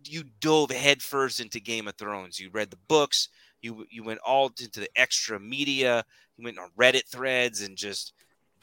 you 0.05 0.25
dove 0.41 0.71
headfirst 0.71 1.41
into 1.41 1.61
Game 1.61 1.89
of 1.89 1.97
Thrones. 1.97 2.39
You 2.39 2.51
read 2.51 2.71
the 2.71 2.79
books. 2.89 3.29
You 3.61 3.87
you 3.91 4.03
went 4.03 4.21
all 4.21 4.47
into 4.61 4.81
the 4.81 4.89
extra 4.97 5.39
media. 5.39 6.05
You 6.37 6.45
went 6.45 6.59
on 6.59 6.71
Reddit 6.79 7.07
threads 7.07 7.61
and 7.61 7.77
just 7.77 8.13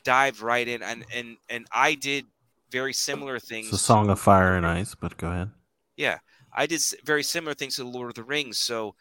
dived 0.03 0.39
right 0.39 0.67
in. 0.67 0.81
And 0.81 1.05
and 1.13 1.37
and 1.49 1.67
I 1.71 1.93
did 1.95 2.25
very 2.71 2.93
similar 2.93 3.39
things. 3.39 3.67
It's 3.67 3.75
a 3.81 3.85
song 3.85 4.09
of 4.09 4.19
fire 4.19 4.55
and 4.55 4.65
ice. 4.65 4.95
But 4.95 5.17
go 5.17 5.29
ahead. 5.31 5.51
Yeah, 5.95 6.19
I 6.53 6.65
did 6.65 6.81
very 7.03 7.23
similar 7.23 7.53
things 7.53 7.75
to 7.75 7.83
the 7.83 7.89
Lord 7.89 8.09
of 8.09 8.15
the 8.15 8.23
Rings. 8.23 8.57
So 8.59 8.95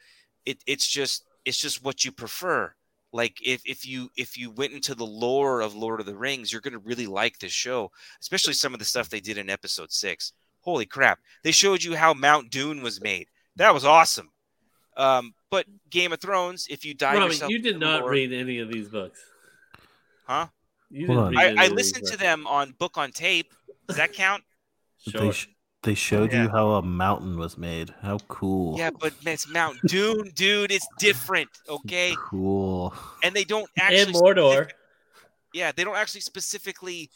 it 0.44 0.58
it's 0.66 0.86
just 0.86 1.24
it's 1.44 1.58
just 1.58 1.84
what 1.84 2.04
you 2.04 2.12
prefer. 2.12 2.74
Like 3.16 3.38
if 3.42 3.62
if 3.64 3.86
you 3.86 4.10
if 4.14 4.36
you 4.36 4.50
went 4.50 4.74
into 4.74 4.94
the 4.94 5.06
lore 5.06 5.62
of 5.62 5.74
Lord 5.74 6.00
of 6.00 6.06
the 6.06 6.14
Rings, 6.14 6.52
you're 6.52 6.60
gonna 6.60 6.78
really 6.78 7.06
like 7.06 7.38
this 7.38 7.50
show, 7.52 7.90
especially 8.20 8.52
some 8.52 8.74
of 8.74 8.78
the 8.78 8.84
stuff 8.84 9.08
they 9.08 9.20
did 9.20 9.38
in 9.38 9.48
Episode 9.48 9.90
Six. 9.90 10.34
Holy 10.60 10.84
crap! 10.84 11.18
They 11.42 11.50
showed 11.52 11.82
you 11.82 11.96
how 11.96 12.12
Mount 12.12 12.50
Doom 12.50 12.82
was 12.82 13.00
made. 13.00 13.28
That 13.56 13.72
was 13.72 13.86
awesome. 13.86 14.30
Um, 14.98 15.32
but 15.50 15.64
Game 15.88 16.12
of 16.12 16.20
Thrones, 16.20 16.66
if 16.68 16.84
you 16.84 16.92
dive 16.92 17.14
Rami, 17.16 17.28
yourself 17.28 17.50
you 17.50 17.58
did 17.60 17.80
not 17.80 18.02
lore- 18.02 18.10
read 18.10 18.32
any 18.34 18.58
of 18.58 18.70
these 18.70 18.88
books. 18.88 19.18
Huh? 20.26 20.48
You 20.90 21.06
didn't 21.06 21.18
on. 21.18 21.34
read 21.34 21.46
any 21.48 21.58
I, 21.58 21.62
I 21.62 21.64
of 21.64 21.70
these 21.70 21.76
listened 21.76 22.06
to 22.06 22.12
books. 22.12 22.22
them 22.22 22.46
on 22.46 22.72
book 22.78 22.98
on 22.98 23.12
tape. 23.12 23.54
Does 23.88 23.96
that 23.96 24.12
count? 24.12 24.42
They 25.10 25.30
sh- 25.32 25.48
they 25.86 25.94
showed 25.94 26.32
Yeah. 26.32 26.42
you 26.44 26.48
how 26.50 26.72
a 26.72 26.82
mountain 26.82 27.38
was 27.38 27.56
made. 27.56 27.94
How 28.02 28.18
cool. 28.28 28.76
Yeah, 28.78 28.90
but 28.90 29.14
it's 29.24 29.48
Mount 29.48 29.78
Doom, 29.86 30.30
dude. 30.34 30.70
It's 30.70 30.86
different, 30.98 31.48
okay? 31.68 32.14
Cool. 32.18 32.92
And 33.22 33.34
they 33.34 33.44
don't 33.44 33.70
actually 33.78 34.00
and 34.02 34.14
Mordor. 34.14 34.52
specific- 34.52 34.76
yeah, 35.54 35.72
they 35.72 35.84
don't 35.84 35.96
actually 35.96 36.20
specifically 36.20 37.10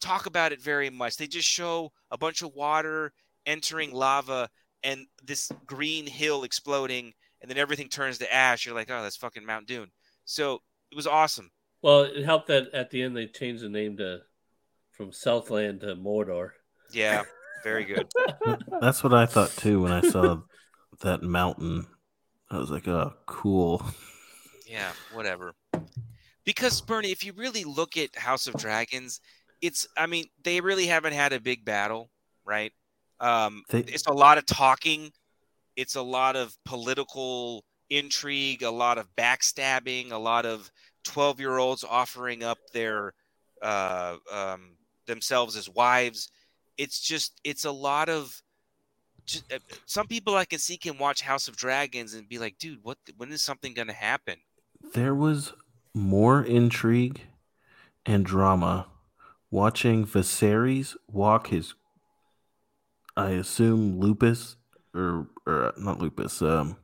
talk 0.00 0.26
about 0.26 0.52
it 0.52 0.60
very 0.60 0.90
much. 0.90 1.16
They 1.16 1.26
just 1.26 1.48
show 1.48 1.92
a 2.10 2.18
bunch 2.18 2.42
of 2.42 2.52
water 2.54 3.12
entering 3.46 3.92
lava 3.92 4.50
and 4.82 5.06
this 5.22 5.50
green 5.64 6.06
hill 6.06 6.44
exploding, 6.44 7.14
and 7.40 7.50
then 7.50 7.56
everything 7.56 7.88
turns 7.88 8.18
to 8.18 8.32
ash. 8.34 8.66
You're 8.66 8.74
like, 8.74 8.90
oh, 8.90 9.02
that's 9.02 9.16
fucking 9.16 9.46
Mount 9.46 9.66
Doom. 9.66 9.90
So 10.26 10.60
it 10.90 10.96
was 10.96 11.06
awesome. 11.06 11.50
Well, 11.80 12.02
it 12.02 12.24
helped 12.24 12.48
that 12.48 12.74
at 12.74 12.90
the 12.90 13.02
end 13.02 13.16
they 13.16 13.26
changed 13.26 13.62
the 13.62 13.68
name 13.68 13.96
to 13.98 14.22
from 14.90 15.12
Southland 15.12 15.80
to 15.82 15.94
Mordor. 15.96 16.50
Yeah, 16.90 17.22
very 17.66 17.84
good. 17.92 18.06
That's 18.80 19.02
what 19.02 19.12
I 19.12 19.26
thought 19.26 19.50
too 19.56 19.82
when 19.82 19.92
I 19.92 20.00
saw 20.02 20.40
that 21.00 21.22
mountain. 21.22 21.86
I 22.50 22.58
was 22.58 22.70
like, 22.70 22.86
oh, 22.86 23.12
cool. 23.26 23.82
Yeah, 24.66 24.92
whatever. 25.12 25.52
Because 26.44 26.80
Bernie, 26.80 27.10
if 27.10 27.24
you 27.24 27.32
really 27.32 27.64
look 27.64 27.96
at 27.96 28.14
House 28.16 28.46
of 28.46 28.54
Dragons, 28.54 29.20
it's 29.60 29.88
I 29.96 30.06
mean, 30.06 30.26
they 30.44 30.60
really 30.60 30.86
haven't 30.86 31.12
had 31.14 31.32
a 31.32 31.40
big 31.40 31.64
battle, 31.64 32.10
right? 32.44 32.72
Um 33.20 33.64
They- 33.68 33.80
it's 33.80 34.06
a 34.06 34.12
lot 34.12 34.38
of 34.38 34.46
talking. 34.46 35.10
It's 35.74 35.96
a 35.96 36.02
lot 36.02 36.36
of 36.36 36.56
political 36.64 37.64
intrigue, 37.90 38.62
a 38.62 38.70
lot 38.70 38.98
of 38.98 39.06
backstabbing, 39.16 40.10
a 40.12 40.18
lot 40.18 40.46
of 40.46 40.70
12-year-olds 41.04 41.84
offering 41.84 42.42
up 42.44 42.58
their 42.72 43.12
uh 43.62 44.16
um 44.32 44.76
themselves 45.06 45.56
as 45.56 45.68
wives. 45.68 46.30
It's 46.78 47.00
just 47.00 47.40
it's 47.44 47.64
a 47.64 47.70
lot 47.70 48.08
of 48.08 48.42
just, 49.24 49.52
uh, 49.52 49.58
some 49.86 50.06
people 50.06 50.36
I 50.36 50.44
can 50.44 50.58
see 50.58 50.76
can 50.76 50.98
watch 50.98 51.20
House 51.22 51.48
of 51.48 51.56
Dragons 51.56 52.14
and 52.14 52.28
be 52.28 52.38
like, 52.38 52.58
dude, 52.58 52.80
what? 52.82 52.98
When 53.16 53.32
is 53.32 53.42
something 53.42 53.74
going 53.74 53.88
to 53.88 53.94
happen? 53.94 54.36
There 54.94 55.14
was 55.14 55.52
more 55.94 56.42
intrigue 56.42 57.22
and 58.04 58.24
drama 58.24 58.86
watching 59.50 60.06
Viserys 60.06 60.94
walk 61.08 61.48
his, 61.48 61.74
I 63.16 63.30
assume, 63.30 63.98
lupus 63.98 64.56
or 64.94 65.28
or 65.46 65.66
uh, 65.66 65.72
not 65.76 66.00
lupus. 66.00 66.40
Um, 66.42 66.76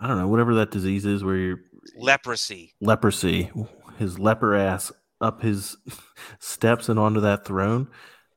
I 0.00 0.08
don't 0.08 0.18
know, 0.18 0.28
whatever 0.28 0.54
that 0.54 0.70
disease 0.70 1.04
is, 1.04 1.22
where 1.22 1.36
you're 1.36 1.60
Leprosy. 1.96 2.74
leprosy, 2.80 3.50
his 3.98 4.18
leper 4.18 4.54
ass 4.54 4.92
up 5.20 5.42
his 5.42 5.76
steps 6.38 6.88
and 6.88 6.98
onto 6.98 7.20
that 7.20 7.44
throne. 7.44 7.88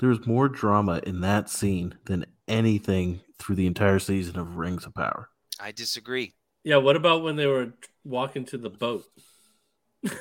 There's 0.04 0.28
more 0.28 0.50
drama 0.50 1.00
in 1.08 1.22
that 1.22 1.50
scene 1.50 1.96
than 2.08 2.26
anything 2.46 3.22
through 3.40 3.56
the 3.56 3.66
entire 3.66 4.00
season 4.00 4.38
of 4.38 4.58
Rings 4.58 4.86
of 4.86 4.94
Power. 4.94 5.30
I 5.62 5.72
disagree. 5.72 6.34
Yeah, 6.66 6.76
what 6.76 6.98
about 6.98 7.24
when 7.24 7.38
they 7.38 7.48
were 7.48 7.72
walking 8.04 8.44
to 8.48 8.58
the 8.58 8.70
boat? 8.70 9.06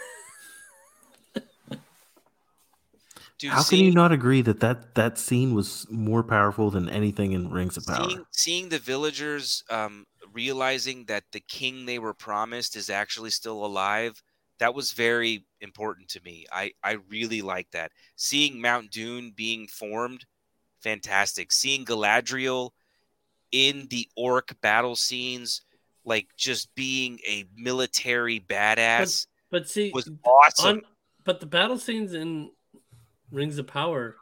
Dude, 3.38 3.50
How 3.50 3.64
can 3.64 3.80
you 3.80 3.90
not 3.90 4.12
agree 4.12 4.40
that, 4.42 4.60
that 4.60 4.94
that 4.94 5.18
scene 5.18 5.52
was 5.52 5.84
more 5.90 6.22
powerful 6.22 6.70
than 6.70 6.88
anything 6.88 7.32
in 7.32 7.50
Rings 7.50 7.76
of 7.76 7.84
Power? 7.84 8.08
seeing, 8.08 8.24
seeing 8.30 8.68
the 8.68 8.78
villagers 8.78 9.64
um, 9.68 10.06
realizing 10.32 11.06
that 11.06 11.24
the 11.32 11.40
king 11.40 11.86
they 11.86 11.98
were 11.98 12.14
promised 12.14 12.76
is 12.76 12.88
actually 12.88 13.30
still 13.30 13.66
alive? 13.66 14.22
That 14.60 14.74
was 14.74 14.92
very 14.92 15.44
important 15.62 16.08
to 16.10 16.20
me. 16.22 16.46
I, 16.52 16.72
I 16.84 16.98
really 17.08 17.40
like 17.40 17.70
that. 17.70 17.92
Seeing 18.16 18.60
Mount 18.60 18.90
Doom 18.90 19.32
being 19.34 19.66
formed, 19.66 20.26
fantastic. 20.80 21.52
Seeing 21.52 21.84
Galadriel 21.84 22.70
in 23.52 23.86
the 23.88 24.08
orc 24.16 24.54
battle 24.60 24.96
scenes, 24.96 25.62
like 26.04 26.28
just 26.36 26.74
being 26.74 27.18
a 27.26 27.44
military 27.56 28.40
badass, 28.40 29.26
But 29.50 29.68
see, 29.68 29.90
was 29.94 30.10
awesome. 30.24 30.78
on, 30.78 30.82
but 31.24 31.40
the 31.40 31.46
battle 31.46 31.78
scenes 31.78 32.12
in 32.12 32.50
Rings 33.30 33.58
of 33.58 33.66
Power, 33.66 34.16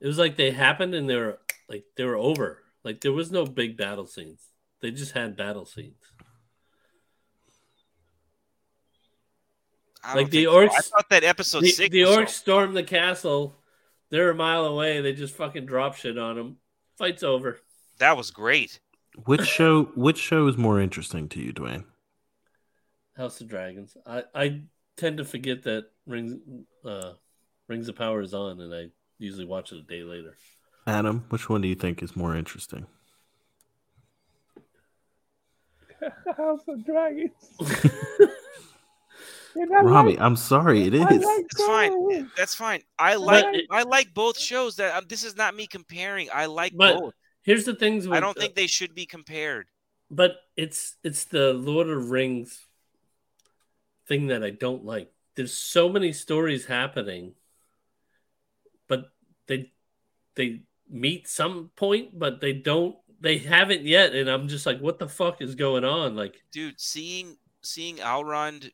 it 0.00 0.06
was 0.06 0.18
like 0.18 0.36
they 0.36 0.50
happened 0.50 0.94
and 0.94 1.08
they 1.08 1.16
were 1.16 1.38
like 1.68 1.84
they 1.96 2.04
were 2.04 2.16
over. 2.16 2.62
Like 2.82 3.00
there 3.00 3.12
was 3.12 3.30
no 3.30 3.44
big 3.44 3.76
battle 3.76 4.06
scenes. 4.06 4.40
They 4.80 4.90
just 4.90 5.12
had 5.12 5.36
battle 5.36 5.66
scenes. 5.66 6.00
Like 10.14 10.30
the 10.30 10.44
think 10.44 10.48
so. 10.48 10.60
I 10.60 10.66
orcs- 10.66 10.84
thought 10.90 11.08
that 11.10 11.24
episode 11.24 11.62
The, 11.62 11.68
six. 11.70 11.90
the 11.92 12.02
orcs 12.02 12.28
so- 12.28 12.32
stormed 12.32 12.76
the 12.76 12.82
castle. 12.82 13.56
They're 14.10 14.30
a 14.30 14.34
mile 14.34 14.64
away. 14.64 15.00
They 15.00 15.12
just 15.12 15.34
fucking 15.36 15.66
drop 15.66 15.94
shit 15.94 16.18
on 16.18 16.36
them. 16.36 16.56
Fight's 16.98 17.22
over. 17.22 17.58
that 17.98 18.16
was 18.16 18.30
great. 18.30 18.80
Which 19.24 19.46
show 19.46 19.84
which 19.94 20.18
show 20.18 20.46
is 20.46 20.56
more 20.56 20.80
interesting 20.80 21.28
to 21.30 21.40
you, 21.40 21.52
Dwayne? 21.52 21.84
House 23.16 23.40
of 23.40 23.48
Dragons. 23.48 23.96
I, 24.06 24.24
I 24.34 24.62
tend 24.96 25.18
to 25.18 25.24
forget 25.24 25.62
that 25.64 25.86
Rings 26.06 26.34
uh, 26.84 27.12
Rings 27.68 27.88
of 27.88 27.96
Power 27.96 28.20
is 28.22 28.32
on, 28.34 28.60
and 28.60 28.74
I 28.74 28.86
usually 29.18 29.44
watch 29.46 29.72
it 29.72 29.78
a 29.78 29.82
day 29.82 30.02
later. 30.02 30.34
Adam, 30.86 31.24
which 31.28 31.48
one 31.48 31.60
do 31.60 31.68
you 31.68 31.74
think 31.74 32.02
is 32.02 32.16
more 32.16 32.34
interesting? 32.36 32.86
House 36.36 36.62
of 36.68 36.84
Dragons. 36.86 37.32
And 39.54 39.74
I 39.74 39.80
Robbie, 39.80 40.10
like- 40.10 40.20
I'm 40.20 40.36
sorry, 40.36 40.86
it 40.86 40.94
is. 40.94 41.00
Like 41.00 41.20
It's 41.20 41.64
fine. 41.64 42.30
That's 42.36 42.54
fine. 42.54 42.82
I 42.98 43.16
like 43.16 43.44
it- 43.52 43.66
I 43.70 43.82
like 43.82 44.14
both 44.14 44.38
shows. 44.38 44.76
That 44.76 44.94
um, 44.96 45.04
this 45.08 45.24
is 45.24 45.36
not 45.36 45.54
me 45.54 45.66
comparing. 45.66 46.28
I 46.32 46.46
like 46.46 46.76
But 46.76 46.98
both. 47.00 47.14
Here's 47.42 47.64
the 47.64 47.74
things. 47.74 48.06
With, 48.06 48.16
I 48.16 48.20
don't 48.20 48.36
think 48.36 48.54
they 48.54 48.66
should 48.66 48.94
be 48.94 49.06
compared. 49.06 49.66
but 50.10 50.36
it's 50.56 50.96
it's 51.02 51.24
the 51.24 51.52
Lord 51.52 51.88
of 51.88 52.10
Rings 52.10 52.66
thing 54.06 54.28
that 54.28 54.42
I 54.44 54.50
don't 54.50 54.84
like. 54.84 55.10
There's 55.36 55.56
so 55.56 55.88
many 55.88 56.12
stories 56.12 56.66
happening, 56.66 57.32
but 58.88 59.10
they 59.46 59.72
they 60.34 60.62
meet 60.88 61.28
some 61.28 61.70
point, 61.76 62.18
but 62.18 62.40
they 62.40 62.52
don't. 62.52 62.96
They 63.22 63.38
haven't 63.38 63.82
yet, 63.82 64.14
and 64.14 64.30
I'm 64.30 64.48
just 64.48 64.64
like, 64.64 64.80
what 64.80 64.98
the 64.98 65.08
fuck 65.08 65.42
is 65.42 65.54
going 65.54 65.84
on? 65.84 66.16
Like, 66.16 66.42
Dude, 66.52 66.80
seeing 66.80 67.36
seeing 67.62 67.96
Elrond 67.96 68.70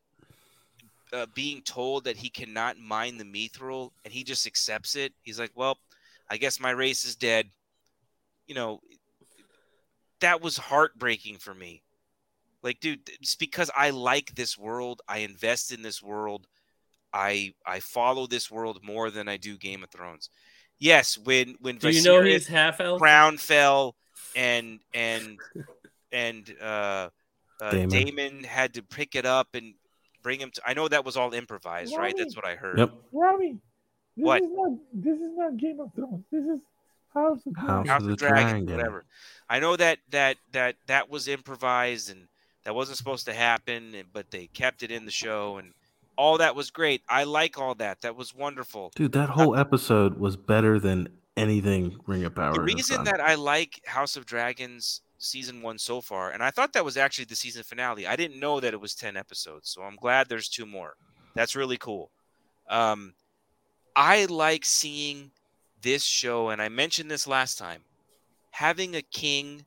uh, 1.12 1.26
being 1.34 1.62
told 1.62 2.04
that 2.04 2.16
he 2.16 2.28
cannot 2.28 2.78
mine 2.78 3.18
the 3.18 3.24
mithril 3.24 3.90
and 4.04 4.12
he 4.12 4.24
just 4.24 4.46
accepts 4.46 4.96
it. 4.96 5.12
He's 5.22 5.38
like, 5.38 5.52
"Well, 5.54 5.78
I 6.28 6.36
guess 6.36 6.60
my 6.60 6.70
race 6.70 7.04
is 7.04 7.16
dead." 7.16 7.48
You 8.46 8.54
know, 8.54 8.80
that 10.20 10.40
was 10.40 10.56
heartbreaking 10.56 11.38
for 11.38 11.54
me. 11.54 11.82
Like, 12.62 12.80
dude, 12.80 13.08
just 13.20 13.38
because 13.38 13.70
I 13.76 13.90
like 13.90 14.34
this 14.34 14.58
world, 14.58 15.02
I 15.08 15.18
invest 15.18 15.72
in 15.72 15.82
this 15.82 16.02
world, 16.02 16.46
I 17.12 17.54
I 17.64 17.80
follow 17.80 18.26
this 18.26 18.50
world 18.50 18.80
more 18.82 19.10
than 19.10 19.28
I 19.28 19.36
do 19.36 19.56
Game 19.56 19.82
of 19.82 19.90
Thrones. 19.90 20.30
Yes, 20.78 21.16
when 21.16 21.56
when 21.60 21.76
do 21.78 21.88
you 21.90 22.02
know 22.02 22.20
Viserys- 22.20 22.32
he's 22.32 22.46
half 22.48 22.80
elf? 22.80 23.00
crown 23.00 23.38
fell 23.38 23.96
and 24.34 24.80
and 24.92 25.38
and 26.12 26.54
uh, 26.60 27.08
uh 27.60 27.70
Daemon. 27.70 27.88
Daemon. 27.88 28.44
had 28.44 28.74
to 28.74 28.82
pick 28.82 29.14
it 29.14 29.24
up 29.24 29.48
and 29.54 29.74
bring 30.26 30.40
him 30.40 30.50
to 30.50 30.60
I 30.66 30.74
know 30.74 30.88
that 30.88 31.04
was 31.04 31.16
all 31.16 31.32
improvised, 31.32 31.96
right? 31.96 32.12
That's 32.18 32.34
what 32.34 32.44
I 32.44 32.56
heard. 32.56 32.78
Yep. 32.80 32.90
Robbie, 33.12 33.58
this 34.16 34.24
What? 34.24 34.42
is 34.42 34.48
not 34.50 34.72
this 34.92 35.18
is 35.20 35.36
not 35.36 35.56
Game 35.56 35.78
of 35.78 35.94
Thrones. 35.94 36.24
This 36.32 36.44
is 36.44 36.58
House 37.14 37.38
of 37.46 37.56
House 37.56 37.86
House 37.86 38.00
of 38.02 38.08
of 38.08 38.10
the 38.10 38.16
Dragon, 38.16 38.64
Dragon. 38.64 38.76
whatever. 38.76 39.04
I 39.48 39.60
know 39.60 39.76
that 39.76 40.00
that 40.10 40.36
that 40.50 40.74
that 40.88 41.08
was 41.08 41.28
improvised 41.28 42.10
and 42.10 42.26
that 42.64 42.74
wasn't 42.74 42.98
supposed 42.98 43.26
to 43.26 43.32
happen, 43.34 43.94
but 44.12 44.32
they 44.32 44.48
kept 44.48 44.82
it 44.82 44.90
in 44.90 45.04
the 45.04 45.12
show 45.12 45.58
and 45.58 45.74
all 46.16 46.38
that 46.38 46.56
was 46.56 46.72
great. 46.72 47.02
I 47.08 47.22
like 47.22 47.56
all 47.56 47.76
that. 47.76 48.00
That 48.00 48.16
was 48.16 48.34
wonderful. 48.34 48.90
Dude, 48.96 49.12
that 49.12 49.30
uh, 49.30 49.34
whole 49.34 49.54
episode 49.54 50.18
was 50.18 50.36
better 50.36 50.80
than 50.80 51.08
anything 51.36 51.96
Ring 52.08 52.24
of 52.24 52.34
Power. 52.34 52.54
the 52.54 52.62
reason 52.62 53.04
that 53.04 53.20
I 53.20 53.36
like 53.36 53.80
House 53.86 54.16
of 54.16 54.26
Dragons 54.26 55.02
season 55.26 55.62
one 55.62 55.78
so 55.78 56.00
far, 56.00 56.30
and 56.30 56.42
I 56.42 56.50
thought 56.50 56.72
that 56.72 56.84
was 56.84 56.96
actually 56.96 57.26
the 57.26 57.36
season 57.36 57.62
finale. 57.62 58.06
I 58.06 58.16
didn't 58.16 58.40
know 58.40 58.60
that 58.60 58.74
it 58.74 58.80
was 58.80 58.94
ten 58.94 59.16
episodes, 59.16 59.70
so 59.70 59.82
I'm 59.82 59.96
glad 59.96 60.28
there's 60.28 60.48
two 60.48 60.66
more. 60.66 60.94
That's 61.34 61.56
really 61.56 61.76
cool. 61.76 62.10
Um, 62.68 63.14
I 63.94 64.24
like 64.26 64.64
seeing 64.64 65.30
this 65.82 66.04
show, 66.04 66.48
and 66.48 66.60
I 66.60 66.68
mentioned 66.68 67.10
this 67.10 67.26
last 67.26 67.58
time, 67.58 67.82
having 68.50 68.96
a 68.96 69.02
king 69.02 69.64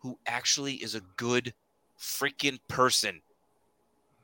who 0.00 0.18
actually 0.26 0.74
is 0.74 0.94
a 0.94 1.02
good 1.16 1.54
freaking 1.98 2.58
person. 2.68 3.22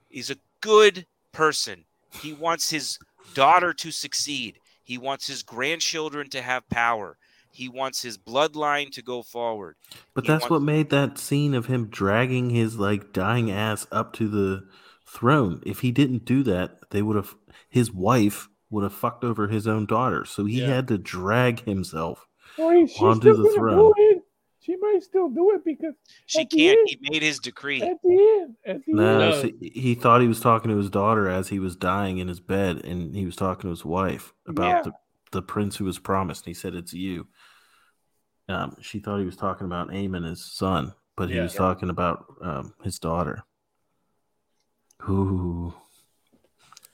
He's 0.08 0.30
a 0.30 0.36
good 0.60 1.06
person. 1.32 1.84
He 2.20 2.32
wants 2.32 2.70
his 2.70 2.98
daughter 3.34 3.72
to 3.74 3.90
succeed. 3.90 4.58
He 4.82 4.98
wants 4.98 5.26
his 5.26 5.42
grandchildren 5.42 6.30
to 6.30 6.42
have 6.42 6.68
power. 6.68 7.16
He 7.58 7.68
wants 7.68 8.02
his 8.02 8.16
bloodline 8.16 8.90
to 8.92 9.02
go 9.02 9.22
forward. 9.22 9.74
But 10.14 10.24
he 10.24 10.28
that's 10.28 10.42
wants- 10.42 10.50
what 10.50 10.62
made 10.62 10.90
that 10.90 11.18
scene 11.18 11.54
of 11.54 11.66
him 11.66 11.88
dragging 11.88 12.50
his 12.50 12.78
like 12.78 13.12
dying 13.12 13.50
ass 13.50 13.86
up 13.90 14.12
to 14.14 14.28
the 14.28 14.68
throne. 15.04 15.60
If 15.66 15.80
he 15.80 15.90
didn't 15.90 16.24
do 16.24 16.44
that, 16.44 16.78
they 16.90 17.02
would 17.02 17.16
have 17.16 17.34
his 17.68 17.90
wife 17.92 18.48
would 18.70 18.84
have 18.84 18.92
fucked 18.92 19.24
over 19.24 19.48
his 19.48 19.66
own 19.66 19.86
daughter. 19.86 20.24
So 20.24 20.44
he 20.44 20.60
Yeah. 20.60 20.68
had 20.68 20.86
to 20.88 20.98
drag 20.98 21.64
himself. 21.64 22.28
Wait, 22.56 22.90
onto 23.00 23.32
still 23.32 23.42
the 23.42 23.50
throne. 23.56 23.92
She 24.60 24.76
might 24.76 25.02
still 25.02 25.28
do 25.30 25.54
it 25.54 25.64
because 25.64 25.94
She 26.26 26.44
can't. 26.44 26.78
end- 26.78 26.88
He 26.90 26.98
made 27.10 27.22
his 27.22 27.38
decree. 27.40 27.80
at 27.82 27.96
the 28.02 28.38
end, 28.42 28.56
at 28.66 28.84
the 28.84 28.92
No, 28.92 29.08
end, 29.08 29.18
No. 29.18 29.42
see, 29.42 29.70
he 29.74 29.94
thought 29.94 30.20
he 30.20 30.28
was 30.28 30.40
talking 30.40 30.70
to 30.70 30.76
his 30.76 30.90
daughter 30.90 31.26
as 31.28 31.48
he 31.48 31.58
was 31.58 31.74
dying 31.74 32.18
in 32.18 32.28
his 32.28 32.38
bed, 32.40 32.84
and 32.84 33.16
he 33.16 33.24
was 33.24 33.34
talking 33.34 33.62
to 33.62 33.70
his 33.70 33.84
wife 33.84 34.34
about 34.46 34.68
Yeah. 34.68 34.82
the, 34.82 34.92
the 35.32 35.42
prince 35.42 35.76
who 35.76 35.86
was 35.86 35.98
promised. 35.98 36.42
And 36.44 36.48
he 36.50 36.54
said, 36.54 36.74
"It's 36.74 36.92
you." 36.92 37.28
Um, 38.48 38.76
she 38.80 38.98
thought 38.98 39.18
he 39.18 39.26
was 39.26 39.36
talking 39.36 39.66
about 39.66 39.92
Amon, 39.94 40.22
his 40.24 40.44
son, 40.44 40.92
but 41.16 41.28
he 41.28 41.36
Yeah. 41.36 41.42
was 41.44 41.54
talking 41.54 41.90
about 41.90 42.24
um, 42.40 42.74
his 42.82 42.98
daughter. 42.98 43.42
Ooh, 45.08 45.72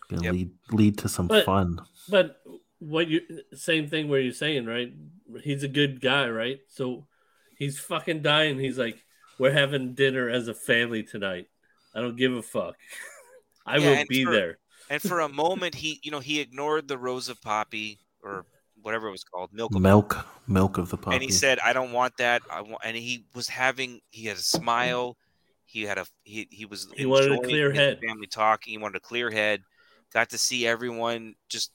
gonna 0.09 0.23
Yep. 0.25 0.33
lead 0.33 0.51
lead 0.71 0.99
to 0.99 1.09
some 1.09 1.27
But- 1.29 1.45
fun. 1.45 1.81
But 2.09 2.43
what 2.79 3.09
you 3.09 3.21
same 3.55 3.89
thing 3.89 4.09
where 4.09 4.21
you're 4.21 4.33
saying, 4.33 4.67
right? 4.67 4.93
He's 5.43 5.63
a 5.63 5.69
good 5.69 6.01
guy, 6.01 6.29
right? 6.29 6.61
So 6.69 7.07
he's 7.57 7.79
fucking 7.79 8.23
dying. 8.23 8.59
He's 8.59 8.79
like, 8.79 9.03
we're 9.39 9.53
having 9.53 9.95
dinner 9.95 10.29
as 10.29 10.49
a 10.49 10.55
family 10.55 11.03
tonight. 11.03 11.49
I 11.95 12.01
don't 12.01 12.17
give 12.17 12.35
a 12.35 12.43
fuck. 12.43 12.77
I 13.67 13.79
Yeah, 13.79 13.99
will 14.01 14.07
be 14.09 14.25
for- 14.25 14.33
there. 14.33 14.59
And 14.91 15.01
for 15.01 15.21
a 15.21 15.29
moment, 15.31 15.75
he, 15.77 15.99
you 16.03 16.11
know, 16.11 16.21
he 16.21 16.41
ignored 16.41 16.89
the 16.89 16.99
rose 16.99 17.31
of 17.31 17.41
poppy 17.41 18.01
or 18.23 18.45
whatever 18.85 19.09
it 19.09 19.13
was 19.13 19.25
called, 19.25 19.51
milk. 19.53 19.75
of 19.75 19.81
Milk, 19.81 20.27
milk 20.47 20.77
of 20.77 20.91
the 20.91 20.97
puppy. 20.99 21.17
and 21.17 21.25
he 21.25 21.31
said, 21.31 21.59
"I 21.61 21.73
don't 21.73 21.93
want 21.93 22.17
that." 22.19 22.43
I 22.51 22.61
want, 22.61 22.83
and 22.85 22.95
he 22.97 23.25
was 23.35 23.49
having, 23.49 24.01
he 24.11 24.27
had 24.27 24.37
a 24.37 24.41
smile. 24.41 25.17
He 25.65 25.83
had 25.83 25.97
a, 25.99 26.07
he, 26.23 26.47
he 26.51 26.67
was. 26.67 26.87
He 26.95 27.07
wanted 27.07 27.33
a 27.33 27.41
clear 27.41 27.73
head. 27.73 27.99
Family 28.07 28.27
talking. 28.27 28.73
He 28.73 28.79
wanted 28.79 28.97
a 28.97 29.01
clear 29.01 29.31
head. 29.31 29.63
Got 30.13 30.31
to 30.31 30.39
see 30.39 30.67
everyone 30.67 31.35
just 31.49 31.73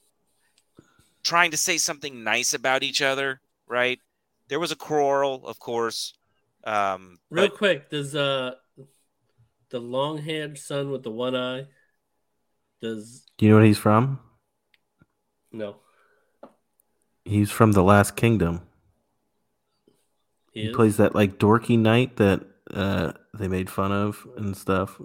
trying 1.22 1.50
to 1.50 1.56
say 1.56 1.76
something 1.78 2.22
nice 2.24 2.54
about 2.54 2.82
each 2.82 3.02
other. 3.02 3.40
Right. 3.66 3.98
There 4.48 4.60
was 4.60 4.72
a 4.72 4.76
quarrel, 4.76 5.46
of 5.46 5.58
course. 5.58 6.14
Um, 6.64 7.18
Real 7.30 7.48
but 7.48 7.56
quick, 7.56 7.90
does 7.90 8.14
uh 8.14 8.54
the 9.70 9.80
long 9.80 10.18
haired 10.18 10.58
son 10.58 10.90
with 10.90 11.02
the 11.02 11.10
one 11.10 11.34
eye 11.36 11.66
does 12.80 13.24
Do 13.38 13.46
you 13.46 13.52
know 13.52 13.58
what 13.58 13.66
he's 13.66 13.78
from? 13.78 14.20
no. 15.52 15.76
He's 17.30 17.52
from 17.52 17.70
the 17.72 17.82
Last 17.84 18.16
Kingdom. 18.16 18.62
He 20.52 20.62
He, 20.66 20.72
plays 20.72 20.96
that 20.96 21.14
like 21.14 21.38
dorky 21.38 21.78
knight 21.78 22.16
that 22.16 22.44
uh, 22.74 23.12
they 23.34 23.46
made 23.46 23.70
fun 23.70 23.92
of 23.92 24.26
and 24.36 24.56
stuff. 24.56 25.00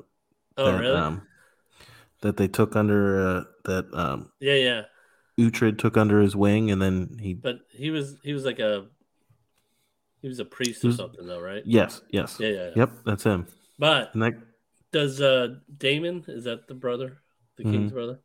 Oh, 0.57 0.71
that, 0.71 0.79
really? 0.79 0.97
Um, 0.97 1.27
that 2.21 2.37
they 2.37 2.47
took 2.47 2.75
under 2.75 3.27
uh, 3.27 3.43
that 3.65 3.93
um, 3.93 4.31
yeah, 4.39 4.55
yeah. 4.55 4.81
Uhtred 5.39 5.77
took 5.77 5.97
under 5.97 6.19
his 6.19 6.35
wing, 6.35 6.71
and 6.71 6.81
then 6.81 7.19
he. 7.21 7.35
But 7.35 7.59
he 7.69 7.91
was 7.91 8.15
he 8.23 8.33
was 8.33 8.43
like 8.43 8.57
a 8.57 8.87
he 10.23 10.27
was 10.27 10.39
a 10.39 10.45
priest 10.45 10.81
He 10.81 10.87
or 10.87 10.89
was- 10.89 10.97
something 10.97 11.27
though, 11.27 11.41
right? 11.41 11.61
Yes, 11.63 12.01
yes, 12.09 12.37
Yeah, 12.39 12.49
yeah. 12.49 12.63
yeah. 12.65 12.71
yep, 12.75 12.91
that's 13.05 13.23
him. 13.23 13.45
But 13.77 14.13
And 14.15 14.23
that 14.23 14.33
does 14.91 15.21
uh 15.21 15.57
Daemon 15.77 16.25
is 16.27 16.45
that 16.45 16.67
the 16.67 16.73
brother, 16.73 17.19
the 17.57 17.65
Mhm. 17.65 17.71
king's 17.71 17.91
brother? 17.91 18.19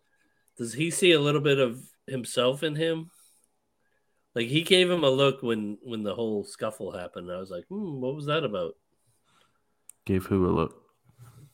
Does 0.57 0.73
he 0.73 0.91
see 0.91 1.13
a 1.13 1.21
little 1.21 1.43
bit 1.43 1.59
of 1.59 1.83
himself 2.07 2.63
in 2.63 2.77
him? 2.77 3.11
Like 4.35 4.47
he 4.47 4.63
gave 4.63 4.91
him 4.91 5.03
a 5.05 5.11
look 5.11 5.43
when 5.43 5.79
when 5.83 6.03
the 6.05 6.15
whole 6.15 6.45
scuffle 6.45 6.93
happened. 6.93 7.31
I 7.33 7.39
was 7.39 7.51
like, 7.51 7.65
hmm, 7.69 8.01
what 8.01 8.15
was 8.15 8.27
that 8.27 8.45
about? 8.45 8.75
gave 10.07 10.27
who 10.27 10.47
a 10.47 10.51
look. 10.53 10.75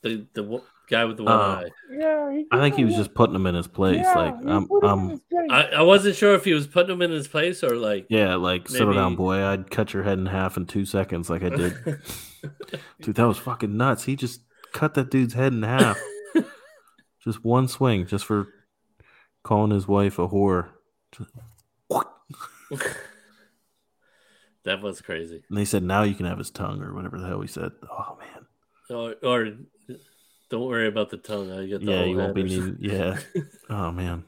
The 0.03 0.27
the 0.33 0.41
w- 0.43 0.61
guy 0.89 1.05
with 1.05 1.17
the 1.17 1.23
one 1.23 1.33
Oh. 1.33 1.41
eye. 1.41 1.69
Yeah, 1.91 2.31
he 2.31 2.45
I 2.51 2.59
think 2.59 2.75
he 2.75 2.85
was 2.85 2.93
kinda 2.93 3.03
just 3.05 3.15
putting 3.15 3.35
him 3.35 3.45
in 3.47 3.55
his 3.55 3.67
place. 3.67 3.97
Yeah, 4.03 4.13
like 4.15 4.35
I'm, 4.45 4.63
him 4.63 4.67
in 4.71 4.89
I'm 4.89 5.09
his 5.09 5.19
place. 5.29 5.47
I, 5.51 5.61
I 5.77 5.81
wasn't 5.81 6.15
sure 6.15 6.33
if 6.35 6.45
he 6.45 6.53
was 6.53 6.65
putting 6.67 6.91
him 6.95 7.01
in 7.01 7.11
his 7.11 7.27
place 7.27 7.63
or 7.63 7.75
like 7.75 8.05
yeah, 8.09 8.35
like 8.35 8.69
settle 8.69 8.93
down, 8.93 9.15
boy. 9.15 9.43
I'd 9.43 9.69
cut 9.71 9.93
your 9.93 10.03
head 10.03 10.19
in 10.19 10.27
half 10.27 10.55
in 10.57 10.65
two 10.65 10.85
seconds, 10.85 11.29
like 11.29 11.43
I 11.43 11.49
did. 11.49 11.73
Dude, 13.01 13.15
that 13.15 13.27
was 13.27 13.37
fucking 13.39 13.75
nuts. 13.75 14.03
He 14.05 14.15
just 14.15 14.41
cut 14.71 14.93
that 14.93 15.09
dude's 15.11 15.33
head 15.33 15.51
in 15.53 15.63
half. 15.63 15.99
just 17.23 17.43
one 17.43 17.67
swing, 17.67 18.05
just 18.05 18.25
for 18.25 18.47
calling 19.43 19.71
his 19.71 19.87
wife 19.87 20.19
a 20.19 20.27
whore. 20.27 20.69
Just- 21.11 21.31
that 24.65 24.81
was 24.81 25.01
crazy. 25.01 25.43
And 25.49 25.57
they 25.57 25.65
said, 25.65 25.83
now 25.83 26.03
you 26.03 26.15
can 26.15 26.25
have 26.25 26.37
his 26.37 26.51
tongue 26.51 26.81
or 26.81 26.93
whatever 26.93 27.19
the 27.19 27.27
hell 27.27 27.41
he 27.41 27.47
said. 27.47 27.71
Oh, 27.89 28.17
man. 28.19 28.45
Or, 28.89 29.15
or 29.23 29.49
don't 30.49 30.65
worry 30.65 30.87
about 30.87 31.09
the 31.09 31.17
tongue. 31.17 31.51
I 31.51 31.65
get 31.65 31.81
the 31.83 31.91
Yeah, 31.91 32.03
you 32.05 32.17
won't 32.17 32.35
be 32.35 32.43
needing. 32.43 32.77
Yeah. 32.79 33.19
Oh, 33.69 33.91
man. 33.91 34.23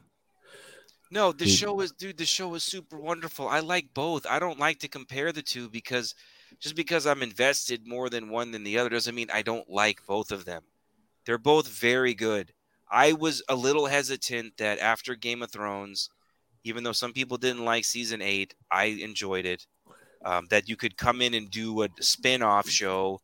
No, 1.10 1.32
the 1.32 1.44
Dude. 1.46 1.54
show 1.54 1.80
is 1.80 1.90
dude, 1.92 2.18
the 2.18 2.24
show 2.24 2.54
is 2.54 2.62
super 2.62 2.96
wonderful. 2.96 3.48
I 3.48 3.60
like 3.60 3.92
both. 3.94 4.26
I 4.26 4.38
don't 4.38 4.60
like 4.60 4.78
to 4.80 4.88
compare 4.88 5.32
the 5.32 5.42
two 5.42 5.68
because 5.68 6.14
just 6.60 6.76
because 6.76 7.04
I'm 7.06 7.22
invested 7.22 7.86
more 7.86 8.08
than 8.08 8.28
one 8.28 8.52
than 8.52 8.62
the 8.62 8.78
other 8.78 8.90
doesn't 8.90 9.14
mean 9.14 9.28
I 9.32 9.42
don't 9.42 9.68
like 9.68 10.06
both 10.06 10.30
of 10.30 10.44
them. 10.44 10.62
They're 11.26 11.38
both 11.38 11.66
very 11.66 12.14
good. 12.14 12.52
I 12.90 13.12
was 13.12 13.42
a 13.48 13.56
little 13.56 13.86
hesitant 13.86 14.56
that 14.58 14.78
after 14.78 15.14
Game 15.16 15.42
of 15.42 15.50
Thrones, 15.50 16.10
even 16.64 16.84
though 16.84 16.92
some 16.92 17.12
people 17.12 17.36
didn't 17.36 17.64
like 17.64 17.84
season 17.84 18.20
8, 18.22 18.54
I 18.70 18.84
enjoyed 18.84 19.46
it. 19.46 19.66
Um, 20.22 20.46
that 20.50 20.68
you 20.68 20.76
could 20.76 20.98
come 20.98 21.22
in 21.22 21.32
and 21.32 21.50
do 21.50 21.82
a 21.82 21.88
spin-off 21.98 22.68
show 22.68 23.20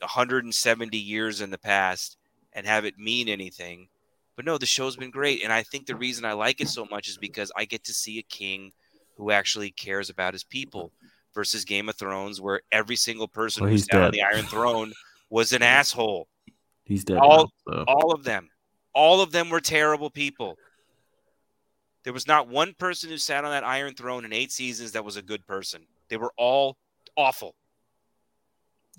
170 0.00 0.96
years 0.98 1.40
in 1.40 1.50
the 1.50 1.58
past 1.58 2.18
and 2.52 2.66
have 2.66 2.84
it 2.84 2.98
mean 2.98 3.28
anything. 3.28 3.88
But 4.36 4.44
no, 4.44 4.58
the 4.58 4.66
show's 4.66 4.96
been 4.96 5.10
great. 5.10 5.42
And 5.42 5.52
I 5.52 5.62
think 5.62 5.86
the 5.86 5.96
reason 5.96 6.24
I 6.24 6.32
like 6.32 6.60
it 6.60 6.68
so 6.68 6.86
much 6.90 7.08
is 7.08 7.16
because 7.16 7.50
I 7.56 7.64
get 7.64 7.84
to 7.84 7.94
see 7.94 8.18
a 8.18 8.22
king 8.22 8.72
who 9.16 9.30
actually 9.30 9.70
cares 9.70 10.10
about 10.10 10.34
his 10.34 10.44
people 10.44 10.92
versus 11.34 11.64
Game 11.64 11.88
of 11.88 11.96
Thrones, 11.96 12.40
where 12.40 12.60
every 12.72 12.96
single 12.96 13.28
person 13.28 13.62
Well, 13.62 13.70
who's 13.72 13.86
down 13.86 14.02
on 14.02 14.10
the 14.10 14.22
Iron 14.22 14.44
Throne 14.44 14.92
was 15.30 15.52
an 15.52 15.62
asshole. 15.62 16.28
He's 16.84 17.04
dead. 17.04 17.18
All- 17.18 17.50
now, 17.66 17.72
so. 17.72 17.84
All 17.88 18.12
of 18.12 18.24
them. 18.24 18.50
All 18.92 19.20
of 19.20 19.32
them 19.32 19.50
were 19.50 19.60
terrible 19.60 20.10
people. 20.10 20.56
There 22.04 22.12
was 22.12 22.26
not 22.26 22.48
one 22.48 22.74
person 22.74 23.10
who 23.10 23.18
sat 23.18 23.44
on 23.44 23.50
that 23.50 23.64
Iron 23.64 23.94
Throne 23.94 24.24
in 24.24 24.32
eight 24.32 24.52
seasons 24.52 24.92
that 24.92 25.04
was 25.04 25.16
a 25.16 25.22
good 25.22 25.46
person. 25.46 25.86
They 26.08 26.16
were 26.16 26.32
all 26.36 26.76
awful. 27.16 27.54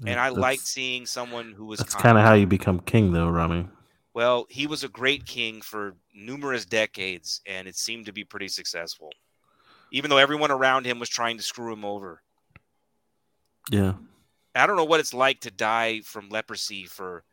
And 0.06 0.19
I 0.19 0.26
That's- 0.30 0.38
liked 0.41 0.61
seeing 0.68 1.06
someone 1.06 1.53
who 1.53 1.65
was 1.65 1.80
That's 1.80 1.94
kind. 1.94 2.03
kind 2.03 2.18
of 2.18 2.26
how 2.26 2.34
you 2.34 2.48
become 2.48 2.80
king, 2.82 3.14
though, 3.14 3.30
Rami. 3.30 3.68
Well, 4.14 4.45
he 4.49 4.65
was 4.68 4.84
a 4.84 4.90
great 4.90 5.26
king 5.26 5.61
for 5.61 5.95
numerous 6.14 6.65
decades, 6.65 7.41
and 7.45 7.68
it 7.68 7.76
seemed 7.76 8.06
to 8.07 8.11
be 8.11 8.23
pretty 8.23 8.48
successful. 8.48 9.11
Even 9.91 10.10
though 10.10 10.18
everyone 10.18 10.52
around 10.52 10.86
him 10.86 10.99
was 10.99 11.10
trying 11.10 11.38
to 11.38 11.44
screw 11.44 11.72
him 11.72 11.86
over. 11.86 12.22
Yeah. 13.69 13.94
I 14.56 14.65
don't 14.68 14.77
know 14.77 14.86
what 14.86 14.99
it's 14.99 15.14
like 15.14 15.41
to 15.41 15.52
die 15.52 16.02
from 16.02 16.30
leprosy 16.30 16.86
for 16.86 17.23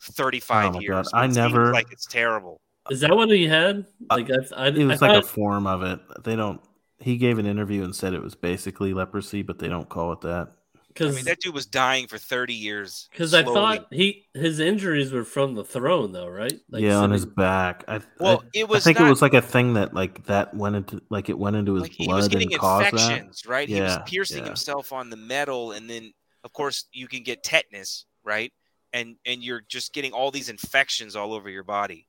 35 0.00 0.76
Oh 0.76 0.80
years. 0.80 1.08
God, 1.12 1.18
I 1.20 1.26
never- 1.28 1.72
like 1.72 1.90
it's 1.92 2.06
terrible. 2.06 2.60
Is 2.90 3.00
that 3.00 3.14
what 3.16 3.30
he 3.30 3.46
had? 3.46 3.86
Uh, 4.10 4.16
like 4.16 4.30
I, 4.30 4.66
I, 4.66 4.68
It 4.68 4.84
was 4.84 5.02
I 5.02 5.08
like 5.08 5.16
a 5.24 5.26
form 5.26 5.66
of 5.66 5.82
it. 5.82 6.00
They 6.24 6.36
don't. 6.36 6.60
He 6.98 7.16
gave 7.16 7.38
an 7.38 7.46
interview 7.46 7.82
and 7.84 7.94
said 7.94 8.14
it 8.14 8.22
was 8.22 8.34
basically 8.34 8.94
leprosy, 8.94 9.42
but 9.42 9.58
they 9.58 9.68
don't 9.68 9.88
call 9.88 10.12
it 10.12 10.20
that. 10.22 10.52
Because 10.88 11.12
I 11.12 11.12
because 11.12 11.16
mean, 11.16 11.24
that 11.26 11.40
dude 11.40 11.54
was 11.54 11.66
dying 11.66 12.06
for 12.06 12.18
30 12.18 12.54
years. 12.54 13.10
because 13.10 13.34
I 13.34 13.42
slowly. 13.42 13.54
thought 13.78 13.86
he 13.92 14.26
his 14.34 14.60
injuries 14.60 15.12
were 15.12 15.24
from 15.24 15.54
the 15.54 15.64
throne 15.64 16.12
though, 16.12 16.28
right? 16.28 16.60
Like 16.70 16.82
yeah, 16.82 16.96
on 16.98 17.10
his 17.10 17.26
back. 17.26 17.84
I, 17.88 18.00
Well, 18.18 18.42
I, 18.44 18.48
it 18.54 18.70
I 18.72 18.78
think 18.80 18.98
not 18.98 19.06
it 19.06 19.10
was 19.10 19.22
like 19.22 19.34
a 19.34 19.42
thing 19.42 19.74
that 19.74 19.94
like 19.94 20.24
that 20.26 20.54
went 20.54 20.76
into 20.76 21.02
like 21.10 21.28
it 21.28 21.38
went 21.38 21.56
into 21.56 21.74
his 21.74 21.88
like 21.88 21.96
blood 21.98 22.34
and 22.34 22.52
caused 22.52 22.92
that. 22.92 23.20
infections, 23.20 23.46
right? 23.46 23.68
He 23.68 23.80
was 23.80 23.98
Yeah, 23.98 24.04
piercing 24.06 24.44
yeah. 24.44 24.44
himself 24.44 24.92
on 24.92 25.10
the 25.10 25.16
metal, 25.16 25.72
and 25.72 25.88
then 25.90 26.12
of 26.44 26.52
course 26.52 26.86
you 26.92 27.08
can 27.08 27.22
get 27.22 27.42
tetanus, 27.42 28.06
right? 28.24 28.52
And 28.92 29.16
and 29.26 29.42
you're 29.42 29.62
just 29.68 29.92
getting 29.92 30.12
all 30.12 30.30
these 30.30 30.48
infections 30.48 31.16
all 31.16 31.32
over 31.34 31.50
your 31.50 31.64
body 31.64 32.06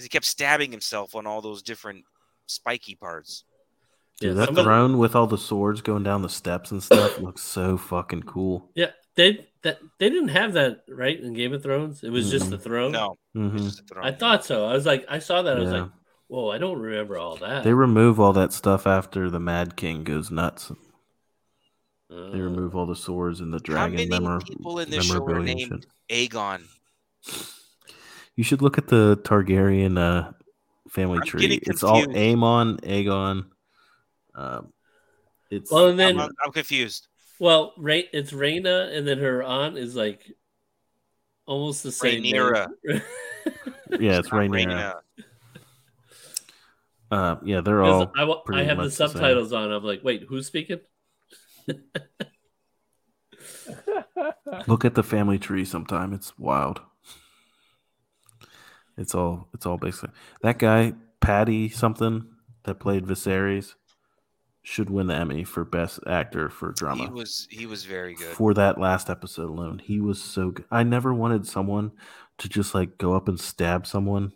because 0.00 0.06
he 0.06 0.08
kept 0.08 0.24
stabbing 0.24 0.70
himself 0.70 1.14
on 1.14 1.26
all 1.26 1.42
those 1.42 1.62
different 1.62 2.04
spiky 2.46 2.94
parts. 2.94 3.44
Dude, 4.18 4.28
Yeah, 4.30 4.34
that 4.34 4.46
somebody- 4.46 4.64
throne 4.64 4.98
with 4.98 5.14
all 5.14 5.26
the 5.26 5.36
swords 5.38 5.82
going 5.82 6.02
down 6.04 6.22
the 6.22 6.28
steps 6.30 6.70
and 6.70 6.82
stuff 6.82 7.18
looks 7.20 7.42
so 7.42 7.76
fucking 7.76 8.22
cool. 8.22 8.70
Yeah, 8.74 8.92
they 9.14 9.46
that 9.62 9.78
they 9.98 10.08
didn't 10.08 10.28
have 10.28 10.54
that 10.54 10.84
right 10.88 11.20
in 11.20 11.34
Game 11.34 11.52
of 11.52 11.62
Thrones. 11.62 12.02
It 12.02 12.08
was 12.10 12.30
just 12.30 12.46
Mm-mm. 12.46 12.50
the 12.50 12.58
throne. 12.58 12.92
No, 12.92 13.18
it 13.34 13.38
hmm 13.38 13.56
just 13.58 13.80
a 13.80 13.82
throne. 13.84 14.04
I 14.06 14.12
thought 14.12 14.44
so. 14.44 14.66
I 14.66 14.72
was 14.72 14.86
like, 14.86 15.04
I 15.08 15.18
saw 15.18 15.42
that. 15.42 15.58
I 15.58 15.60
was 15.60 15.70
Yeah. 15.72 15.80
like, 15.82 15.90
whoa, 16.28 16.48
I 16.50 16.56
don't 16.58 16.78
remember 16.78 17.18
all 17.18 17.36
that. 17.36 17.62
They 17.64 17.74
remove 17.74 18.18
all 18.18 18.32
that 18.32 18.54
stuff 18.54 18.86
after 18.86 19.28
the 19.28 19.40
Mad 19.40 19.76
King 19.76 20.02
goes 20.04 20.30
nuts. 20.30 20.70
Uh, 22.10 22.30
They 22.30 22.40
remove 22.40 22.74
all 22.74 22.86
the 22.86 22.96
swords 22.96 23.40
and 23.40 23.52
the 23.52 23.60
dragon. 23.60 23.80
How 23.92 23.96
dragon 23.96 24.10
many 24.10 24.24
memor- 24.24 24.40
people 24.40 24.78
in 24.80 24.90
this 24.90 25.04
show 25.06 25.24
are 25.26 25.40
named. 25.40 25.86
Aegon? 26.08 26.62
You 28.40 28.44
should 28.44 28.62
look 28.62 28.78
at 28.78 28.88
the 28.88 29.18
Targaryen 29.22 29.98
uh, 29.98 30.32
family 30.88 31.18
I'm 31.18 31.26
tree. 31.26 31.60
It's 31.62 31.82
all 31.82 32.04
confused. 32.04 32.38
Aemon, 32.38 32.80
Aegon. 32.80 33.44
Um, 34.34 34.72
it's 35.50 35.70
Well, 35.70 35.88
and 35.88 35.98
then 35.98 36.18
I'm, 36.18 36.30
I'm 36.42 36.50
confused. 36.50 37.06
well, 37.38 37.74
Ra- 37.76 38.00
it's 38.14 38.32
Rhaena, 38.32 38.96
and 38.96 39.06
then 39.06 39.18
her 39.18 39.42
aunt 39.42 39.76
is 39.76 39.94
like 39.94 40.22
almost 41.44 41.82
the 41.82 41.92
same. 41.92 42.22
name. 42.22 42.34
Rhaenyra. 42.36 42.68
yeah, 44.00 44.20
it's 44.20 44.32
Not 44.32 44.40
Rhaenyra. 44.40 44.48
Rhaenyra. 44.48 44.94
Uh, 47.10 47.36
yeah, 47.44 47.60
they're 47.60 47.82
'Cause 47.82 48.06
all 48.06 48.12
I, 48.16 48.24
wa- 48.24 48.36
I 48.36 48.40
pretty 48.46 48.64
have 48.64 48.78
the 48.78 48.84
much 48.84 48.92
the 48.94 49.06
same. 49.06 49.08
subtitles 49.08 49.52
on. 49.52 49.70
I'm 49.70 49.84
like, 49.84 50.00
wait, 50.02 50.22
who's 50.26 50.46
speaking? 50.46 50.80
Look 54.66 54.86
at 54.86 54.94
the 54.94 55.02
family 55.02 55.38
tree 55.38 55.66
sometime. 55.66 56.14
It's 56.14 56.38
wild. 56.38 56.80
It's 59.00 59.14
all 59.14 59.48
it's 59.54 59.66
all 59.66 59.78
basically 59.78 60.10
that 60.42 60.58
guy, 60.58 60.92
Paddy 61.20 61.68
something 61.68 62.26
that 62.64 62.78
played 62.78 63.04
Viserys 63.04 63.74
should 64.62 64.90
win 64.90 65.06
the 65.06 65.14
Emmy 65.14 65.42
for 65.42 65.64
best 65.64 66.00
actor 66.06 66.50
for 66.50 66.72
drama. 66.72 67.04
He 67.04 67.10
was 67.10 67.48
he 67.50 67.66
was 67.66 67.84
very 67.84 68.14
good. 68.14 68.28
For 68.28 68.52
that 68.54 68.78
last 68.78 69.08
episode 69.08 69.48
alone. 69.48 69.78
He 69.78 70.00
was 70.00 70.22
so 70.22 70.50
good. 70.50 70.66
I 70.70 70.82
never 70.82 71.14
wanted 71.14 71.46
someone 71.46 71.92
to 72.38 72.48
just 72.48 72.74
like 72.74 72.98
go 72.98 73.14
up 73.14 73.26
and 73.26 73.40
stab 73.40 73.86
someone 73.86 74.32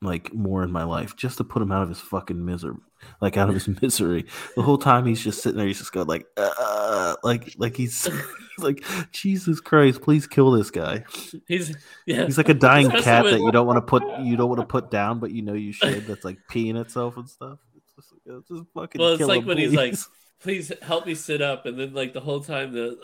like 0.00 0.32
more 0.32 0.62
in 0.62 0.70
my 0.70 0.84
life 0.84 1.16
just 1.16 1.38
to 1.38 1.44
put 1.44 1.60
him 1.60 1.72
out 1.72 1.82
of 1.82 1.88
his 1.88 2.00
fucking 2.00 2.44
misery 2.44 2.76
like 3.20 3.36
out 3.36 3.48
of 3.48 3.54
his 3.54 3.68
misery 3.82 4.26
the 4.56 4.62
whole 4.62 4.78
time 4.78 5.06
he's 5.06 5.22
just 5.22 5.42
sitting 5.42 5.58
there 5.58 5.66
he's 5.66 5.78
just 5.78 5.92
going 5.92 6.06
like 6.06 6.26
uh, 6.36 7.14
like 7.22 7.54
like 7.58 7.76
he's 7.76 8.08
like 8.58 8.84
jesus 9.12 9.60
christ 9.60 10.02
please 10.02 10.26
kill 10.26 10.50
this 10.50 10.70
guy 10.70 11.04
He's 11.46 11.76
yeah. 12.06 12.24
he's 12.24 12.38
like 12.38 12.48
a 12.48 12.54
dying 12.54 12.90
cat 13.02 13.24
that 13.24 13.40
you 13.40 13.52
don't 13.52 13.66
want 13.66 13.76
to 13.76 13.82
put 13.82 14.02
you 14.20 14.36
don't 14.36 14.48
want 14.48 14.60
to 14.60 14.66
put 14.66 14.90
down 14.90 15.20
but 15.20 15.30
you 15.30 15.42
know 15.42 15.54
you 15.54 15.72
should 15.72 16.06
that's 16.06 16.24
like 16.24 16.38
peeing 16.50 16.80
itself 16.80 17.16
and 17.16 17.28
stuff 17.28 17.58
it's 17.76 17.94
just, 17.94 18.12
like, 18.26 18.46
just 18.46 18.64
fucking 18.74 19.00
Well, 19.00 19.12
it's 19.14 19.22
like 19.22 19.42
him, 19.42 19.46
when 19.46 19.58
he's 19.58 19.72
like, 19.72 19.92
please. 19.92 20.08
please 20.40 20.72
help 20.82 21.06
me 21.06 21.14
sit 21.14 21.40
up, 21.40 21.66
and 21.66 21.78
then 21.78 21.94
like 21.94 22.12
the 22.12 22.20
whole 22.20 22.40
time 22.40 22.72
the. 22.72 22.98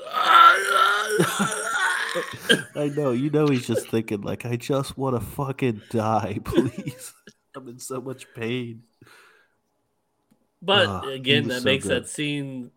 I 2.76 2.92
know, 2.94 3.10
you 3.12 3.30
know, 3.30 3.46
he's 3.46 3.66
just 3.66 3.88
thinking 3.88 4.22
like, 4.22 4.46
I 4.46 4.56
just 4.56 4.96
want 4.96 5.16
to 5.16 5.20
fucking 5.20 5.82
die, 5.90 6.38
please. 6.44 7.12
I'm 7.56 7.68
in 7.68 7.78
so 7.78 8.00
much 8.00 8.26
pain. 8.34 8.82
But 10.64 10.86
Ah, 10.88 11.02
again, 11.08 11.48
that 11.48 11.60
so 11.62 11.64
makes 11.64 11.84
good. 11.86 12.04
that 12.04 12.08
scene 12.08 12.70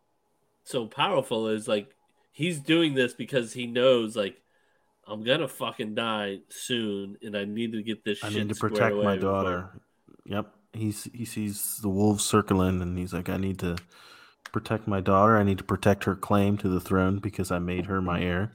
so 0.63 0.85
powerful. 0.87 1.47
Is 1.47 1.67
like 1.67 1.95
he's 2.31 2.59
doing 2.59 2.93
this 2.95 3.13
because 3.13 3.53
he 3.53 3.65
knows 3.67 4.15
like 4.15 4.41
I'm 5.07 5.23
gonna 5.23 5.47
fucking 5.47 5.95
die 5.95 6.39
soon, 6.49 7.17
and 7.21 7.35
I 7.37 7.45
need 7.45 7.71
to 7.71 7.81
get 7.83 8.03
this. 8.03 8.23
I 8.23 8.29
shit 8.29 8.45
need 8.47 8.53
to 8.53 8.59
protect 8.59 8.93
away 8.93 9.05
my 9.05 9.15
before- 9.15 9.31
daughter. 9.31 9.81
Yep, 10.25 10.53
he's 10.73 11.05
he 11.13 11.23
sees 11.23 11.77
the 11.81 11.87
wolves 11.89 12.25
circling, 12.25 12.81
and 12.81 12.97
he's 12.97 13.13
like, 13.13 13.29
I 13.29 13.37
need 13.37 13.59
to 13.59 13.77
protect 14.51 14.87
my 14.87 14.99
daughter. 14.99 15.37
I 15.37 15.43
need 15.43 15.57
to 15.59 15.63
protect 15.63 16.03
her 16.03 16.15
claim 16.15 16.57
to 16.57 16.67
the 16.67 16.81
throne 16.81 17.19
because 17.19 17.51
I 17.51 17.59
made 17.59 17.85
her 17.85 18.01
my 18.01 18.21
heir. 18.21 18.51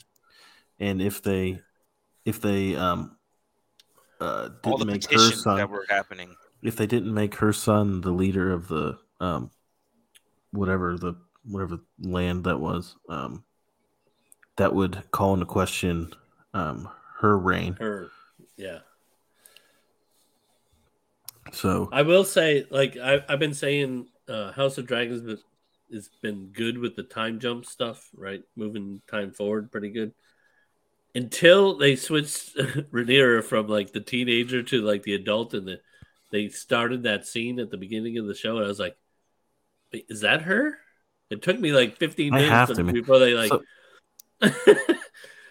And 0.79 1.01
if 1.01 1.23
they, 1.23 1.61
if 2.27 2.41
they 2.41 2.75
um, 2.75 3.17
uh, 4.21 4.49
All 4.65 4.77
didn't 4.77 4.79
the 4.81 4.85
make 4.93 5.05
her 5.05 5.09
petitions 5.11 5.43
son, 5.45 5.57
that 5.57 5.71
were 5.71 5.87
happening. 5.89 6.35
if 6.63 6.77
they 6.77 6.87
didn't 6.87 7.15
make 7.15 7.37
her 7.37 7.53
son 7.53 8.01
the 8.03 8.11
leader 8.11 8.53
of 8.53 8.69
the 8.69 8.99
um, 9.23 9.51
whatever 10.51 10.99
the 10.99 11.15
whatever 11.45 11.79
land 12.01 12.45
that 12.45 12.61
was, 12.61 12.97
um, 13.09 13.45
that 14.57 14.75
would 14.75 15.03
call 15.11 15.35
into 15.35 15.47
question 15.47 16.13
um 16.53 16.89
her 17.21 17.39
reign. 17.39 17.75
Her, 17.79 18.11
yeah. 18.57 18.79
So 21.53 21.89
I 21.93 22.03
will 22.03 22.25
say, 22.25 22.67
like 22.71 22.97
I, 22.97 23.23
I've 23.29 23.39
been 23.39 23.55
saying, 23.55 24.09
uh, 24.29 24.53
House 24.53 24.77
of 24.79 24.87
Dragons 24.87 25.43
has 25.93 26.09
been 26.21 26.49
good 26.49 26.79
with 26.79 26.97
the 26.97 27.03
time 27.03 27.39
jump 27.39 27.65
stuff, 27.65 28.09
right? 28.15 28.43
Moving 28.57 29.03
time 29.09 29.33
forward 29.33 29.71
pretty 29.71 29.91
good. 29.91 30.13
Until 31.15 31.77
they 31.77 31.95
switched 31.97 32.57
Rhaenyra 32.57 33.45
from 33.45 33.69
like 33.69 33.93
the 33.93 34.01
teenager 34.01 34.63
to 34.65 34.83
like 34.83 35.03
the 35.03 35.15
adult, 35.15 35.55
and 35.55 35.69
the, 35.69 35.81
they 36.31 36.49
started 36.49 37.03
that 37.03 37.27
scene 37.27 37.61
at 37.61 37.71
the 37.71 37.77
beginning 37.77 38.19
of 38.19 38.27
the 38.27 38.35
show, 38.35 38.57
and 38.57 38.65
I 38.65 38.69
was 38.69 38.81
like, 38.81 38.97
Wait, 39.93 40.07
"Is 40.09 40.23
that 40.23 40.43
her?" 40.43 40.79
It 41.31 41.43
took 41.43 41.59
me 41.59 41.73
like 41.73 41.97
15 41.97 42.33
minutes 42.33 42.79
before 42.79 43.19
they 43.19 43.35
like. 43.35 43.49
So- 43.49 43.63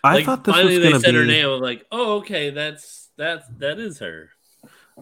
I 0.03 0.15
like, 0.15 0.25
thought 0.25 0.43
this 0.43 0.55
finally 0.55 0.77
was 0.77 0.83
they 0.83 0.99
said 0.99 1.11
to 1.11 1.19
her 1.19 1.25
name. 1.25 1.47
I'm 1.47 1.61
like, 1.61 1.85
"Oh, 1.91 2.17
okay, 2.17 2.49
that's 2.49 3.09
that's 3.17 3.47
that 3.57 3.79
is 3.79 3.99
her." 3.99 4.29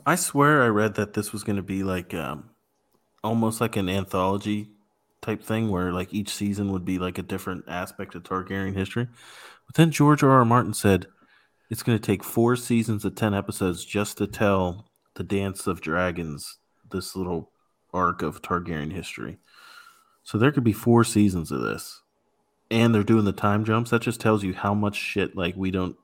I 0.05 0.15
swear 0.15 0.63
I 0.63 0.67
read 0.67 0.95
that 0.95 1.13
this 1.13 1.31
was 1.33 1.43
going 1.43 1.55
to 1.55 1.63
be 1.63 1.83
like 1.83 2.13
um, 2.13 2.49
almost 3.23 3.61
like 3.61 3.75
an 3.75 3.89
anthology 3.89 4.69
type 5.21 5.43
thing 5.43 5.69
where 5.69 5.91
like 5.91 6.13
each 6.13 6.29
season 6.29 6.71
would 6.71 6.85
be 6.85 6.99
like 6.99 7.17
a 7.17 7.23
different 7.23 7.65
aspect 7.67 8.15
of 8.15 8.23
Targaryen 8.23 8.75
history. 8.75 9.07
But 9.67 9.75
then 9.75 9.91
George 9.91 10.23
R. 10.23 10.31
R. 10.31 10.45
Martin 10.45 10.73
said 10.73 11.07
it's 11.69 11.83
going 11.83 11.97
to 11.97 12.05
take 12.05 12.23
four 12.23 12.55
seasons 12.55 13.05
of 13.05 13.15
10 13.15 13.33
episodes 13.33 13.85
just 13.85 14.17
to 14.17 14.27
tell 14.27 14.89
the 15.15 15.23
Dance 15.23 15.67
of 15.67 15.81
Dragons, 15.81 16.57
this 16.89 17.15
little 17.15 17.51
arc 17.93 18.21
of 18.21 18.41
Targaryen 18.41 18.91
history. 18.91 19.37
So 20.23 20.37
there 20.37 20.51
could 20.51 20.63
be 20.63 20.73
four 20.73 21.03
seasons 21.03 21.51
of 21.51 21.61
this. 21.61 22.01
And 22.71 22.93
they're 22.93 23.03
doing 23.03 23.25
the 23.25 23.31
time 23.31 23.65
jumps. 23.65 23.89
That 23.89 24.01
just 24.01 24.21
tells 24.21 24.43
you 24.43 24.53
how 24.53 24.73
much 24.73 24.95
shit 24.95 25.35
like 25.35 25.55
we 25.55 25.71
don't. 25.71 25.95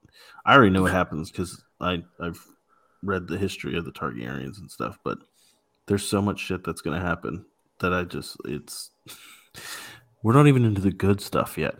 I 0.45 0.55
already 0.55 0.71
know 0.71 0.81
what 0.81 0.91
happens 0.91 1.29
because 1.29 1.63
I 1.79 2.03
I've 2.19 2.43
read 3.03 3.27
the 3.27 3.37
history 3.37 3.77
of 3.77 3.85
the 3.85 3.91
Targaryens 3.91 4.57
and 4.57 4.69
stuff, 4.69 4.97
but 5.03 5.19
there's 5.85 6.07
so 6.07 6.21
much 6.21 6.39
shit 6.39 6.63
that's 6.63 6.81
to 6.81 6.99
happen 6.99 7.45
that 7.79 7.93
I 7.93 8.03
just 8.03 8.37
it's 8.45 8.91
we're 10.23 10.33
not 10.33 10.47
even 10.47 10.65
into 10.65 10.81
the 10.81 10.91
good 10.91 11.21
stuff 11.21 11.57
yet. 11.57 11.75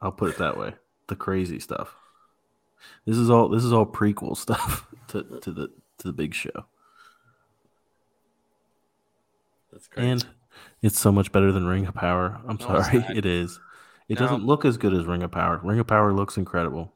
I'll 0.00 0.12
put 0.12 0.30
it 0.30 0.38
that 0.38 0.56
way. 0.56 0.74
The 1.08 1.16
crazy 1.16 1.58
stuff. 1.58 1.94
This 3.06 3.16
is 3.16 3.30
all 3.30 3.48
this 3.48 3.64
is 3.64 3.72
all 3.72 3.86
prequel 3.86 4.36
stuff 4.36 4.86
to, 5.08 5.22
to 5.40 5.50
the 5.50 5.68
to 5.98 6.06
the 6.06 6.12
big 6.12 6.34
show. 6.34 6.66
That's 9.72 9.86
crazy. 9.88 10.14
And 10.14 10.26
it's 10.82 10.98
so 10.98 11.12
much 11.12 11.32
better 11.32 11.52
than 11.52 11.66
Ring 11.66 11.86
of 11.86 11.94
Power. 11.94 12.40
I'm 12.46 12.58
No, 12.58 12.66
sorry, 12.66 13.04
it 13.14 13.26
is. 13.26 13.60
It 14.08 14.16
No. 14.16 14.18
doesn't 14.18 14.44
look 14.44 14.64
as 14.64 14.76
good 14.78 14.94
as 14.94 15.06
Ring 15.06 15.22
of 15.22 15.30
Power. 15.30 15.60
Ring 15.62 15.78
of 15.78 15.86
Power 15.86 16.12
looks 16.12 16.36
incredible. 16.36 16.94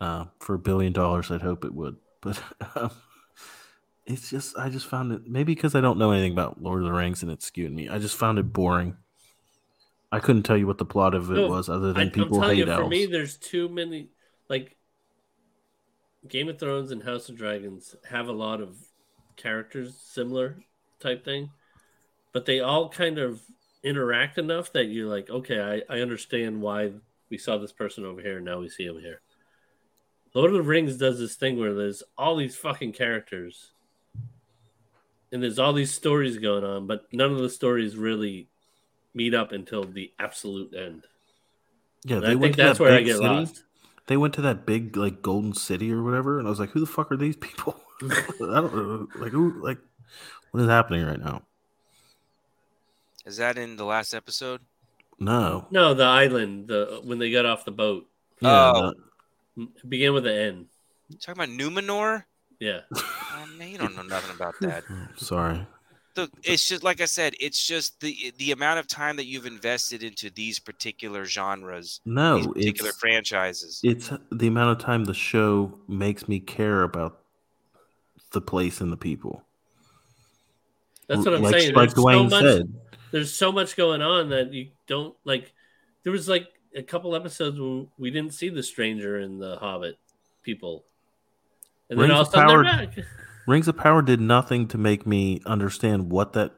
Uh, 0.00 0.26
for 0.38 0.54
a 0.54 0.58
billion 0.58 0.92
dollars, 0.92 1.30
I'd 1.30 1.42
hope 1.42 1.64
it 1.64 1.74
would. 1.74 1.96
But 2.22 2.42
um, 2.76 2.90
it's 4.06 4.28
just, 4.30 4.56
I 4.58 4.68
just 4.68 4.86
found 4.86 5.12
it 5.12 5.22
maybe 5.26 5.54
because 5.54 5.74
I 5.74 5.80
don't 5.80 5.98
know 5.98 6.10
anything 6.10 6.32
about 6.32 6.62
Lord 6.62 6.80
of 6.80 6.86
the 6.86 6.92
Rings 6.92 7.22
and 7.22 7.30
it's 7.30 7.46
skewed 7.46 7.72
me. 7.72 7.88
I 7.88 7.98
just 7.98 8.16
found 8.16 8.38
it 8.38 8.52
boring. 8.52 8.96
I 10.12 10.20
couldn't 10.20 10.44
tell 10.44 10.56
you 10.56 10.66
what 10.68 10.78
the 10.78 10.84
plot 10.84 11.14
of 11.14 11.30
it 11.32 11.42
No, 11.42 11.44
was 11.44 11.68
other 11.68 11.92
I, 11.94 12.02
than 12.02 12.10
I'm 12.12 12.12
people 12.12 12.30
telling 12.30 12.56
hate 12.56 12.58
you, 12.58 12.66
for 12.66 12.84
me, 12.84 13.06
there's 13.06 13.36
too 13.38 13.68
many. 13.68 14.10
Like 14.48 14.76
Game 16.26 16.48
of 16.48 16.58
Thrones 16.58 16.90
and 16.90 17.02
House 17.02 17.28
of 17.28 17.36
Dragons 17.36 17.94
have 18.08 18.26
a 18.28 18.32
lot 18.32 18.60
of 18.62 18.78
characters 19.36 19.98
similar 20.00 20.64
type 21.00 21.24
thing, 21.24 21.50
but 22.32 22.46
they 22.46 22.60
all 22.60 22.88
kind 22.88 23.18
of 23.18 23.40
interact 23.82 24.38
enough 24.38 24.72
that 24.72 24.86
you're 24.86 25.08
like, 25.08 25.30
okay, 25.30 25.82
I, 25.88 25.96
I 25.96 26.00
understand 26.00 26.60
why 26.62 26.92
we 27.30 27.38
saw 27.38 27.58
this 27.58 27.72
person 27.72 28.04
over 28.04 28.20
here 28.20 28.36
and 28.36 28.44
now 28.46 28.60
we 28.60 28.68
see 28.68 28.86
him 28.86 29.00
here. 29.00 29.20
Lord 30.34 30.50
of 30.50 30.56
the 30.56 30.62
Rings 30.62 30.96
does 30.96 31.18
this 31.18 31.34
thing 31.34 31.58
where 31.58 31.74
there's 31.74 32.02
all 32.16 32.36
these 32.36 32.56
fucking 32.56 32.92
characters 32.92 33.72
and 35.32 35.42
there's 35.42 35.58
all 35.58 35.72
these 35.72 35.92
stories 35.92 36.38
going 36.38 36.64
on, 36.64 36.86
but 36.86 37.06
none 37.12 37.32
of 37.32 37.38
the 37.38 37.50
stories 37.50 37.96
really 37.96 38.48
meet 39.14 39.34
up 39.34 39.52
until 39.52 39.84
the 39.84 40.12
absolute 40.18 40.74
end. 40.74 41.04
yeah, 42.04 42.18
And 42.18 42.26
they 42.26 42.32
I 42.32 42.34
went 42.34 42.54
think 42.54 42.56
to 42.56 42.62
that's 42.62 42.78
that 42.78 42.84
where 42.84 42.92
I 42.92 43.02
get 43.02 43.16
city. 43.16 43.26
lost. 43.26 43.64
They 44.06 44.16
went 44.16 44.34
to 44.34 44.42
that 44.42 44.66
big 44.66 44.96
like 44.96 45.22
golden 45.22 45.54
city 45.54 45.92
or 45.92 46.02
whatever, 46.02 46.38
and 46.38 46.46
I 46.46 46.50
was 46.50 46.58
like, 46.58 46.70
"Who 46.70 46.80
the 46.80 46.86
fuck 46.86 47.12
are 47.12 47.16
these 47.16 47.36
people? 47.36 47.80
I 48.02 48.60
don't 48.60 48.74
know. 48.74 49.08
Like, 49.16 49.32
who? 49.32 49.62
Like, 49.62 49.78
what 50.50 50.62
is 50.62 50.68
happening 50.68 51.04
right 51.04 51.20
now?" 51.20 51.42
Is 53.26 53.36
that 53.36 53.58
in 53.58 53.76
the 53.76 53.84
last 53.84 54.14
episode? 54.14 54.60
No. 55.18 55.66
No, 55.70 55.92
the 55.94 56.04
island, 56.04 56.68
the 56.68 57.00
when 57.04 57.18
they 57.18 57.30
got 57.30 57.46
off 57.46 57.64
the 57.64 57.70
boat, 57.70 58.06
Yeah, 58.40 58.72
Oh. 58.74 58.94
the- 59.56 59.62
it 59.76 59.88
began 59.90 60.14
with 60.14 60.24
the 60.24 60.32
N. 60.32 60.68
talking 61.20 61.42
about 61.42 61.48
Numenor? 61.54 62.24
Yeah, 62.58 62.80
Oh, 62.92 63.46
man, 63.56 63.70
you 63.70 63.78
don't 63.78 63.94
know 63.96 64.02
nothing 64.02 64.34
about 64.34 64.54
that. 64.60 64.84
sorry. 65.16 65.66
the 66.14 66.28
it's 66.42 66.66
just 66.68 66.82
like 66.82 67.00
I 67.00 67.04
said, 67.04 67.34
it's 67.40 67.64
just 67.66 68.00
the 68.00 68.32
the 68.38 68.50
amount 68.52 68.80
of 68.80 68.86
time 68.86 69.16
that 69.16 69.26
you've 69.26 69.46
invested 69.46 70.02
into 70.02 70.30
these 70.30 70.58
particular 70.58 71.24
genres, 71.26 72.00
these 72.04 72.12
No, 72.14 72.48
particular 72.52 72.88
it's 72.90 72.98
franchises. 72.98 73.80
it's 73.84 74.10
the 74.32 74.46
amount 74.46 74.70
of 74.78 74.84
time 74.84 75.04
the 75.04 75.14
show 75.14 75.78
makes 75.86 76.26
me 76.28 76.40
care 76.40 76.82
about 76.82 77.20
the 78.32 78.40
place 78.40 78.80
and 78.80 78.90
the 78.92 78.96
people. 78.96 79.44
That's 81.10 81.24
what 81.26 81.34
I'm 81.34 81.42
like, 81.42 81.54
saying. 81.60 81.74
Like 81.74 81.90
There's 81.90 82.04
Dwayne 82.04 82.30
so 82.30 82.36
much. 82.36 82.42
said, 82.44 82.74
There's 83.10 83.34
so 83.34 83.50
much 83.50 83.76
going 83.76 84.00
on 84.00 84.28
that 84.30 84.52
you 84.52 84.68
don't 84.86 85.14
like. 85.24 85.52
There 86.04 86.12
was 86.12 86.28
like 86.28 86.46
a 86.74 86.82
couple 86.82 87.16
episodes 87.16 87.58
where 87.58 87.84
we 87.98 88.10
didn't 88.10 88.32
see 88.32 88.48
the 88.48 88.62
stranger 88.62 89.18
and 89.18 89.42
the 89.42 89.56
Hobbit 89.56 89.98
people, 90.42 90.84
and 91.88 92.00
then 92.00 92.12
all 92.12 92.22
of 92.22 92.28
of 92.28 92.34
a 92.34 92.36
sudden 92.36 92.48
they're 92.48 92.64
Power- 92.64 92.86
back. 92.86 93.04
Rings 93.46 93.66
of 93.66 93.76
Power 93.76 94.02
did 94.02 94.20
nothing 94.20 94.68
to 94.68 94.78
make 94.78 95.04
me 95.06 95.40
understand 95.44 96.10
what 96.12 96.34
that 96.34 96.52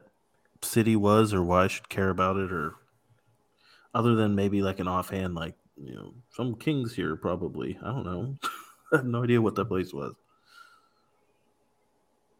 city 0.61 0.95
was 0.95 1.33
or 1.33 1.41
why 1.41 1.63
I 1.63 1.67
should 1.67 1.89
care 1.89 2.09
about 2.09 2.37
it, 2.37 2.51
or 2.51 2.75
other 3.95 4.13
than 4.13 4.35
maybe 4.35 4.61
like 4.61 4.79
an 4.79 4.87
offhand, 4.87 5.33
like 5.33 5.55
you 5.75 5.95
know, 5.95 6.13
some 6.29 6.55
kings 6.55 6.93
here 6.93 7.15
probably. 7.15 7.79
I 7.81 7.87
don't 7.87 8.05
know. 8.05 8.37
I 8.93 8.97
have 8.97 9.05
no 9.05 9.23
idea 9.23 9.41
what 9.41 9.55
that 9.55 9.65
place 9.65 9.91
was. 9.91 10.13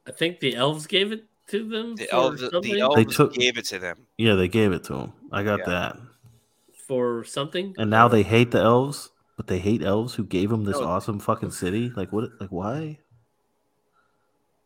I 0.06 0.12
think 0.12 0.40
the 0.40 0.56
elves 0.56 0.86
gave 0.86 1.12
it 1.12 1.26
to 1.48 1.68
them 1.68 1.96
The 1.96 2.12
elves, 2.14 2.42
something. 2.42 2.62
the 2.74 2.80
elves 2.80 3.16
took- 3.16 3.34
gave 3.34 3.58
it 3.58 3.66
to 3.66 3.80
them. 3.80 4.08
Yeah, 4.18 4.36
they 4.36 4.48
gave 4.48 4.72
it 4.72 4.84
to 4.86 4.94
them. 4.94 5.14
I 5.32 5.44
got 5.44 5.60
Yeah. 5.60 5.66
that. 5.70 6.00
for 6.88 7.24
something, 7.24 7.74
And 7.78 7.90
now 7.90 8.10
they 8.10 8.24
hate 8.24 8.52
the 8.52 8.60
elves, 8.60 9.10
but 9.38 9.48
they 9.48 9.58
hate 9.60 9.82
elves 9.82 10.16
who 10.16 10.24
gave 10.26 10.50
them 10.50 10.66
this 10.66 10.78
No. 10.78 10.84
awesome 10.84 11.18
fucking 11.18 11.52
city. 11.52 11.90
Like 11.96 12.12
what? 12.12 12.30
Like 12.42 12.52
why? 12.52 13.00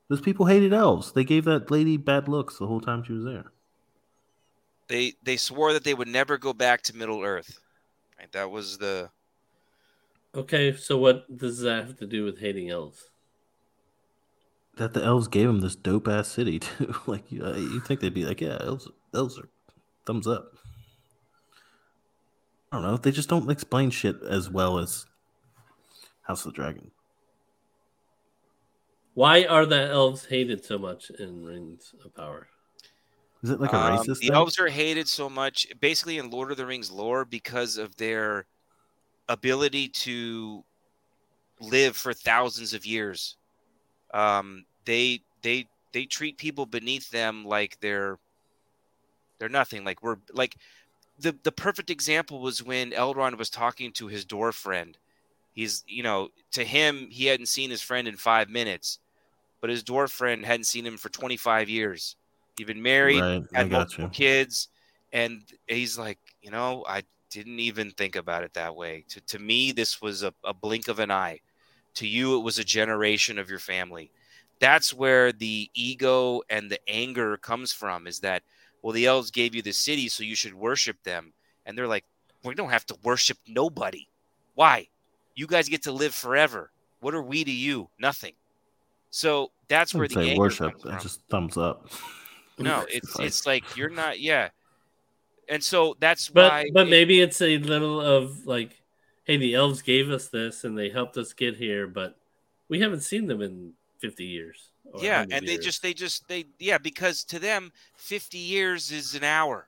Those 0.09 0.19
people 0.21 0.47
hated 0.47 0.73
elves. 0.73 1.11
They 1.11 1.23
gave 1.23 1.45
that 1.45 1.69
lady 1.69 1.95
bad 1.95 2.27
looks 2.27 2.57
the 2.57 2.65
whole 2.65 2.81
time 2.81 3.03
she 3.03 3.13
was 3.13 3.23
there. 3.23 3.51
They 4.87 5.13
they 5.21 5.37
swore 5.37 5.73
that 5.73 5.83
they 5.83 5.93
would 5.93 6.07
never 6.07 6.37
go 6.39 6.53
back 6.53 6.81
to 6.83 6.95
Middle 6.97 7.21
Earth. 7.21 7.59
Right? 8.17 8.31
That 8.31 8.49
was 8.49 8.79
the 8.79 9.11
Okay, 10.33 10.75
so 10.75 10.97
what 10.97 11.37
does 11.37 11.59
that 11.59 11.85
have 11.85 11.97
to 11.99 12.07
do 12.07 12.23
with 12.25 12.39
hating 12.39 12.69
elves? 12.71 13.09
That 14.77 14.93
the 14.93 15.03
elves 15.03 15.27
gave 15.27 15.47
them 15.47 15.61
this 15.61 15.75
dope 15.75 16.07
ass 16.07 16.27
city 16.27 16.59
too. 16.59 16.93
like 17.07 17.31
you, 17.31 17.43
uh, 17.43 17.55
you 17.55 17.79
think 17.79 17.99
they'd 17.99 18.13
be 18.13 18.25
like, 18.25 18.41
yeah, 18.41 18.57
elves, 18.61 18.87
elves 19.13 19.37
are 19.39 19.49
thumbs 20.05 20.27
up. 20.27 20.53
I 22.71 22.77
don't 22.77 22.85
know. 22.85 22.97
They 22.97 23.11
just 23.11 23.29
don't 23.29 23.49
explain 23.49 23.89
shit 23.91 24.17
as 24.23 24.49
well 24.49 24.77
as 24.77 25.05
House 26.21 26.45
of 26.45 26.51
the 26.53 26.55
Dragon. 26.55 26.91
Why 29.13 29.45
are 29.45 29.65
the 29.65 29.89
elves 29.89 30.25
hated 30.25 30.63
so 30.63 30.77
much 30.77 31.09
in 31.09 31.43
Rings 31.43 31.95
of 32.05 32.13
Power? 32.13 32.47
Is 33.41 33.49
it 33.49 33.59
like 33.59 33.73
a 33.73 33.77
um, 33.77 33.97
racist 33.97 34.05
the 34.05 34.15
thing? 34.15 34.33
elves 34.33 34.59
are 34.59 34.67
hated 34.67 35.07
so 35.07 35.29
much, 35.29 35.67
basically 35.79 36.17
in 36.17 36.29
Lord 36.29 36.51
of 36.51 36.57
the 36.57 36.65
Rings 36.65 36.91
lore, 36.91 37.25
because 37.25 37.77
of 37.77 37.95
their 37.95 38.45
ability 39.29 39.89
to 39.89 40.63
live 41.59 41.95
for 41.95 42.13
thousands 42.13 42.73
of 42.73 42.85
years. 42.85 43.36
Um, 44.17 44.65
they 44.85 45.21
they 45.43 45.67
they 45.93 46.05
treat 46.05 46.37
people 46.37 46.65
beneath 46.65 47.11
them 47.11 47.45
like 47.45 47.79
they're 47.81 48.17
they're 49.37 49.47
nothing. 49.47 49.83
Like 49.83 50.01
we're 50.01 50.17
like 50.33 50.57
the 51.19 51.35
the 51.43 51.51
perfect 51.51 51.91
example 51.91 52.39
was 52.39 52.63
when 52.63 52.91
Elrond 52.91 53.37
was 53.37 53.51
talking 53.51 53.91
to 53.93 54.07
his 54.07 54.25
dwarf 54.25 54.55
friend. 54.55 54.97
He's 55.53 55.83
you 55.87 56.01
know 56.01 56.29
to 56.53 56.63
him 56.63 57.07
he 57.11 57.27
hadn't 57.27 57.45
seen 57.45 57.69
his 57.69 57.83
friend 57.83 58.07
in 58.07 58.17
five 58.17 58.49
minutes, 58.49 58.97
but 59.61 59.69
his 59.69 59.83
dwarf 59.83 60.09
friend 60.09 60.43
hadn't 60.43 60.65
seen 60.65 60.85
him 60.85 60.97
for 60.97 61.09
twenty 61.09 61.37
five 61.37 61.69
years. 61.69 62.15
He'd 62.57 62.65
been 62.65 62.81
married, 62.81 63.21
right, 63.21 63.43
had 63.53 63.69
multiple 63.69 64.05
you. 64.05 64.09
kids, 64.09 64.69
and 65.13 65.43
he's 65.67 65.95
like, 65.95 66.17
you 66.41 66.49
know, 66.49 66.83
I 66.89 67.03
didn't 67.29 67.59
even 67.59 67.91
think 67.91 68.15
about 68.15 68.43
it 68.43 68.55
that 68.55 68.75
way. 68.75 69.05
To 69.09 69.21
to 69.21 69.37
me, 69.37 69.73
this 69.73 70.01
was 70.01 70.23
a, 70.23 70.33
a 70.43 70.55
blink 70.55 70.87
of 70.87 70.97
an 70.97 71.11
eye. 71.11 71.41
To 71.97 72.07
you, 72.07 72.37
it 72.37 72.43
was 72.43 72.57
a 72.59 72.63
generation 72.63 73.37
of 73.39 73.49
your 73.49 73.59
family. 73.59 74.11
That's 74.59 74.93
where 74.93 75.31
the 75.31 75.69
ego 75.73 76.41
and 76.49 76.69
the 76.71 76.79
anger 76.87 77.37
comes 77.37 77.71
from. 77.73 78.07
Is 78.07 78.19
that 78.21 78.43
well, 78.81 78.93
the 78.93 79.05
elves 79.05 79.31
gave 79.31 79.53
you 79.55 79.61
the 79.61 79.71
city, 79.73 80.09
so 80.09 80.23
you 80.23 80.35
should 80.35 80.53
worship 80.53 81.01
them, 81.03 81.33
and 81.65 81.77
they're 81.77 81.87
like, 81.87 82.05
we 82.43 82.53
don't 82.55 82.69
have 82.69 82.85
to 82.87 82.97
worship 83.03 83.37
nobody. 83.47 84.07
Why? 84.55 84.87
You 85.35 85.47
guys 85.47 85.69
get 85.69 85.83
to 85.83 85.91
live 85.91 86.15
forever. 86.15 86.71
What 87.01 87.13
are 87.13 87.21
we 87.21 87.43
to 87.43 87.51
you? 87.51 87.89
Nothing. 87.99 88.33
So 89.11 89.51
that's 89.67 89.93
where 89.93 90.07
the 90.07 90.19
anger 90.19 90.39
worship. 90.39 90.71
comes 90.73 90.81
from. 90.83 90.99
Just 91.01 91.21
thumbs 91.29 91.57
up. 91.57 91.89
No, 92.59 92.85
it's 92.89 93.19
it's 93.19 93.45
like 93.45 93.77
you're 93.77 93.91
not. 93.91 94.19
Yeah, 94.19 94.49
and 95.47 95.63
so 95.63 95.95
that's 95.99 96.27
But 96.29 96.51
why. 96.51 96.65
but 96.73 96.87
it- 96.87 96.89
maybe 96.89 97.21
it's 97.21 97.39
a 97.39 97.59
little 97.59 98.01
of 98.01 98.47
like, 98.47 98.76
hey, 99.27 99.37
the 99.37 99.53
elves 99.53 99.81
gave 99.81 100.09
us 100.09 100.29
this 100.29 100.63
and 100.63 100.77
they 100.77 100.89
helped 100.89 101.17
us 101.17 101.33
get 101.33 101.55
here, 101.57 101.85
but 101.85 102.17
we 102.69 102.79
haven't 102.79 103.01
seen 103.01 103.27
them 103.27 103.41
in 103.41 103.73
fifty 103.99 104.25
years. 104.25 104.69
yeah, 104.99 105.19
100 105.19 105.33
and 105.37 105.47
they 105.47 105.51
years. 105.53 105.65
just 105.65 105.81
they 105.81 105.93
just 105.93 106.27
they 106.27 106.45
yeah 106.59 106.77
because 106.77 107.23
to 107.25 107.37
them 107.39 107.71
fifty 107.97 108.37
years 108.39 108.91
is 108.91 109.13
an 109.15 109.23
hour, 109.23 109.67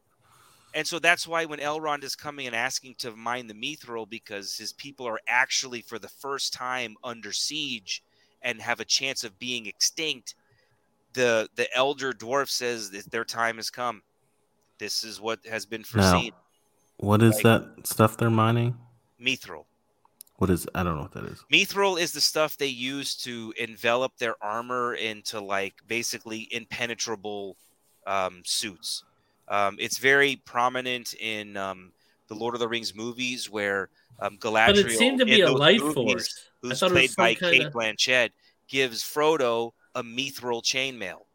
and 0.73 0.87
so 0.87 0.97
that's 0.99 1.27
why 1.27 1.45
when 1.45 1.59
Elrond 1.59 2.03
is 2.03 2.15
coming 2.15 2.47
and 2.47 2.55
asking 2.55 2.95
to 2.99 3.11
mine 3.15 3.47
the 3.47 3.53
Mithril 3.53 4.09
because 4.09 4.55
his 4.57 4.73
people 4.73 5.05
are 5.07 5.19
actually 5.27 5.81
for 5.81 5.99
the 5.99 6.07
first 6.09 6.53
time 6.53 6.95
under 7.03 7.31
siege 7.33 8.01
and 8.41 8.61
have 8.61 8.79
a 8.79 8.85
chance 8.85 9.23
of 9.25 9.37
being 9.39 9.65
extinct, 9.65 10.35
the 11.13 11.49
the 11.55 11.67
elder 11.75 12.13
dwarf 12.13 12.47
says 12.49 12.89
that 12.91 13.09
their 13.11 13.25
time 13.25 13.57
has 13.57 13.69
come. 13.69 14.01
This 14.77 15.03
is 15.03 15.19
what 15.19 15.39
has 15.45 15.65
been 15.65 15.83
Now, 15.93 16.11
foreseen. 16.11 16.31
what 16.97 17.21
is 17.21 17.33
Like- 17.35 17.43
that 17.43 17.87
stuff 17.87 18.15
they're 18.15 18.29
mining? 18.29 18.77
Mithril. 19.21 19.65
What 20.37 20.49
is? 20.49 20.67
I 20.73 20.83
don't 20.83 20.95
know 20.95 21.01
what 21.01 21.11
that 21.13 21.25
is. 21.25 21.43
Mithril 21.51 21.99
is 21.99 22.13
the 22.13 22.21
stuff 22.21 22.57
they 22.57 22.67
use 22.67 23.15
to 23.23 23.53
envelop 23.59 24.15
their 24.17 24.35
armor 24.41 24.93
into 24.93 25.41
like 25.41 25.73
basically 25.87 26.47
impenetrable 26.51 27.57
um, 28.07 28.41
suits. 28.45 29.03
Um, 29.49 29.75
it's 29.79 29.97
very 29.97 30.37
prominent 30.45 31.13
in 31.19 31.57
um, 31.57 31.91
the 32.27 32.35
Lord 32.35 32.53
of 32.53 32.59
the 32.59 32.67
Rings 32.67 32.95
movies 32.95 33.49
where 33.49 33.89
um, 34.21 34.37
Galadriel, 34.37 34.67
but 34.67 34.77
it 34.77 34.91
seemed 34.91 35.19
to 35.19 35.25
in 35.25 35.35
be 35.35 35.41
a 35.41 35.51
life 35.51 35.81
movies, 35.81 35.95
force. 35.95 36.49
Who's 36.61 36.79
played 36.79 36.93
was 36.93 37.13
some 37.13 37.23
by 37.23 37.33
kind 37.35 37.53
Kate 37.53 37.65
of. 37.65 37.73
Blanchett, 37.73 38.29
gives 38.67 39.03
Frodo 39.03 39.71
a 39.95 40.03
Mithril 40.03 40.63
chainmail. 40.63 41.25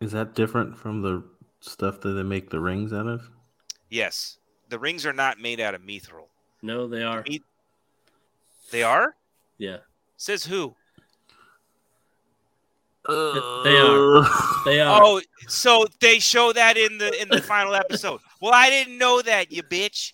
Is 0.00 0.12
that 0.12 0.34
different 0.34 0.76
from 0.76 1.00
the 1.00 1.22
stuff 1.60 2.00
that 2.00 2.10
they 2.10 2.22
make 2.22 2.50
the 2.50 2.60
rings 2.60 2.92
out 2.92 3.06
of? 3.06 3.30
Yes, 3.88 4.38
the 4.68 4.78
rings 4.78 5.06
are 5.06 5.12
not 5.12 5.40
made 5.40 5.60
out 5.60 5.74
of 5.74 5.82
Mithril. 5.82 6.26
No, 6.62 6.86
they 6.86 7.02
are. 7.02 7.22
Me- 7.28 7.42
They 8.70 8.82
are. 8.82 9.14
Yeah, 9.58 9.78
Says 10.16 10.44
who? 10.44 10.74
they 13.08 13.14
are. 13.14 14.24
They 14.64 14.80
are. 14.80 15.00
Oh, 15.02 15.20
so 15.48 15.86
they 16.00 16.18
show 16.20 16.52
that 16.52 16.76
in 16.76 16.98
the 16.98 17.20
in 17.20 17.28
the 17.28 17.42
final 17.52 17.74
episode. 17.74 18.20
Well, 18.40 18.52
I 18.54 18.70
didn't 18.70 18.96
know 18.98 19.20
that, 19.22 19.50
you 19.52 19.62
bitch. 19.62 20.12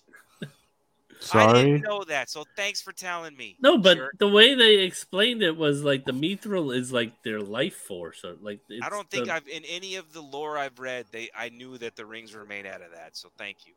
Sorry. 1.21 1.43
I 1.45 1.53
didn't 1.53 1.81
know 1.81 2.03
that. 2.05 2.29
So 2.29 2.45
thanks 2.55 2.81
for 2.81 2.93
telling 2.93 3.35
me. 3.35 3.57
No, 3.61 3.77
but 3.77 3.97
jerk. 3.97 4.17
the 4.19 4.27
way 4.29 4.55
they 4.55 4.75
explained 4.79 5.43
it 5.43 5.55
was 5.55 5.83
like 5.83 6.05
the 6.05 6.13
mithril 6.13 6.73
is 6.75 6.91
like 6.93 7.11
their 7.23 7.41
life 7.41 7.75
force, 7.75 8.23
or 8.23 8.35
like 8.41 8.59
it's 8.69 8.83
I 8.85 8.89
don't 8.89 9.09
think 9.09 9.27
the- 9.27 9.33
I've 9.35 9.47
in 9.47 9.63
any 9.65 9.95
of 9.95 10.11
the 10.13 10.21
lore 10.21 10.57
I've 10.57 10.79
read, 10.79 11.05
they 11.11 11.29
I 11.37 11.49
knew 11.49 11.77
that 11.79 11.95
the 11.95 12.05
rings 12.05 12.33
were 12.33 12.45
made 12.45 12.65
out 12.65 12.81
of 12.81 12.91
that. 12.93 13.15
So 13.17 13.29
thank 13.37 13.57
you. 13.67 13.73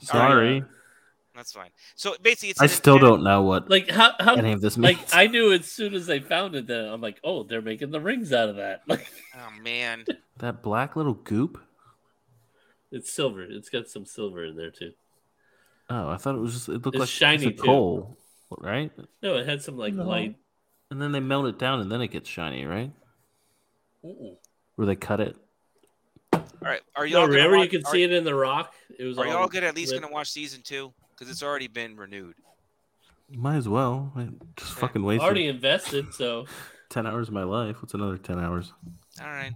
Sorry. 0.00 0.64
That's 1.38 1.52
fine. 1.52 1.70
So 1.94 2.16
basically, 2.20 2.50
it's 2.50 2.60
I 2.60 2.66
still 2.66 2.94
intent- 2.96 3.10
don't 3.12 3.22
know 3.24 3.42
what 3.42 3.70
like 3.70 3.88
how 3.88 4.12
how 4.18 4.34
any 4.34 4.52
of 4.52 4.60
this 4.60 4.76
means. 4.76 4.98
like 4.98 5.14
I 5.14 5.28
knew 5.28 5.52
as 5.52 5.66
soon 5.70 5.94
as 5.94 6.06
they 6.06 6.18
found 6.20 6.56
it 6.56 6.66
that 6.66 6.92
I'm 6.92 7.00
like, 7.00 7.20
oh, 7.22 7.44
they're 7.44 7.62
making 7.62 7.92
the 7.92 8.00
rings 8.00 8.32
out 8.32 8.48
of 8.48 8.56
that. 8.56 8.82
Like 8.88 9.06
Oh 9.36 9.62
man, 9.62 10.04
that 10.38 10.62
black 10.62 10.96
little 10.96 11.14
goop. 11.14 11.58
it's 12.90 13.12
silver. 13.12 13.42
It's 13.42 13.68
got 13.68 13.88
some 13.88 14.04
silver 14.04 14.44
in 14.44 14.56
there 14.56 14.70
too. 14.72 14.92
Oh, 15.88 16.08
I 16.08 16.16
thought 16.16 16.34
it 16.34 16.38
was 16.40 16.54
just. 16.54 16.68
It 16.68 16.84
looked 16.84 16.88
It's 16.96 16.98
like 17.00 17.08
shiny, 17.08 17.42
shiny 17.44 17.54
too. 17.54 17.62
coal, 17.62 18.18
right? 18.58 18.90
No, 19.22 19.36
it 19.36 19.46
had 19.48 19.62
some 19.62 19.78
like 19.78 19.94
No. 19.94 20.04
light. 20.04 20.34
And 20.90 21.00
then 21.00 21.12
they 21.12 21.20
melt 21.20 21.46
it 21.46 21.58
down, 21.58 21.80
and 21.80 21.92
then 21.92 22.00
it 22.00 22.08
gets 22.08 22.28
shiny, 22.28 22.64
right? 22.64 22.90
Mm-mm. 24.04 24.36
Where 24.76 24.86
they 24.86 24.96
cut 24.96 25.20
it. 25.20 25.36
all 26.32 26.42
right. 26.60 26.80
Are 26.96 27.04
No, 27.06 27.10
y'all 27.10 27.20
gonna 27.26 27.32
remember 27.32 27.56
you 27.56 27.62
watch- 27.62 27.70
could 27.70 27.86
are, 27.86 27.92
see 27.92 28.02
it 28.02 28.12
in 28.12 28.24
the 28.24 28.34
rock. 28.34 28.74
It 28.98 29.04
was. 29.04 29.18
Are 29.18 29.26
all 29.26 29.32
y'all 29.32 29.48
gonna 29.48 29.66
at 29.66 29.76
least 29.76 29.92
lit. 29.92 30.00
gonna 30.02 30.12
watch 30.12 30.30
season 30.30 30.62
two? 30.62 30.92
Because 31.18 31.32
it's 31.32 31.42
already 31.42 31.66
been 31.66 31.96
renewed. 31.96 32.36
Might 33.30 33.56
as 33.56 33.68
well. 33.68 34.12
I 34.16 34.28
just 34.56 34.72
Okay. 34.72 34.80
fucking 34.80 35.02
wasted 35.02 35.24
already 35.24 35.48
invested? 35.48 36.14
So 36.14 36.46
ten 36.90 37.06
hours 37.06 37.28
of 37.28 37.34
my 37.34 37.42
life. 37.42 37.82
What's 37.82 37.94
another 37.94 38.16
ten 38.18 38.38
hours? 38.38 38.72
All 39.20 39.26
right. 39.26 39.52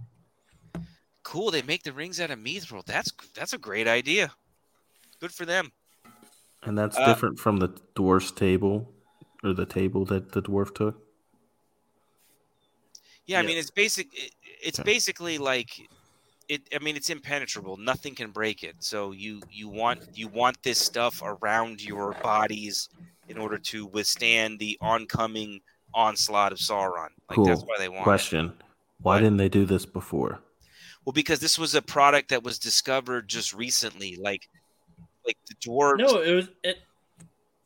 Cool. 1.23 1.51
They 1.51 1.61
make 1.61 1.83
the 1.83 1.93
rings 1.93 2.19
out 2.19 2.31
of 2.31 2.39
mithril. 2.39 2.85
That's 2.85 3.11
that's 3.33 3.53
a 3.53 3.57
great 3.57 3.87
idea. 3.87 4.31
Good 5.21 5.31
for 5.31 5.45
them. 5.45 5.71
And 6.63 6.77
that's 6.77 6.97
Uh, 6.97 7.05
different 7.05 7.39
from 7.39 7.57
the 7.57 7.69
dwarf's 7.95 8.31
table, 8.31 8.93
or 9.43 9.53
the 9.53 9.65
table 9.65 10.05
that 10.05 10.33
the 10.33 10.41
dwarf 10.41 10.75
took. 10.75 11.01
Yeah, 13.25 13.39
I 13.39 13.43
mean 13.43 13.57
it's 13.57 13.71
basic. 13.71 14.07
It, 14.13 14.31
it's 14.61 14.79
Okay. 14.79 14.91
basically 14.91 15.37
like 15.37 15.89
it. 16.49 16.61
I 16.75 16.79
mean 16.79 16.95
it's 16.95 17.09
impenetrable. 17.09 17.77
Nothing 17.77 18.15
can 18.15 18.31
break 18.31 18.63
it. 18.63 18.75
So 18.79 19.11
you 19.11 19.41
you 19.51 19.67
want 19.69 20.01
you 20.15 20.27
want 20.27 20.61
this 20.63 20.79
stuff 20.79 21.21
around 21.23 21.81
your 21.83 22.13
bodies 22.23 22.89
in 23.29 23.37
order 23.37 23.57
to 23.57 23.85
withstand 23.87 24.59
the 24.59 24.77
oncoming 24.81 25.61
onslaught 25.93 26.51
of 26.51 26.57
Sauron. 26.57 27.09
Like 27.29 27.45
that's 27.45 27.59
Cool. 27.61 27.67
why 27.67 27.75
they 27.77 27.89
want. 27.89 28.01
it. 28.01 28.03
Question: 28.03 28.53
Why 29.01 29.15
What? 29.15 29.19
didn't 29.21 29.37
they 29.37 29.49
do 29.49 29.65
this 29.65 29.85
before? 29.85 30.39
Well, 31.05 31.13
because 31.13 31.39
this 31.39 31.59
was 31.59 31.75
a 31.75 31.81
product 31.81 32.29
that 32.29 32.43
was 32.43 32.57
discovered 32.59 33.27
just 33.27 33.53
recently. 33.53 34.17
Like 34.21 34.47
like 35.25 35.37
the 35.47 35.55
dwarves. 35.55 35.99
no, 35.99 36.21
it 36.21 36.33
was 36.33 36.49
it. 36.63 36.79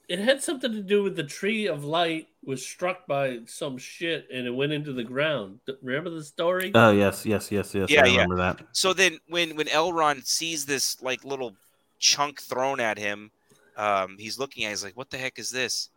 It 0.10 0.20
had 0.20 0.42
something 0.42 0.72
to 0.72 0.82
do 0.82 1.04
with 1.04 1.16
the 1.18 1.24
tree 1.24 1.68
of 1.68 1.84
light 1.84 2.28
was 2.48 2.66
struck 2.66 3.06
by 3.08 3.40
some 3.46 3.78
shit 3.78 4.26
and 4.34 4.48
it 4.48 4.52
went 4.52 4.72
into 4.72 4.94
the 4.94 5.04
ground. 5.04 5.60
Remember 5.82 6.10
the 6.10 6.24
story? 6.24 6.72
Oh 6.74 6.92
yes, 6.92 7.26
yes, 7.26 7.52
yes, 7.52 7.76
yes. 7.76 7.90
Yeah, 7.92 8.04
I 8.04 8.08
yeah. 8.08 8.12
remember 8.14 8.38
that. 8.38 8.62
So 8.72 8.94
then, 8.94 9.20
when 9.28 9.58
when 9.58 9.68
Elrond 9.68 10.26
sees 10.26 10.66
this 10.66 11.00
like 11.02 11.26
little 11.26 11.54
chunk 12.00 12.40
thrown 12.42 12.80
at 12.80 12.98
him, 12.98 13.32
um, 13.76 14.16
he's 14.18 14.40
looking 14.40 14.64
at. 14.64 14.68
it, 14.68 14.72
He's 14.72 14.84
like, 14.86 14.96
"What 14.96 15.10
the 15.10 15.18
heck 15.18 15.38
is 15.38 15.52
this?" 15.52 15.90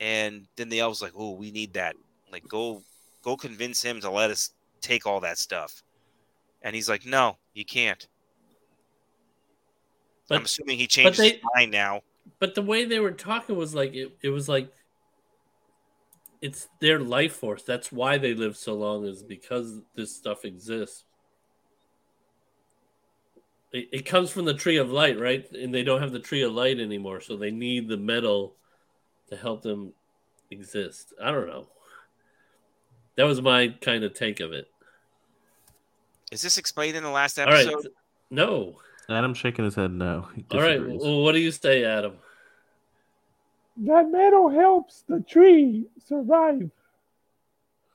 And 0.00 0.48
then 0.56 0.68
the 0.68 0.80
elves 0.80 1.00
like, 1.00 1.12
"Oh, 1.16 1.30
we 1.30 1.52
need 1.52 1.74
that. 1.74 1.94
Like, 2.32 2.46
go 2.48 2.82
go 3.22 3.36
convince 3.36 3.80
him 3.80 4.00
to 4.00 4.10
let 4.10 4.32
us 4.32 4.50
take 4.80 5.06
all 5.06 5.20
that 5.20 5.38
stuff." 5.38 5.84
And 6.62 6.74
he's 6.74 6.88
like, 6.88 7.06
"No, 7.06 7.38
you 7.54 7.64
can't." 7.64 8.04
But- 10.28 10.38
I'm 10.38 10.44
assuming 10.44 10.76
he 10.78 10.88
changed 10.88 11.20
they- 11.20 11.34
his 11.34 11.38
mind 11.54 11.70
now. 11.70 12.02
But 12.40 12.56
the 12.56 12.62
way 12.62 12.84
they 12.84 12.98
were 12.98 13.12
talking 13.12 13.54
was 13.54 13.74
like 13.76 13.94
it, 13.94 14.16
it 14.22 14.30
was 14.30 14.48
like 14.48 14.72
it's 16.44 16.68
their 16.78 17.00
life 17.00 17.36
force. 17.36 17.62
That's 17.62 17.90
why 17.90 18.18
they 18.18 18.34
live 18.34 18.54
so 18.54 18.74
long, 18.74 19.06
is 19.06 19.22
because 19.22 19.80
this 19.96 20.14
stuff 20.14 20.44
exists. 20.44 21.04
It, 23.72 23.88
it 23.90 24.04
comes 24.04 24.30
from 24.30 24.44
the 24.44 24.52
tree 24.52 24.76
of 24.76 24.90
light, 24.90 25.18
right? 25.18 25.50
And 25.52 25.74
they 25.74 25.82
don't 25.82 26.02
have 26.02 26.12
the 26.12 26.20
tree 26.20 26.42
of 26.42 26.52
light 26.52 26.78
anymore, 26.78 27.22
so 27.22 27.38
they 27.38 27.50
need 27.50 27.88
the 27.88 27.96
metal 27.96 28.56
to 29.30 29.36
help 29.38 29.62
them 29.62 29.94
exist. 30.50 31.14
I 31.20 31.30
don't 31.30 31.46
know. 31.46 31.66
That 33.16 33.24
was 33.24 33.40
my 33.40 33.68
kind 33.80 34.04
of 34.04 34.12
take 34.12 34.40
of 34.40 34.52
it. 34.52 34.66
Is 36.30 36.42
this 36.42 36.58
explained 36.58 36.94
in 36.94 37.04
the 37.04 37.08
last 37.08 37.38
All 37.38 37.46
right. 37.46 37.66
episode? 37.66 37.88
No. 38.30 38.80
Adam's 39.08 39.38
shaking 39.38 39.64
his 39.64 39.76
head. 39.76 39.92
No. 39.92 40.28
He 40.36 40.44
All 40.50 40.60
right. 40.60 40.78
Well, 40.86 41.22
what 41.22 41.32
do 41.32 41.38
you 41.38 41.52
say, 41.52 41.84
Adam? 41.84 42.18
That 43.76 44.10
metal 44.10 44.48
helps 44.48 45.02
the 45.08 45.20
tree 45.20 45.86
survive. 46.06 46.70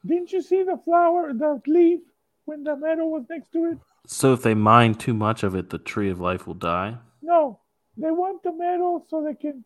Didn't 0.06 0.32
you 0.32 0.42
see 0.42 0.64
the 0.64 0.78
flower, 0.84 1.34
the 1.34 1.62
leaf, 1.68 2.02
when 2.46 2.64
the 2.64 2.76
metal 2.76 3.12
was 3.12 3.24
next 3.30 3.52
to 3.54 3.66
it? 3.72 3.78
So 4.08 4.34
if 4.34 4.42
they 4.42 4.54
mine 4.54 4.96
too 4.96 5.14
much 5.14 5.44
of 5.44 5.56
it, 5.56 5.70
the 5.70 5.78
tree 5.78 6.10
of 6.10 6.20
life 6.20 6.48
will 6.48 6.54
die. 6.56 6.98
No, 7.22 7.60
they 7.98 8.12
want 8.12 8.44
the 8.44 8.52
metal 8.52 9.06
so 9.10 9.24
they 9.24 9.36
can 9.36 9.64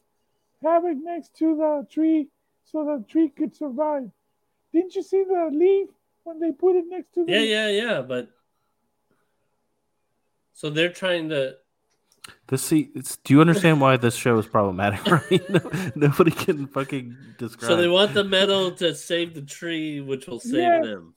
have 0.61 0.85
it 0.85 0.97
next 0.97 1.35
to 1.37 1.55
the 1.55 1.87
tree 1.89 2.27
so 2.65 2.83
the 2.85 3.05
tree 3.07 3.29
could 3.29 3.55
survive. 3.55 4.09
Didn't 4.71 4.95
you 4.95 5.03
see 5.03 5.23
the 5.23 5.49
leaf 5.51 5.89
when 6.23 6.39
they 6.39 6.51
put 6.51 6.75
it 6.75 6.85
next 6.87 7.13
to 7.13 7.25
the 7.25 7.31
Yeah, 7.31 7.39
yeah, 7.39 7.67
yeah. 7.69 8.01
But 8.01 8.29
so 10.53 10.69
they're 10.69 10.89
trying 10.89 11.29
to. 11.29 11.57
This 12.47 12.63
see, 12.63 12.89
it's, 12.95 13.17
do 13.17 13.33
you 13.33 13.41
understand 13.41 13.81
why 13.81 13.97
this 13.97 14.15
show 14.15 14.37
is 14.37 14.45
problematic? 14.47 15.05
Right? 15.05 15.49
No, 15.49 15.59
nobody 15.95 16.31
can 16.31 16.67
fucking 16.67 17.15
describe. 17.37 17.67
So 17.69 17.75
they 17.75 17.87
want 17.87 18.13
the 18.13 18.23
metal 18.23 18.71
to 18.73 18.95
save 18.95 19.33
the 19.33 19.41
tree, 19.41 19.99
which 20.01 20.27
will 20.27 20.39
save 20.39 20.53
Yeah. 20.61 20.81
them. 20.81 21.15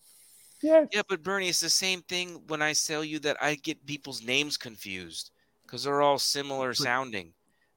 Yes, 0.62 0.88
Yeah, 0.92 1.02
but 1.08 1.22
Bernie, 1.22 1.48
it's 1.48 1.60
the 1.60 1.68
same 1.70 2.00
thing 2.02 2.42
when 2.48 2.62
I 2.62 2.72
tell 2.72 3.04
you 3.04 3.18
that 3.20 3.36
I 3.40 3.54
get 3.56 3.84
people's 3.86 4.22
names 4.22 4.56
confused. 4.56 5.30
because 5.64 5.82
they're 5.84 6.00
all 6.02 6.18
similar 6.18 6.68
But- 6.70 6.76
sounding. 6.76 7.32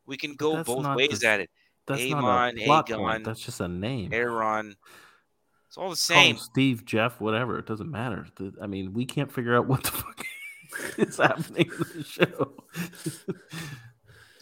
We 0.06 0.16
can 0.18 0.36
go 0.36 0.64
both 0.64 0.96
ways 0.96 1.20
the- 1.20 1.28
at 1.28 1.40
it. 1.40 1.50
That's 1.88 2.02
Amon, 2.04 2.22
not 2.22 2.58
a 2.58 2.66
plot 2.66 2.88
Aegon, 2.88 2.98
point. 2.98 3.24
That's 3.26 3.42
just 3.42 3.60
a 3.62 3.68
name. 3.68 4.14
Aaron. 4.14 4.76
It's 5.68 5.76
all 5.78 5.86
the 5.86 5.90
Call 5.90 5.96
same. 5.96 6.38
Steve, 6.38 6.86
Jeff, 6.86 7.20
whatever. 7.20 7.58
It 7.60 7.66
doesn't 7.66 7.90
matter. 7.90 8.28
The- 8.36 8.54
I 8.62 8.68
mean, 8.68 8.94
we 8.94 9.06
can't 9.06 9.32
figure 9.32 9.56
out 9.56 9.66
what 9.68 9.84
the 9.84 9.92
fuck 9.92 10.24
is 10.98 11.18
happening 11.18 11.70
in 11.72 12.00
the 12.00 12.04
show. 12.04 12.54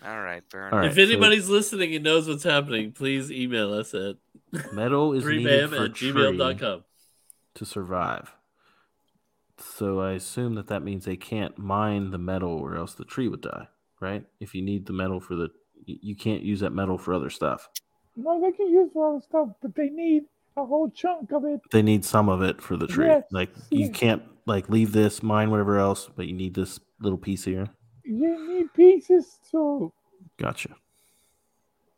All 0.05 0.21
right, 0.21 0.43
fair 0.49 0.61
enough. 0.61 0.73
All 0.73 0.79
right, 0.79 0.87
if 0.89 0.95
so- 0.95 1.01
anybody's 1.01 1.49
listening 1.49 1.93
and 1.95 2.03
knows 2.03 2.27
what's 2.27 2.43
happening, 2.43 2.91
please 2.91 3.31
email 3.31 3.73
us 3.73 3.93
at 3.93 4.17
Metal 4.71 5.13
is 5.13 5.25
needed 5.25 5.69
for 5.71 5.85
at 5.85 5.93
tree 5.95 6.11
gmail.com. 6.11 6.83
to 7.55 7.65
survive. 7.65 8.33
So 9.57 9.99
I 9.99 10.11
assume 10.11 10.55
that 10.55 10.67
that 10.67 10.83
means 10.83 11.05
they 11.05 11.17
can't 11.17 11.57
mine 11.57 12.11
the 12.11 12.17
metal, 12.19 12.51
or 12.51 12.75
else 12.75 12.93
the 12.93 13.03
tree 13.05 13.27
would 13.27 13.41
die, 13.41 13.67
right? 13.99 14.23
If 14.39 14.53
you 14.53 14.61
need 14.61 14.85
the 14.85 14.93
metal 14.93 15.19
for 15.19 15.35
the, 15.35 15.49
you 15.85 16.15
can't 16.15 16.43
use 16.43 16.59
that 16.59 16.73
metal 16.73 16.97
for 16.97 17.13
other 17.13 17.29
stuff. 17.31 17.67
No, 18.15 18.39
they 18.39 18.51
can 18.55 18.69
use 18.69 18.89
for 18.93 19.15
other 19.15 19.23
stuff, 19.27 19.49
but 19.61 19.75
they 19.75 19.89
need 19.89 20.23
a 20.55 20.65
whole 20.65 20.89
chunk 20.91 21.31
of 21.31 21.43
it. 21.45 21.61
They 21.71 21.81
need 21.81 22.05
some 22.05 22.29
of 22.29 22.41
it 22.43 22.61
for 22.61 22.77
the 22.77 22.87
tree. 22.87 23.07
Yes, 23.07 23.23
Like 23.31 23.49
you 23.71 23.89
can't 23.89 24.21
like 24.47 24.69
leave 24.69 24.91
this, 24.93 25.21
mine 25.21 25.51
whatever 25.51 25.77
else, 25.77 26.09
but 26.15 26.25
you 26.27 26.33
need 26.33 26.55
this 26.55 26.79
little 26.99 27.17
piece 27.19 27.43
here. 27.43 27.67
You 28.03 28.47
need 28.47 28.73
pieces 28.73 29.37
so 29.51 29.93
Gotcha. 30.37 30.75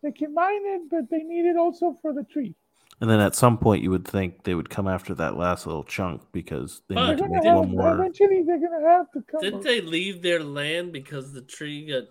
they 0.04 0.12
can 0.12 0.34
mine 0.34 0.62
it, 0.66 0.90
but 0.90 1.10
they 1.10 1.24
need 1.24 1.46
it 1.46 1.56
also 1.56 1.96
for 2.02 2.12
the 2.14 2.24
tree. 2.24 2.56
And 3.02 3.10
then 3.10 3.22
at 3.22 3.34
some 3.36 3.58
point, 3.58 3.82
you 3.82 3.92
would 3.92 4.06
think 4.06 4.44
they 4.44 4.56
would 4.56 4.70
come 4.70 4.86
after 4.88 5.14
that 5.16 5.38
last 5.38 5.66
little 5.66 5.86
chunk 5.86 6.22
because 6.34 6.82
they 6.90 6.96
But- 6.96 7.06
They're 7.06 7.16
need 7.16 7.18
to 7.18 7.22
gonna 7.28 7.34
make 7.36 7.44
have 7.46 7.58
one 7.60 7.70
more. 7.72 7.94
eventually. 7.96 8.44
They're 8.44 8.60
gonna 8.60 8.86
have 8.90 9.10
to 9.12 9.22
come. 9.22 9.40
Didn't 9.42 9.62
they 9.64 9.80
leave 9.80 10.22
their 10.22 10.44
land 10.44 10.92
because 10.92 11.32
the 11.32 11.42
tree 11.42 11.86
got 11.86 12.06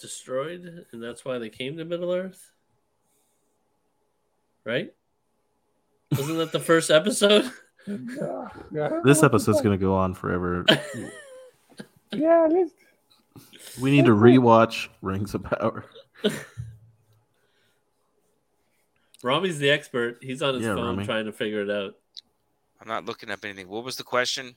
destroyed, 0.00 0.86
and 0.90 1.00
that's 1.02 1.24
why 1.24 1.38
they 1.38 1.50
came 1.50 1.76
to 1.76 1.84
Middle 1.84 2.12
Earth? 2.12 2.50
Right? 4.64 4.92
Wasn't 6.12 6.38
that 6.38 6.50
the 6.52 6.60
first 6.60 6.90
episode? 6.90 7.50
This 7.86 9.22
episode's 9.22 9.60
going 9.60 9.78
to 9.78 9.82
go 9.82 9.94
on 9.94 10.14
forever. 10.14 10.64
Yeah, 12.12 12.48
let's. 12.50 12.72
We 13.80 13.92
need 13.92 14.06
to 14.06 14.10
rewatch 14.10 14.88
Rings 15.00 15.32
of 15.34 15.44
Power. 15.44 15.84
Rami's 19.22 19.58
the 19.60 19.70
expert. 19.70 20.18
He's 20.20 20.42
on 20.42 20.54
his 20.54 20.64
Yeah, 20.64 20.74
phone 20.74 20.86
Rami. 20.96 21.04
trying 21.04 21.26
to 21.26 21.32
figure 21.32 21.62
it 21.62 21.70
out. 21.70 21.94
I'm 22.80 22.88
not 22.88 23.04
looking 23.04 23.30
up 23.30 23.44
anything. 23.44 23.68
What 23.68 23.84
was 23.84 23.96
the 23.96 24.02
question? 24.02 24.56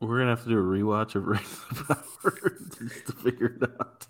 We're 0.00 0.18
gonna 0.18 0.30
have 0.30 0.44
to 0.44 0.48
do 0.48 0.58
a 0.58 0.62
rewatch 0.62 1.14
of 1.14 1.26
Rings 1.26 1.58
of 1.70 1.88
Power 1.88 2.56
just 2.78 3.06
to 3.06 3.12
figure 3.12 3.58
it 3.60 3.70
out. 3.78 4.06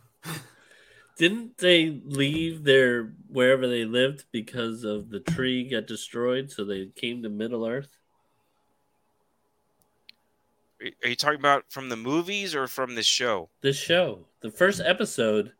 Didn't 1.18 1.58
they 1.58 2.00
leave 2.04 2.62
their 2.64 3.12
wherever 3.28 3.66
they 3.66 3.84
lived 3.84 4.24
because 4.32 4.84
of 4.84 5.10
the 5.10 5.20
tree 5.20 5.68
got 5.68 5.86
destroyed, 5.86 6.50
so 6.50 6.64
they 6.64 6.86
came 6.94 7.22
to 7.22 7.28
Middle 7.28 7.66
Earth? 7.66 7.88
Are- 10.84 11.06
Are 11.06 11.08
you 11.08 11.16
talking 11.16 11.38
about 11.38 11.64
from 11.70 11.88
the 11.88 11.96
movies 11.96 12.54
or 12.54 12.66
from 12.68 12.94
this 12.94 13.06
show? 13.06 13.48
This 13.60 13.76
show, 13.76 14.26
the 14.40 14.50
first 14.50 14.80
episode, 14.84 15.52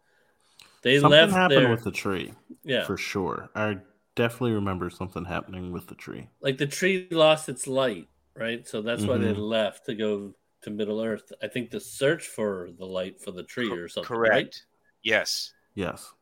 they 0.82 0.98
something 0.98 1.10
left 1.20 1.32
happened 1.32 1.60
their 1.64 1.70
with 1.70 1.84
the 1.84 1.90
tree 1.90 2.32
yeah, 2.62 2.84
for 2.84 2.96
sure. 2.96 3.48
I 3.54 3.78
definitely 4.16 4.52
remember 4.52 4.90
something 4.90 5.24
happening 5.24 5.72
with 5.72 5.86
the 5.86 5.94
tree. 5.94 6.28
like 6.40 6.58
the 6.58 6.66
tree 6.66 7.08
lost 7.10 7.48
its 7.48 7.66
light, 7.66 8.06
right? 8.36 8.66
So 8.68 8.82
that's 8.82 9.04
why 9.04 9.16
they 9.18 9.32
Mhm. 9.32 9.38
left 9.38 9.86
to 9.86 9.94
go 9.94 10.34
to 10.62 10.70
Middle 10.70 11.02
Earth. 11.02 11.32
I 11.42 11.48
think 11.48 11.70
to 11.70 11.80
search 11.80 12.26
for 12.28 12.70
the 12.78 12.84
light 12.86 13.20
for 13.20 13.30
the 13.32 13.42
tree 13.42 13.70
or 13.70 13.88
something. 13.88 14.06
Correct. 14.08 14.32
Right? 14.34 14.62
Yes. 15.02 15.52
Yes, 15.74 16.12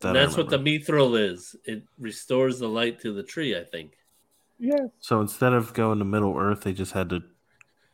That 0.00 0.14
that's 0.14 0.36
what 0.36 0.50
the 0.50 0.58
mithril 0.58 1.16
is. 1.18 1.54
It 1.64 1.84
restores 1.98 2.58
the 2.58 2.68
light 2.68 2.98
to 3.00 3.12
the 3.12 3.22
tree. 3.22 3.56
I 3.56 3.62
think. 3.64 3.96
Yes. 4.58 4.88
So 5.00 5.20
instead 5.20 5.52
of 5.52 5.72
going 5.74 5.98
to 6.00 6.04
Middle 6.04 6.36
Earth, 6.36 6.62
they 6.62 6.72
just 6.72 6.92
had 6.92 7.08
to 7.10 7.22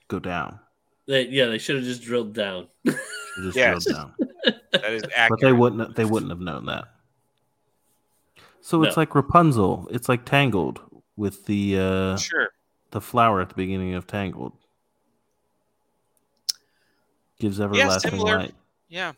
go 0.09 0.19
down. 0.19 0.59
They, 1.07 1.27
yeah, 1.29 1.47
they 1.47 1.59
should 1.59 1.77
have 1.77 1.85
just 1.85 2.03
drilled 2.03 2.33
down. 2.35 2.69
They 2.85 3.45
just 3.45 3.57
Yes. 3.57 3.85
drilled 3.85 3.97
down. 3.97 4.15
That 4.73 4.93
is 4.93 5.03
but 5.29 5.41
they 5.41 5.53
wouldn't. 5.53 5.95
They 5.97 6.05
wouldn't 6.05 6.31
have 6.31 6.41
known 6.41 6.67
that. 6.67 6.87
So 8.61 8.83
it's 8.83 8.97
No. 8.97 9.01
like 9.03 9.15
Rapunzel. 9.15 9.89
It's 9.91 10.09
like 10.09 10.25
Tangled 10.27 10.81
with 11.17 11.47
the 11.47 11.79
uh, 11.79 12.17
Sure. 12.17 12.49
the 12.91 13.01
flower 13.01 13.41
at 13.41 13.49
the 13.49 13.55
beginning 13.55 13.95
of 13.95 14.07
Tangled. 14.07 14.53
Gives 17.39 17.61
everlasting 17.61 18.11
similar. 18.11 18.39
light, 18.39 18.55
Yeah. 18.89 19.13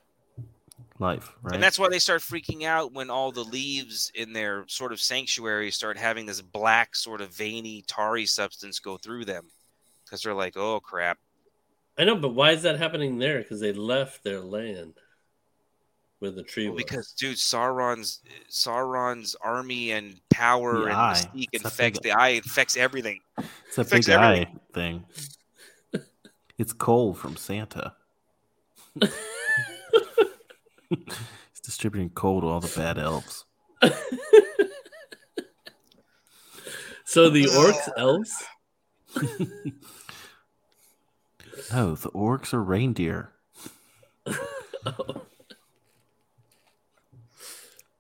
life, 0.98 1.32
right? 1.42 1.54
And 1.54 1.62
that's 1.62 1.78
why 1.78 1.88
they 1.88 1.98
start 1.98 2.20
freaking 2.20 2.64
out 2.64 2.92
when 2.92 3.08
all 3.08 3.32
the 3.32 3.44
leaves 3.44 4.12
in 4.14 4.32
their 4.34 4.64
sort 4.68 4.92
of 4.92 5.00
sanctuary 5.00 5.70
start 5.70 5.96
having 5.96 6.26
this 6.26 6.42
black, 6.42 6.94
sort 6.94 7.22
of 7.22 7.34
veiny, 7.34 7.82
tarry 7.86 8.26
substance 8.26 8.78
go 8.78 8.98
through 8.98 9.24
them. 9.24 9.50
Because 10.10 10.22
they're 10.22 10.34
like, 10.34 10.56
oh, 10.56 10.80
crap. 10.80 11.18
I 11.96 12.02
know, 12.04 12.16
but 12.16 12.34
why 12.34 12.50
is 12.50 12.62
that 12.62 12.78
happening 12.78 13.18
there? 13.18 13.38
Because 13.38 13.60
they 13.60 13.72
left 13.72 14.24
their 14.24 14.40
land 14.40 14.94
where 16.18 16.32
the 16.32 16.42
tree 16.42 16.66
Well, 16.66 16.74
was. 16.74 16.82
because, 16.84 17.12
dude, 17.12 17.36
Sauron's 17.36 18.20
Sauron's 18.50 19.36
army 19.40 19.92
and 19.92 20.20
power 20.28 20.80
The 20.80 20.84
and 20.86 20.94
mystique 20.96 21.48
infects 21.52 22.00
big- 22.00 22.12
the 22.12 22.18
eye, 22.18 22.28
infects 22.30 22.76
everything. 22.76 23.20
It's 23.68 23.78
a 23.78 23.82
affects 23.82 24.06
big 24.08 24.16
eye 24.16 24.48
everything. 24.74 25.04
thing. 25.92 26.02
It's 26.58 26.72
coal 26.74 27.14
from 27.14 27.36
Santa. 27.36 27.94
He's 29.00 29.10
distributing 31.62 32.10
coal 32.10 32.40
to 32.42 32.48
all 32.48 32.60
the 32.60 32.70
bad 32.76 32.98
elves. 32.98 33.46
so 37.06 37.30
the 37.30 37.44
orcs, 37.46 37.88
elves. 37.96 38.34
No, 41.72 41.94
the 41.94 42.10
orcs 42.10 42.52
are 42.52 42.62
reindeer. 42.62 43.32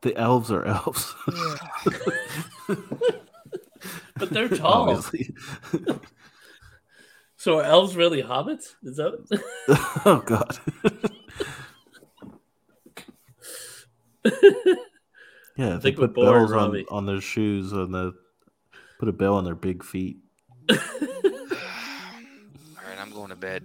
The 0.02 0.16
elves 0.16 0.50
are 0.50 0.64
elves. 0.64 1.14
But 4.16 4.30
they're 4.30 4.48
tall. 4.56 5.02
So 7.36 7.56
are 7.56 7.62
elves 7.62 7.96
really 7.96 8.22
hobbits? 8.22 8.74
Is 8.82 8.96
that? 8.98 9.40
oh 10.04 10.22
god. 10.26 10.58
yeah, 15.56 15.76
they 15.76 15.78
think 15.78 15.96
put 15.96 16.14
bells 16.14 16.52
on, 16.52 16.84
on 16.90 17.06
their 17.06 17.22
shoes 17.22 17.72
and 17.72 17.94
the 17.94 18.12
put 18.98 19.08
a 19.08 19.12
bell 19.12 19.36
on 19.36 19.44
their 19.44 19.54
big 19.54 19.82
feet. 19.82 20.18
Bed. 23.40 23.64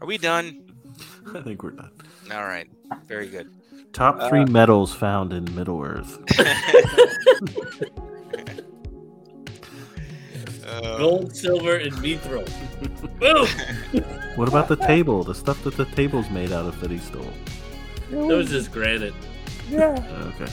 Are 0.00 0.06
we 0.06 0.18
done? 0.18 0.64
I 1.34 1.40
think 1.42 1.62
we're 1.62 1.70
done. 1.72 1.90
All 2.32 2.44
right. 2.44 2.68
Very 3.06 3.28
good. 3.28 3.50
Top 3.92 4.16
Uh, 4.18 4.28
three 4.28 4.44
metals 4.44 4.94
found 4.94 5.32
in 5.32 5.44
Middle 5.54 5.82
Earth. 5.82 6.18
Uh, 10.66 10.98
Gold, 10.98 11.34
silver, 11.34 11.76
and 11.76 11.92
mithril. 11.94 12.46
Boom! 13.18 13.48
What 14.36 14.48
about 14.48 14.68
the 14.68 14.76
table? 14.76 15.24
The 15.24 15.34
stuff 15.34 15.62
that 15.64 15.76
the 15.76 15.84
table's 15.86 16.30
made 16.30 16.52
out 16.52 16.66
of 16.66 16.78
that 16.80 16.90
he 16.90 16.98
stole. 16.98 17.22
It 17.22 18.10
That 18.10 18.16
was 18.36 18.50
just 18.50 18.70
granite. 18.72 19.14
yeah. 19.70 19.96
Okay. 20.36 20.52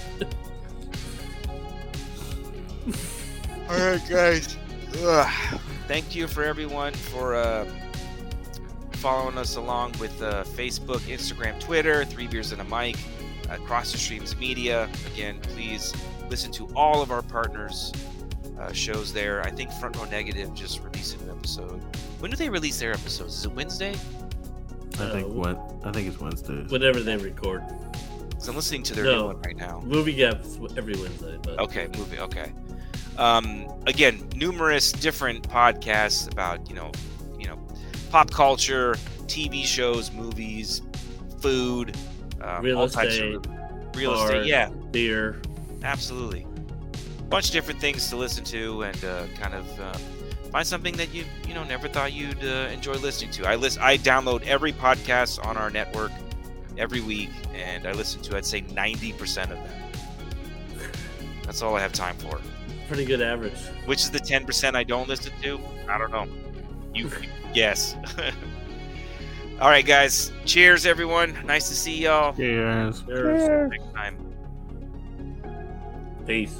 All 3.69 3.77
right, 3.91 4.01
guys. 4.09 4.57
Ugh. 5.03 5.59
Thank 5.87 6.15
you 6.15 6.27
for 6.27 6.43
everyone 6.43 6.93
for 6.93 7.35
uh, 7.35 7.65
following 8.95 9.37
us 9.37 9.55
along 9.55 9.93
with 9.99 10.21
uh, 10.21 10.43
Facebook, 10.43 10.99
Instagram, 11.01 11.59
Twitter, 11.59 12.05
Three 12.05 12.27
Beers 12.27 12.51
and 12.51 12.61
a 12.61 12.63
Mic, 12.65 12.97
uh, 13.49 13.57
Cross 13.65 13.91
the 13.91 13.97
Streams 13.97 14.35
Media. 14.37 14.89
Again, 15.13 15.39
please 15.41 15.93
listen 16.29 16.51
to 16.53 16.67
all 16.75 17.01
of 17.01 17.11
our 17.11 17.21
partners' 17.21 17.91
uh, 18.59 18.71
shows 18.71 19.13
there. 19.13 19.41
I 19.43 19.51
think 19.51 19.71
Front 19.73 19.97
Row 19.97 20.05
Negative 20.05 20.53
just 20.53 20.81
released 20.83 21.19
an 21.21 21.29
episode. 21.29 21.81
When 22.19 22.31
do 22.31 22.37
they 22.37 22.49
release 22.49 22.79
their 22.79 22.91
episodes? 22.93 23.35
Is 23.39 23.45
it 23.45 23.51
Wednesday? 23.51 23.91
I 24.97 25.09
think 25.11 25.27
Uh, 25.27 25.33
what 25.33 25.59
I 25.83 25.91
think 25.91 26.07
it's 26.07 26.19
Wednesday. 26.19 26.63
Whenever 26.69 27.01
they 27.01 27.17
record. 27.17 27.63
'Cause 28.33 28.47
I'm 28.49 28.55
listening 28.55 28.83
to 28.83 28.93
their 28.93 29.05
No. 29.05 29.15
new 29.15 29.25
one 29.27 29.41
right 29.41 29.57
now. 29.57 29.81
Movie 29.85 30.13
gaps 30.13 30.57
every 30.77 30.95
Wednesday. 30.95 31.37
But 31.41 31.59
Okay, 31.59 31.87
movie. 31.97 32.19
Okay. 32.19 32.51
Um, 33.17 33.65
again, 33.87 34.27
numerous 34.35 34.91
different 34.91 35.47
podcasts 35.49 36.31
about 36.31 36.69
you 36.69 36.75
know, 36.75 36.91
pop 38.15 38.31
culture, 38.31 38.95
TV 39.27 39.65
shows, 39.65 40.09
movies, 40.13 40.81
food, 41.41 41.97
um, 42.39 42.63
Real 42.63 42.79
all 42.79 42.87
types 42.87 43.15
estate, 43.15 43.35
of 43.35 43.45
real 43.93 44.11
art. 44.11 44.35
estate. 44.37 44.45
Yeah, 44.45 44.69
beer. 44.91 45.41
absolutely. 45.83 46.47
Bunch 47.27 47.47
of 47.47 47.51
different 47.51 47.81
things 47.81 48.07
to 48.11 48.15
listen 48.15 48.45
to 48.45 48.83
and 48.83 49.03
uh, 49.03 49.23
kind 49.37 49.53
of 49.53 49.79
uh, 49.81 49.91
find 50.49 50.65
something 50.65 50.95
that 50.95 51.13
you 51.13 51.25
you 51.45 51.53
know 51.53 51.65
never 51.65 51.89
thought 51.89 52.13
you'd 52.13 52.41
uh, 52.41 52.69
enjoy 52.71 52.93
listening 52.93 53.31
to. 53.31 53.45
I 53.49 53.55
list 53.55 53.81
I 53.81 53.97
download 53.97 54.43
every 54.43 54.71
podcast 54.71 55.45
on 55.45 55.57
our 55.57 55.69
network. 55.69 56.13
every 56.77 57.01
week, 57.01 57.31
and 57.53 57.85
I 57.85 57.91
listen 57.91 58.21
to 58.21 58.37
I'd 58.37 58.45
say 58.45 58.61
90% 58.61 59.43
of 59.43 59.49
them. 59.49 60.89
That's 61.43 61.61
all 61.61 61.75
I 61.75 61.81
have 61.81 61.91
time 61.91 62.15
for. 62.15 62.39
Pretty 62.87 63.03
good 63.03 63.21
average. 63.21 63.59
Which 63.87 63.99
is 64.03 64.09
the 64.11 64.19
10% 64.19 64.73
I 64.73 64.85
don't 64.85 65.09
listen 65.09 65.33
to? 65.41 65.59
I 65.89 65.97
don't 65.97 66.11
know. 66.11 66.27
You 66.93 67.09
guess. 67.55 67.95
all 69.59 69.69
right, 69.69 69.85
guys. 69.85 70.31
Cheers, 70.45 70.85
everyone. 70.85 71.35
Nice 71.45 71.69
to 71.69 71.75
see 71.75 72.03
y'all. 72.03 72.35
Yes. 72.37 73.01
Cheers. 73.07 73.39
Cheers. 73.47 73.71
Next 73.71 73.93
time. 73.93 74.17
Peace. 76.27 76.59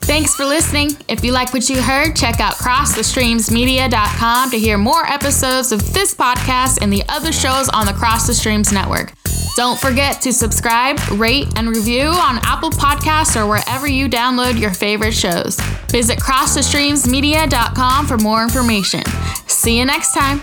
Thanks 0.00 0.34
for 0.34 0.44
listening. 0.46 0.90
If 1.08 1.24
you 1.24 1.32
like 1.32 1.52
what 1.52 1.68
you 1.68 1.82
heard, 1.82 2.16
check 2.16 2.40
out 2.40 2.54
crossthestreamsmedia.com 2.54 4.50
to 4.50 4.58
hear 4.58 4.78
more 4.78 5.04
episodes 5.04 5.72
of 5.72 5.92
this 5.92 6.14
podcast 6.14 6.78
and 6.80 6.92
the 6.92 7.02
other 7.08 7.32
shows 7.32 7.68
on 7.68 7.86
the 7.86 7.92
Cross 7.92 8.28
the 8.28 8.34
Streams 8.34 8.72
network. 8.72 9.12
Don't 9.56 9.80
forget 9.80 10.20
to 10.20 10.34
subscribe, 10.34 10.98
rate, 11.12 11.46
and 11.56 11.70
review 11.70 12.08
on 12.08 12.38
Apple 12.42 12.68
Podcasts 12.68 13.40
or 13.40 13.46
wherever 13.46 13.86
you 13.88 14.06
download 14.06 14.60
your 14.60 14.70
favorite 14.70 15.14
shows. 15.14 15.58
Visit 15.90 16.18
crossthestreamsmedia.com 16.18 18.06
for 18.06 18.18
more 18.18 18.42
information. 18.42 19.02
See 19.46 19.78
you 19.78 19.86
next 19.86 20.12
time. 20.12 20.42